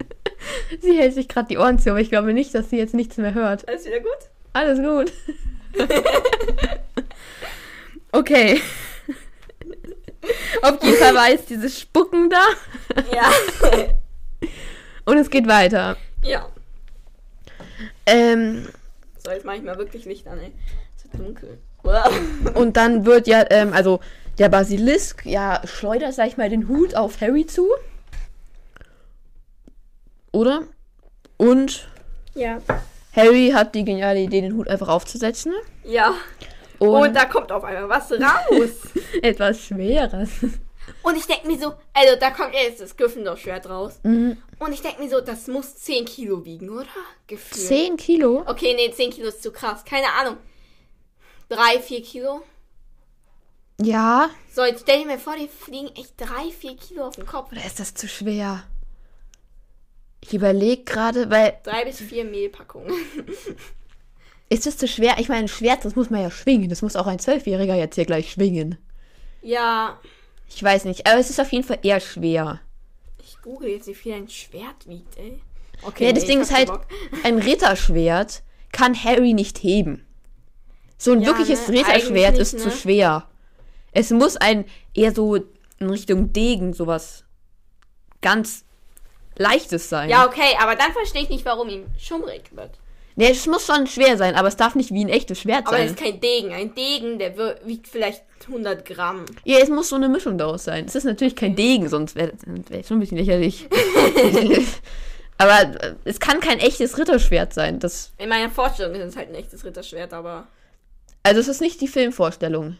Sie 0.81 0.97
hält 0.97 1.15
sich 1.15 1.29
gerade 1.29 1.49
die 1.49 1.59
Ohren 1.59 1.79
zu, 1.79 1.91
aber 1.91 2.01
ich 2.01 2.09
glaube 2.11 2.33
nicht, 2.33 2.55
dass 2.55 2.71
sie 2.71 2.79
jetzt 2.79 2.95
nichts 2.95 3.17
mehr 3.17 3.35
hört. 3.35 3.69
Alles 3.69 3.85
wieder 3.87 4.01
gut? 4.01 4.19
Alles 4.53 4.79
gut. 4.79 5.13
okay. 8.13 8.61
Auf 10.63 10.83
jeden 10.83 10.97
Fall 10.97 11.15
war 11.15 11.31
jetzt 11.31 11.51
dieses 11.51 11.79
Spucken 11.81 12.31
da 12.31 12.45
Ja. 13.15 13.31
und 15.05 15.19
es 15.19 15.31
geht 15.31 15.47
weiter. 15.49 15.97
ja. 16.23 16.49
Ähm, 18.07 18.67
So, 19.25 19.31
jetzt 19.31 19.45
mache 19.45 19.57
ich 19.57 19.63
mal 19.63 19.77
wirklich 19.79 20.05
Licht 20.05 20.27
an, 20.27 20.39
ey. 20.41 20.53
Es 20.97 21.05
wird 21.05 21.15
dunkel. 21.15 21.59
Und 22.55 22.77
dann 22.77 23.05
wird 23.07 23.27
ja, 23.27 23.45
ähm, 23.51 23.73
also 23.73 24.01
der 24.39 24.49
Basilisk, 24.49 25.25
ja, 25.27 25.61
schleudert, 25.65 26.15
sag 26.15 26.29
ich 26.29 26.37
mal, 26.37 26.49
den 26.49 26.69
Hut 26.69 26.95
auf 26.95 27.21
Harry 27.21 27.47
zu. 27.47 27.69
Oder? 30.33 30.63
Und 31.37 31.89
Ja. 32.35 32.59
Harry 33.15 33.51
hat 33.55 33.75
die 33.75 33.85
geniale 33.85 34.21
Idee, 34.21 34.41
den 34.41 34.57
Hut 34.57 34.69
einfach 34.69 34.89
aufzusetzen. 34.89 35.53
Ja. 35.85 36.15
Und, 36.79 36.89
Und 36.89 37.15
da 37.17 37.25
kommt 37.27 37.51
auf 37.53 37.65
einmal 37.65 37.89
was 37.89 38.13
raus. 38.13 38.71
etwas 39.23 39.61
Schweres. 39.61 40.31
Und 41.03 41.17
ich 41.17 41.27
denke 41.27 41.47
mir 41.47 41.59
so, 41.59 41.75
also 41.93 42.17
da 42.19 42.31
kommt 42.31 42.55
jetzt 42.55 42.81
das 42.81 42.97
Gryffindor-Schwert 42.97 43.69
raus. 43.69 44.01
Mhm. 44.03 44.37
Und 44.59 44.73
ich 44.73 44.81
denke 44.81 45.03
mir 45.03 45.11
so, 45.11 45.21
das 45.21 45.47
muss 45.49 45.77
10 45.77 46.05
Kilo 46.05 46.45
wiegen, 46.45 46.71
oder? 46.71 46.87
Gefühlt. 47.27 47.67
10 47.67 47.97
Kilo? 47.97 48.45
Okay, 48.47 48.75
nee, 48.75 48.91
10 48.91 49.11
Kilo 49.11 49.29
ist 49.29 49.43
zu 49.43 49.51
krass. 49.51 49.85
Keine 49.85 50.07
Ahnung. 50.21 50.37
3, 51.51 51.81
4 51.81 52.03
Kilo? 52.03 52.43
Ja. 53.81 54.31
So, 54.53 54.65
jetzt 54.65 54.83
stell 54.83 55.01
dir 55.01 55.07
mal 55.07 55.19
vor, 55.19 55.37
die 55.37 55.49
fliegen 55.49 55.89
echt 55.97 56.15
3, 56.19 56.51
4 56.51 56.77
Kilo 56.77 57.07
auf 57.07 57.17
den 57.17 57.27
Kopf. 57.27 57.53
Oder 57.53 57.65
ist 57.65 57.81
das 57.81 57.95
zu 57.95 58.09
schwer? 58.09 58.65
Ich 60.21 60.35
überlege 60.35 60.85
gerade, 60.85 61.31
weil 61.31 61.59
3 61.65 61.85
bis 61.87 61.99
4 62.01 62.25
Mehlpackungen. 62.25 62.93
ist 64.49 64.67
das 64.67 64.77
zu 64.77 64.87
schwer? 64.87 65.17
Ich 65.19 65.29
meine, 65.29 65.43
ein 65.43 65.49
Schwert, 65.49 65.85
das 65.85 65.97
muss 65.97 66.11
man 66.11 66.21
ja 66.23 66.31
schwingen. 66.31 66.69
Das 66.69 66.83
muss 66.83 66.97
auch 66.97 67.07
ein 67.07 67.19
Zwölfjähriger 67.19 67.75
jetzt 67.75 67.95
hier 67.95 68.05
gleich 68.05 68.33
schwingen. 68.33 68.77
ja, 69.43 69.99
Ich 70.49 70.63
weiß 70.63 70.85
nicht, 70.85 71.07
aber 71.07 71.19
es 71.19 71.31
ist 71.31 71.41
auf 71.41 71.51
jeden 71.53 71.65
Fall 71.65 71.79
eher 71.83 72.01
schwer. 72.01 72.61
ich 73.23 73.41
google 73.41 73.71
jetzt, 73.71 73.87
wie 73.87 73.95
viel 73.95 74.13
ein 74.13 74.29
Schwert 74.29 74.87
wiegt, 74.87 75.17
ey. 75.17 75.41
Okay, 75.83 76.07
Ja, 76.07 76.13
das 76.13 76.25
nee, 76.25 76.31
Ding 76.31 76.43
ich 76.43 76.49
ist 76.51 76.55
halt, 76.55 76.71
ein 77.25 77.39
Ritterschwert 77.39 78.43
kann 78.73 78.95
Harry 79.03 79.33
nicht 79.33 79.63
heben. 79.63 80.05
So 81.01 81.13
ein 81.13 81.23
Ja, 81.23 81.29
wirkliches 81.29 81.67
ne? 81.67 81.79
Ritterschwert 81.79 82.29
Eigentlich 82.35 82.41
ist 82.41 82.53
nicht, 82.53 82.63
zu 82.63 82.69
ne? 82.69 82.75
schwer. 82.75 83.25
Es 83.93 84.11
muss 84.11 84.37
ein 84.37 84.67
eher 84.95 85.15
so 85.15 85.37
in 85.37 85.89
Richtung 85.89 86.33
Degen 86.35 86.75
sowas 86.75 87.25
ganz 88.21 88.65
leichtes 89.37 89.89
sein. 89.89 90.11
Ja, 90.11 90.27
okay, 90.27 90.57
aber 90.61 90.77
dann 90.77 90.93
verstehe 90.93 91.23
ich 91.23 91.31
nicht, 91.31 91.47
warum 91.47 91.71
ihm 91.71 91.87
schummrig 91.99 92.43
wird. 92.55 92.73
Nee, 93.17 93.31
es 93.31 93.47
muss 93.47 93.67
schon 93.67 93.87
schwer 93.87 94.19
sein, 94.19 94.35
aber 94.37 94.49
es 94.49 94.57
darf 94.57 94.75
nicht 94.75 94.93
wie 94.93 95.03
ein 95.05 95.09
echtes 95.09 95.41
Schwert 95.41 95.67
Aber 95.67 95.79
sein. 95.79 95.87
es 95.87 95.93
ist 95.93 95.99
kein 95.99 96.21
Degen. 96.21 96.53
Ein 96.53 96.75
Degen, 96.75 97.19
der 97.19 97.35
wiegt 97.65 97.89
vielleicht 97.89 98.23
100 98.47 98.85
Gramm. 98.85 99.25
Ja, 99.45 99.59
es 99.59 99.71
muss 99.71 99.89
so 99.89 99.97
eine 99.97 100.09
Mischung 100.11 100.37
daraus 100.37 100.65
sein. 100.65 100.85
Es 100.85 100.95
ist 100.95 101.05
natürlich 101.05 101.35
kein 101.35 101.57
Degen, 101.57 101.89
sonst 101.89 102.15
wäre 102.15 102.33
wär 102.69 102.85
schon 102.85 102.99
ein 102.99 103.01
bisschen 103.01 103.19
lächerlich. 103.19 103.67
aber 105.39 105.61
äh, 105.83 105.95
es 106.05 106.21
kann 106.21 106.41
kein 106.41 106.59
echtes 106.59 106.99
Ritterschwert 106.99 107.55
sein. 107.55 107.79
Das, 107.79 108.13
In 108.19 108.29
meiner 108.29 108.51
Vorstellung 108.51 108.95
ist 108.95 109.03
es 109.05 109.17
halt 109.17 109.31
ein 109.31 109.35
echtes 109.35 109.65
Ritterschwert, 109.65 110.13
aber 110.13 110.47
also 111.23 111.41
es 111.41 111.49
ist 111.49 111.61
nicht 111.61 111.81
die 111.81 111.89
Filmvorstellung. 111.89 112.77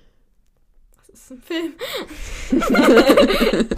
das 1.09 1.21
ist 1.21 1.31
ein 1.31 1.43
Film. 1.43 1.75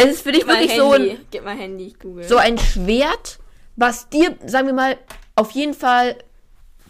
Es 0.00 0.04
ist 0.12 0.22
für 0.22 0.30
dich 0.30 0.46
wirklich 0.46 0.76
so 0.76 0.94
Handy. 0.94 1.10
ein, 1.10 1.18
Gib 1.30 1.44
mal 1.44 1.56
Handy, 1.56 1.86
ich 1.88 1.98
google. 1.98 2.22
so 2.22 2.36
ein 2.36 2.56
Schwert, 2.56 3.40
was 3.74 4.08
dir, 4.08 4.36
sagen 4.46 4.68
wir 4.68 4.74
mal, 4.74 4.96
auf 5.34 5.50
jeden 5.50 5.74
Fall 5.74 6.16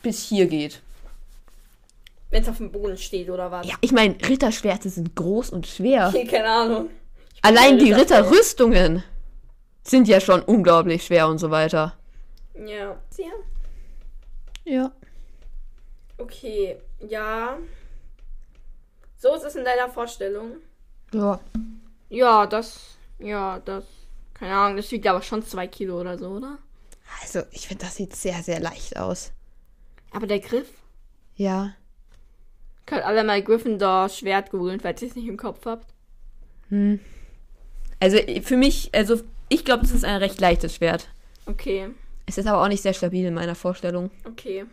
bis 0.03 0.23
hier 0.28 0.47
geht. 0.47 0.82
Wenn 2.31 2.43
es 2.43 2.49
auf 2.51 2.59
dem 2.59 2.70
Boden 2.70 2.99
steht 2.99 3.31
oder 3.31 3.51
was. 3.51 3.66
Ja, 3.66 3.77
ich 3.81 3.93
meine, 3.93 4.15
Ritterschwerte 4.15 4.90
sind 4.90 5.16
groß 5.16 5.49
und 5.51 5.66
schwer. 5.66 6.09
Okay, 6.09 6.27
keine 6.27 6.51
Ahnung. 6.51 6.90
Allein 7.40 7.78
die. 7.78 7.93
Ritterrüstungen 7.93 9.03
sind 9.82 10.07
ja 10.07 10.20
schon 10.20 10.43
unglaublich 10.43 11.05
schwer 11.05 11.28
und 11.28 11.39
so 11.39 11.51
weiter. 11.51 11.97
Ja. 12.55 13.01
Ja. 13.16 13.32
Ja. 14.65 14.93
Okay. 16.19 16.77
Ja. 17.01 17.59
So 19.16 19.35
ist 19.35 19.45
es 19.45 19.57
in 19.57 19.65
deiner 19.65 19.89
Vorstellung. 19.89 20.57
Ja. 21.12 21.40
Ja, 22.09 22.47
das. 22.47 22.97
Ja, 23.19 23.61
das. 23.61 23.85
Keine 24.35 24.55
Ahnung, 24.55 24.77
das 24.77 24.90
wiegt 24.93 25.07
aber 25.07 25.23
schon 25.23 25.43
zwei 25.43 25.66
Kilo 25.66 26.01
oder 26.01 26.16
so, 26.19 26.28
oder? 26.28 26.59
Also, 27.23 27.43
ich 27.51 27.66
finde, 27.66 27.85
das 27.85 27.97
sieht 27.97 28.15
sehr, 28.15 28.43
sehr 28.43 28.61
leicht 28.61 28.97
aus. 28.97 29.32
Aber 30.12 30.27
der 30.27 30.39
Griff? 30.40 30.69
Ja. 31.35 31.74
Könnt 32.86 33.03
alle 33.05 33.24
mal 33.24 33.43
Gryffindor 33.43 34.09
Schwert 34.09 34.51
googeln, 34.51 34.81
falls 34.81 35.03
ihr 35.03 35.09
es 35.09 35.16
nicht 35.16 35.27
im 35.27 35.36
Kopf 35.36 35.66
habt. 35.66 35.93
Also 38.01 38.19
für 38.43 38.57
mich, 38.57 38.90
also 38.95 39.20
ich 39.49 39.65
glaube, 39.65 39.85
es 39.85 39.90
ist 39.90 40.05
ein 40.05 40.16
recht 40.16 40.40
leichtes 40.40 40.74
Schwert. 40.77 41.09
Okay, 41.47 41.89
Es 42.27 42.39
ist 42.39 42.47
aber 42.47 42.62
auch 42.62 42.69
nicht 42.69 42.82
sehr 42.82 42.93
stabil 42.95 43.27
in 43.27 43.35
meiner 43.35 43.55
Vorstellung. 43.55 44.11
okay. 44.24 44.65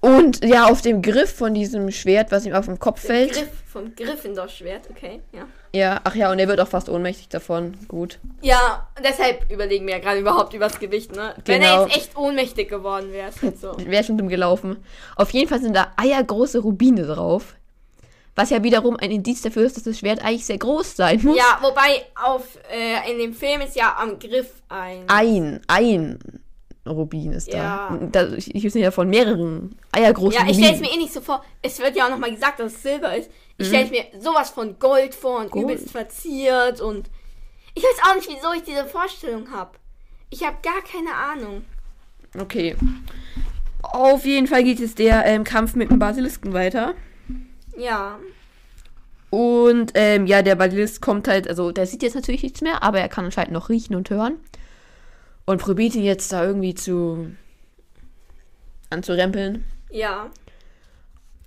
Und 0.00 0.42
ja, 0.44 0.66
auf 0.66 0.80
dem 0.80 1.02
Griff 1.02 1.34
von 1.36 1.52
diesem 1.52 1.90
Schwert, 1.90 2.32
was 2.32 2.46
ihm 2.46 2.54
auf 2.54 2.64
den 2.64 2.78
Kopf 2.78 3.02
Der 3.02 3.10
fällt. 3.10 3.32
Griff 3.34 3.48
vom 3.70 3.94
Gryffindor-Schwert, 3.94 4.88
okay, 4.90 5.20
ja. 5.32 5.46
Ja, 5.72 6.00
ach 6.04 6.14
ja, 6.14 6.32
und 6.32 6.38
er 6.38 6.48
wird 6.48 6.58
auch 6.60 6.66
fast 6.68 6.88
ohnmächtig 6.88 7.28
davon. 7.28 7.74
Gut. 7.86 8.18
Ja, 8.40 8.88
deshalb 9.04 9.48
überlegen 9.50 9.86
wir 9.86 9.94
ja 9.94 10.00
gerade 10.00 10.18
überhaupt 10.20 10.54
übers 10.54 10.80
Gewicht, 10.80 11.14
ne? 11.14 11.34
Wenn 11.44 11.60
Genau. 11.60 11.82
er 11.82 11.86
jetzt 11.86 11.96
echt 11.96 12.16
ohnmächtig 12.16 12.68
geworden 12.68 13.12
wäre, 13.12 13.30
jetzt 13.42 13.60
so. 13.60 13.76
Wäre 13.78 14.02
schon 14.02 14.16
dumm 14.18 14.28
gelaufen. 14.28 14.82
Auf 15.16 15.30
jeden 15.30 15.48
Fall 15.48 15.60
sind 15.60 15.76
da 15.76 15.92
eiergroße 15.96 16.58
Rubine 16.60 17.06
drauf. 17.06 17.54
Was 18.34 18.50
ja 18.50 18.62
wiederum 18.62 18.96
ein 18.96 19.10
Indiz 19.10 19.42
dafür 19.42 19.64
ist, 19.64 19.76
dass 19.76 19.84
das 19.84 19.98
Schwert 19.98 20.24
eigentlich 20.24 20.46
sehr 20.46 20.56
groß 20.58 20.96
sein 20.96 21.20
muss. 21.22 21.36
Ja, 21.36 21.58
wobei 21.60 22.06
auf 22.14 22.58
äh, 22.72 23.10
in 23.12 23.18
dem 23.18 23.34
Film 23.34 23.60
ist 23.60 23.76
ja 23.76 23.96
am 24.00 24.18
Griff 24.18 24.62
ein. 24.68 25.04
Ein, 25.08 25.60
ein 25.68 26.18
Rubin 26.86 27.32
ist 27.32 27.52
Ja. 27.52 27.96
da. 28.10 28.24
Da 28.26 28.32
ich 28.34 28.54
ich 28.54 28.72
sind 28.72 28.82
ja 28.82 28.90
von 28.90 29.08
mehreren 29.08 29.76
eiergroßen 29.92 30.40
Ja, 30.40 30.48
ich 30.50 30.56
stelle 30.56 30.74
es 30.74 30.80
mir 30.80 30.92
eh 30.92 30.96
nicht 30.96 31.12
so 31.12 31.20
vor. 31.20 31.44
Es 31.62 31.78
wird 31.78 31.94
ja 31.96 32.06
auch 32.06 32.10
nochmal 32.10 32.32
gesagt, 32.32 32.58
dass 32.60 32.72
es 32.74 32.82
Silber 32.82 33.14
ist. 33.16 33.30
Ich 33.58 33.68
stelle 33.68 33.84
es 33.84 33.90
mir 33.90 34.04
sowas 34.20 34.50
von 34.50 34.78
Gold 34.78 35.14
vor 35.14 35.38
und 35.40 35.46
Mhm. 35.46 35.50
Gold. 35.50 35.64
übelst 35.64 35.90
verziert 35.90 36.80
und. 36.80 37.10
Ich 37.74 37.82
weiß 37.84 38.10
auch 38.10 38.14
nicht, 38.16 38.28
wieso 38.28 38.52
ich 38.54 38.62
diese 38.62 38.84
Vorstellung 38.86 39.50
habe. 39.52 39.72
Ich 40.30 40.44
habe 40.44 40.56
gar 40.62 40.82
keine 40.82 41.14
Ahnung. 41.14 41.64
Okay. 42.40 42.74
Auf 43.82 44.24
jeden 44.24 44.46
Fall 44.46 44.64
geht 44.64 44.80
es 44.80 44.94
der 44.94 45.24
ähm, 45.26 45.44
Kampf 45.44 45.74
mit 45.74 45.90
dem 45.90 45.98
Basilisken 45.98 46.52
weiter. 46.52 46.94
Ja. 47.76 48.18
Und 49.30 49.92
ähm, 49.94 50.26
ja, 50.26 50.42
der 50.42 50.56
Basilisk 50.56 51.00
kommt 51.02 51.28
halt, 51.28 51.46
also 51.48 51.70
der 51.70 51.86
sieht 51.86 52.02
jetzt 52.02 52.14
natürlich 52.14 52.42
nichts 52.42 52.60
mehr, 52.62 52.82
aber 52.82 52.98
er 53.00 53.08
kann 53.08 53.24
anscheinend 53.26 53.52
noch 53.52 53.68
riechen 53.68 53.94
und 53.94 54.10
hören. 54.10 54.34
Und 55.50 55.60
probiert 55.60 55.96
ihn 55.96 56.04
jetzt 56.04 56.32
da 56.32 56.44
irgendwie 56.44 56.76
zu 56.76 57.34
anzurempeln. 58.88 59.64
Ja. 59.90 60.30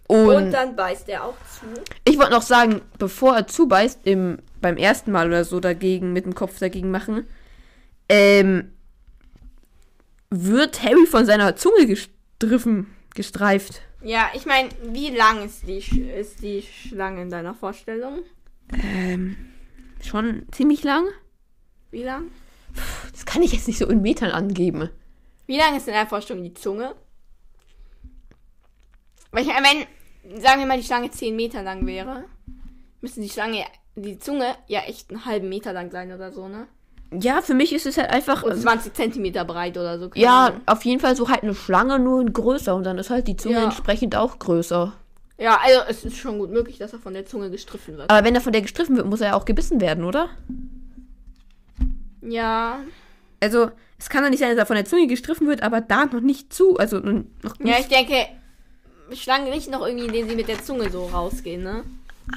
Und, 0.10 0.28
Und 0.28 0.52
dann 0.52 0.76
beißt 0.76 1.08
er 1.08 1.24
auch 1.24 1.38
zu. 1.38 1.82
ich 2.04 2.18
wollte 2.18 2.34
noch 2.34 2.42
sagen, 2.42 2.82
bevor 3.00 3.38
er 3.38 3.48
zubeißt, 3.48 4.02
im, 4.04 4.40
beim 4.60 4.76
ersten 4.76 5.14
Mal 5.14 5.28
oder 5.28 5.46
so 5.46 5.62
dagegen, 5.62 6.12
mit 6.12 6.26
dem 6.26 6.36
Kopf 6.36 6.60
dagegen 6.60 6.92
machen, 6.92 7.26
ähm, 8.10 8.74
wird 10.30 10.84
Harry 10.84 11.06
von 11.06 11.26
seiner 11.26 11.56
Zunge 11.56 11.88
gestriffen, 11.88 12.94
gestreift. 13.16 13.84
Ja, 14.02 14.32
ich 14.34 14.46
meine, 14.46 14.68
wie 14.84 15.16
lang 15.16 15.46
ist 15.46 15.66
die, 15.66 15.78
ist 15.78 16.44
die 16.44 16.62
Schlange 16.62 17.22
in 17.22 17.30
deiner 17.30 17.54
Vorstellung? 17.54 18.20
Ähm, 18.84 19.38
schon 20.02 20.46
ziemlich 20.52 20.84
lang. 20.84 21.06
Wie 21.90 22.04
lang? 22.04 22.26
Das 23.12 23.26
kann 23.26 23.42
ich 23.44 23.54
jetzt 23.54 23.68
nicht 23.68 23.78
so 23.78 23.88
in 23.88 24.02
Metern 24.02 24.32
angeben. 24.32 24.90
Wie 25.46 25.58
lang 25.58 25.76
ist 25.76 25.88
in 25.88 25.94
deiner 25.94 26.10
Vorstellung 26.10 26.44
die 26.44 26.54
Zunge? 26.54 26.94
Weil 29.32 29.44
ich 29.44 29.50
wenn, 29.50 30.42
sagen 30.42 30.60
wir 30.60 30.68
mal, 30.68 30.78
die 30.78 30.84
Schlange 30.86 31.10
10 31.10 31.36
Meter 31.36 31.64
lang 31.64 31.86
wäre, 31.86 32.26
müsste 33.02 33.22
die 33.22 33.30
Schlange, 33.30 33.66
die 33.96 34.18
Zunge 34.20 34.56
ja 34.68 34.82
echt 34.82 35.10
einen 35.10 35.26
halben 35.26 35.50
Meter 35.50 35.74
lang 35.74 35.92
sein 35.92 36.12
oder 36.12 36.32
so, 36.32 36.48
ne? 36.48 36.68
Ja, 37.20 37.42
für 37.42 37.54
mich 37.54 37.74
ist 37.74 37.86
es 37.86 37.98
halt 37.98 38.10
einfach. 38.10 38.42
Und 38.42 38.60
20 38.60 38.94
Zentimeter 38.94 39.46
breit 39.46 39.78
oder 39.78 40.00
so. 40.00 40.10
Ja, 40.16 40.48
Ahnung. 40.48 40.62
auf 40.66 40.84
jeden 40.84 41.00
Fall 41.00 41.16
so 41.16 41.30
halt 41.30 41.44
eine 41.44 41.54
Schlange, 41.54 42.00
nur 42.00 42.22
in 42.22 42.34
größer. 42.34 42.74
Und 42.76 42.86
dann 42.86 42.98
ist 42.98 43.12
halt 43.12 43.28
die 43.28 43.36
Zunge 43.38 43.56
Ja. 43.58 43.64
entsprechend 43.66 44.16
auch 44.16 44.40
größer. 44.40 44.94
Ja, 45.38 45.60
also 45.64 45.82
es 45.90 46.06
ist 46.06 46.18
schon 46.18 46.40
gut 46.40 46.50
möglich, 46.50 46.80
dass 46.80 46.94
er 46.94 47.00
von 47.00 47.14
der 47.14 47.26
Zunge 47.26 47.52
gestriffen 47.52 47.98
wird. 47.98 48.10
Aber 48.10 48.26
wenn 48.26 48.34
er 48.34 48.42
von 48.42 48.52
der 48.54 48.62
gestriffen 48.64 48.96
wird, 48.96 49.06
muss 49.08 49.22
er 49.22 49.28
ja 49.30 49.34
auch 49.36 49.46
gebissen 49.46 49.80
werden, 49.80 50.06
oder? 50.06 50.30
Ja. 52.24 52.84
Also, 53.40 53.72
es 53.98 54.10
kann 54.10 54.24
doch 54.24 54.30
nicht 54.30 54.40
sein, 54.40 54.50
dass 54.50 54.58
er 54.58 54.66
von 54.66 54.76
der 54.76 54.86
Zunge 54.86 55.08
gestriffen 55.08 55.48
wird, 55.48 55.64
aber 55.64 55.82
da 55.82 56.06
noch 56.06 56.22
nicht 56.22 56.54
zu. 56.54 56.78
Also, 56.78 57.00
noch 57.00 57.60
nicht. 57.60 57.72
Ja, 57.72 57.80
ich 57.80 57.88
denke, 57.88 58.28
Schlangen 59.14 59.52
riechen 59.52 59.74
doch 59.74 59.86
irgendwie, 59.86 60.08
indem 60.08 60.30
sie 60.30 60.36
mit 60.36 60.48
der 60.48 60.64
Zunge 60.64 60.90
so 60.90 61.06
rausgehen, 61.08 61.64
ne? 61.64 61.84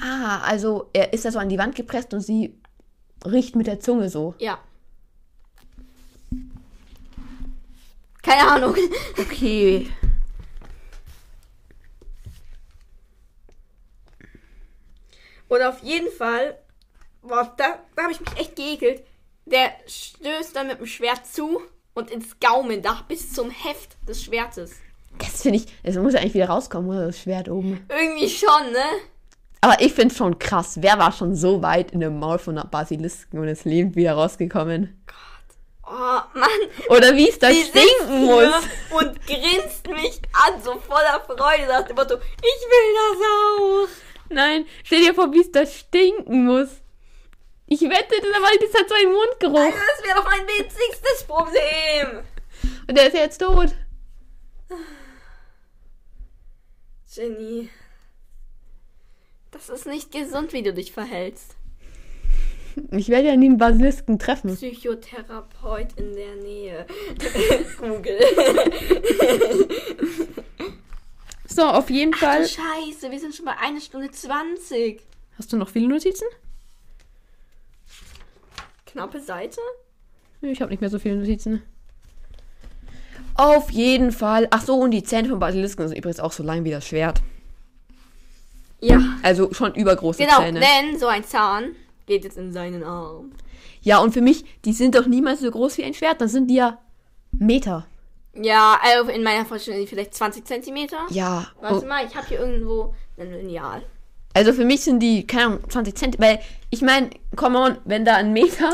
ah, 0.01 0.41
also, 0.41 0.89
er 0.93 1.13
ist 1.13 1.25
da 1.25 1.31
so 1.31 1.39
an 1.39 1.49
die 1.49 1.57
Wand 1.57 1.75
gepresst 1.75 2.13
und 2.13 2.21
sie 2.21 2.59
riecht 3.25 3.55
mit 3.55 3.67
der 3.67 3.79
Zunge 3.79 4.09
so. 4.09 4.35
Ja. 4.39 4.59
Keine 8.21 8.51
Ahnung. 8.51 8.75
Okay. 9.17 9.89
Und 15.47 15.61
auf 15.61 15.81
jeden 15.81 16.11
Fall, 16.11 16.57
boah, 17.21 17.53
da, 17.55 17.79
da 17.95 18.03
habe 18.03 18.11
ich 18.11 18.19
mich 18.19 18.37
echt 18.37 18.55
geekelt. 18.57 19.03
Der 19.51 19.71
stößt 19.87 20.55
dann 20.55 20.67
mit 20.67 20.79
dem 20.79 20.85
Schwert 20.85 21.25
zu 21.25 21.61
und 21.93 22.11
ins 22.11 22.39
Gaumendach 22.39 23.03
bis 23.03 23.33
zum 23.33 23.49
Heft 23.49 23.97
des 24.07 24.23
Schwertes. 24.23 24.71
Das 25.19 25.41
finde 25.41 25.59
ich, 25.59 25.65
es 25.83 25.95
muss 25.95 26.13
ja 26.13 26.19
eigentlich 26.19 26.33
wieder 26.33 26.49
rauskommen, 26.49 26.89
oder? 26.89 27.07
Das 27.07 27.19
Schwert 27.19 27.49
oben. 27.49 27.85
Irgendwie 27.89 28.29
schon, 28.29 28.71
ne? 28.71 28.83
Aber 29.61 29.81
ich 29.81 29.93
finde 29.93 30.11
es 30.11 30.17
schon 30.17 30.37
krass. 30.37 30.77
Wer 30.81 30.99
war 30.99 31.11
schon 31.11 31.33
so 31.33 31.61
weit 31.63 31.91
in 31.91 32.01
dem 32.01 32.19
Maul 32.19 32.39
von 32.39 32.57
einer 32.57 32.67
Basilisken 32.67 33.39
und 33.39 33.47
ist 33.47 33.65
lebend 33.65 33.95
wieder 33.95 34.13
rausgekommen? 34.13 35.01
Oh, 35.85 36.19
Mann. 36.33 36.49
Oder 36.89 37.15
wie 37.15 37.29
es 37.29 37.39
da 37.39 37.49
Die 37.49 37.63
stinken 37.63 38.25
muss. 38.25 38.53
Und 38.91 39.25
grinst 39.25 39.87
mich 39.87 40.21
an, 40.33 40.61
so 40.61 40.75
voller 40.75 41.21
Freude, 41.25 41.67
nach 41.67 41.83
dem 41.87 41.95
Motto, 41.95 42.15
ich 42.15 42.65
will 42.69 42.93
das 42.93 43.21
auch. 43.25 43.87
Nein, 44.29 44.65
stell 44.83 45.01
dir 45.01 45.15
vor, 45.15 45.31
wie 45.31 45.39
es 45.39 45.51
da 45.51 45.65
stinken 45.65 46.45
muss. 46.45 46.67
Ich 47.67 47.81
wette, 47.81 48.15
das 48.21 48.41
war 48.41 48.49
das 48.59 48.73
hat 48.79 48.89
so 48.89 48.95
einen 48.95 49.11
Mundgeruch. 49.11 49.73
Das 49.73 50.05
wäre 50.05 50.15
doch 50.17 50.25
mein 50.25 50.47
winzigstes 50.47 51.23
Problem. 51.27 52.23
Und 52.87 52.97
der 52.97 53.07
ist 53.07 53.13
jetzt 53.13 53.39
tot. 53.39 53.75
Jenny. 57.11 57.69
Das 59.51 59.69
ist 59.69 59.85
nicht 59.85 60.11
gesund, 60.11 60.53
wie 60.53 60.63
du 60.63 60.73
dich 60.73 60.91
verhältst. 60.91 61.55
Ich 62.91 63.09
werde 63.09 63.27
ja 63.29 63.35
nie 63.35 63.47
einen 63.47 63.57
Basilisken 63.57 64.19
treffen. 64.19 64.55
Psychotherapeut 64.55 65.87
in 65.97 66.15
der 66.15 66.35
Nähe. 66.35 66.85
Google. 67.79 68.19
So, 71.47 71.63
auf 71.63 71.89
jeden 71.89 72.13
Ach 72.15 72.19
Fall. 72.19 72.41
du 72.43 72.47
Scheiße, 72.49 73.09
wir 73.09 73.19
sind 73.19 73.33
schon 73.35 73.45
bei 73.45 73.57
1 73.57 73.83
Stunde 73.83 74.11
20. 74.11 75.01
Hast 75.37 75.51
du 75.51 75.57
noch 75.57 75.69
viele 75.69 75.87
Notizen? 75.87 76.27
Knappe 78.97 79.19
Seite? 79.21 79.59
Nö, 80.41 80.49
Ich 80.49 80.59
habe 80.61 80.71
nicht 80.71 80.81
mehr 80.81 80.89
so 80.89 80.97
viele 80.99 81.17
Notizen. 81.17 81.61
Auf 83.35 83.69
jeden 83.69 84.11
Fall. 84.11 84.47
Ach 84.49 84.63
so, 84.63 84.75
und 84.79 84.89
die 84.91 85.03
Zähne 85.03 85.29
von 85.29 85.37
Basilisken 85.39 85.87
sind 85.87 85.97
übrigens 85.97 86.19
auch 86.19 86.31
so 86.31 86.41
lang 86.43 86.63
wie 86.63 86.71
das 86.71 86.87
Schwert. 86.87 87.21
Ja. 88.81 88.99
Also 89.23 89.53
schon 89.53 89.75
übergroße 89.75 90.23
Genau, 90.23 90.39
Zähne. 90.39 90.59
denn 90.59 90.97
so 90.99 91.05
ein 91.07 91.23
Zahn 91.23 91.75
geht 92.07 92.23
jetzt 92.23 92.37
in 92.37 92.51
seinen 92.51 92.83
Arm. 92.83 93.31
Ja, 93.81 93.99
und 93.99 94.11
für 94.13 94.21
mich, 94.21 94.43
die 94.65 94.73
sind 94.73 94.95
doch 94.95 95.05
niemals 95.05 95.41
so 95.41 95.51
groß 95.51 95.77
wie 95.77 95.83
ein 95.83 95.93
Schwert. 95.93 96.19
Dann 96.21 96.27
sind 96.29 96.47
die 96.47 96.55
ja 96.55 96.79
Meter. 97.31 97.85
Ja, 98.33 98.79
also 98.81 99.11
in 99.11 99.23
meiner 99.23 99.45
Vorstellung 99.45 99.85
vielleicht 99.87 100.13
20 100.15 100.45
Zentimeter. 100.45 101.05
Ja. 101.09 101.47
Warte 101.61 101.75
und- 101.75 101.87
mal, 101.87 102.05
ich 102.05 102.15
habe 102.15 102.27
hier 102.27 102.39
irgendwo 102.39 102.93
ein 103.17 103.31
Lineal. 103.31 103.83
Also 104.37 104.53
für 104.53 104.65
mich 104.65 104.81
sind 104.81 104.99
die, 104.99 105.25
keine 105.25 105.45
Ahnung, 105.45 105.59
20 105.67 105.95
Cent. 105.97 106.19
Weil, 106.19 106.39
ich 106.69 106.83
meine, 106.83 107.09
come 107.35 107.57
on, 107.57 107.77
wenn 107.85 108.05
da 108.05 108.17
ein 108.17 108.33
Meter, 108.33 108.71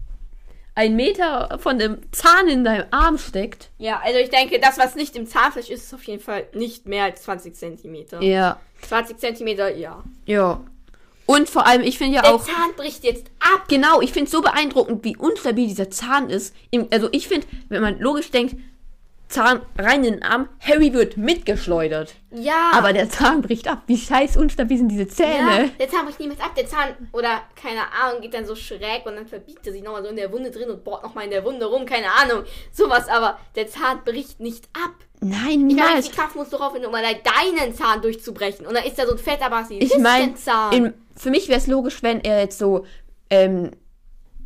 ein 0.74 0.96
Meter 0.96 1.58
von 1.60 1.78
dem 1.78 1.98
Zahn 2.10 2.48
in 2.48 2.64
deinem 2.64 2.86
Arm 2.90 3.18
steckt. 3.18 3.68
Ja, 3.76 4.00
also 4.02 4.18
ich 4.18 4.30
denke, 4.30 4.58
das, 4.58 4.78
was 4.78 4.94
nicht 4.94 5.14
im 5.14 5.26
Zahnfleisch 5.26 5.68
ist, 5.68 5.84
ist 5.84 5.94
auf 5.94 6.04
jeden 6.04 6.22
Fall 6.22 6.46
nicht 6.54 6.86
mehr 6.86 7.04
als 7.04 7.22
20 7.24 7.54
Zentimeter. 7.54 8.22
Ja. 8.22 8.58
20 8.80 9.18
Zentimeter, 9.18 9.76
ja. 9.76 10.02
Ja. 10.24 10.62
Und 11.26 11.50
vor 11.50 11.66
allem, 11.66 11.82
ich 11.82 11.98
finde 11.98 12.14
ja 12.16 12.22
Der 12.22 12.34
auch. 12.34 12.42
Zahn 12.42 12.74
bricht 12.74 13.04
jetzt 13.04 13.26
ab. 13.40 13.68
Genau, 13.68 14.00
ich 14.00 14.10
finde 14.10 14.24
es 14.24 14.30
so 14.30 14.40
beeindruckend, 14.40 15.04
wie 15.04 15.18
unstabil 15.18 15.68
dieser 15.68 15.90
Zahn 15.90 16.30
ist. 16.30 16.54
Also 16.90 17.10
ich 17.12 17.28
finde, 17.28 17.46
wenn 17.68 17.82
man 17.82 17.98
logisch 17.98 18.30
denkt, 18.30 18.56
Zahn 19.28 19.62
rein 19.78 20.04
in 20.04 20.14
den 20.14 20.22
Arm, 20.22 20.48
Harry 20.60 20.92
wird 20.92 21.16
mitgeschleudert. 21.16 22.14
Ja. 22.30 22.70
Aber 22.72 22.92
der 22.92 23.08
Zahn 23.08 23.42
bricht 23.42 23.66
ab. 23.66 23.82
Wie 23.86 23.96
scheiß 23.96 24.36
unstabil 24.36 24.78
sind 24.78 24.88
diese 24.88 25.04
ja, 25.04 25.08
Zähne? 25.08 25.70
der 25.78 25.88
Zahn 25.88 26.04
bricht 26.04 26.20
niemals 26.20 26.40
ab. 26.40 26.54
Der 26.54 26.66
Zahn, 26.66 26.94
oder 27.12 27.42
keine 27.60 27.80
Ahnung, 28.00 28.20
geht 28.20 28.34
dann 28.34 28.46
so 28.46 28.54
schräg 28.54 29.04
und 29.06 29.16
dann 29.16 29.26
verbiegt 29.26 29.66
er 29.66 29.72
sich 29.72 29.82
nochmal 29.82 30.02
so 30.02 30.10
in 30.10 30.16
der 30.16 30.30
Wunde 30.30 30.50
drin 30.50 30.70
und 30.70 30.84
bohrt 30.84 31.02
nochmal 31.02 31.24
in 31.24 31.30
der 31.30 31.44
Wunde 31.44 31.66
rum. 31.66 31.86
Keine 31.86 32.12
Ahnung. 32.12 32.44
Sowas, 32.72 33.08
aber 33.08 33.38
der 33.56 33.66
Zahn 33.66 34.04
bricht 34.04 34.40
nicht 34.40 34.68
ab. 34.72 34.94
Nein, 35.20 35.70
Ich 35.70 35.76
meine, 35.76 36.02
die 36.02 36.10
Kraft 36.10 36.36
musst 36.36 36.52
du 36.52 36.58
drauf, 36.58 36.74
um 36.74 36.92
mal 36.92 37.02
deinen 37.02 37.74
Zahn 37.74 38.02
durchzubrechen. 38.02 38.66
Und 38.66 38.74
dann 38.74 38.84
ist 38.84 38.98
da 38.98 39.06
so 39.06 39.12
ein 39.12 39.18
fetter 39.18 39.48
Basi. 39.48 39.78
Ich 39.78 39.96
meine, 39.98 40.34
für 41.16 41.30
mich 41.30 41.48
wäre 41.48 41.58
es 41.58 41.66
logisch, 41.66 42.02
wenn 42.02 42.20
er 42.20 42.40
jetzt 42.40 42.58
so 42.58 42.84
ähm, 43.30 43.70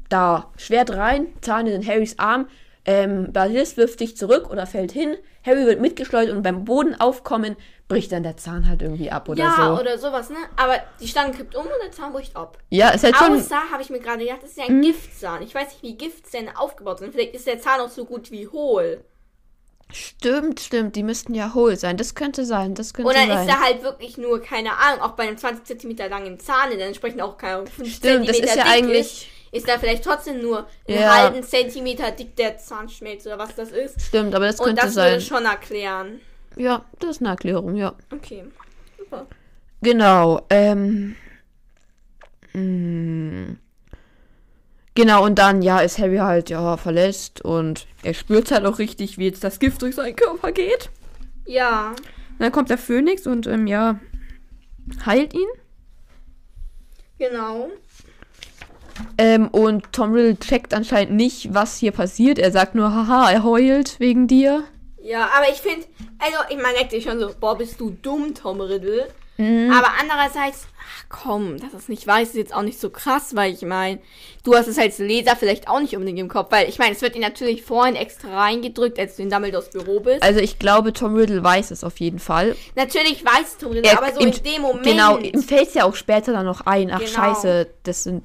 da 0.09 0.50
Schwert 0.56 0.90
rein, 0.90 1.26
Zahn 1.40 1.66
in 1.66 1.80
den 1.80 1.86
Harrys 1.86 2.18
Arm, 2.18 2.48
ähm, 2.89 3.35
Basilisk 3.35 3.77
wirft 3.77 3.98
sich 3.98 4.16
zurück 4.16 4.48
oder 4.51 4.66
fällt 4.66 4.93
hin. 4.93 5.15
Harry 5.44 5.66
wird 5.66 5.78
mitgeschleudert 5.78 6.35
und 6.35 6.43
beim 6.43 6.65
Boden 6.65 6.98
aufkommen 6.98 7.55
bricht 7.86 8.12
dann 8.12 8.23
der 8.23 8.39
Zahn 8.39 8.66
halt 8.66 8.81
irgendwie 8.81 9.10
ab 9.10 9.28
oder 9.28 9.44
ja, 9.44 9.56
so. 9.56 9.81
oder 9.81 9.98
sowas, 9.98 10.31
ne? 10.31 10.36
Aber 10.56 10.77
die 10.98 11.06
Stange 11.06 11.32
kippt 11.35 11.55
um 11.55 11.66
und 11.66 11.73
der 11.85 11.93
Zahn 11.93 12.15
bricht 12.15 12.35
ab. 12.35 12.56
ja, 12.70 12.89
ist 12.89 13.05
halt 13.05 13.16
schon. 13.16 13.35
Mhm. 13.35 13.40
Außer, 13.40 13.70
habe 13.70 13.82
ich 13.82 13.90
mir 13.90 13.98
gerade 14.01 14.24
gedacht, 14.24 14.43
das 14.43 14.51
ist 14.52 14.59
ja 14.59 14.65
ein 14.65 14.81
Giftzahn. 14.81 15.43
Ich 15.43 15.55
weiß 15.55 15.69
nicht, 15.69 15.82
wie 15.82 15.98
Giftzähne 15.98 16.59
aufgebaut 16.59 17.01
sind. 17.01 17.12
Vielleicht 17.12 17.35
ist 17.35 17.47
der 17.47 17.60
Zahn 17.60 17.81
auch 17.81 17.90
so 17.90 18.06
gut 18.06 18.31
wie 18.31 18.48
hohl. 18.48 19.05
Stimmt, 19.93 20.60
stimmt, 20.60 20.97
die 20.97 21.02
müssten 21.02 21.35
ja 21.35 21.52
hohl 21.52 21.77
sein. 21.77 21.98
Das 21.98 22.15
könnte 22.15 22.47
sein, 22.47 22.74
das 22.74 22.94
könnte 22.94 23.12
dann 23.12 23.28
sein. 23.28 23.47
ist 23.47 23.55
da 23.55 23.60
halt 23.60 23.82
wirklich 23.82 24.16
nur, 24.16 24.40
keine 24.40 24.78
Ahnung, 24.78 25.02
auch 25.02 25.12
bei 25.12 25.24
einem 25.24 25.36
20 25.36 25.78
cm 25.78 26.10
langen 26.10 26.40
Zahn, 26.40 26.70
der 26.70 26.86
entsprechend 26.86 27.20
auch 27.20 27.36
keine 27.36 27.55
Ahnung, 27.56 27.66
5 27.69 27.94
Stimmt, 27.94 28.28
das 28.28 28.39
ist 28.39 28.56
ja 28.56 28.65
eigentlich- 28.65 29.31
Ist, 29.51 29.69
da 29.69 29.79
vielleicht 29.79 30.05
trotzdem 30.05 30.43
nur 30.43 30.66
einen 30.87 31.01
Ja. 31.01 31.15
halben 31.16 31.43
Zentimeter 31.43 32.11
dick 32.11 32.37
der 32.37 32.59
Zahnschmelz 32.59 33.27
oder 33.27 33.39
was 33.39 33.55
das 33.55 33.70
ist. 33.70 34.01
Stimmt, 34.03 34.35
aber 34.35 34.47
das 34.47 34.61
Und 34.61 34.66
könnte 34.66 34.83
das 34.83 34.97
würde 34.97 35.11
sein. 35.11 35.20
schon 35.20 35.45
erklären. 35.47 36.20
Ja, 36.57 36.85
das 36.99 37.11
ist 37.16 37.20
eine 37.23 37.31
Erklärung, 37.31 37.75
ja. 37.77 37.95
Okay. 38.12 38.45
Super. 38.99 39.27
Genau, 39.83 40.41
ähm. 40.51 41.15
mh. 42.53 43.57
Genau, 44.95 45.25
und 45.25 45.39
dann, 45.39 45.62
ja, 45.62 45.79
ist 45.79 45.99
Harry 45.99 46.16
halt, 46.16 46.51
ja, 46.51 46.77
verletzt 46.77 47.41
und 47.45 47.87
er 48.03 48.15
spürt 48.15 48.51
halt 48.51 48.66
auch 48.66 48.81
richtig, 48.81 49.16
wie 49.16 49.27
jetzt 49.27 49.45
das 49.45 49.61
Gift 49.61 49.81
durch 49.83 49.95
seinen 49.95 50.16
Körper 50.16 50.51
geht. 50.51 50.91
Ja. 51.47 51.91
Und 51.91 52.41
dann 52.41 52.51
kommt 52.51 52.69
der 52.69 52.79
Phönix 52.79 53.25
und, 53.27 53.47
ähm, 53.47 53.69
ja, 53.69 54.01
heilt 55.07 55.35
ihn. 55.35 55.47
Genau. 57.19 57.70
Ähm, 59.19 59.49
und 59.49 59.93
Tom 59.93 60.12
Riddle 60.12 60.39
checkt 60.39 60.75
anscheinend 60.75 61.15
nicht, 61.15 61.53
was 61.55 61.77
hier 61.79 61.93
passiert. 61.93 62.39
Er 62.39 62.51
sagt 62.53 62.75
nur, 62.75 62.93
haha, 62.95 63.31
er 63.31 63.45
heult 63.45 63.99
wegen 64.01 64.27
dir. 64.27 64.65
Ja, 65.03 65.29
aber 65.37 65.49
ich 65.51 65.59
finde, 65.61 65.87
also 66.19 66.37
ich 66.51 66.57
meine, 66.62 66.77
denkt 66.79 66.91
sich 66.93 67.05
schon 67.05 67.19
so, 67.19 67.31
boah, 67.39 67.57
bist 67.57 67.81
du 67.81 67.91
dumm, 68.03 68.35
Tom 68.35 68.61
Riddle. 68.61 69.09
Mhm. 69.39 69.70
Aber 69.73 69.93
andererseits, 70.01 70.66
ach 70.81 71.05
komm, 71.09 71.59
dass 71.61 71.73
es 71.73 71.89
nicht 71.89 72.05
weiß, 72.05 72.31
ist 72.31 72.35
jetzt 72.35 72.55
auch 72.55 72.62
nicht 72.62 72.81
so 72.81 72.91
krass, 72.91 73.37
weil 73.37 73.53
ich 73.55 73.62
meine, 73.62 74.01
du 74.43 74.55
hast 74.57 74.66
es 74.66 74.79
als 74.79 74.99
Leser 74.99 75.37
vielleicht 75.37 75.69
auch 75.69 75.79
nicht 75.79 75.95
unbedingt 75.95 76.19
im 76.19 76.29
Kopf, 76.29 76.51
weil 76.51 76.69
ich 76.69 76.81
meine, 76.81 76.93
es 76.97 77.03
wird 77.03 77.15
dir 77.15 77.20
natürlich 77.20 77.62
vorhin 77.62 77.95
extra 77.95 78.37
reingedrückt, 78.37 78.99
als 78.99 79.15
du 79.15 79.23
in 79.23 79.31
Dumbledores 79.31 79.70
Büro 79.70 80.01
bist. 80.01 80.25
Also 80.25 80.41
ich 80.41 80.59
glaube, 80.59 80.93
Tom 80.93 81.15
Riddle 81.15 81.43
weiß 81.45 81.70
es 81.70 81.85
auf 81.85 82.01
jeden 82.01 82.19
Fall. 82.19 82.57
natürlich 82.75 83.25
weiß 83.25 83.59
Tom 83.59 83.70
Riddle, 83.73 83.93
Er- 83.93 83.99
aber 84.03 84.12
so 84.12 84.20
ihm- 84.20 84.33
in 84.33 84.43
dem 84.43 84.62
Moment. 84.62 84.85
Genau, 84.85 85.19
ihm 85.19 85.41
fällt 85.41 85.69
es 85.69 85.75
ja 85.75 85.85
auch 85.85 85.95
später 85.95 86.33
dann 86.33 86.45
noch 86.47 86.62
ein. 86.66 86.91
Ach 86.91 86.99
Genau. 86.99 87.11
scheiße, 87.12 87.69
das 87.85 88.03
sind... 88.03 88.25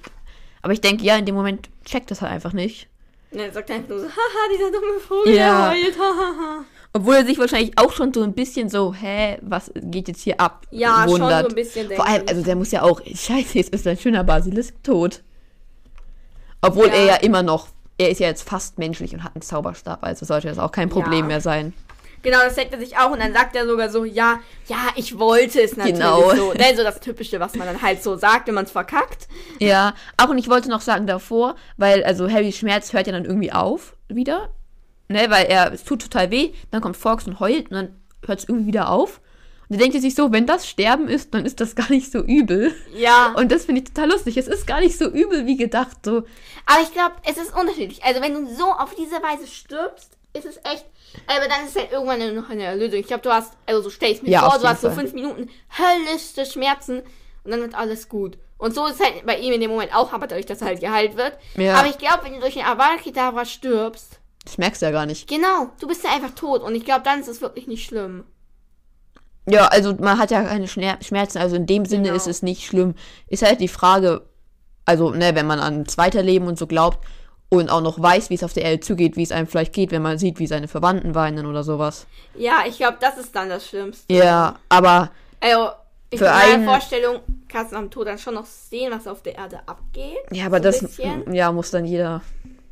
Aber 0.64 0.74
ich 0.74 0.82
denke, 0.82 1.04
ja, 1.04 1.16
in 1.18 1.26
dem 1.26 1.36
Moment 1.36 1.70
checkt 1.86 2.10
das 2.10 2.22
halt 2.22 2.32
einfach 2.32 2.54
nicht. 2.54 2.88
Dann 3.32 3.52
sagt 3.52 3.70
er 3.70 3.76
einfach 3.78 3.90
nur 3.90 4.00
so, 4.00 4.06
haha, 4.08 4.50
dieser 4.54 4.72
dumme 4.72 5.00
Vogel, 5.00 5.36
Ja. 5.36 5.70
der 5.72 5.84
heult, 5.84 5.98
hahaha. 6.00 6.66
Obwohl 6.94 7.16
er 7.16 7.26
sich 7.26 7.38
wahrscheinlich 7.40 7.78
auch 7.78 7.92
schon 7.92 8.14
so 8.14 8.22
ein 8.24 8.34
bisschen 8.34 8.70
so, 8.70 8.94
hä, 8.94 9.38
was 9.42 9.72
geht 9.76 10.08
jetzt 10.08 10.22
hier 10.22 10.40
ab? 10.40 10.66
Ja, 10.72 11.02
schon 11.04 11.22
wundert. 11.22 11.44
so 11.44 11.50
ein 11.50 11.56
bisschen, 11.56 11.92
Vor 11.92 12.06
allem, 12.08 12.24
also 12.28 12.44
der 12.44 12.56
muss 12.56 12.72
ja 12.72 12.82
auch, 12.84 13.02
scheiße, 13.06 13.58
jetzt 13.58 13.74
ist 13.74 13.86
ein 13.88 13.98
schöner 13.98 14.24
Basilisk 14.24 14.82
tot. 14.84 15.22
Obwohl 16.62 16.88
Ja. 16.88 16.94
er 16.94 17.06
ja 17.06 17.16
immer 17.18 17.44
noch, 17.44 17.68
er 17.98 18.10
ist 18.10 18.20
ja 18.20 18.28
jetzt 18.28 18.48
fast 18.48 18.78
menschlich 18.78 19.14
und 19.14 19.24
hat 19.24 19.36
einen 19.36 19.42
Zauberstab, 19.42 20.04
also 20.04 20.26
sollte 20.26 20.48
das 20.48 20.60
auch 20.60 20.72
kein 20.72 20.90
Problem 20.90 21.22
Ja. 21.22 21.26
mehr 21.26 21.42
sein. 21.42 21.74
Genau, 22.24 22.40
das 22.40 22.56
sagt 22.56 22.74
er 22.74 22.80
sich 22.80 22.98
auch 22.98 23.12
und 23.12 23.20
dann 23.20 23.34
sagt 23.34 23.56
er 23.56 23.68
sogar 23.68 23.90
so, 23.90 24.06
ja, 24.06 24.40
ja, 24.68 24.78
ich 24.96 25.20
wollte 25.20 25.62
es 25.62 25.76
natürlich 25.78 26.00
Genau. 26.00 26.34
so. 26.36 26.54
Ne, 26.54 26.76
so 26.76 26.84
das 26.84 27.00
Typische, 27.00 27.40
was 27.40 27.54
man 27.56 27.68
dann 27.68 27.82
halt 27.82 28.02
so 28.02 28.16
sagt, 28.16 28.48
wenn 28.48 28.56
man 28.56 28.66
es 28.66 28.72
verkackt. 28.72 29.28
Ja, 29.60 29.94
auch 30.18 30.30
und 30.30 30.38
ich 30.38 30.50
wollte 30.50 30.70
noch 30.70 30.82
sagen 30.82 31.06
davor, 31.06 31.56
weil, 31.78 32.04
also 32.04 32.30
Harrys 32.32 32.58
Schmerz 32.58 32.94
hört 32.94 33.06
ja 33.08 33.14
dann 33.14 33.26
irgendwie 33.26 33.52
auf 33.52 33.96
wieder. 34.08 34.50
Ne, 35.10 35.30
weil 35.30 35.46
er, 35.48 35.74
es 35.74 35.84
tut 35.84 36.02
total 36.02 36.32
weh, 36.32 36.54
dann 36.72 36.82
kommt 36.82 36.98
Fox 36.98 37.28
und 37.28 37.40
heult 37.40 37.70
und 37.70 37.76
dann 37.76 38.02
hört 38.26 38.40
es 38.40 38.48
irgendwie 38.50 38.68
wieder 38.68 38.90
auf. 38.90 39.20
Und 39.70 39.76
er 39.76 39.80
denkt 39.80 40.00
sich 40.02 40.16
so, 40.16 40.32
wenn 40.32 40.46
das 40.46 40.68
Sterben 40.68 41.08
ist, 41.08 41.34
dann 41.34 41.46
ist 41.46 41.60
das 41.60 41.76
gar 41.76 41.90
nicht 41.90 42.12
so 42.12 42.20
übel. 42.20 42.74
Ja. 42.96 43.34
Und 43.36 43.52
das 43.52 43.66
finde 43.66 43.82
ich 43.82 43.88
total 43.94 44.12
lustig. 44.12 44.38
Es 44.38 44.48
ist 44.48 44.66
gar 44.68 44.80
nicht 44.80 44.98
so 44.98 45.06
übel 45.10 45.46
wie 45.46 45.58
gedacht. 45.58 45.98
So, 46.06 46.24
Aber 46.66 46.82
ich 46.84 46.92
glaube, 46.94 47.16
es 47.26 47.38
ist 47.38 47.54
unterschiedlich. 47.58 48.04
Also 48.04 48.22
wenn 48.22 48.34
du 48.34 48.54
so 48.56 48.66
auf 48.72 48.96
diese 48.96 49.16
Weise 49.24 49.48
stirbst, 49.48 50.18
ist 50.34 50.46
es 50.46 50.58
echt. 50.58 50.86
Aber 51.28 51.48
dann 51.48 51.64
ist 51.66 51.76
es 51.76 51.82
halt 51.82 51.92
irgendwann 51.92 52.36
noch 52.36 52.50
eine 52.50 52.64
Erlösung. 52.64 53.00
Ich 53.00 53.08
glaube, 53.08 53.24
du 53.24 53.32
hast, 53.32 53.54
also 53.66 53.82
so 53.82 53.90
stell 53.90 54.12
ich 54.12 54.22
mir 54.24 54.30
Ja, 54.30 54.50
vor, 54.50 54.60
du 54.60 54.68
hast 54.68 54.82
so 54.82 54.90
Fall. 54.90 55.00
fünf 55.00 55.14
Minuten 55.14 55.50
höllische 55.78 56.46
Schmerzen 56.46 57.02
und 57.44 57.52
dann 57.52 57.62
wird 57.62 57.76
alles 57.76 58.10
gut. 58.10 58.38
Und 58.58 58.74
so 58.74 58.86
ist 58.86 59.04
halt 59.04 59.26
bei 59.26 59.38
ihm 59.38 59.54
in 59.54 59.60
dem 59.62 59.72
Moment 59.72 59.94
auch, 59.94 60.14
aber 60.14 60.28
dadurch, 60.28 60.46
dass 60.46 60.62
er 60.62 60.68
halt 60.68 60.80
geheilt 60.80 61.18
wird. 61.18 61.38
Ja. 61.56 61.76
Aber 61.76 61.88
ich 61.90 61.98
glaube, 61.98 62.20
wenn 62.24 62.34
du 62.36 62.40
durch 62.40 62.54
den 62.54 62.64
Avada 62.66 62.96
Kedavra 62.98 63.44
stirbst, 63.46 64.20
das 64.46 64.58
merkst 64.58 64.82
du 64.82 64.86
ja 64.86 64.92
gar 64.92 65.06
nicht. 65.06 65.28
genau, 65.28 65.70
du 65.80 65.88
bist 65.88 66.04
ja 66.04 66.12
einfach 66.12 66.32
tot. 66.32 66.62
Und 66.64 66.76
ich 66.76 66.86
glaube, 66.86 67.02
dann 67.04 67.20
ist 67.22 67.28
es 67.28 67.42
wirklich 67.42 67.68
nicht 67.68 67.86
schlimm. 67.86 68.24
Ja, 69.50 69.66
also 69.68 69.94
man 70.00 70.18
hat 70.20 70.32
ja 70.32 70.44
keine 70.44 70.68
Schmer 70.68 70.98
Schmerzen. 71.02 71.38
Also 71.40 71.56
in 71.58 71.66
dem 71.66 71.86
Sinne 71.86 72.04
Genau. 72.04 72.16
ist 72.16 72.28
es 72.28 72.42
nicht 72.44 72.66
schlimm. 72.66 72.96
Ist 73.28 73.44
halt 73.44 73.60
die 73.60 73.68
Frage, 73.68 74.22
also, 74.86 75.12
ne, 75.12 75.36
wenn 75.36 75.48
man 75.48 75.60
an 75.60 75.84
das 75.84 75.98
Weiterleben 75.98 76.48
und 76.48 76.58
so 76.58 76.68
glaubt 76.68 77.00
und 77.60 77.70
auch 77.70 77.82
noch 77.82 78.02
weiß, 78.02 78.30
wie 78.30 78.36
es 78.36 78.44
auf 78.44 78.54
der 78.54 78.64
Erde 78.64 78.80
zugeht, 78.80 79.16
wie 79.18 79.24
es 79.24 79.32
einem 79.32 79.48
vielleicht 79.48 79.74
geht, 79.74 79.92
wenn 79.92 80.02
man 80.02 80.18
sieht, 80.18 80.40
wie 80.40 80.48
seine 80.48 80.68
Verwandten 80.68 81.16
weinen 81.16 81.46
oder 81.46 81.64
sowas. 81.64 82.06
Ja, 82.36 82.64
ich 82.68 82.78
glaube, 82.78 82.98
das 83.00 83.18
ist 83.18 83.36
dann 83.36 83.50
das 83.50 83.68
Schlimmste. 83.68 84.12
Ja, 84.14 84.56
aber 84.70 85.12
Also, 85.40 85.70
ich 86.10 86.20
Für 86.20 86.32
einen- 86.32 86.64
Vorstellung 86.66 87.20
kannst 87.50 87.74
du 87.74 87.76
am 87.76 87.90
Tod 87.92 88.08
dann 88.08 88.18
schon 88.18 88.36
noch 88.36 88.46
sehen, 88.46 88.92
was 88.96 89.08
auf 89.08 89.22
der 89.24 89.36
Erde 89.36 89.60
abgeht. 89.66 90.18
Ja, 90.32 90.46
aber 90.46 90.58
So 90.58 90.64
das 90.64 90.80
bisschen. 90.80 91.34
ja, 91.34 91.52
muss 91.52 91.70
dann 91.72 91.84
jeder 91.86 92.22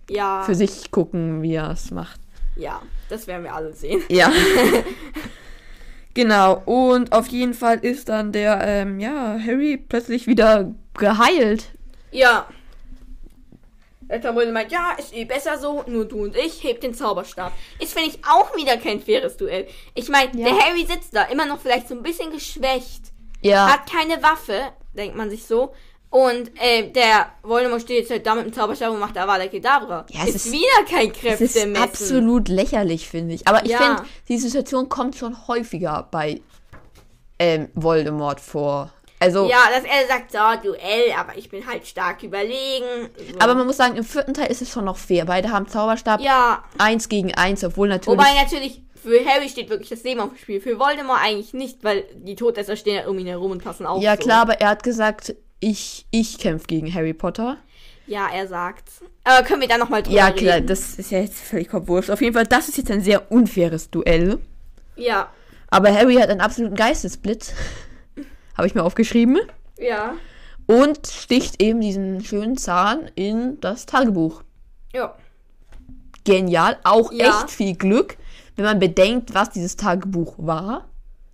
Ja. 0.10 0.44
für 0.44 0.56
sich 0.56 0.90
gucken, 0.92 1.42
wie 1.42 1.56
er 1.56 1.72
es 1.72 1.92
macht. 1.92 2.20
Ja, 2.56 2.82
das 3.10 3.28
werden 3.28 3.44
wir 3.44 3.54
alle 3.54 3.74
sehen. 3.74 4.02
Ja. 4.10 4.32
genau. 6.14 6.62
Und 6.66 7.12
auf 7.14 7.28
jeden 7.28 7.54
Fall 7.54 7.80
ist 7.80 8.10
dann 8.10 8.32
der, 8.32 8.62
ähm, 8.66 9.00
ja, 9.00 9.38
Harry 9.40 9.78
plötzlich 9.78 10.28
wieder 10.28 10.72
geheilt. 10.94 11.72
Ja. 12.12 12.46
Tom 14.20 14.38
Riddle 14.38 14.52
meint, 14.54 14.72
ja, 14.72 14.92
ist 14.98 15.14
eh 15.14 15.26
besser 15.26 15.58
so, 15.60 15.84
nur 15.88 16.06
du 16.06 16.24
und 16.24 16.36
ich, 16.36 16.64
hebt 16.64 16.84
den 16.84 16.94
Zauberstab. 16.94 17.52
Ist, 17.80 17.94
finde 17.94 18.10
ich, 18.10 18.20
auch 18.26 18.56
wieder 18.56 18.78
kein 18.78 19.00
faires 19.02 19.38
Duell. 19.38 19.68
Ich 19.96 20.10
meine, 20.10 20.32
Ja. 20.38 20.50
der 20.50 20.60
Harry 20.66 20.86
sitzt 20.86 21.16
da, 21.16 21.24
immer 21.24 21.46
noch 21.46 21.60
vielleicht 21.60 21.88
so 21.88 21.96
ein 21.96 22.04
bisschen 22.04 22.32
geschwächt, 22.32 23.12
Ja. 23.42 23.68
hat 23.72 23.90
keine 23.90 24.22
Waffe, 24.22 24.60
denkt 24.98 25.16
man 25.16 25.30
sich 25.30 25.46
so. 25.46 25.74
Und 26.10 26.52
äh, 26.62 26.90
der 26.92 27.28
Voldemort 27.42 27.84
steht 27.84 28.00
jetzt 28.00 28.12
halt 28.12 28.26
da 28.26 28.36
mit 28.36 28.44
dem 28.46 28.52
Zauberstab 28.52 28.92
und 28.92 29.00
macht 29.00 29.18
Avada 29.18 29.48
Kedavra. 29.48 30.06
Ja, 30.10 30.24
es 30.24 30.36
ist, 30.36 30.48
ist- 30.48 30.52
wieder 30.52 30.84
kein 30.90 31.10
Es 31.12 31.40
ist 31.40 31.54
Kräftemessen. 31.54 31.82
absolut 31.84 32.50
lächerlich, 32.50 33.08
finde 33.08 33.34
ich. 33.36 33.48
Aber 33.48 33.64
ich 33.64 33.72
Ja. 33.72 33.78
finde, 33.78 34.04
die 34.28 34.38
Situation 34.38 34.90
kommt 34.90 35.16
schon 35.16 35.48
häufiger 35.48 36.10
bei 36.12 36.42
ähm, 37.40 37.70
Voldemort 37.76 38.40
vor. 38.42 38.92
Also, 39.22 39.48
Ja, 39.48 39.60
dass 39.74 39.84
er 39.84 40.08
sagt, 40.08 40.32
so, 40.32 40.70
Duell, 40.70 41.12
aber 41.18 41.38
ich 41.38 41.50
bin 41.50 41.66
halt 41.68 41.86
stark 41.86 42.24
überlegen. 42.24 43.10
So. 43.34 43.40
aber 43.40 43.54
man 43.54 43.68
muss 43.68 43.78
sagen, 43.78 43.96
im 43.96 44.04
vierten 44.04 44.34
Teil 44.34 44.50
ist 44.50 44.62
es 44.64 44.70
schon 44.72 44.86
noch 44.86 44.98
fair. 44.98 45.26
Beide 45.26 45.52
haben 45.52 45.68
Zauberstab 45.68 46.20
ja, 46.22 46.64
eins 46.80 47.08
gegen 47.08 47.34
eins, 47.36 47.64
obwohl 47.64 47.88
natürlich. 47.88 48.18
wobei 48.20 48.34
natürlich 48.42 48.82
für 49.02 49.24
Harry 49.26 49.48
steht 49.50 49.70
wirklich 49.70 49.90
das 49.90 50.04
Leben 50.04 50.20
auf 50.20 50.30
dem 50.30 50.38
Spiel. 50.38 50.60
Für 50.60 50.80
Voldemort 50.80 51.20
eigentlich 51.24 51.54
nicht, 51.54 51.84
weil 51.84 52.04
die 52.16 52.36
Todesser 52.36 52.76
stehen 52.76 52.96
ja 52.96 53.08
um 53.08 53.18
ihn 53.20 53.28
herum 53.28 53.52
und 53.52 53.64
passen 53.64 53.86
auf. 53.86 54.02
ja, 54.02 54.16
so. 54.16 54.24
klar, 54.24 54.42
aber 54.42 54.60
er 54.60 54.70
hat 54.70 54.84
gesagt, 54.84 55.36
ich, 55.60 56.08
ich 56.10 56.40
kämpfe 56.40 56.66
gegen 56.66 56.92
Harry 56.94 57.14
Potter. 57.14 57.58
Ja, 58.08 58.28
er 58.34 58.48
sagt's. 58.48 59.02
Aber 59.24 59.46
können 59.46 59.62
wir 59.62 59.68
da 59.68 59.78
nochmal 59.78 60.02
drüber 60.02 60.18
Ja, 60.18 60.26
reden? 60.26 60.38
klar, 60.40 60.62
das 60.62 60.96
ist 60.96 61.12
ja 61.12 61.20
jetzt 61.20 61.40
völlig 61.40 61.70
wurscht. 61.72 62.10
Auf 62.10 62.22
jeden 62.22 62.34
Fall, 62.34 62.48
das 62.48 62.68
ist 62.70 62.78
jetzt 62.78 62.90
ein 62.92 63.02
sehr 63.02 63.32
unfaires 63.32 63.90
Duell. 63.92 64.40
Ja, 64.96 65.30
Aber 65.70 65.94
Harry 65.94 66.16
hat 66.16 66.30
einen 66.30 66.42
absoluten 66.42 66.76
Geistesblitz. 66.76 67.54
Habe 68.62 68.68
ich 68.68 68.76
mir 68.76 68.84
aufgeschrieben. 68.84 69.40
ja, 69.80 70.14
Und 70.68 71.08
sticht 71.08 71.60
eben 71.64 71.82
diesen 71.82 72.24
schönen 72.24 72.58
Zahn 72.58 73.10
in 73.16 73.60
das 73.60 73.88
Tagebuch. 73.88 74.44
ja. 74.94 75.16
Genial. 76.26 76.78
Auch 76.84 77.12
Ja. 77.12 77.40
echt 77.42 77.50
viel 77.50 77.76
Glück, 77.76 78.18
wenn 78.56 78.66
man 78.66 78.78
bedenkt, 78.78 79.34
was 79.34 79.50
dieses 79.50 79.78
Tagebuch 79.78 80.36
war. 80.38 80.88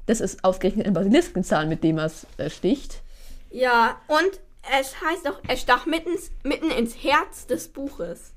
Das 0.05 0.21
ist 0.21 0.41
ausgerechnet 0.45 0.87
ein 0.87 0.93
Basiliskenzahn, 0.93 1.67
mit 1.67 1.83
dem 1.83 1.97
er 1.97 2.05
es 2.05 2.25
äh, 2.37 2.49
sticht. 2.49 3.01
Ja, 3.51 3.99
und 4.07 4.39
es 4.79 5.01
heißt 5.01 5.27
auch, 5.27 5.37
er 5.49 5.57
stach 5.57 5.85
mitten, 5.85 6.11
mitten 6.43 6.71
ins 6.71 6.95
Herz 7.03 7.45
des 7.45 7.67
Buches. 7.67 8.31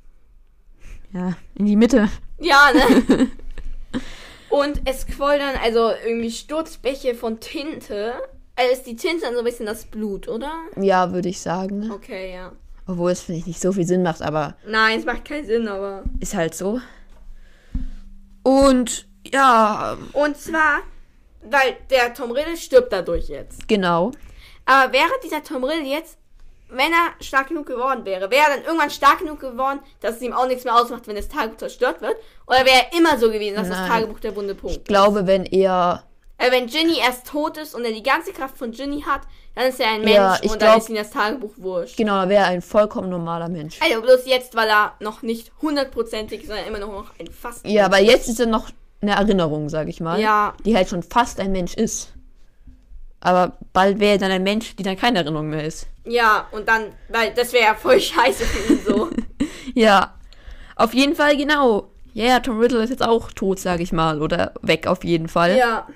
Ja, 1.12 1.34
in 1.54 1.66
die 1.66 1.76
Mitte. 1.76 2.08
Ja, 2.40 2.70
ne? 2.74 3.28
und 4.50 4.80
es 4.84 5.06
quoll 5.06 5.38
dann 5.38 5.54
also 5.62 5.92
irgendwie 6.04 6.32
Sturzbäche 6.32 7.14
von 7.14 7.38
Tinte. 7.38 8.14
Also 8.60 8.72
ist 8.74 8.86
die 8.86 8.94
Tinte 8.94 9.22
dann 9.22 9.32
so 9.32 9.38
ein 9.38 9.44
bisschen 9.46 9.64
das 9.64 9.86
Blut, 9.86 10.28
oder? 10.28 10.52
Ja, 10.76 11.12
würde 11.14 11.30
ich 11.30 11.40
sagen. 11.40 11.90
Okay, 11.90 12.34
ja. 12.34 12.52
Obwohl 12.86 13.10
es, 13.10 13.22
finde 13.22 13.40
ich, 13.40 13.46
nicht 13.46 13.58
so 13.58 13.72
viel 13.72 13.86
Sinn 13.86 14.02
macht, 14.02 14.20
aber 14.20 14.54
Nein, 14.66 14.98
es 14.98 15.06
macht 15.06 15.24
keinen 15.24 15.46
Sinn, 15.46 15.66
aber. 15.66 16.02
ist 16.20 16.34
halt 16.34 16.54
so. 16.54 16.78
Und 18.42 19.08
ja, 19.32 19.96
Und 20.12 20.36
zwar, 20.36 20.80
weil 21.48 21.78
der 21.88 22.12
Tom 22.12 22.32
Riddle 22.32 22.58
stirbt 22.58 22.92
dadurch 22.92 23.28
jetzt. 23.28 23.66
genau. 23.66 24.10
Aber 24.66 24.92
wäre 24.92 25.08
dieser 25.24 25.42
Tom 25.42 25.64
Riddle 25.64 25.86
jetzt 25.88 26.18
wenn 26.72 26.92
er 26.92 27.24
stark 27.24 27.48
genug 27.48 27.66
geworden 27.66 28.04
wäre, 28.04 28.30
wäre 28.30 28.44
er 28.48 28.56
dann 28.56 28.64
irgendwann 28.64 28.90
stark 28.90 29.18
genug 29.18 29.40
geworden, 29.40 29.80
dass 30.00 30.16
es 30.16 30.22
ihm 30.22 30.32
auch 30.32 30.46
nichts 30.46 30.62
mehr 30.64 30.76
ausmacht, 30.76 31.08
wenn 31.08 31.16
das 31.16 31.28
Tagebuch 31.28 31.56
zerstört 31.56 32.00
wird? 32.00 32.14
Oder 32.46 32.58
wäre 32.58 32.84
er 32.92 32.96
immer 32.96 33.18
so 33.18 33.30
gewesen, 33.30 33.56
dass 33.56 33.68
das 33.68 33.78
Nein. 33.78 33.88
Tagebuch 33.88 34.20
der 34.20 34.36
wunde 34.36 34.54
Punkt 34.54 34.76
Ich 34.76 34.84
glaube, 34.84 35.26
wenn 35.26 35.44
er. 35.46 36.04
Äh, 36.40 36.50
wenn 36.50 36.66
Ginny 36.66 36.98
erst 36.98 37.26
tot 37.26 37.58
ist 37.58 37.74
und 37.74 37.84
er 37.84 37.92
die 37.92 38.02
ganze 38.02 38.32
Kraft 38.32 38.56
von 38.56 38.72
Ginny 38.72 39.02
hat, 39.02 39.20
dann 39.54 39.66
ist 39.66 39.78
er 39.78 39.88
ein 39.90 40.00
Mensch 40.00 40.14
Ja, 40.14 40.36
ich 40.40 40.50
und 40.50 40.62
dann 40.62 40.70
glaub- 40.70 40.78
ist 40.78 40.88
ihm 40.88 40.94
das 40.96 41.10
Tagebuch 41.10 41.52
wurscht. 41.58 41.96
Genau, 41.96 42.16
er 42.22 42.28
wäre 42.30 42.44
ein 42.46 42.62
vollkommen 42.62 43.10
normaler 43.10 43.48
Mensch. 43.48 43.78
Also 43.82 44.00
bloß 44.00 44.26
jetzt, 44.26 44.54
weil 44.56 44.68
er 44.68 44.94
noch 45.00 45.22
nicht 45.22 45.52
hundertprozentig, 45.60 46.46
sondern 46.46 46.64
immer 46.66 46.78
noch 46.78 47.12
ein 47.18 47.26
fast. 47.28 47.66
Ja, 47.66 47.84
aber 47.84 47.98
jetzt 48.00 48.28
ist 48.28 48.40
er 48.40 48.46
noch 48.46 48.70
eine 49.02 49.12
Erinnerung, 49.12 49.68
sag 49.68 49.88
ich 49.88 50.00
mal. 50.00 50.18
Ja. 50.20 50.54
Die 50.64 50.74
halt 50.74 50.88
schon 50.88 51.02
fast 51.02 51.40
ein 51.40 51.52
Mensch 51.52 51.74
ist. 51.74 52.12
Aber 53.20 53.58
bald 53.74 54.00
wäre 54.00 54.12
er 54.12 54.18
dann 54.18 54.30
ein 54.30 54.42
Mensch, 54.42 54.76
die 54.76 54.82
dann 54.82 54.96
keine 54.96 55.18
Erinnerung 55.18 55.50
mehr 55.50 55.64
ist. 55.64 55.88
Ja, 56.06 56.46
und 56.52 56.66
dann, 56.68 56.86
weil 57.10 57.34
das 57.34 57.52
wäre 57.52 57.64
ja 57.64 57.74
voll 57.74 58.00
scheiße 58.00 58.44
für 58.44 58.72
ihn 58.72 58.80
so. 58.86 59.10
Ja. 59.74 60.14
Auf 60.76 60.94
jeden 60.94 61.14
Fall, 61.14 61.36
genau. 61.36 61.90
Ja, 62.14 62.24
yeah, 62.24 62.40
Tom 62.40 62.58
Riddle 62.58 62.82
ist 62.82 62.90
jetzt 62.90 63.02
auch 63.06 63.30
tot, 63.30 63.60
sag 63.60 63.80
ich 63.80 63.92
mal. 63.92 64.20
Oder 64.22 64.54
weg 64.62 64.86
auf 64.86 65.04
jeden 65.04 65.28
Fall. 65.28 65.56
ja. 65.56 65.86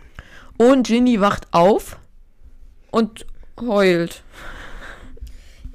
Und 0.56 0.86
Ginny 0.86 1.20
wacht 1.20 1.46
auf 1.52 1.96
und 2.90 3.26
heult. 3.60 4.22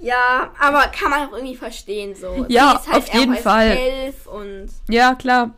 Ja, 0.01 0.51
aber 0.60 0.88
kann 0.88 1.11
man 1.11 1.27
auch 1.27 1.34
irgendwie 1.34 1.56
verstehen 1.56 2.15
so. 2.15 2.45
Ja, 2.47 2.81
halt 2.88 2.97
auf 2.97 3.14
jeden 3.14 3.35
Fall. 3.35 3.72
elf 3.72 4.27
und 4.27 4.69
Ja, 4.88 5.15
klar. 5.15 5.51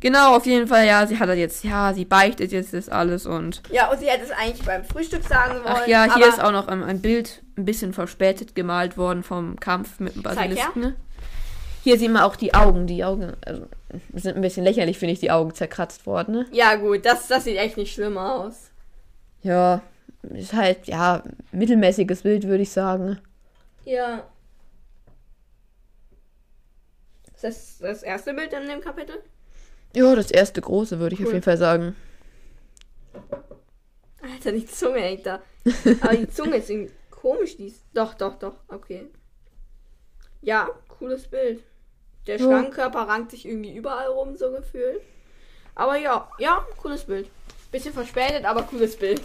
Genau, 0.00 0.36
auf 0.36 0.44
jeden 0.44 0.66
Fall, 0.66 0.86
ja, 0.86 1.06
sie 1.06 1.18
hat 1.18 1.28
halt 1.28 1.38
jetzt, 1.38 1.64
ja, 1.64 1.94
sie 1.94 2.04
beichtet 2.04 2.52
jetzt 2.52 2.74
das 2.74 2.90
alles 2.90 3.24
und. 3.24 3.62
ja, 3.70 3.90
und 3.90 3.98
sie 4.00 4.06
hätte 4.06 4.24
es 4.24 4.30
eigentlich 4.32 4.62
beim 4.62 4.84
Frühstück 4.84 5.22
sagen 5.24 5.54
wollen. 5.54 5.64
Ach 5.66 5.86
ja, 5.86 6.14
hier 6.14 6.26
ist 6.26 6.42
auch 6.42 6.52
noch 6.52 6.68
ähm, 6.68 6.82
ein 6.82 7.00
Bild 7.00 7.42
ein 7.56 7.64
bisschen 7.64 7.94
verspätet 7.94 8.54
gemalt 8.54 8.98
worden 8.98 9.22
vom 9.22 9.58
Kampf 9.58 10.00
mit 10.00 10.14
dem 10.14 10.22
Zeig 10.24 10.36
Basilisken. 10.36 10.82
ne? 10.82 10.96
Hier 11.84 11.98
sieht 11.98 12.10
man 12.10 12.22
auch 12.22 12.36
die 12.36 12.52
Augen. 12.52 12.86
Die 12.86 13.02
Augen 13.02 13.32
also, 13.46 13.66
sind 14.14 14.36
ein 14.36 14.42
bisschen 14.42 14.64
lächerlich, 14.64 14.98
finde 14.98 15.12
ich, 15.12 15.20
die 15.20 15.30
Augen 15.30 15.54
zerkratzt 15.54 16.06
worden. 16.06 16.34
Ne? 16.34 16.46
Ja, 16.52 16.76
gut, 16.76 17.04
das, 17.04 17.28
das 17.28 17.44
sieht 17.44 17.56
echt 17.58 17.76
nicht 17.76 17.94
schlimm 17.94 18.18
aus. 18.18 18.70
Ja, 19.42 19.82
ist 20.22 20.52
halt, 20.54 20.86
ja, 20.86 21.22
mittelmäßiges 21.52 22.22
Bild, 22.22 22.46
würde 22.46 22.62
ich 22.62 22.70
sagen. 22.70 23.18
Ja. 23.84 24.24
Ist 27.34 27.44
das 27.44 27.78
das 27.78 28.02
erste 28.02 28.32
Bild 28.34 28.52
in 28.52 28.68
dem 28.68 28.80
Kapitel? 28.80 29.22
Ja, 29.94 30.14
das 30.14 30.30
erste 30.30 30.60
große, 30.60 30.98
würde 30.98 31.14
ich 31.14 31.20
auf 31.20 31.26
Cool. 31.26 31.34
jeden 31.34 31.44
Fall 31.44 31.58
sagen. 31.58 31.94
Alter, 34.22 34.52
die 34.52 34.66
Zunge 34.66 35.00
hängt 35.00 35.26
da. 35.26 35.40
Aber 36.00 36.16
die 36.16 36.28
Zunge 36.28 36.56
ist 36.56 36.70
irgendwie 36.70 36.92
komisch. 37.10 37.56
Die 37.56 37.66
ist... 37.66 37.82
Doch, 37.92 38.14
doch, 38.14 38.36
doch. 38.38 38.54
Okay. 38.68 39.06
Ja, 40.40 40.68
cooles 40.88 41.28
Bild. 41.28 41.62
Der 42.26 42.36
Ja. 42.38 42.44
Schlangenkörper 42.46 43.00
rankt 43.08 43.30
sich 43.32 43.46
irgendwie 43.46 43.74
überall 43.74 44.06
rum, 44.08 44.36
so 44.36 44.50
gefühlt. 44.50 45.00
Aber 45.74 45.96
ja, 45.96 46.28
ja, 46.38 46.64
cooles 46.80 47.04
Bild. 47.04 47.28
Bisschen 47.72 47.92
verspätet, 47.92 48.44
aber 48.44 48.62
cooles 48.62 48.96
Bild. 48.96 49.20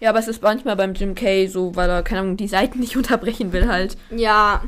Ja, 0.00 0.10
aber 0.10 0.18
es 0.18 0.28
ist 0.28 0.42
manchmal 0.42 0.76
beim 0.76 0.94
Jim 0.94 1.14
Kay 1.14 1.46
so, 1.46 1.76
weil 1.76 1.90
er, 1.90 2.02
keine 2.02 2.22
Ahnung, 2.22 2.36
die 2.36 2.48
Seiten 2.48 2.80
nicht 2.80 2.96
unterbrechen 2.96 3.52
will 3.52 3.68
halt. 3.68 3.96
Ja, 4.10 4.62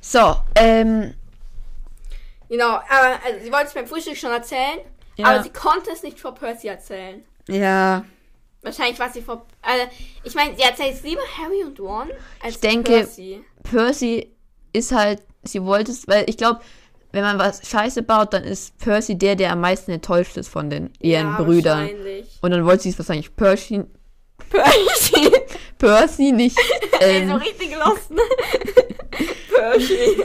So, 0.00 0.36
ähm, 0.54 1.14
genau. 2.48 2.74
Aber 2.74 3.18
also, 3.24 3.40
sie 3.42 3.52
wollte 3.52 3.66
es 3.66 3.74
beim 3.74 3.86
Frühstück 3.86 4.16
schon 4.16 4.30
erzählen, 4.30 4.78
Ja. 5.16 5.26
aber 5.26 5.42
sie 5.42 5.50
konnte 5.50 5.90
es 5.90 6.02
nicht 6.02 6.20
vor 6.20 6.34
Percy 6.34 6.68
erzählen. 6.68 7.24
ja, 7.48 8.04
Wahrscheinlich 8.66 8.98
war 8.98 9.08
sie 9.10 9.22
vor. 9.22 9.46
Also, 9.62 9.86
ich 10.24 10.34
meine, 10.34 10.56
sie 10.56 10.62
erzählt 10.62 10.94
es 10.94 11.02
lieber 11.04 11.20
Harry 11.38 11.62
und 11.64 11.78
Ron 11.78 12.10
als 12.42 12.54
Ich 12.56 12.60
denke- 12.60 12.90
Percy. 12.92 13.40
Percy 13.62 14.32
ist 14.72 14.90
halt, 14.90 15.22
sie 15.44 15.62
wollte 15.62 15.92
es, 15.92 16.08
weil 16.08 16.28
ich 16.28 16.36
glaube, 16.36 16.60
wenn 17.12 17.22
man 17.22 17.38
was 17.38 17.66
Scheiße 17.66 18.02
baut, 18.02 18.32
dann 18.32 18.42
ist 18.42 18.76
Percy 18.78 19.16
der, 19.16 19.36
der 19.36 19.52
am 19.52 19.60
meisten 19.60 19.92
enttäuscht 19.92 20.36
ist 20.36 20.48
von 20.48 20.68
den 20.68 20.90
ihren 21.00 21.28
ja, 21.28 21.36
Brüdern. 21.40 21.82
Wahrscheinlich. 21.82 22.26
Und 22.42 22.50
dann 22.50 22.64
wollte 22.66 22.82
sie 22.82 22.88
es 22.90 22.98
wahrscheinlich 22.98 23.34
Percy, 23.36 23.84
Percy. 24.50 25.30
Percy 25.78 26.32
nicht. 26.32 26.58
Ey, 27.00 27.24
so 27.26 27.32
Ähm, 27.34 27.36
richtig 27.36 27.70
lost, 27.76 28.10
ne? 28.10 28.22
Percy. 29.54 30.22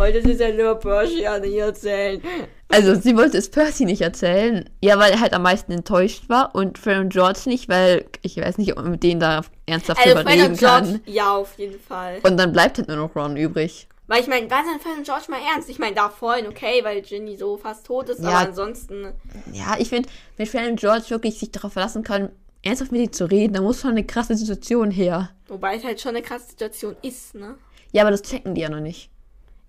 Wollte 0.00 0.22
sie 0.22 0.32
es 0.32 0.40
ja 0.40 0.50
nur 0.52 0.74
Percy 0.76 1.26
an 1.26 1.44
ihr 1.44 1.64
erzählen. 1.66 2.22
also 2.70 2.94
sie 2.94 3.16
wollte 3.16 3.36
es 3.36 3.50
Percy 3.50 3.84
nicht 3.84 4.00
erzählen. 4.00 4.68
Ja, 4.82 4.98
weil 4.98 5.12
er 5.12 5.20
halt 5.20 5.34
am 5.34 5.42
meisten 5.42 5.72
enttäuscht 5.72 6.28
war 6.28 6.54
und 6.54 6.78
Fred 6.78 6.98
und 6.98 7.12
George 7.12 7.40
nicht, 7.46 7.68
weil 7.68 8.06
ich 8.22 8.36
weiß 8.38 8.56
nicht, 8.58 8.72
ob 8.72 8.78
man 8.82 8.92
mit 8.92 9.02
denen 9.02 9.20
da 9.20 9.42
ernsthaft 9.66 10.00
Also 10.00 10.14
drüber 10.16 10.28
Fred 10.30 10.40
reden 10.40 10.52
und 10.52 10.58
George, 10.58 10.86
kann. 10.86 11.00
ja, 11.06 11.36
auf 11.36 11.58
jeden 11.58 11.78
Fall. 11.78 12.18
Und 12.22 12.36
dann 12.38 12.52
bleibt 12.52 12.78
halt 12.78 12.88
nur 12.88 12.96
noch 12.96 13.14
Ron 13.14 13.36
übrig. 13.36 13.86
Weil 14.06 14.22
ich 14.22 14.26
meine, 14.26 14.50
war 14.50 14.64
sein 14.64 14.80
Fred 14.80 14.96
und 14.96 15.04
George 15.04 15.26
mal 15.28 15.38
ernst? 15.54 15.68
Ich 15.68 15.78
meine, 15.78 15.94
da 15.94 16.08
vorhin 16.08 16.46
okay, 16.48 16.82
weil 16.82 17.02
Ginny 17.02 17.36
so 17.36 17.56
fast 17.58 17.84
tot 17.86 18.08
ist, 18.08 18.20
Ja. 18.22 18.30
aber 18.30 18.48
ansonsten. 18.48 19.12
Ja, 19.52 19.76
ich 19.78 19.88
finde, 19.90 20.08
wenn 20.38 20.46
Fred 20.46 20.68
und 20.70 20.80
George 20.80 21.04
wirklich 21.10 21.38
sich 21.38 21.52
darauf 21.52 21.74
verlassen 21.74 22.02
können, 22.04 22.30
ernsthaft 22.62 22.90
mit 22.90 23.02
ihnen 23.02 23.12
zu 23.12 23.26
reden, 23.30 23.52
dann 23.52 23.64
muss 23.64 23.82
schon 23.82 23.90
eine 23.90 24.04
krasse 24.04 24.34
Situation 24.34 24.90
her. 24.90 25.30
Wobei 25.48 25.76
es 25.76 25.84
halt 25.84 26.00
schon 26.00 26.16
eine 26.16 26.22
krasse 26.22 26.48
Situation 26.48 26.96
ist, 27.02 27.34
ne? 27.34 27.54
Ja, 27.92 28.02
aber 28.02 28.10
das 28.12 28.22
checken 28.22 28.54
die 28.54 28.62
ja 28.62 28.68
noch 28.70 28.80
nicht. 28.80 29.09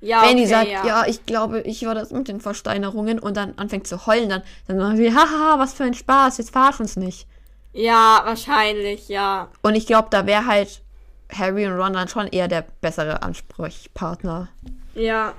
Ja, 0.01 0.23
Wenn 0.23 0.37
die 0.37 0.43
okay, 0.43 0.51
sagt, 0.51 0.67
ja. 0.67 0.85
ja. 0.85 1.05
ich 1.07 1.25
glaube, 1.27 1.61
ich 1.61 1.85
war 1.85 1.93
das 1.93 2.09
mit 2.09 2.27
den 2.27 2.41
Versteinerungen 2.41 3.19
und 3.19 3.37
dann 3.37 3.53
anfängt 3.57 3.87
zu 3.87 4.07
heulen, 4.07 4.29
dann, 4.29 4.41
dann 4.67 4.79
sagen 4.79 4.97
sie, 4.97 5.13
haha, 5.13 5.59
was 5.59 5.73
für 5.73 5.83
ein 5.83 5.93
Spaß, 5.93 6.39
jetzt 6.39 6.51
verarsch 6.51 6.79
uns 6.79 6.95
nicht. 6.95 7.27
Ja, 7.71 8.21
wahrscheinlich, 8.25 9.07
ja. 9.09 9.49
Und 9.61 9.75
ich 9.75 9.85
glaube, 9.85 10.07
da 10.09 10.25
wäre 10.25 10.47
halt 10.47 10.81
Harry 11.31 11.67
und 11.67 11.73
Ron 11.73 11.93
dann 11.93 12.07
schon 12.07 12.27
eher 12.27 12.47
der 12.47 12.65
bessere 12.81 13.21
Ansprechpartner. 13.21 14.49
Ja. 14.95 15.33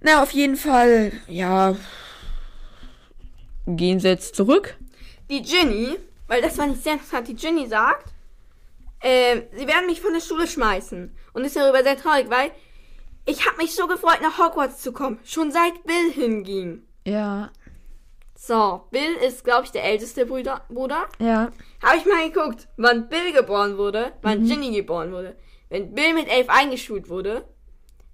Na, 0.00 0.22
auf 0.22 0.32
jeden 0.32 0.56
Fall, 0.56 1.12
ja. 1.28 1.76
Gehen 3.66 4.00
sie 4.00 4.08
jetzt 4.08 4.34
zurück? 4.34 4.76
Die 5.30 5.42
Ginny, 5.42 5.96
weil 6.26 6.42
das 6.42 6.58
war 6.58 6.66
nicht 6.66 6.82
sehr 6.82 6.94
interessant, 6.94 7.28
die 7.28 7.36
Ginny 7.36 7.68
sagt, 7.68 8.12
ähm, 9.00 9.44
sie 9.52 9.66
werden 9.66 9.86
mich 9.86 10.00
von 10.00 10.12
der 10.12 10.20
Schule 10.20 10.46
schmeißen. 10.46 11.16
Und 11.32 11.44
ist 11.44 11.56
darüber 11.56 11.82
sehr 11.82 11.96
traurig, 11.96 12.28
weil 12.28 12.50
ich 13.30 13.46
habe 13.46 13.56
mich 13.58 13.74
so 13.74 13.86
gefreut, 13.86 14.20
nach 14.22 14.38
Hogwarts 14.38 14.82
zu 14.82 14.92
kommen. 14.92 15.18
Schon 15.24 15.50
seit 15.50 15.84
Bill 15.84 16.10
hinging. 16.12 16.82
Ja, 17.06 17.50
So, 18.34 18.82
Bill 18.90 19.14
ist, 19.26 19.44
glaube 19.44 19.64
ich, 19.64 19.70
der 19.72 19.84
älteste 19.84 20.26
Bruder. 20.26 20.62
Bruder. 20.68 21.06
ja. 21.18 21.50
Habe 21.82 21.96
ich 21.96 22.04
mal 22.06 22.28
geguckt, 22.30 22.68
wann 22.76 23.08
Bill 23.08 23.32
geboren 23.32 23.78
wurde, 23.78 24.12
wann 24.22 24.44
Ginny 24.44 24.70
geboren 24.70 25.12
wurde. 25.12 25.34
Wenn 25.70 25.94
Bill 25.94 26.12
mit 26.14 26.28
elf 26.28 26.48
eingeschult 26.50 27.08
wurde, 27.08 27.44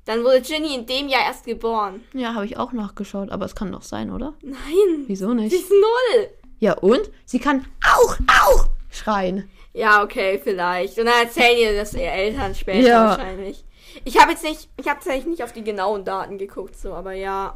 dann 0.05 0.23
wurde 0.23 0.41
Ginny 0.41 0.75
in 0.75 0.87
dem 0.87 1.09
Jahr 1.09 1.23
erst 1.27 1.47
geboren. 1.47 2.05
Ja, 2.13 2.35
habe 2.35 2.45
ich 2.47 2.57
auch 2.59 2.73
nachgeschaut, 2.73 3.31
aber 3.31 3.45
es 3.45 3.57
kann 3.57 3.73
doch 3.73 3.83
sein, 3.83 4.13
oder? 4.13 4.35
Nein, 4.43 5.05
Wieso 5.09 5.31
sie 5.31 5.35
nicht? 5.35 5.53
ist 5.53 5.71
null. 5.71 6.29
Ja, 6.61 6.75
und? 6.75 7.11
Sie 7.25 7.41
kann 7.41 7.67
auch, 7.97 8.17
auch 8.45 8.69
schreien. 8.91 9.51
Ja, 9.73 10.03
okay, 10.05 10.41
vielleicht. 10.43 10.97
Und 10.99 11.07
dann 11.07 11.25
erzählen 11.25 11.59
ihr 11.59 11.77
das 11.77 11.93
ihr 11.95 12.11
Eltern 12.11 12.55
später 12.55 12.89
Ja. 12.89 13.05
wahrscheinlich. 13.09 13.65
Ich 14.05 14.19
habe 14.21 14.33
jetzt 14.33 14.45
nicht, 14.45 14.69
ich 14.77 14.89
habe 14.89 14.99
tatsächlich 14.99 15.27
nicht 15.27 15.43
auf 15.43 15.53
die 15.53 15.65
genauen 15.65 16.05
Daten 16.05 16.39
geguckt, 16.39 16.79
so, 16.79 16.95
aber 16.95 17.13
ja. 17.13 17.55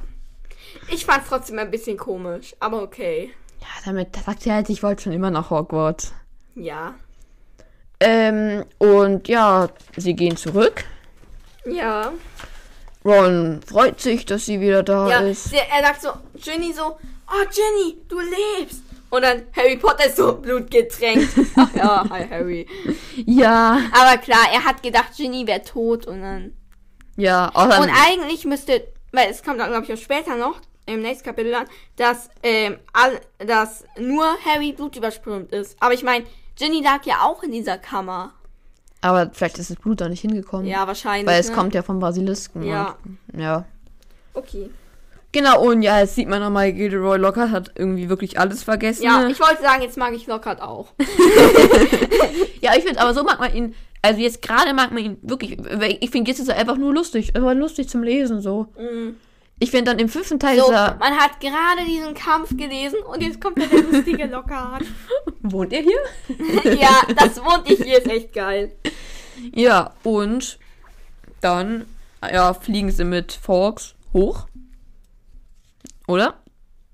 Ich 0.90 1.04
fand 1.06 1.22
es 1.22 1.28
trotzdem 1.28 1.58
ein 1.58 1.70
bisschen 1.70 1.96
komisch, 1.96 2.54
aber 2.60 2.82
okay. 2.82 3.32
Ja, 3.60 3.66
damit 3.84 4.16
sagt 4.16 4.42
sie 4.42 4.52
halt, 4.52 4.68
ich 4.68 4.82
wollte 4.82 5.02
schon 5.04 5.12
immer 5.12 5.30
nach 5.30 5.50
Hogwarts. 5.50 6.12
Ja. 6.54 6.94
Ähm, 8.00 8.64
und 8.78 9.28
ja, 9.28 9.68
sie 9.96 10.14
gehen 10.14 10.36
zurück. 10.36 10.84
Ja. 11.66 12.12
Ron 13.04 13.60
freut 13.66 14.00
sich, 14.00 14.26
dass 14.26 14.46
sie 14.46 14.60
wieder 14.60 14.82
da 14.82 15.08
Ja, 15.08 15.20
ist. 15.20 15.52
der, 15.52 15.68
er 15.70 15.82
sagt 15.82 16.02
so, 16.02 16.10
Ginny 16.34 16.72
so, 16.72 16.82
oh 17.28 17.44
Ginny, 17.50 17.98
du 18.08 18.18
lebst. 18.20 18.82
Und 19.10 19.22
dann 19.22 19.42
Harry 19.56 19.76
Potter 19.76 20.06
ist 20.06 20.16
so 20.16 20.34
blutgetränkt. 20.36 21.28
Ach 21.56 21.74
ja, 21.74 22.04
hi 22.10 22.28
Harry. 22.28 22.66
Ja, 23.26 23.80
Aber 23.92 24.18
klar, 24.18 24.46
er 24.52 24.64
hat 24.64 24.82
gedacht, 24.82 25.16
Ginny 25.16 25.46
wäre 25.46 25.62
tot 25.62 26.06
und 26.06 26.22
dann. 26.22 26.52
ja, 27.16 27.50
auch 27.52 27.68
dann, 27.68 27.82
Und 27.82 27.90
eigentlich 27.90 28.44
müsste, 28.44 28.86
weil 29.12 29.28
es 29.30 29.42
kommt 29.42 29.58
dann, 29.60 29.70
glaube 29.70 29.84
ich, 29.84 29.92
auch 29.92 30.02
später 30.02 30.36
noch, 30.36 30.60
im 30.86 31.02
nächsten 31.02 31.24
Kapitel 31.24 31.52
dann, 31.52 31.66
dass, 31.96 32.30
ähm, 32.42 32.78
all, 32.92 33.20
dass 33.38 33.84
nur 33.98 34.26
Harry 34.44 34.72
blutüberströmt 34.72 35.52
ist. 35.52 35.76
Aber 35.80 35.92
ich 35.94 36.02
meine, 36.02 36.24
Ginny 36.56 36.80
lag 36.82 37.04
ja 37.04 37.22
auch 37.22 37.42
in 37.42 37.52
dieser 37.52 37.78
Kammer. 37.78 38.32
aber 39.00 39.30
vielleicht 39.32 39.58
ist 39.58 39.70
das 39.70 39.76
Blut 39.76 40.00
da 40.00 40.08
nicht 40.08 40.20
hingekommen. 40.20 40.66
Ja, 40.66 40.86
wahrscheinlich. 40.86 41.26
Weil 41.26 41.40
es 41.40 41.48
ne? 41.48 41.54
kommt 41.56 41.74
ja 41.74 41.82
vom 41.82 41.98
Basilisken. 42.00 42.62
Ja. 42.62 42.96
Und, 43.04 43.40
ja. 43.40 43.64
Okay. 44.34 44.70
Genau, 45.32 45.62
und 45.62 45.82
ja, 45.82 46.00
jetzt 46.00 46.16
sieht 46.16 46.28
man 46.28 46.40
nochmal, 46.40 46.72
Gilderoy 46.72 47.16
Lockhart 47.16 47.50
hat 47.50 47.72
irgendwie 47.76 48.08
wirklich 48.08 48.38
alles 48.38 48.64
vergessen. 48.64 49.04
Ja, 49.04 49.22
ne? 49.22 49.30
ich 49.30 49.38
wollte 49.38 49.62
sagen, 49.62 49.82
jetzt 49.82 49.96
mag 49.96 50.12
ich 50.12 50.26
Lockhart 50.26 50.60
auch. 50.60 50.92
ja, 52.60 52.72
ich 52.76 52.82
finde, 52.82 53.00
aber 53.00 53.14
so 53.14 53.22
mag 53.22 53.38
man 53.38 53.54
ihn, 53.54 53.74
also 54.02 54.20
jetzt 54.20 54.42
gerade 54.42 54.74
mag 54.74 54.90
man 54.90 55.04
ihn 55.04 55.18
wirklich, 55.22 55.56
ich 56.00 56.10
finde, 56.10 56.30
jetzt 56.30 56.40
ist 56.40 56.48
er 56.48 56.56
einfach 56.56 56.76
nur 56.76 56.92
lustig, 56.92 57.36
aber 57.36 57.54
lustig 57.54 57.88
zum 57.88 58.02
Lesen, 58.02 58.40
so. 58.40 58.66
Mhm. 58.76 59.16
Ich 59.62 59.70
finde 59.70 59.90
dann 59.90 59.98
im 59.98 60.08
fünften 60.08 60.40
Teil 60.40 60.58
So, 60.58 60.64
ist 60.64 60.70
er. 60.70 60.96
man 60.98 61.16
hat 61.16 61.38
gerade 61.38 61.84
diesen 61.86 62.14
Kampf 62.14 62.56
gelesen 62.56 62.98
und 63.00 63.22
jetzt 63.22 63.40
kommt 63.40 63.58
der 63.58 63.68
lustige 63.68 64.26
Lockhart. 64.30 64.84
Wohnt 65.42 65.72
ihr 65.72 65.82
hier? 65.82 66.74
ja, 66.80 67.02
das 67.14 67.36
wohnt 67.44 67.70
ich 67.70 67.78
hier, 67.82 67.98
ist 67.98 68.08
echt 68.08 68.32
geil. 68.32 68.72
Ja, 69.54 69.92
und 70.02 70.58
dann 71.42 71.86
ja, 72.22 72.54
fliegen 72.54 72.90
sie 72.90 73.04
mit 73.04 73.32
Forks 73.32 73.94
hoch. 74.12 74.46
Oder? 76.10 76.34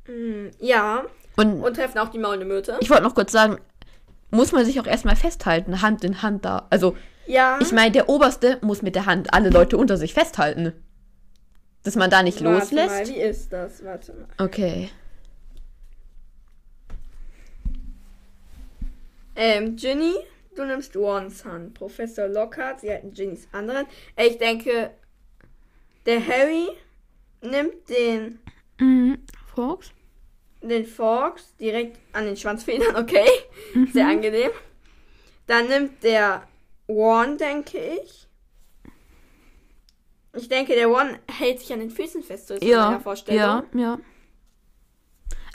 Mm, 0.07 0.49
Ja, 0.61 1.05
Und, 1.37 1.63
und 1.63 1.75
treffen 1.75 1.99
auch 1.99 2.09
die 2.11 2.19
maulende 2.19 2.47
Myrte. 2.47 2.77
ich 2.81 2.91
wollte 2.91 3.03
noch 3.03 3.15
kurz 3.15 3.33
sagen, 3.33 3.59
muss 4.31 4.53
man 4.53 4.65
sich 4.65 4.79
auch 4.81 4.87
erstmal 4.87 5.17
festhalten, 5.17 5.83
Hand 5.83 6.05
in 6.05 6.23
Hand 6.23 6.45
da. 6.45 6.67
Also, 6.71 6.97
Ja. 7.27 7.59
ich 7.61 7.73
meine, 7.73 7.93
der 7.93 8.09
Oberste 8.09 8.59
muss 8.63 8.83
mit 8.83 8.95
der 8.95 9.07
Hand 9.07 9.33
alle 9.35 9.51
Leute 9.51 9.77
unter 9.77 9.97
sich 9.97 10.15
festhalten. 10.15 10.73
Dass 11.83 11.95
man 11.97 12.11
da 12.11 12.23
nicht 12.23 12.43
Warte 12.43 12.75
Mal, 12.75 12.85
loslässt. 12.87 13.13
wie 13.15 13.21
ist 13.21 13.53
das? 13.53 13.85
Warte 13.85 14.13
mal. 14.13 14.27
Okay. 14.39 14.91
Ähm, 19.37 19.77
Ginny, 19.77 20.15
du 20.57 20.65
nimmst 20.65 20.97
Warrens 20.97 21.45
Hand. 21.45 21.75
Professor 21.75 22.27
Lockhart, 22.27 22.81
sie 22.81 22.91
halten 22.91 23.13
Ginnys 23.13 23.47
anderen. 23.53 23.87
Ich 24.19 24.39
denke, 24.39 24.91
der 26.07 26.27
Harry 26.27 26.69
nimmt 27.43 27.89
den, 27.89 28.39
Mhm. 28.79 29.19
Forks? 29.55 29.93
den 30.63 30.85
Fox 30.85 31.55
direkt 31.59 31.99
an 32.13 32.25
den 32.25 32.37
Schwanzfedern, 32.37 32.97
okay. 33.03 33.29
Sehr 33.93 34.09
angenehm. 34.09 34.51
Dann 35.47 35.69
nimmt 35.69 36.03
der 36.03 36.43
Warren, 36.89 37.39
denke 37.39 37.79
ich. 37.79 38.27
Ich 40.35 40.49
denke, 40.49 40.75
der 40.75 40.91
Warren 40.91 41.19
hält 41.31 41.61
sich 41.61 41.73
an 41.73 41.79
den 41.81 41.91
Füßen 41.91 42.23
fest, 42.25 42.49
so 42.49 42.55
ist 42.55 42.63
in 42.63 42.71
meiner 42.71 42.93
Ja, 42.93 42.99
Vorstellung. 43.01 43.41
ja, 43.41 43.65
ja. 43.81 43.99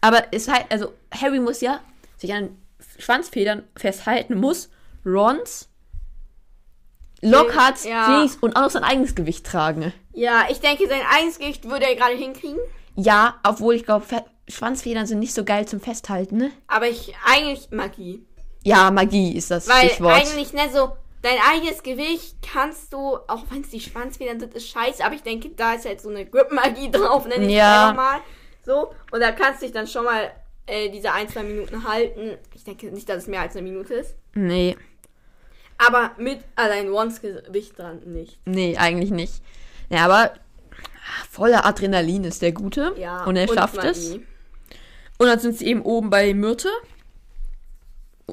Aber 0.02 0.24
es 0.32 0.48
halt, 0.48 0.66
also 0.70 0.94
Harry 1.14 1.40
muss 1.40 1.60
ja 1.62 1.82
sich 2.18 2.34
an 2.34 2.46
den 2.46 2.58
Schwanzfedern 3.00 3.68
festhalten, 3.76 4.36
muss 4.36 4.70
Rons, 5.06 5.68
Lockharts, 7.22 7.84
Ja. 7.84 8.26
Und 8.40 8.56
auch 8.56 8.62
noch 8.62 8.72
sein 8.72 8.84
eigenes 8.84 9.14
Gewicht 9.14 9.46
tragen. 9.46 9.94
Ja, 10.14 10.46
ich 10.50 10.60
denke, 10.60 10.88
sein 10.88 11.02
eigenes 11.10 11.38
Gewicht 11.38 11.66
würde 11.70 11.86
er 11.86 11.96
gerade 11.96 12.16
hinkriegen. 12.16 12.60
Ja, 12.96 13.40
obwohl 13.48 13.76
ich 13.76 13.86
glaube, 13.86 14.06
Schwanzfedern 14.48 15.06
sind 15.06 15.20
nicht 15.20 15.34
so 15.34 15.44
geil 15.46 15.68
zum 15.68 15.80
Festhalten, 15.80 16.38
ne? 16.38 16.52
Aber 16.68 16.88
ich, 16.88 17.14
eigentlich 17.26 17.70
Magie. 17.72 18.26
Ja, 18.64 18.92
Magie 18.92 19.36
ist 19.36 19.50
das 19.52 19.68
Weil 19.68 19.90
Stichwort. 19.90 20.14
eigentlich, 20.14 20.54
ne, 20.54 20.70
so, 20.72 20.92
dein 21.22 21.38
eigenes 21.52 21.82
Gewicht 21.84 22.36
kannst 22.54 22.92
du, 22.94 23.18
auch 23.28 23.44
wenn 23.50 23.62
es 23.62 23.70
die 23.70 23.80
Schwanzfedern 23.80 24.40
sind, 24.40 24.54
ist 24.54 24.68
scheiße, 24.70 25.04
aber 25.04 25.16
ich 25.16 25.24
denke, 25.24 25.50
da 25.50 25.74
ist 25.74 25.86
halt 25.86 26.02
so 26.02 26.10
eine 26.10 26.26
Grip-Magie 26.26 26.92
drauf, 26.92 27.26
nenne 27.28 27.46
ich 27.48 27.54
Ja. 27.54 27.94
mal. 27.96 28.20
So, 28.64 28.92
und 29.12 29.20
da 29.22 29.32
kannst 29.32 29.62
du 29.62 29.66
dich 29.66 29.74
dann 29.74 29.88
schon 29.88 30.04
mal 30.06 30.32
äh, 30.68 30.90
diese 30.90 31.12
ein, 31.12 31.28
zwei 31.30 31.42
Minuten 31.44 31.84
halten. 31.88 32.38
Ich 32.54 32.64
denke 32.64 32.88
nicht, 32.92 33.10
dass 33.10 33.18
es 33.24 33.28
mehr 33.28 33.42
als 33.42 33.56
eine 33.56 33.68
Minute 33.68 33.96
ist. 33.96 34.16
Nee, 34.36 34.78
Aber 35.80 36.12
mit 36.18 36.40
allein 36.56 36.92
Ones 36.92 37.22
Gewicht 37.22 37.80
dran 37.80 38.02
nicht. 38.06 38.40
nee, 38.46 38.78
eigentlich 38.78 39.10
nicht. 39.10 39.42
Ja, 39.90 40.06
aber 40.06 40.34
voller 41.30 41.66
Adrenalin 41.66 42.24
ist 42.24 42.42
der 42.42 42.52
Gute. 42.52 42.94
Ja. 42.98 43.24
Und 43.26 43.36
er 43.36 43.48
schafft 43.48 43.76
Magie. 43.78 43.88
es. 43.90 44.12
Und 45.18 45.28
dann 45.28 45.40
sind 45.40 45.58
sie 45.58 45.66
eben 45.68 45.82
oben 45.84 46.10
bei 46.10 46.34
Myrte, 46.34 46.70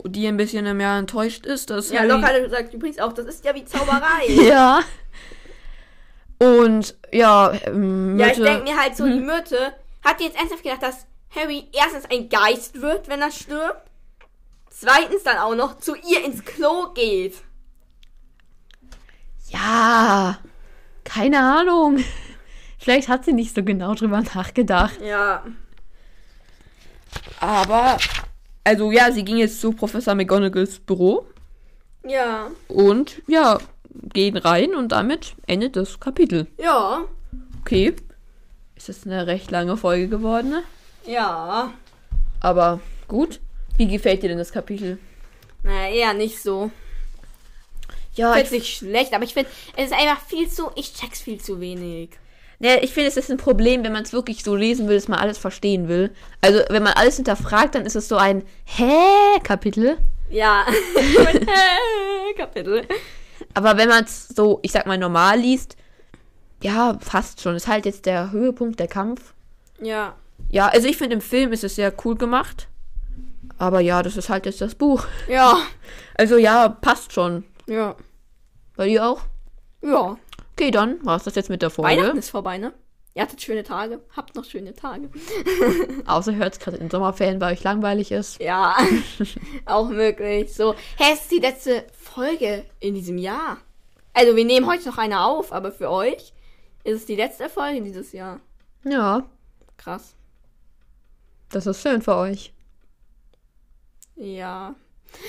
die 0.07 0.27
ein 0.27 0.37
bisschen 0.37 0.65
im 0.67 0.81
Jahr 0.81 0.99
enttäuscht 0.99 1.45
ist, 1.45 1.71
dass 1.71 1.91
Ja, 1.91 2.01
Harry- 2.01 2.09
Lockhart 2.09 2.51
sagt 2.51 2.73
übrigens 2.75 2.99
auch, 2.99 3.13
das 3.13 3.27
ist 3.27 3.45
ja 3.45 3.55
wie 3.55 3.65
Zauberei. 3.65 4.27
Ja. 4.29 4.81
Und 6.41 6.97
ja, 7.13 7.53
ähm, 7.67 8.17
Ja, 8.19 8.27
Myrte, 8.27 8.41
ich 8.43 8.47
denke 8.49 8.63
mir 8.71 8.77
halt 8.81 8.97
so, 8.97 9.05
die 9.07 9.19
Myrte 9.21 9.75
hat 10.05 10.21
jetzt 10.21 10.37
ernsthaft 10.39 10.63
gedacht, 10.63 10.83
dass 10.83 11.07
Harry 11.35 11.69
erstens 11.73 12.05
ein 12.11 12.29
Geist 12.29 12.81
wird, 12.81 13.09
wenn 13.09 13.21
er 13.21 13.33
stirbt. 13.33 13.91
Zweitens 14.71 15.25
dann 15.25 15.39
auch 15.39 15.57
noch 15.57 15.79
zu 15.79 15.97
ihr 15.97 16.25
ins 16.25 16.45
Klo 16.45 16.93
geht. 16.95 17.35
ja, 19.51 20.39
keine 21.05 21.41
Ahnung. 21.41 22.05
Vielleicht 22.79 23.09
hat 23.09 23.25
sie 23.25 23.33
nicht 23.33 23.55
so 23.55 23.63
genau 23.63 23.95
drüber 23.95 24.21
nachgedacht. 24.35 25.01
Ja. 25.03 25.45
Aber, 27.41 27.99
also 28.65 28.91
ja, 28.93 29.11
sie 29.13 29.25
ging 29.25 29.39
jetzt 29.39 29.61
zu 29.61 29.73
Professor 29.73 30.15
McGonagalls 30.15 30.81
Büro 30.81 31.25
Ja. 32.05 32.49
und 32.69 33.23
ja, 33.27 33.59
gehen 34.13 34.37
rein 34.37 34.75
und 34.75 34.93
damit 34.93 35.35
endet 35.47 35.77
das 35.77 35.99
Kapitel. 36.01 36.47
Ja. 36.59 37.05
Okay. 37.63 37.95
Es 38.77 38.89
ist 38.89 39.07
eine 39.07 39.27
recht 39.27 39.51
lange 39.51 39.77
Folge 39.77 40.09
geworden, 40.09 40.51
ne? 40.51 40.63
Ja. 41.07 41.73
aber 42.41 42.81
gut. 43.09 43.41
Wie 43.77 43.87
gefällt 43.89 44.23
dir 44.23 44.29
denn 44.29 44.39
das 44.39 44.53
Kapitel? 44.53 44.99
Naja, 45.63 45.89
eher 45.95 46.15
nicht 46.15 46.43
so. 46.43 46.71
Ja, 48.15 48.35
Ich 48.37 48.43
finde 48.49 48.57
nicht 48.57 48.77
schlecht, 48.77 49.15
aber 49.15 49.23
ich 49.25 49.35
finde, 49.35 49.49
es 49.77 49.87
ist 49.87 49.93
einfach 49.93 50.21
viel 50.27 50.49
zu, 50.49 50.71
ich 50.75 50.93
check's 50.95 51.21
viel 51.21 51.41
zu 51.41 51.61
wenig. 51.61 52.11
Ja, 52.60 52.76
ich 52.82 52.93
finde, 52.93 53.09
es 53.09 53.16
ist 53.16 53.30
ein 53.30 53.36
Problem, 53.36 53.85
wenn 53.85 53.93
man 53.93 54.02
es 54.02 54.12
wirklich 54.12 54.43
so 54.43 54.56
lesen 54.56 54.89
will, 54.89 54.97
dass 54.97 55.06
man 55.06 55.20
alles 55.20 55.39
verstehen 55.39 55.86
will. 55.89 56.10
Also, 56.40 56.60
wenn 56.70 56.82
man 56.82 56.94
alles 56.94 57.16
hinterfragt, 57.16 57.74
dann 57.74 57.86
ist 57.86 57.94
es 57.94 58.09
so 58.09 58.16
ein 58.16 58.43
Hä-Kapitel. 58.64 59.97
Ja. 60.28 60.66
Kapitel. 62.36 62.86
Aber 63.55 63.76
wenn 63.76 63.89
man 63.89 64.05
es 64.05 64.28
so, 64.28 64.59
ich 64.62 64.72
sag 64.72 64.86
mal, 64.86 64.98
normal 64.98 65.39
liest, 65.39 65.76
ja, 66.62 66.98
fast 67.01 67.40
schon. 67.40 67.55
Ist 67.55 67.68
halt 67.68 67.86
jetzt 67.86 68.06
der 68.06 68.32
Höhepunkt, 68.32 68.80
der 68.80 68.89
Kampf. 68.89 69.35
Ja. 69.80 70.16
Ja, 70.51 70.68
also 70.68 70.89
ich 70.89 70.97
finde, 70.97 71.14
im 71.14 71.20
Film 71.20 71.52
ist 71.52 71.64
es 71.64 71.76
sehr 71.76 71.93
cool 72.05 72.16
gemacht. 72.16 72.68
Aber 73.59 73.80
ja, 73.80 74.02
das 74.02 74.16
ist 74.16 74.28
halt 74.28 74.47
jetzt 74.47 74.60
das 74.60 74.74
Buch. 74.74 75.06
Ja. 75.28 75.59
Also 76.14 76.36
ja, 76.36 76.68
passt 76.68 77.12
schon. 77.12 77.44
Ja. 77.66 77.97
Bei 78.76 78.86
dir 78.86 79.06
auch? 79.06 79.22
Ja. 79.82 80.16
Okay, 80.59 80.72
dann 80.72 80.98
war's 81.06 81.22
das 81.22 81.36
jetzt 81.36 81.51
mit 81.51 81.62
der 81.62 81.70
Folge. 81.70 81.89
Weihnachten 81.89 82.18
ist 82.18 82.30
vorbei, 82.30 82.59
ne? 82.59 82.72
Ihr 83.14 83.22
hattet 83.22 83.40
schöne 83.40 83.62
Tage. 83.62 84.01
Habt 84.16 84.35
noch 84.35 84.44
schöne 84.44 84.74
Tage. 84.74 85.09
Außer 86.05 86.35
hört 86.35 86.55
es 86.55 86.59
gerade 86.59 86.78
in 86.78 86.86
den 86.86 86.90
Sommerferien, 86.90 87.40
weil 87.40 87.52
euch 87.52 87.62
langweilig 87.62 88.10
ist. 88.10 88.40
Ja. 88.40 88.76
auch 89.66 89.89
möglich. 89.89 90.52
So. 90.52 90.74
Hä, 90.97 91.12
es 91.12 91.20
ist 91.20 91.30
die 91.30 91.39
letzte 91.39 91.85
Folge 91.97 92.64
in 92.80 92.97
diesem 92.97 93.18
Jahr. 93.18 93.59
Also, 94.14 94.35
wir 94.35 94.44
nehmen 94.44 94.66
heute 94.66 94.89
noch 94.89 94.98
eine 94.98 95.24
auf, 95.24 95.52
aber 95.52 95.70
für 95.70 95.90
euch 95.90 96.32
ist 96.82 96.97
es 96.97 97.06
die 97.06 97.14
letzte 97.14 97.48
Folge 97.48 97.80
dieses 97.82 98.10
Jahr. 98.10 98.40
Ja, 98.82 99.22
Krass. 99.76 100.16
das 101.51 101.66
ist 101.66 101.82
schön 101.82 102.02
für 102.02 102.16
euch. 102.16 102.52
Ja. 104.16 104.74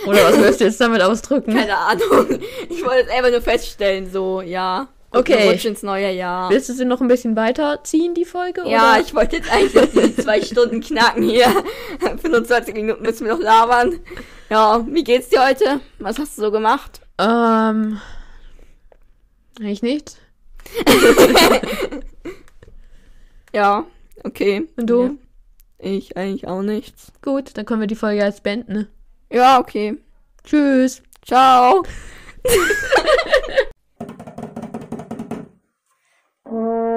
Oder 0.08 0.24
was 0.24 0.40
willst 0.40 0.60
du 0.60 0.64
jetzt 0.66 0.82
damit 0.82 1.04
ausdrücken? 1.04 1.54
Keine 1.54 1.78
Ahnung. 1.78 2.40
Ich 2.68 2.84
wollte 2.84 3.08
es 3.08 3.10
einfach 3.12 3.30
nur 3.30 3.44
feststellen, 3.44 4.12
so, 4.12 4.42
ja. 4.42 4.88
Guten 5.12 5.34
Okay. 5.34 5.50
Rutsch 5.50 5.66
ins 5.66 5.82
neue 5.82 6.12
Jahr. 6.12 6.50
Willst 6.52 6.70
du 6.70 6.74
sie 6.74 6.86
noch 6.86 7.02
ein 7.02 7.08
bisschen 7.08 7.36
weiterziehen, 7.36 8.14
die 8.14 8.26
Folge? 8.26 8.62
Ja, 8.68 8.94
oder? 8.94 9.02
ich 9.02 9.16
wollte 9.16 9.38
jetzt 9.38 9.52
eigentlich 9.52 9.92
die 9.92 10.16
zwei 10.22 10.42
Stunden 10.44 10.82
knacken 10.82 11.24
hier. 11.24 11.48
25 12.22 12.76
Minuten 12.76 13.02
müssen 13.02 13.26
wir 13.26 13.34
noch 13.34 13.42
labern. 13.42 14.00
Ja, 14.50 14.86
wie 14.88 15.04
geht's 15.04 15.30
dir 15.30 15.46
heute? 15.46 15.82
Was 15.98 16.20
hast 16.20 16.38
du 16.38 16.42
so 16.44 16.52
gemacht? 16.52 17.02
Ähm. 17.18 18.00
Eigentlich 19.60 19.82
nicht. 19.82 20.18
Ja, 23.54 23.86
okay. 24.24 24.68
Und 24.78 24.88
du? 24.88 25.04
Ja. 25.04 25.12
Ich 25.80 26.18
eigentlich 26.18 26.48
auch 26.48 26.62
nichts. 26.62 27.12
Gut, 27.22 27.58
dann 27.58 27.66
können 27.66 27.82
wir 27.82 27.88
die 27.88 27.96
Folge 27.96 28.22
jetzt 28.22 28.44
beenden. 28.44 28.88
Ja, 29.32 29.60
okay. 29.60 29.98
Tschüss. 30.44 31.02
Ciao. 31.26 31.84
Mülleimer. 36.50 36.96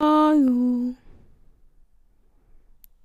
Hallo. 0.00 0.94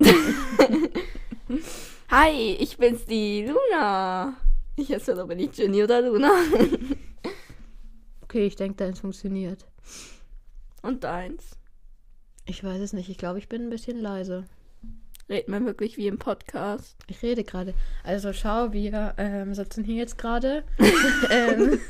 Hi, 2.08 2.56
ich 2.58 2.78
bin's, 2.78 3.04
die 3.04 3.44
Luna. 3.44 4.38
Ich 4.76 4.90
esse 4.90 5.14
doch, 5.14 5.28
bin 5.28 5.38
ich 5.40 5.54
Jenny 5.54 5.82
oder 5.82 6.00
Luna. 6.00 6.30
Okay, 8.22 8.46
ich 8.46 8.56
denke, 8.56 8.76
deins 8.76 9.00
funktioniert. 9.00 9.66
Und 10.82 11.04
deins. 11.04 11.56
Ich 12.44 12.64
weiß 12.64 12.80
es 12.80 12.92
nicht. 12.92 13.08
Ich 13.08 13.18
glaube, 13.18 13.38
ich 13.38 13.48
bin 13.48 13.62
ein 13.62 13.70
bisschen 13.70 14.00
leise. 14.00 14.46
Redet 15.28 15.48
man 15.48 15.66
wirklich 15.66 15.96
wie 15.96 16.06
im 16.06 16.18
Podcast. 16.18 16.96
Ich 17.08 17.20
rede 17.22 17.42
gerade. 17.42 17.74
Also 18.04 18.32
schau, 18.32 18.72
wir 18.72 19.14
ähm, 19.18 19.54
sitzen 19.54 19.82
hier 19.82 19.96
jetzt 19.96 20.18
gerade. 20.18 20.62
ähm, 21.30 21.80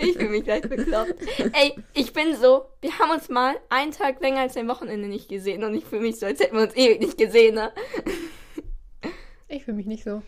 Ich 0.00 0.18
fühle 0.18 0.28
mich 0.28 0.44
gleich 0.44 0.62
bekloppt. 0.62 1.14
Ey, 1.54 1.74
ich 1.94 2.12
bin 2.12 2.36
so, 2.36 2.66
wir 2.82 2.98
haben 2.98 3.10
uns 3.10 3.30
mal 3.30 3.54
einen 3.70 3.92
Tag 3.92 4.20
länger 4.20 4.40
als 4.40 4.56
ein 4.58 4.68
Wochenende 4.68 5.08
nicht 5.08 5.30
gesehen 5.30 5.64
und 5.64 5.74
ich 5.74 5.84
fühle 5.86 6.02
mich 6.02 6.18
so, 6.18 6.26
als 6.26 6.40
hätten 6.40 6.56
wir 6.56 6.64
uns 6.64 6.76
ewig 6.76 7.00
nicht 7.00 7.16
gesehen, 7.16 7.54
ne? 7.54 7.72
ich 9.48 9.64
fühle 9.64 9.78
mich 9.78 9.86
nicht 9.86 10.04
so. 10.04 10.22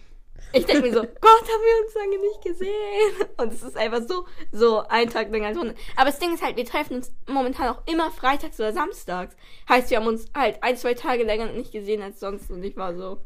Ich 0.53 0.67
denke 0.67 0.83
mir 0.89 0.93
so, 0.95 1.01
Gott, 1.21 1.43
haben 1.43 1.47
wir 1.47 1.85
uns 1.85 1.95
lange 1.95 2.19
nicht 2.19 2.43
gesehen. 2.43 3.29
Und 3.37 3.53
es 3.53 3.63
ist 3.63 3.77
einfach 3.77 4.03
so, 4.07 4.27
so 4.53 4.81
ein 4.89 5.09
Tag 5.09 5.31
länger 5.31 5.49
als 5.49 5.59
Runde. 5.59 5.75
Aber 5.97 6.07
das 6.11 6.19
Ding 6.19 6.35
ist 6.35 6.43
halt, 6.43 6.57
wir 6.57 6.65
treffen 6.65 6.97
uns 6.97 7.13
momentan 7.29 7.69
auch 7.75 7.83
immer 7.87 8.11
freitags 8.11 8.59
oder 8.59 8.73
samstags. 8.73 9.37
Heißt, 9.69 9.91
wir 9.91 9.99
haben 9.99 10.07
uns 10.07 10.27
halt 10.35 10.63
ein, 10.63 10.77
zwei 10.77 10.95
Tage 10.95 11.23
länger 11.25 11.47
nicht 11.53 11.73
gesehen 11.73 12.03
als 12.03 12.21
sonst. 12.21 12.51
Und 12.51 12.63
ich 12.65 12.77
war 12.77 12.95
so, 12.97 13.19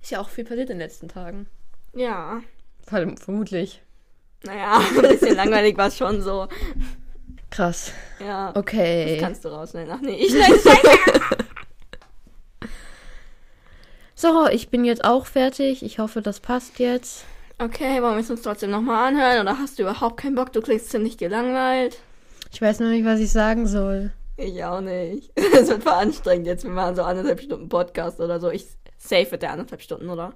Ist 0.00 0.10
ja 0.10 0.20
auch 0.20 0.28
viel 0.28 0.44
passiert 0.44 0.70
in 0.70 0.78
den 0.78 0.86
letzten 0.86 1.08
Tagen. 1.08 1.48
ja, 1.94 2.42
Verm- 2.88 3.16
Vermutlich. 3.18 3.80
naja, 4.44 4.80
ein 4.96 5.02
bisschen 5.02 5.36
langweilig 5.36 5.76
war 5.78 5.86
es 5.88 5.96
schon 5.96 6.20
so. 6.20 6.48
Krass. 7.50 7.92
Ja. 8.18 8.52
Okay. 8.56 9.18
Kannst 9.20 9.44
du 9.44 9.48
rausschneiden? 9.48 9.92
Ach 9.94 10.00
nee, 10.00 10.16
ich 10.16 10.30
schneide. 10.30 10.58
So, 14.22 14.46
ich 14.46 14.68
bin 14.68 14.84
jetzt 14.84 15.04
auch 15.04 15.26
fertig. 15.26 15.82
Ich 15.82 15.98
hoffe, 15.98 16.22
das 16.22 16.38
passt 16.38 16.78
jetzt. 16.78 17.24
Okay, 17.58 18.00
wollen 18.00 18.14
wir 18.14 18.20
es 18.20 18.30
uns 18.30 18.42
trotzdem 18.42 18.70
nochmal 18.70 19.08
anhören? 19.08 19.40
Oder 19.40 19.58
hast 19.58 19.76
du 19.76 19.82
überhaupt 19.82 20.16
keinen 20.18 20.36
Bock? 20.36 20.52
Du 20.52 20.60
klingst 20.60 20.90
ziemlich 20.90 21.18
gelangweilt. 21.18 21.98
Ich 22.52 22.62
weiß 22.62 22.78
noch 22.78 22.90
nicht, 22.90 23.04
was 23.04 23.18
ich 23.18 23.32
sagen 23.32 23.66
soll. 23.66 24.12
Ich 24.36 24.62
auch 24.62 24.80
nicht. 24.80 25.32
Es 25.36 25.68
wird 25.68 25.82
voll 25.82 25.94
anstrengend 25.94 26.46
jetzt. 26.46 26.62
Wir 26.62 26.70
machen 26.70 26.94
so 26.94 27.02
anderthalb 27.02 27.40
Stunden 27.40 27.68
Podcast 27.68 28.20
oder 28.20 28.38
so. 28.38 28.48
Ich 28.48 28.64
safe 28.96 29.28
wird 29.32 29.42
der 29.42 29.50
anderthalb 29.50 29.82
Stunden, 29.82 30.08
oder? 30.08 30.34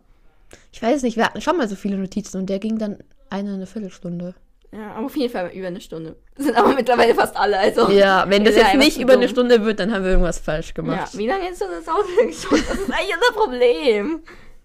Ich 0.72 0.82
weiß 0.82 1.04
nicht, 1.04 1.16
wir 1.16 1.24
hatten 1.24 1.40
schon 1.40 1.56
mal 1.56 1.68
so 1.68 1.76
viele 1.76 1.96
Notizen 1.96 2.38
und 2.38 2.50
der 2.50 2.58
ging 2.58 2.78
dann 2.78 2.98
eine, 3.30 3.54
eine 3.54 3.66
Viertelstunde. 3.66 4.34
Ja, 4.76 4.92
aber 4.96 5.06
auf 5.06 5.16
jeden 5.16 5.32
Fall 5.32 5.50
über 5.54 5.68
eine 5.68 5.80
Stunde. 5.80 6.16
Das 6.36 6.44
sind 6.46 6.56
aber 6.56 6.74
mittlerweile 6.74 7.14
fast 7.14 7.36
alle, 7.36 7.58
also. 7.58 7.90
Ja, 7.90 8.24
wenn 8.28 8.44
das 8.44 8.56
Ja, 8.56 8.64
jetzt 8.66 8.76
nicht 8.76 8.98
über 9.00 9.14
eine 9.14 9.26
dumm. 9.26 9.32
Stunde 9.34 9.64
wird, 9.64 9.80
dann 9.80 9.92
haben 9.94 10.02
wir 10.04 10.10
irgendwas 10.10 10.38
falsch 10.38 10.68
Ja, 10.68 10.74
gemacht. 10.74 11.16
wie 11.16 11.26
lange 11.26 11.48
ist 11.48 11.60
das 11.60 11.68
schon? 11.84 12.04
Das 12.26 12.36
ist 12.36 12.90
eigentlich 12.90 13.14
unser 13.14 13.32
Problem. 13.40 14.20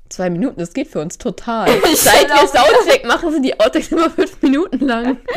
Zwei 0.09 0.29
Minuten, 0.29 0.59
das 0.59 0.73
geht 0.73 0.89
für 0.89 0.99
uns 0.99 1.17
total. 1.17 1.69
Seit 1.95 2.27
wir 2.27 2.45
Soundcheck 2.47 3.05
machen, 3.05 3.31
sind 3.31 3.43
die 3.43 3.57
Outtakes 3.57 3.91
immer 3.93 4.09
fünf 4.09 4.41
Minuten 4.41 4.85
lang. 4.85 5.17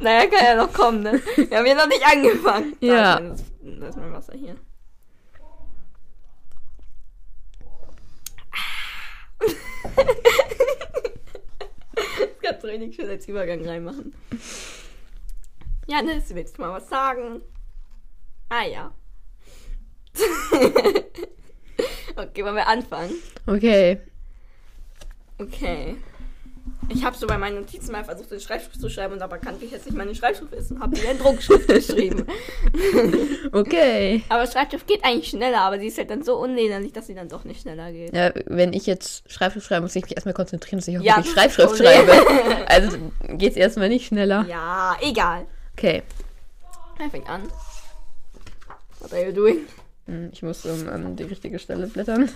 Naja, 0.00 0.26
kann 0.26 0.44
ja 0.44 0.54
noch 0.56 0.72
kommen, 0.72 1.02
ne? 1.02 1.18
Wir 1.36 1.56
haben 1.58 1.64
ja 1.66 1.74
noch 1.74 1.86
nicht 1.86 2.04
angefangen. 2.06 2.76
Da 2.80 2.86
Ja. 2.86 3.14
ist 3.16 3.44
mein- 3.62 3.80
Da 3.80 3.88
ist 3.88 3.96
mein 3.96 4.12
Wasser 4.12 4.34
hier. 4.36 4.54
Kannst 12.44 12.62
du 12.62 12.68
richtig 12.68 12.94
schön 12.94 13.08
als 13.08 13.26
Übergang 13.26 13.66
reinmachen. 13.66 14.14
Janis, 15.86 16.34
willst 16.34 16.58
du 16.58 16.62
mal 16.62 16.72
was 16.72 16.88
sagen? 16.90 17.40
Ah 18.50 18.64
ja. 18.64 18.92
okay, 22.16 22.44
wollen 22.44 22.56
wir 22.56 22.66
anfangen? 22.66 23.14
Okay. 23.46 23.98
Okay. 25.38 25.96
Ich 26.90 27.02
habe 27.04 27.16
so 27.16 27.26
bei 27.26 27.38
meinen 27.38 27.56
Notizen 27.56 27.92
mal 27.92 28.04
versucht, 28.04 28.30
in 28.32 28.40
Schreibschrift 28.40 28.78
zu 28.80 28.90
schreiben 28.90 29.14
und 29.14 29.22
aber 29.22 29.38
kannte, 29.38 29.62
wie 29.62 29.66
hässlich 29.66 29.94
meine 29.94 30.14
Schreibschrift 30.14 30.52
ist 30.52 30.70
und 30.70 30.80
habe 30.80 30.94
die 30.94 31.02
in 31.02 31.18
Druckschrift 31.18 31.66
geschrieben. 31.68 32.26
Okay. 33.52 34.22
Aber 34.28 34.46
Schreibschrift 34.46 34.86
geht 34.88 35.04
eigentlich 35.04 35.28
schneller, 35.28 35.60
aber 35.60 35.78
sie 35.78 35.86
ist 35.86 35.96
halt 35.98 36.10
dann 36.10 36.24
so 36.24 36.36
unleserlich, 36.36 36.92
dass 36.92 37.06
sie 37.06 37.14
dann 37.14 37.28
doch 37.28 37.44
nicht 37.44 37.60
schneller 37.62 37.92
geht. 37.92 38.12
Ja, 38.14 38.32
wenn 38.46 38.72
ich 38.72 38.84
jetzt 38.86 39.30
Schreibschrift 39.30 39.66
schreibe, 39.66 39.82
muss 39.82 39.94
ich 39.94 40.02
mich 40.02 40.16
erstmal 40.16 40.34
konzentrieren, 40.34 40.78
dass 40.78 40.88
ich 40.88 40.98
auch 40.98 41.02
Ja, 41.02 41.16
wirklich 41.18 41.34
Schreibschrift 41.34 41.76
schreibe. 41.78 42.12
Also 42.66 42.96
geht's 43.36 43.56
erstmal 43.56 43.88
nicht 43.88 44.06
schneller. 44.06 44.44
Ja, 44.48 44.96
egal. 45.02 45.46
Okay. 45.76 46.02
Er 46.98 47.10
fängt 47.10 47.28
an. 47.28 47.42
What 49.00 49.12
are 49.12 49.26
you 49.26 49.32
doing? 49.32 49.58
Hm, 50.06 50.30
Ich 50.32 50.42
muss 50.42 50.64
um, 50.66 50.88
an 50.88 51.14
die 51.16 51.24
richtige 51.24 51.58
Stelle 51.58 51.86
blättern. 51.86 52.28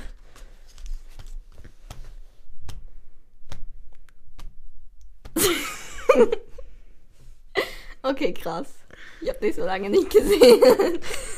Okay, 8.02 8.32
krass. 8.32 8.74
Ich 9.20 9.28
hab 9.28 9.40
dich 9.40 9.56
so 9.56 9.64
lange 9.64 9.90
nicht 9.90 10.10
gesehen. 10.10 10.60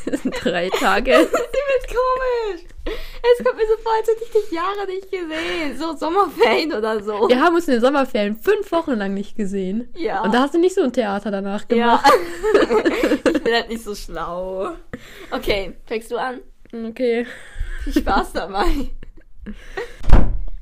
Das 0.04 0.20
sind 0.22 0.34
drei 0.44 0.68
Tage. 0.68 1.10
Ist 1.14 1.28
übelst 1.32 1.88
komisch. 1.88 2.64
Es 2.86 3.44
kommt 3.44 3.56
mir 3.56 3.66
so 3.66 3.76
vor, 3.82 3.92
als 3.98 4.08
hätte 4.08 4.24
ich 4.24 4.30
dich 4.30 4.50
Jahre 4.52 4.86
nicht 4.86 5.10
gesehen. 5.10 5.78
So 5.78 5.96
Sommerferien 5.96 6.74
oder 6.74 7.02
so. 7.02 7.28
Wir 7.28 7.40
haben 7.40 7.54
uns 7.54 7.66
in 7.68 7.72
den 7.74 7.80
Sommerferien 7.80 8.36
fünf 8.36 8.70
Wochen 8.72 8.92
lang 8.92 9.14
nicht 9.14 9.34
gesehen. 9.36 9.88
Ja. 9.96 10.22
Und 10.22 10.34
da 10.34 10.40
hast 10.42 10.54
du 10.54 10.58
nicht 10.58 10.74
so 10.74 10.82
ein 10.82 10.92
Theater 10.92 11.30
danach 11.30 11.64
Ja. 11.70 11.96
gemacht. 12.02 12.12
ich 13.24 13.42
bin 13.42 13.54
halt 13.54 13.68
nicht 13.70 13.82
so 13.82 13.94
schlau. 13.94 14.72
Okay, 15.30 15.72
fängst 15.86 16.10
du 16.10 16.16
an? 16.18 16.40
Okay. 16.72 17.26
Viel 17.84 17.94
Spaß 17.94 18.32
dabei. 18.34 18.66